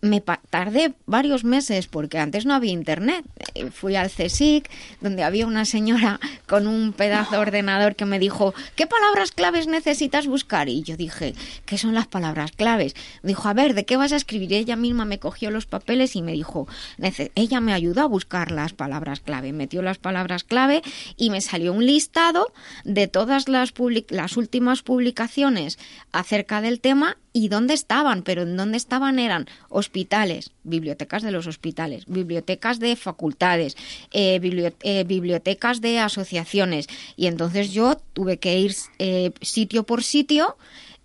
me 0.00 0.20
tardé 0.20 0.94
varios 1.06 1.44
meses 1.44 1.86
porque 1.86 2.18
antes 2.18 2.46
no 2.46 2.54
había 2.54 2.72
internet. 2.72 3.24
Eh, 3.54 3.70
Fui 3.70 3.96
al 3.96 4.10
CSIC 4.10 4.68
donde 5.00 5.22
había 5.24 5.46
una 5.46 5.64
señora 5.64 6.18
con 6.46 6.66
un 6.66 6.92
pedazo 6.92 7.32
de 7.32 7.38
ordenador 7.38 7.96
que 7.96 8.04
me 8.04 8.18
dijo, 8.18 8.54
¿qué 8.74 8.86
palabras 8.86 9.32
claves 9.32 9.66
necesitas 9.66 10.26
buscar? 10.26 10.68
Y 10.68 10.82
yo 10.82 10.96
dije, 10.96 11.34
¿qué 11.64 11.78
son 11.78 11.94
las 11.94 12.06
palabras 12.06 12.52
claves? 12.52 12.94
Dijo, 13.22 13.48
a 13.48 13.54
ver, 13.54 13.74
¿de 13.74 13.84
qué 13.84 13.96
vas 13.96 14.12
a 14.12 14.16
escribir? 14.16 14.52
Ella 14.52 14.76
misma 14.76 15.04
me 15.04 15.18
cogió 15.18 15.50
los 15.50 15.66
papeles 15.66 16.16
y 16.16 16.22
me 16.22 16.32
dijo, 16.32 16.66
"Nece- 16.98 17.30
ella 17.34 17.60
me 17.60 17.72
ayudó 17.72 18.02
a 18.02 18.06
buscar 18.06 18.50
las 18.50 18.72
palabras 18.72 19.20
clave. 19.20 19.52
Metió 19.52 19.82
las 19.82 19.98
palabras 19.98 20.44
clave 20.44 20.82
y 21.16 21.30
me 21.30 21.40
salió 21.40 21.72
un 21.72 21.84
listado 21.86 22.52
de 22.84 23.08
todas 23.08 23.48
las, 23.48 23.74
public- 23.74 24.10
las 24.10 24.36
últimas 24.36 24.82
publicaciones 24.82 25.78
acerca 26.12 26.60
del 26.60 26.80
tema 26.80 27.16
y 27.36 27.48
dónde 27.48 27.74
estaban, 27.74 28.22
pero 28.22 28.42
en 28.42 28.56
dónde 28.56 28.78
estaban 28.78 29.18
eran 29.18 29.46
hospitales, 29.68 30.52
bibliotecas 30.64 31.22
de 31.22 31.32
los 31.32 31.46
hospitales, 31.46 32.04
bibliotecas 32.06 32.78
de 32.80 32.96
facultades, 32.96 33.76
eh, 34.10 34.38
biblio- 34.40 34.72
eh, 34.82 35.04
bibliotecas 35.04 35.82
de 35.82 35.98
asociaciones. 35.98 36.86
Y 37.14 37.26
entonces 37.26 37.72
yo 37.72 37.98
tuve 38.14 38.38
que 38.38 38.58
ir 38.58 38.74
eh, 38.98 39.32
sitio 39.42 39.82
por 39.84 40.02
sitio 40.02 40.56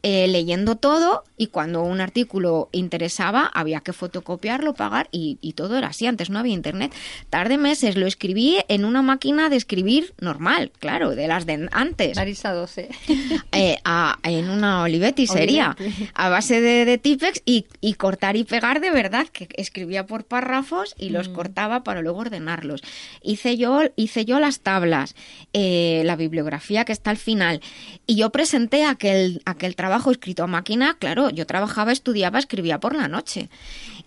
eh, 0.03 0.27
leyendo 0.29 0.77
todo 0.77 1.25
y 1.41 1.47
cuando 1.47 1.81
un 1.81 2.01
artículo 2.01 2.69
interesaba 2.71 3.49
había 3.51 3.79
que 3.79 3.93
fotocopiarlo, 3.93 4.75
pagar 4.75 5.09
y, 5.11 5.39
y 5.41 5.53
todo 5.53 5.75
era 5.75 5.87
así. 5.87 6.05
Antes 6.05 6.29
no 6.29 6.37
había 6.37 6.53
internet. 6.53 6.93
Tarde 7.31 7.57
meses 7.57 7.95
lo 7.95 8.05
escribí 8.05 8.57
en 8.67 8.85
una 8.85 9.01
máquina 9.01 9.49
de 9.49 9.55
escribir 9.55 10.13
normal, 10.21 10.71
claro, 10.77 11.15
de 11.15 11.27
las 11.27 11.47
de 11.47 11.67
antes. 11.71 12.15
Marisa 12.15 12.53
12. 12.53 12.89
Eh, 13.53 13.77
a- 13.83 14.17
en 14.23 14.49
una 14.49 14.83
Olivetti 14.83 15.25
sería 15.27 15.75
Olivetti. 15.79 16.09
a 16.13 16.29
base 16.29 16.61
de, 16.61 16.85
de 16.85 16.97
tipex 16.97 17.41
y, 17.45 17.65
y 17.81 17.95
cortar 17.95 18.35
y 18.37 18.43
pegar 18.43 18.79
de 18.79 18.91
verdad 18.91 19.27
que 19.27 19.49
escribía 19.55 20.05
por 20.05 20.23
párrafos 20.25 20.95
y 20.97 21.09
los 21.09 21.27
cortaba 21.27 21.83
para 21.83 22.01
luego 22.01 22.19
ordenarlos 22.19 22.81
hice 23.21 23.57
yo 23.57 23.81
hice 23.97 24.23
yo 24.25 24.39
las 24.39 24.61
tablas 24.61 25.15
eh, 25.53 26.01
la 26.05 26.15
bibliografía 26.15 26.85
que 26.85 26.93
está 26.93 27.09
al 27.09 27.17
final 27.17 27.61
y 28.07 28.15
yo 28.15 28.29
presenté 28.29 28.85
aquel 28.85 29.41
aquel 29.45 29.75
trabajo 29.75 30.11
escrito 30.11 30.43
a 30.43 30.47
máquina 30.47 30.95
claro 30.97 31.29
yo 31.31 31.45
trabajaba 31.45 31.91
estudiaba 31.91 32.39
escribía 32.39 32.79
por 32.79 32.95
la 32.95 33.07
noche 33.07 33.49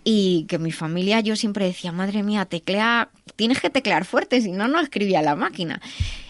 y 0.03 0.45
que 0.47 0.59
mi 0.59 0.71
familia 0.71 1.19
yo 1.19 1.35
siempre 1.35 1.65
decía 1.65 1.91
madre 1.91 2.23
mía 2.23 2.45
teclea 2.45 3.09
tienes 3.35 3.59
que 3.59 3.69
teclear 3.69 4.05
fuerte 4.05 4.41
si 4.41 4.51
no 4.51 4.67
no 4.67 4.79
escribía 4.79 5.21
la 5.21 5.35
máquina 5.35 5.81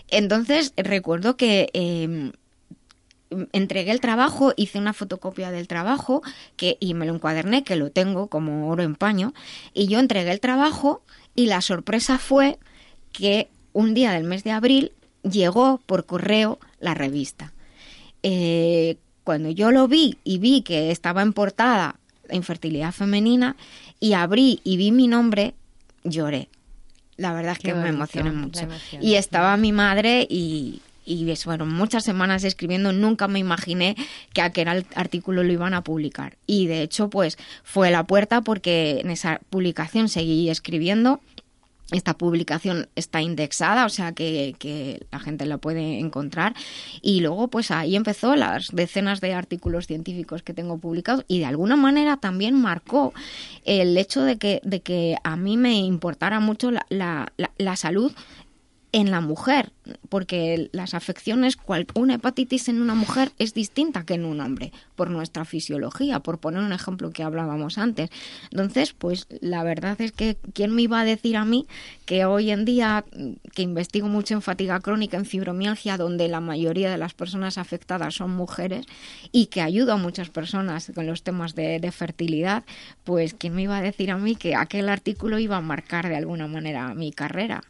entonces 0.10 0.74
recuerdo 0.78 1.38
que 1.38 1.70
em, 1.74 2.32
entregué 3.52 3.92
el 3.92 4.02
trabajo, 4.02 4.54
hice 4.56 4.80
una 4.80 4.94
fotocopia 4.94 5.52
del 5.52 5.68
trabajo 5.68 6.22
que, 6.56 6.78
y 6.80 6.94
me 6.94 7.06
lo 7.06 7.16
encuaderné, 7.16 7.64
que 7.64 7.76
lo 7.76 7.92
tengo 7.92 8.28
como 8.28 8.70
oro 8.70 8.84
en 8.84 8.96
paño, 8.96 9.34
y 9.74 9.88
yo 9.88 10.00
entregué 10.00 10.32
el 10.32 10.40
trabajo 10.40 11.02
y 11.36 11.48
la 11.48 11.62
sorpresa 11.62 12.18
fue 12.18 12.60
que 13.12 13.50
un 13.74 13.94
día 13.94 14.12
del 14.12 14.24
mes 14.24 14.44
de 14.44 14.52
abril 14.52 14.92
llegó 15.24 15.80
por 15.86 16.06
correo 16.06 16.60
la 16.80 16.94
revista. 16.94 17.54
Eh, 18.24 18.98
cuando 19.26 19.50
yo 19.50 19.72
lo 19.72 19.90
vi 19.90 20.18
y 20.24 20.38
vi 20.38 20.62
que 20.62 20.92
estaba 20.92 21.22
en 21.22 21.34
portada 21.34 21.96
la 22.30 22.36
infertilidad 22.36 22.94
femenina 22.94 23.58
y 24.00 24.14
abrí 24.14 24.62
y 24.64 24.78
vi 24.78 24.92
mi 24.92 25.08
nombre, 25.08 25.56
lloré. 26.04 26.48
La 27.18 27.34
verdad 27.34 27.54
es 27.54 27.60
Qué 27.60 27.70
que 27.70 27.74
me 27.74 27.90
emocioné 27.90 28.32
mucho. 28.32 28.62
emoción, 28.62 29.02
Y 29.04 29.16
estaba 29.16 29.58
mi 29.58 29.72
madre 29.72 30.28
y, 30.30 30.82
y 31.06 31.36
fueron 31.38 31.74
muchas 31.74 32.04
semanas 32.04 32.44
escribiendo. 32.44 32.94
Nunca 32.94 33.28
me 33.28 33.40
imaginé 33.40 33.96
que 34.34 34.42
aquel 34.42 34.86
artículo 34.96 35.44
lo 35.44 35.52
iban 35.52 35.74
a 35.74 35.84
publicar. 35.84 36.38
Y 36.46 36.68
de 36.68 36.84
hecho, 36.84 37.10
pues 37.10 37.38
fue 37.64 37.90
la 37.90 38.04
puerta 38.04 38.42
porque 38.42 39.00
en 39.02 39.10
esa 39.10 39.42
publicación 39.50 40.08
seguí 40.08 40.50
escribiendo. 40.50 41.20
Esta 41.92 42.16
publicación 42.18 42.90
está 42.96 43.22
indexada, 43.22 43.86
o 43.86 43.90
sea 43.90 44.12
que, 44.12 44.56
que 44.58 45.06
la 45.12 45.20
gente 45.20 45.46
la 45.46 45.60
puede 45.60 46.00
encontrar. 46.00 46.56
Y 47.04 47.20
luego, 47.22 47.48
pues 47.48 47.70
ahí 47.70 47.96
empezó 47.96 48.36
las 48.36 48.70
decenas 48.74 49.22
de 49.22 49.34
artículos 49.34 49.86
científicos 49.86 50.42
que 50.42 50.54
tengo 50.56 50.80
publicados 50.80 51.26
y 51.28 51.40
de 51.40 51.46
alguna 51.46 51.76
manera 51.76 52.18
también 52.18 52.56
marcó 52.60 53.14
el 53.66 53.96
hecho 53.98 54.24
de 54.24 54.38
que, 54.38 54.62
de 54.64 54.82
que 54.82 55.16
a 55.24 55.36
mí 55.36 55.58
me 55.58 55.76
importara 55.78 56.40
mucho 56.40 56.72
la, 56.72 56.86
la, 56.90 57.32
la- 57.38 57.52
la 57.58 57.76
salud 57.76 58.12
en 58.96 59.12
la 59.12 59.20
mujer, 59.20 59.74
porque 60.08 60.70
las 60.72 60.94
afecciones, 60.94 61.58
cual, 61.58 61.86
una 61.96 62.14
hepatitis 62.14 62.70
en 62.70 62.82
una 62.82 62.96
mujer 62.96 63.34
es 63.40 63.54
distinta 63.54 64.06
que 64.06 64.14
en 64.14 64.24
un 64.24 64.40
hombre, 64.40 64.72
por 64.96 65.10
nuestra 65.10 65.44
fisiología, 65.44 66.22
por 66.22 66.38
poner 66.38 66.62
un 66.62 66.72
ejemplo 66.72 67.12
que 67.12 67.22
hablábamos 67.22 67.78
antes. 67.78 68.10
Entonces, 68.52 68.94
pues 68.94 69.28
la 69.42 69.64
verdad 69.64 70.00
es 70.00 70.14
que, 70.14 70.38
¿quién 70.54 70.74
me 70.74 70.84
iba 70.84 71.02
a 71.02 71.04
decir 71.04 71.36
a 71.36 71.44
mí 71.44 71.68
que 72.06 72.24
hoy 72.24 72.52
en 72.52 72.64
día, 72.64 73.04
que 73.54 73.64
investigo 73.64 74.08
mucho 74.08 74.34
en 74.34 74.42
fatiga 74.42 74.80
crónica, 74.80 75.18
en 75.18 75.26
fibromialgia, 75.26 75.98
donde 75.98 76.30
la 76.30 76.40
mayoría 76.40 76.90
de 76.90 76.98
las 76.98 77.14
personas 77.14 77.58
afectadas 77.58 78.16
son 78.16 78.32
mujeres, 78.32 78.86
y 79.34 79.48
que 79.48 79.60
ayudo 79.60 79.92
a 79.92 79.98
muchas 79.98 80.30
personas 80.30 80.94
con 80.96 81.06
los 81.06 81.22
temas 81.22 81.54
de, 81.54 81.82
de 81.82 81.92
fertilidad, 81.92 82.64
pues 83.04 83.34
¿quién 83.34 83.56
me 83.56 83.64
iba 83.64 83.78
a 83.78 83.82
decir 83.82 84.10
a 84.10 84.18
mí 84.18 84.38
que 84.38 84.56
aquel 84.56 84.88
artículo 84.88 85.38
iba 85.38 85.58
a 85.58 85.62
marcar 85.62 86.08
de 86.08 86.16
alguna 86.16 86.48
manera 86.48 86.94
mi 86.94 87.12
carrera? 87.12 87.62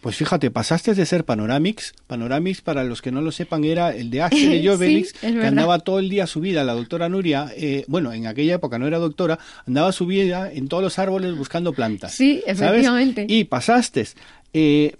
Pues 0.00 0.16
fíjate, 0.16 0.50
pasaste 0.50 0.94
de 0.94 1.04
ser 1.06 1.24
Panoramix. 1.24 1.92
Panoramix, 2.06 2.60
para 2.60 2.84
los 2.84 3.02
que 3.02 3.10
no 3.10 3.20
lo 3.20 3.32
sepan, 3.32 3.64
era 3.64 3.94
el 3.94 4.10
de 4.10 4.22
Axel 4.22 4.62
y 4.62 4.68
Obelix, 4.68 5.08
Sí, 5.20 5.32
que 5.32 5.46
andaba 5.46 5.80
todo 5.80 5.98
el 5.98 6.08
día 6.08 6.26
subida. 6.26 6.62
La 6.62 6.74
doctora 6.74 7.08
Nuria, 7.08 7.52
eh, 7.56 7.84
bueno, 7.88 8.12
en 8.12 8.26
aquella 8.26 8.54
época 8.54 8.78
no 8.78 8.86
era 8.86 8.98
doctora, 8.98 9.38
andaba 9.66 9.90
subida 9.90 10.52
en 10.52 10.68
todos 10.68 10.82
los 10.82 10.98
árboles 10.98 11.36
buscando 11.36 11.72
plantas. 11.72 12.14
Sí, 12.14 12.42
¿sabes? 12.46 12.60
efectivamente. 12.60 13.26
Y 13.28 13.44
pasaste. 13.44 14.06
Eh, 14.52 14.94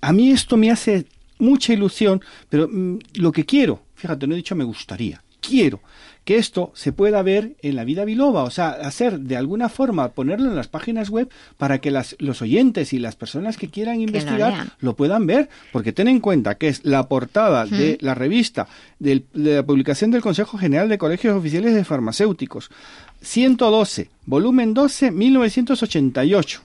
a 0.00 0.12
mí 0.12 0.30
esto 0.30 0.56
me 0.56 0.70
hace 0.70 1.06
mucha 1.38 1.72
ilusión, 1.72 2.22
pero 2.48 2.68
mm, 2.70 2.98
lo 3.14 3.32
que 3.32 3.44
quiero, 3.44 3.82
fíjate, 3.96 4.26
no 4.26 4.34
he 4.34 4.36
dicho 4.36 4.54
me 4.54 4.64
gustaría, 4.64 5.22
quiero 5.40 5.80
que 6.24 6.36
esto 6.38 6.72
se 6.74 6.90
pueda 6.92 7.22
ver 7.22 7.54
en 7.60 7.76
la 7.76 7.84
vida 7.84 8.04
biloba, 8.06 8.44
o 8.44 8.50
sea, 8.50 8.70
hacer 8.70 9.20
de 9.20 9.36
alguna 9.36 9.68
forma, 9.68 10.08
ponerlo 10.12 10.48
en 10.48 10.56
las 10.56 10.68
páginas 10.68 11.10
web 11.10 11.28
para 11.58 11.80
que 11.82 11.90
las, 11.90 12.16
los 12.18 12.40
oyentes 12.40 12.92
y 12.94 12.98
las 12.98 13.14
personas 13.14 13.58
que 13.58 13.68
quieran 13.68 14.00
investigar 14.00 14.52
lo 14.80 14.96
puedan 14.96 15.26
ver, 15.26 15.50
porque 15.72 15.92
ten 15.92 16.08
en 16.08 16.20
cuenta 16.20 16.54
que 16.56 16.68
es 16.68 16.84
la 16.84 17.08
portada 17.08 17.66
de 17.66 17.98
la 18.00 18.14
revista 18.14 18.66
del- 18.98 19.26
de 19.34 19.56
la 19.56 19.62
publicación 19.66 20.10
del 20.10 20.22
Consejo 20.22 20.56
General 20.56 20.88
de 20.88 20.96
Colegios 20.96 21.36
Oficiales 21.36 21.74
de 21.74 21.84
Farmacéuticos, 21.84 22.70
112, 23.20 24.08
volumen 24.26 24.72
12, 24.74 25.10
1988. 25.10 26.60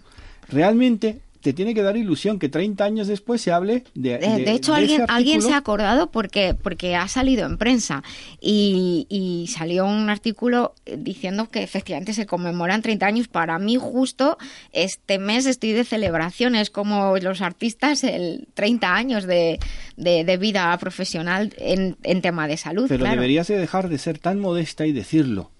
Realmente 0.50 1.20
te 1.42 1.54
tiene 1.54 1.74
que 1.74 1.82
dar 1.82 1.96
ilusión 1.98 2.40
que 2.40 2.50
30 2.50 2.84
años 2.84 3.08
después 3.08 3.42
se 3.42 3.52
hable 3.52 3.84
de... 3.94 4.18
De, 4.18 4.44
de- 4.44 4.52
hecho, 4.52 4.74
de 4.74 4.84
ese 4.84 4.94
alguien, 4.94 5.06
alguien 5.08 5.42
se 5.42 5.54
ha 5.54 5.58
acordado 5.58 6.12
porque, 6.12 6.54
porque 6.54 6.96
ha 6.96 7.08
salido 7.08 7.46
en 7.46 7.58
prensa 7.58 8.04
y, 8.42 9.08
y 9.10 9.48
salió 9.48 9.86
un 9.86 10.10
artículo 10.10 10.74
eh, 10.86 10.98
diciendo 11.00 11.50
que 11.50 11.64
efectivamente 11.64 12.14
se 12.14 12.26
conmemoran 12.26 12.82
30 12.82 13.06
años. 13.06 13.28
Para 13.28 13.58
mí, 13.60 13.78
justo 13.78 14.38
este 14.72 15.20
mes 15.20 15.46
estoy 15.46 15.72
de 15.72 15.84
celebraciones 15.84 16.70
como 16.70 17.18
los 17.18 17.42
artistas, 17.42 18.04
el 18.04 18.48
30 18.54 18.94
años 18.94 19.26
de, 19.26 19.60
de, 19.98 20.24
de 20.24 20.38
vida 20.38 20.78
profesional 20.78 21.54
en, 21.58 21.98
en 22.04 22.22
tema 22.22 22.48
de 22.48 22.58
salud. 22.58 22.86
Pero 22.88 23.00
claro. 23.00 23.16
deberías 23.16 23.48
de 23.48 23.58
dejar 23.58 23.90
de 23.90 23.98
ser 23.98 24.20
tan 24.20 24.40
modesta 24.40 24.86
y 24.86 24.92
decirlo. 24.92 25.52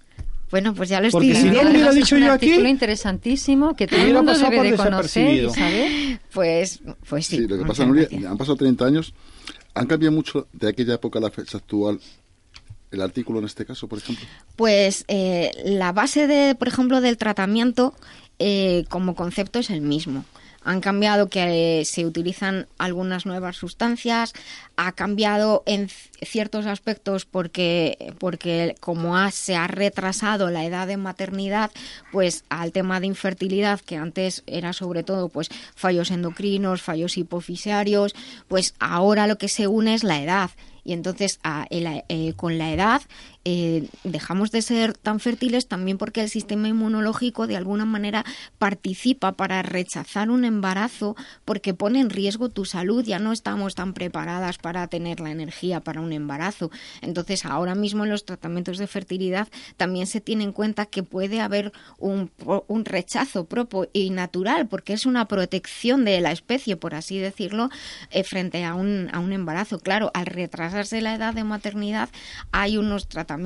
Bueno, 0.50 0.74
pues 0.74 0.88
ya 0.88 1.00
lo 1.00 1.08
Porque 1.10 1.30
estoy 1.30 1.42
si 1.42 1.46
no 1.48 1.52
diciendo. 1.52 1.70
hubiera 1.70 1.92
dicho 1.92 2.16
es 2.16 2.20
un 2.22 2.26
yo 2.26 2.32
aquí, 2.32 2.52
interesantísimo 2.54 3.76
que 3.76 3.86
todo 3.86 4.00
el 4.00 4.14
mundo 4.14 4.32
debe 4.36 4.70
de 4.70 4.76
conocer 4.76 5.34
y 5.34 5.40
desapercibido. 5.42 5.50
saber. 5.54 6.20
Pues, 6.32 6.80
pues 7.08 7.26
sí. 7.26 7.36
Sí, 7.36 7.46
lo 7.46 7.58
que 7.58 7.64
pasa, 7.64 7.86
Nuria, 7.86 8.08
han 8.28 8.36
pasado 8.36 8.56
30 8.56 8.84
años. 8.84 9.14
¿Han 9.74 9.86
cambiado 9.86 10.14
mucho 10.14 10.48
de 10.52 10.68
aquella 10.68 10.94
época 10.94 11.18
a 11.20 11.22
la 11.22 11.30
fecha 11.30 11.58
actual 11.58 12.00
el 12.90 13.00
artículo 13.02 13.38
en 13.38 13.44
este 13.44 13.64
caso, 13.64 13.86
por 13.86 13.98
ejemplo? 13.98 14.26
Pues 14.56 15.04
eh, 15.06 15.52
la 15.64 15.92
base 15.92 16.26
de, 16.26 16.56
por 16.56 16.66
ejemplo, 16.66 17.00
del 17.00 17.16
tratamiento 17.16 17.94
eh, 18.40 18.84
como 18.88 19.14
concepto 19.14 19.60
es 19.60 19.70
el 19.70 19.80
mismo. 19.80 20.24
Han 20.62 20.80
cambiado 20.80 21.28
que 21.28 21.80
eh, 21.80 21.84
se 21.84 22.04
utilizan 22.04 22.66
algunas 22.78 23.26
nuevas 23.26 23.56
sustancias, 23.56 24.34
ha 24.76 24.92
cambiado 24.92 25.62
en 25.66 25.88
ciertos 26.22 26.66
aspectos 26.66 27.24
porque, 27.24 28.14
porque 28.18 28.74
como 28.80 29.30
se 29.30 29.56
ha 29.56 29.66
retrasado 29.66 30.50
la 30.50 30.64
edad 30.64 30.86
de 30.86 30.96
maternidad, 30.96 31.70
pues 32.12 32.44
al 32.48 32.72
tema 32.72 33.00
de 33.00 33.06
infertilidad, 33.06 33.80
que 33.80 33.96
antes 33.96 34.42
era 34.46 34.72
sobre 34.72 35.02
todo 35.02 35.28
pues 35.28 35.48
fallos 35.74 36.10
endocrinos, 36.10 36.82
fallos 36.82 37.16
hipofisiarios, 37.16 38.14
pues 38.48 38.74
ahora 38.78 39.26
lo 39.26 39.38
que 39.38 39.48
se 39.48 39.66
une 39.66 39.94
es 39.94 40.04
la 40.04 40.22
edad. 40.22 40.50
Y 40.82 40.92
entonces 40.92 41.38
eh, 41.70 42.32
con 42.36 42.58
la 42.58 42.72
edad 42.72 43.02
eh, 43.52 43.88
dejamos 44.04 44.52
de 44.52 44.62
ser 44.62 44.96
tan 44.96 45.18
fértiles 45.18 45.66
también 45.66 45.98
porque 45.98 46.20
el 46.20 46.28
sistema 46.28 46.68
inmunológico 46.68 47.48
de 47.48 47.56
alguna 47.56 47.84
manera 47.84 48.24
participa 48.58 49.32
para 49.32 49.60
rechazar 49.62 50.30
un 50.30 50.44
embarazo 50.44 51.16
porque 51.44 51.74
pone 51.74 51.98
en 51.98 52.10
riesgo 52.10 52.48
tu 52.48 52.64
salud. 52.64 53.04
Ya 53.04 53.18
no 53.18 53.32
estamos 53.32 53.74
tan 53.74 53.92
preparadas 53.92 54.58
para 54.58 54.86
tener 54.86 55.18
la 55.18 55.32
energía 55.32 55.80
para 55.80 56.00
un 56.00 56.12
embarazo. 56.12 56.70
Entonces 57.00 57.44
ahora 57.44 57.74
mismo 57.74 58.04
en 58.04 58.10
los 58.10 58.24
tratamientos 58.24 58.78
de 58.78 58.86
fertilidad 58.86 59.48
también 59.76 60.06
se 60.06 60.20
tiene 60.20 60.44
en 60.44 60.52
cuenta 60.52 60.86
que 60.86 61.02
puede 61.02 61.40
haber 61.40 61.72
un, 61.98 62.30
rechazo 62.84 63.46
propio 63.46 63.90
y 63.92 64.10
natural 64.10 64.68
porque 64.68 64.92
es 64.92 65.06
una 65.06 65.26
protección 65.26 66.04
de 66.04 66.20
la 66.20 66.30
especie, 66.30 66.76
por 66.76 66.94
así 66.94 67.18
decirlo, 67.18 67.68
eh, 68.12 68.22
frente 68.22 68.64
a 68.64 68.76
un, 68.76 69.10
a 69.12 69.18
un 69.18 69.32
embarazo. 69.32 69.80
Claro, 69.80 70.12
al 70.14 70.26
retrasarse 70.26 71.00
la 71.00 71.16
edad 71.16 71.34
de 71.34 71.42
maternidad 71.42 72.10
hay 72.52 72.76
unos 72.76 73.08
tratamientos 73.08 73.39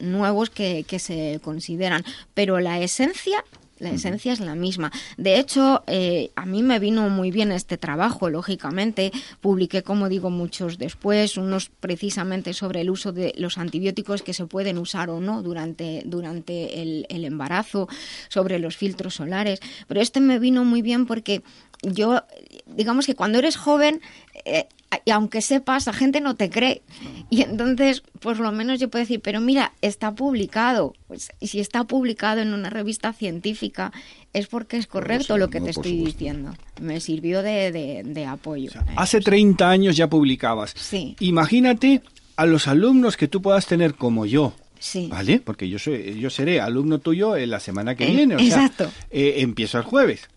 nuevos 0.00 0.50
que, 0.50 0.84
que 0.84 0.98
se 0.98 1.40
consideran, 1.42 2.04
pero 2.34 2.60
la 2.60 2.80
esencia 2.80 3.44
la 3.78 3.90
esencia 3.90 4.32
es 4.32 4.40
la 4.40 4.54
misma. 4.54 4.90
De 5.18 5.38
hecho, 5.38 5.84
eh, 5.86 6.30
a 6.34 6.46
mí 6.46 6.62
me 6.62 6.78
vino 6.78 7.10
muy 7.10 7.30
bien 7.30 7.52
este 7.52 7.76
trabajo, 7.76 8.30
lógicamente. 8.30 9.12
Publiqué, 9.42 9.82
como 9.82 10.08
digo, 10.08 10.30
muchos 10.30 10.78
después, 10.78 11.36
unos 11.36 11.68
precisamente 11.68 12.54
sobre 12.54 12.80
el 12.80 12.90
uso 12.90 13.12
de 13.12 13.34
los 13.36 13.58
antibióticos 13.58 14.22
que 14.22 14.32
se 14.32 14.46
pueden 14.46 14.78
usar 14.78 15.10
o 15.10 15.20
no 15.20 15.42
durante, 15.42 16.02
durante 16.06 16.80
el, 16.80 17.06
el 17.10 17.26
embarazo, 17.26 17.86
sobre 18.28 18.58
los 18.58 18.76
filtros 18.76 19.14
solares. 19.14 19.60
Pero 19.86 20.00
este 20.00 20.20
me 20.20 20.38
vino 20.38 20.64
muy 20.64 20.80
bien 20.80 21.04
porque 21.04 21.42
yo, 21.82 22.22
digamos 22.64 23.04
que 23.04 23.14
cuando 23.14 23.38
eres 23.38 23.56
joven, 23.56 24.00
eh, 24.46 24.68
y 25.04 25.10
aunque 25.10 25.40
sepas, 25.42 25.86
la 25.86 25.92
gente 25.92 26.20
no 26.20 26.36
te 26.36 26.48
cree. 26.50 26.82
Y 27.30 27.42
entonces, 27.42 28.02
por 28.20 28.38
lo 28.38 28.50
menos 28.52 28.78
yo 28.80 28.88
puedo 28.88 29.02
decir, 29.04 29.20
pero 29.20 29.40
mira, 29.40 29.72
está 29.82 30.14
publicado. 30.14 30.94
Pues, 31.08 31.30
y 31.40 31.48
si 31.48 31.60
está 31.60 31.84
publicado 31.84 32.40
en 32.40 32.52
una 32.54 32.70
revista 32.70 33.12
científica, 33.12 33.92
es 34.32 34.46
porque 34.46 34.76
es 34.76 34.86
correcto 34.86 35.34
sí, 35.34 35.40
lo 35.40 35.50
que 35.50 35.58
no, 35.60 35.64
te 35.64 35.70
estoy 35.72 35.92
supuesto. 35.98 36.18
diciendo. 36.18 36.54
Me 36.80 37.00
sirvió 37.00 37.42
de, 37.42 37.72
de- 37.72 38.02
de 38.04 38.24
apoyo. 38.26 38.70
Hace 38.96 39.20
30 39.20 39.68
años 39.68 39.96
ya 39.96 40.08
publicabas. 40.08 40.72
Sí. 40.76 41.16
Imagínate 41.20 42.02
a 42.36 42.46
los 42.46 42.68
alumnos 42.68 43.16
que 43.16 43.28
tú 43.28 43.42
puedas 43.42 43.66
tener 43.66 43.94
como 43.94 44.24
yo. 44.26 44.52
Sí. 44.78 45.08
¿Vale? 45.10 45.40
Porque 45.44 45.68
yo 45.68 45.78
soy, 45.78 46.18
yo 46.20 46.30
seré 46.30 46.60
alumno 46.60 46.98
tuyo 46.98 47.36
en 47.36 47.50
la 47.50 47.60
semana 47.60 47.94
que 47.94 48.04
Eh, 48.06 48.10
viene. 48.14 48.36
O 48.36 48.38
sea, 48.38 48.46
exacto. 48.66 48.90
eh, 49.10 49.34
empiezo 49.38 49.78
el 49.78 49.84
jueves, 49.84 50.28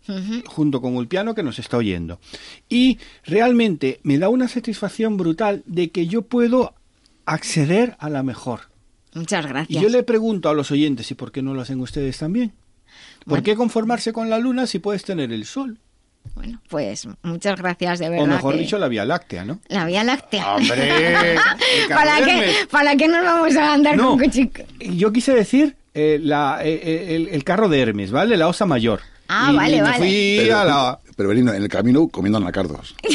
junto 0.47 0.81
con 0.81 0.95
Ulpiano 0.95 1.35
que 1.35 1.43
nos 1.43 1.59
está 1.59 1.77
oyendo. 1.77 2.19
Y 2.69 2.97
realmente 3.25 3.99
me 4.03 4.17
da 4.17 4.29
una 4.29 4.47
satisfacción 4.47 5.17
brutal 5.17 5.63
de 5.65 5.91
que 5.91 6.07
yo 6.07 6.21
puedo 6.23 6.73
acceder 7.25 7.95
a 7.99 8.09
la 8.09 8.23
mejor. 8.23 8.61
Muchas 9.13 9.45
Y 9.45 9.47
gracias. 9.49 9.83
yo 9.83 9.89
le 9.89 10.03
pregunto 10.03 10.49
a 10.49 10.53
los 10.53 10.71
oyentes, 10.71 11.09
¿y 11.11 11.15
por 11.15 11.31
qué 11.31 11.41
no 11.41 11.53
lo 11.53 11.61
hacen 11.61 11.79
ustedes 11.81 12.17
también? 12.17 12.53
¿Por 13.19 13.27
Bueno. 13.27 13.43
qué 13.43 13.55
conformarse 13.55 14.13
con 14.13 14.29
la 14.29 14.39
luna 14.39 14.65
si 14.67 14.79
puedes 14.79 15.03
tener 15.03 15.31
el 15.31 15.45
sol? 15.45 15.77
Bueno, 16.35 16.61
pues 16.69 17.07
muchas 17.23 17.59
gracias, 17.59 17.99
de 17.99 18.09
verdad. 18.09 18.23
O 18.25 18.27
mejor 18.27 18.53
que- 18.55 18.61
dicho, 18.61 18.77
la 18.77 18.87
Vía 18.87 19.03
Láctea, 19.03 19.43
¿no? 19.45 19.59
La 19.67 19.85
Vía 19.85 20.03
Láctea. 20.03 20.55
¡Hombre! 20.55 21.35
¿Para 21.89 22.23
qué. 22.23 22.53
¿Para 22.71 22.95
qué 22.95 23.07
nos 23.07 23.23
vamos 23.23 23.55
a 23.57 23.73
andar 23.73 23.97
No. 23.97 24.09
con 24.11 24.19
cuchico? 24.19 24.63
Yo 24.79 25.11
quise 25.11 25.33
decir 25.33 25.75
eh, 25.93 26.19
la, 26.21 26.59
eh, 26.63 26.79
eh, 26.83 27.15
el, 27.15 27.27
el 27.29 27.43
carro 27.43 27.67
de 27.67 27.81
Hermes, 27.81 28.11
¿vale? 28.11 28.37
La 28.37 28.47
osa 28.47 28.65
mayor. 28.65 29.01
Ah, 29.27 29.49
Y- 29.51 29.55
vale, 29.55 29.71
y 29.71 29.75
me 29.77 29.81
vale. 29.83 29.97
fui 29.97 30.35
Pero, 30.39 30.57
a 30.59 30.65
la... 30.65 30.99
pero 31.19 31.27
Benigno, 31.27 31.53
en 31.53 31.61
el 31.61 31.67
camino 31.67 32.07
comiendo 32.07 32.37
anacardos. 32.37 32.95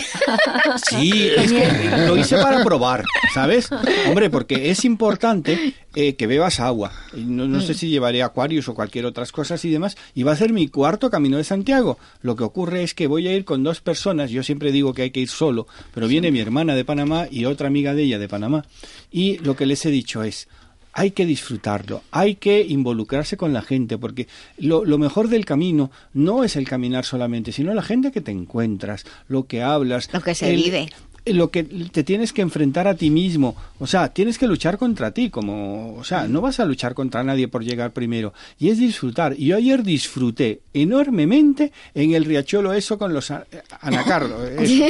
Sí, 0.89 1.31
es 1.37 1.53
que 1.53 2.07
lo 2.07 2.17
hice 2.17 2.37
para 2.37 2.63
probar, 2.63 3.05
¿sabes? 3.33 3.69
Hombre, 4.09 4.29
porque 4.29 4.71
es 4.71 4.85
importante 4.85 5.75
eh, 5.95 6.15
que 6.15 6.27
bebas 6.27 6.61
agua. 6.61 6.93
Y 7.15 7.23
No, 7.23 7.47
no 7.47 7.61
sé 7.61 7.73
si 7.73 7.89
llevaré 7.89 8.23
acuarios 8.23 8.69
o 8.69 8.75
cualquier 8.75 9.07
otras 9.07 9.33
cosas 9.33 9.65
y 9.65 9.71
demás. 9.71 9.97
Y 10.15 10.23
va 10.23 10.33
a 10.33 10.37
ser 10.37 10.53
mi 10.53 10.69
cuarto 10.69 11.11
camino 11.11 11.39
de 11.39 11.45
Santiago. 11.45 11.99
Lo 12.21 12.37
que 12.37 12.45
ocurre 12.45 12.83
es 12.83 12.95
que 12.95 13.07
voy 13.07 13.27
a 13.27 13.35
ir 13.35 13.45
con 13.45 13.63
dos 13.63 13.81
personas. 13.81 14.31
Yo 14.31 14.43
siempre 14.43 14.73
digo 14.73 14.93
que 14.93 15.03
hay 15.03 15.11
que 15.11 15.21
ir 15.21 15.29
solo, 15.29 15.67
pero 15.95 16.07
viene 16.07 16.31
mi 16.31 16.41
hermana 16.41 16.75
de 16.75 16.85
Panamá 16.85 17.27
y 17.31 17.47
otra 17.47 17.69
amiga 17.69 17.95
de 17.95 18.03
ella 18.03 18.19
de 18.19 18.29
Panamá. 18.29 18.67
Y 19.11 19.39
lo 19.39 19.57
que 19.57 19.67
les 19.67 19.85
he 19.87 19.91
dicho 19.91 20.23
es, 20.23 20.49
hay 20.95 21.11
que 21.11 21.27
disfrutarlo, 21.27 22.03
hay 22.12 22.37
que 22.37 22.62
involucrarse 22.62 23.37
con 23.37 23.53
la 23.53 23.62
gente, 23.62 23.99
porque 23.99 24.29
lo, 24.59 24.85
lo 24.85 24.97
mejor 24.99 25.29
del 25.29 25.45
camino 25.45 25.91
no 26.12 26.45
es 26.45 26.57
el 26.57 26.69
caminar 26.69 27.05
solamente, 27.05 27.53
sino 27.53 27.75
la 27.75 27.83
gente 27.83 28.12
que 28.12 28.21
te 28.21 28.31
encuentras, 28.31 29.05
lo 29.29 29.47
que 29.47 29.62
hablas. 29.62 30.09
Lo 30.12 30.21
que 30.21 30.35
se 30.35 30.51
el- 30.51 30.57
vive. 30.62 30.89
lo 31.27 31.51
que 31.51 31.65
te 31.65 32.05
tienes 32.05 32.33
que 32.35 32.43
enfrentar 32.43 32.87
a 32.87 32.95
ti 32.97 33.09
mismo. 33.11 33.57
O 33.79 33.87
sea, 33.87 34.11
tienes 34.11 34.37
que 34.39 34.47
luchar 34.47 34.77
contra 34.77 35.11
ti, 35.11 35.31
como, 35.31 35.95
o 35.97 36.05
sea, 36.05 36.29
no 36.29 36.41
vas 36.43 36.61
a 36.61 36.66
luchar 36.66 36.93
contra 36.95 37.25
nadie 37.25 37.49
por 37.49 37.65
llegar 37.65 37.93
primero. 37.93 38.35
Y 38.59 38.69
es 38.69 38.79
disfrutar. 38.79 39.35
Y 39.39 39.47
yo 39.47 39.57
ayer 39.57 39.83
disfruté 39.83 40.61
enormemente 40.75 41.73
en 41.95 42.15
el 42.15 42.25
riachuelo 42.27 42.73
eso 42.75 42.99
con 42.99 43.12
los 43.15 43.33
anacardos, 43.81 44.49
eso, 44.61 44.85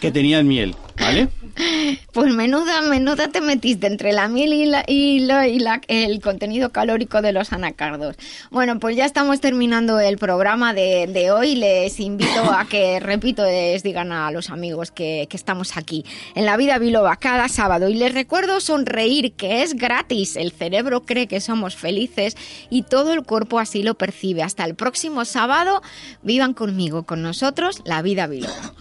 que 0.00 0.10
tenían 0.10 0.48
miel, 0.48 0.74
¿vale? 0.98 1.28
Pues 2.12 2.32
menuda, 2.32 2.80
menuda 2.82 3.28
te 3.28 3.40
metiste 3.40 3.86
entre 3.88 4.12
la 4.12 4.28
miel 4.28 4.52
y, 4.52 4.66
la, 4.66 4.84
y, 4.86 5.18
la- 5.20 5.48
y 5.48 5.58
la- 5.58 5.80
el 5.88 6.20
contenido 6.20 6.70
calórico 6.70 7.22
de 7.22 7.32
los 7.32 7.52
anacardos. 7.52 8.16
Bueno, 8.50 8.78
pues 8.78 8.96
ya 8.96 9.04
estamos 9.04 9.40
terminando 9.40 9.98
el 9.98 10.16
programa 10.18 10.74
de, 10.74 11.06
de 11.08 11.32
hoy. 11.32 11.56
Les 11.56 11.98
invito 11.98 12.44
a 12.52 12.66
que, 12.66 13.00
repito, 13.00 13.44
les 13.44 13.82
digan 13.82 14.12
a 14.12 14.30
los 14.30 14.50
amigos 14.50 14.90
que, 14.92 15.26
que 15.28 15.36
estamos 15.36 15.76
aquí 15.76 16.04
en 16.36 16.44
La 16.46 16.56
Vida 16.56 16.78
Biloba 16.78 17.16
cada 17.16 17.48
sábado. 17.48 17.88
Y 17.88 17.94
les 17.94 18.14
recuerdo 18.14 18.60
sonreír, 18.60 19.32
que 19.32 19.62
es 19.62 19.74
gratis. 19.74 20.36
El 20.36 20.52
cerebro 20.52 21.04
cree 21.04 21.26
que 21.26 21.40
somos 21.40 21.74
felices 21.74 22.36
y 22.70 22.82
todo 22.82 23.12
el 23.12 23.22
cuerpo 23.24 23.58
así 23.58 23.82
lo 23.82 23.94
percibe. 23.94 24.42
Hasta 24.44 24.64
el 24.64 24.76
próximo 24.76 25.24
sábado, 25.24 25.82
vivan 26.22 26.54
conmigo, 26.54 27.02
con 27.04 27.22
nosotros, 27.22 27.82
La 27.84 28.02
Vida 28.02 28.26
Biloba. 28.28 28.72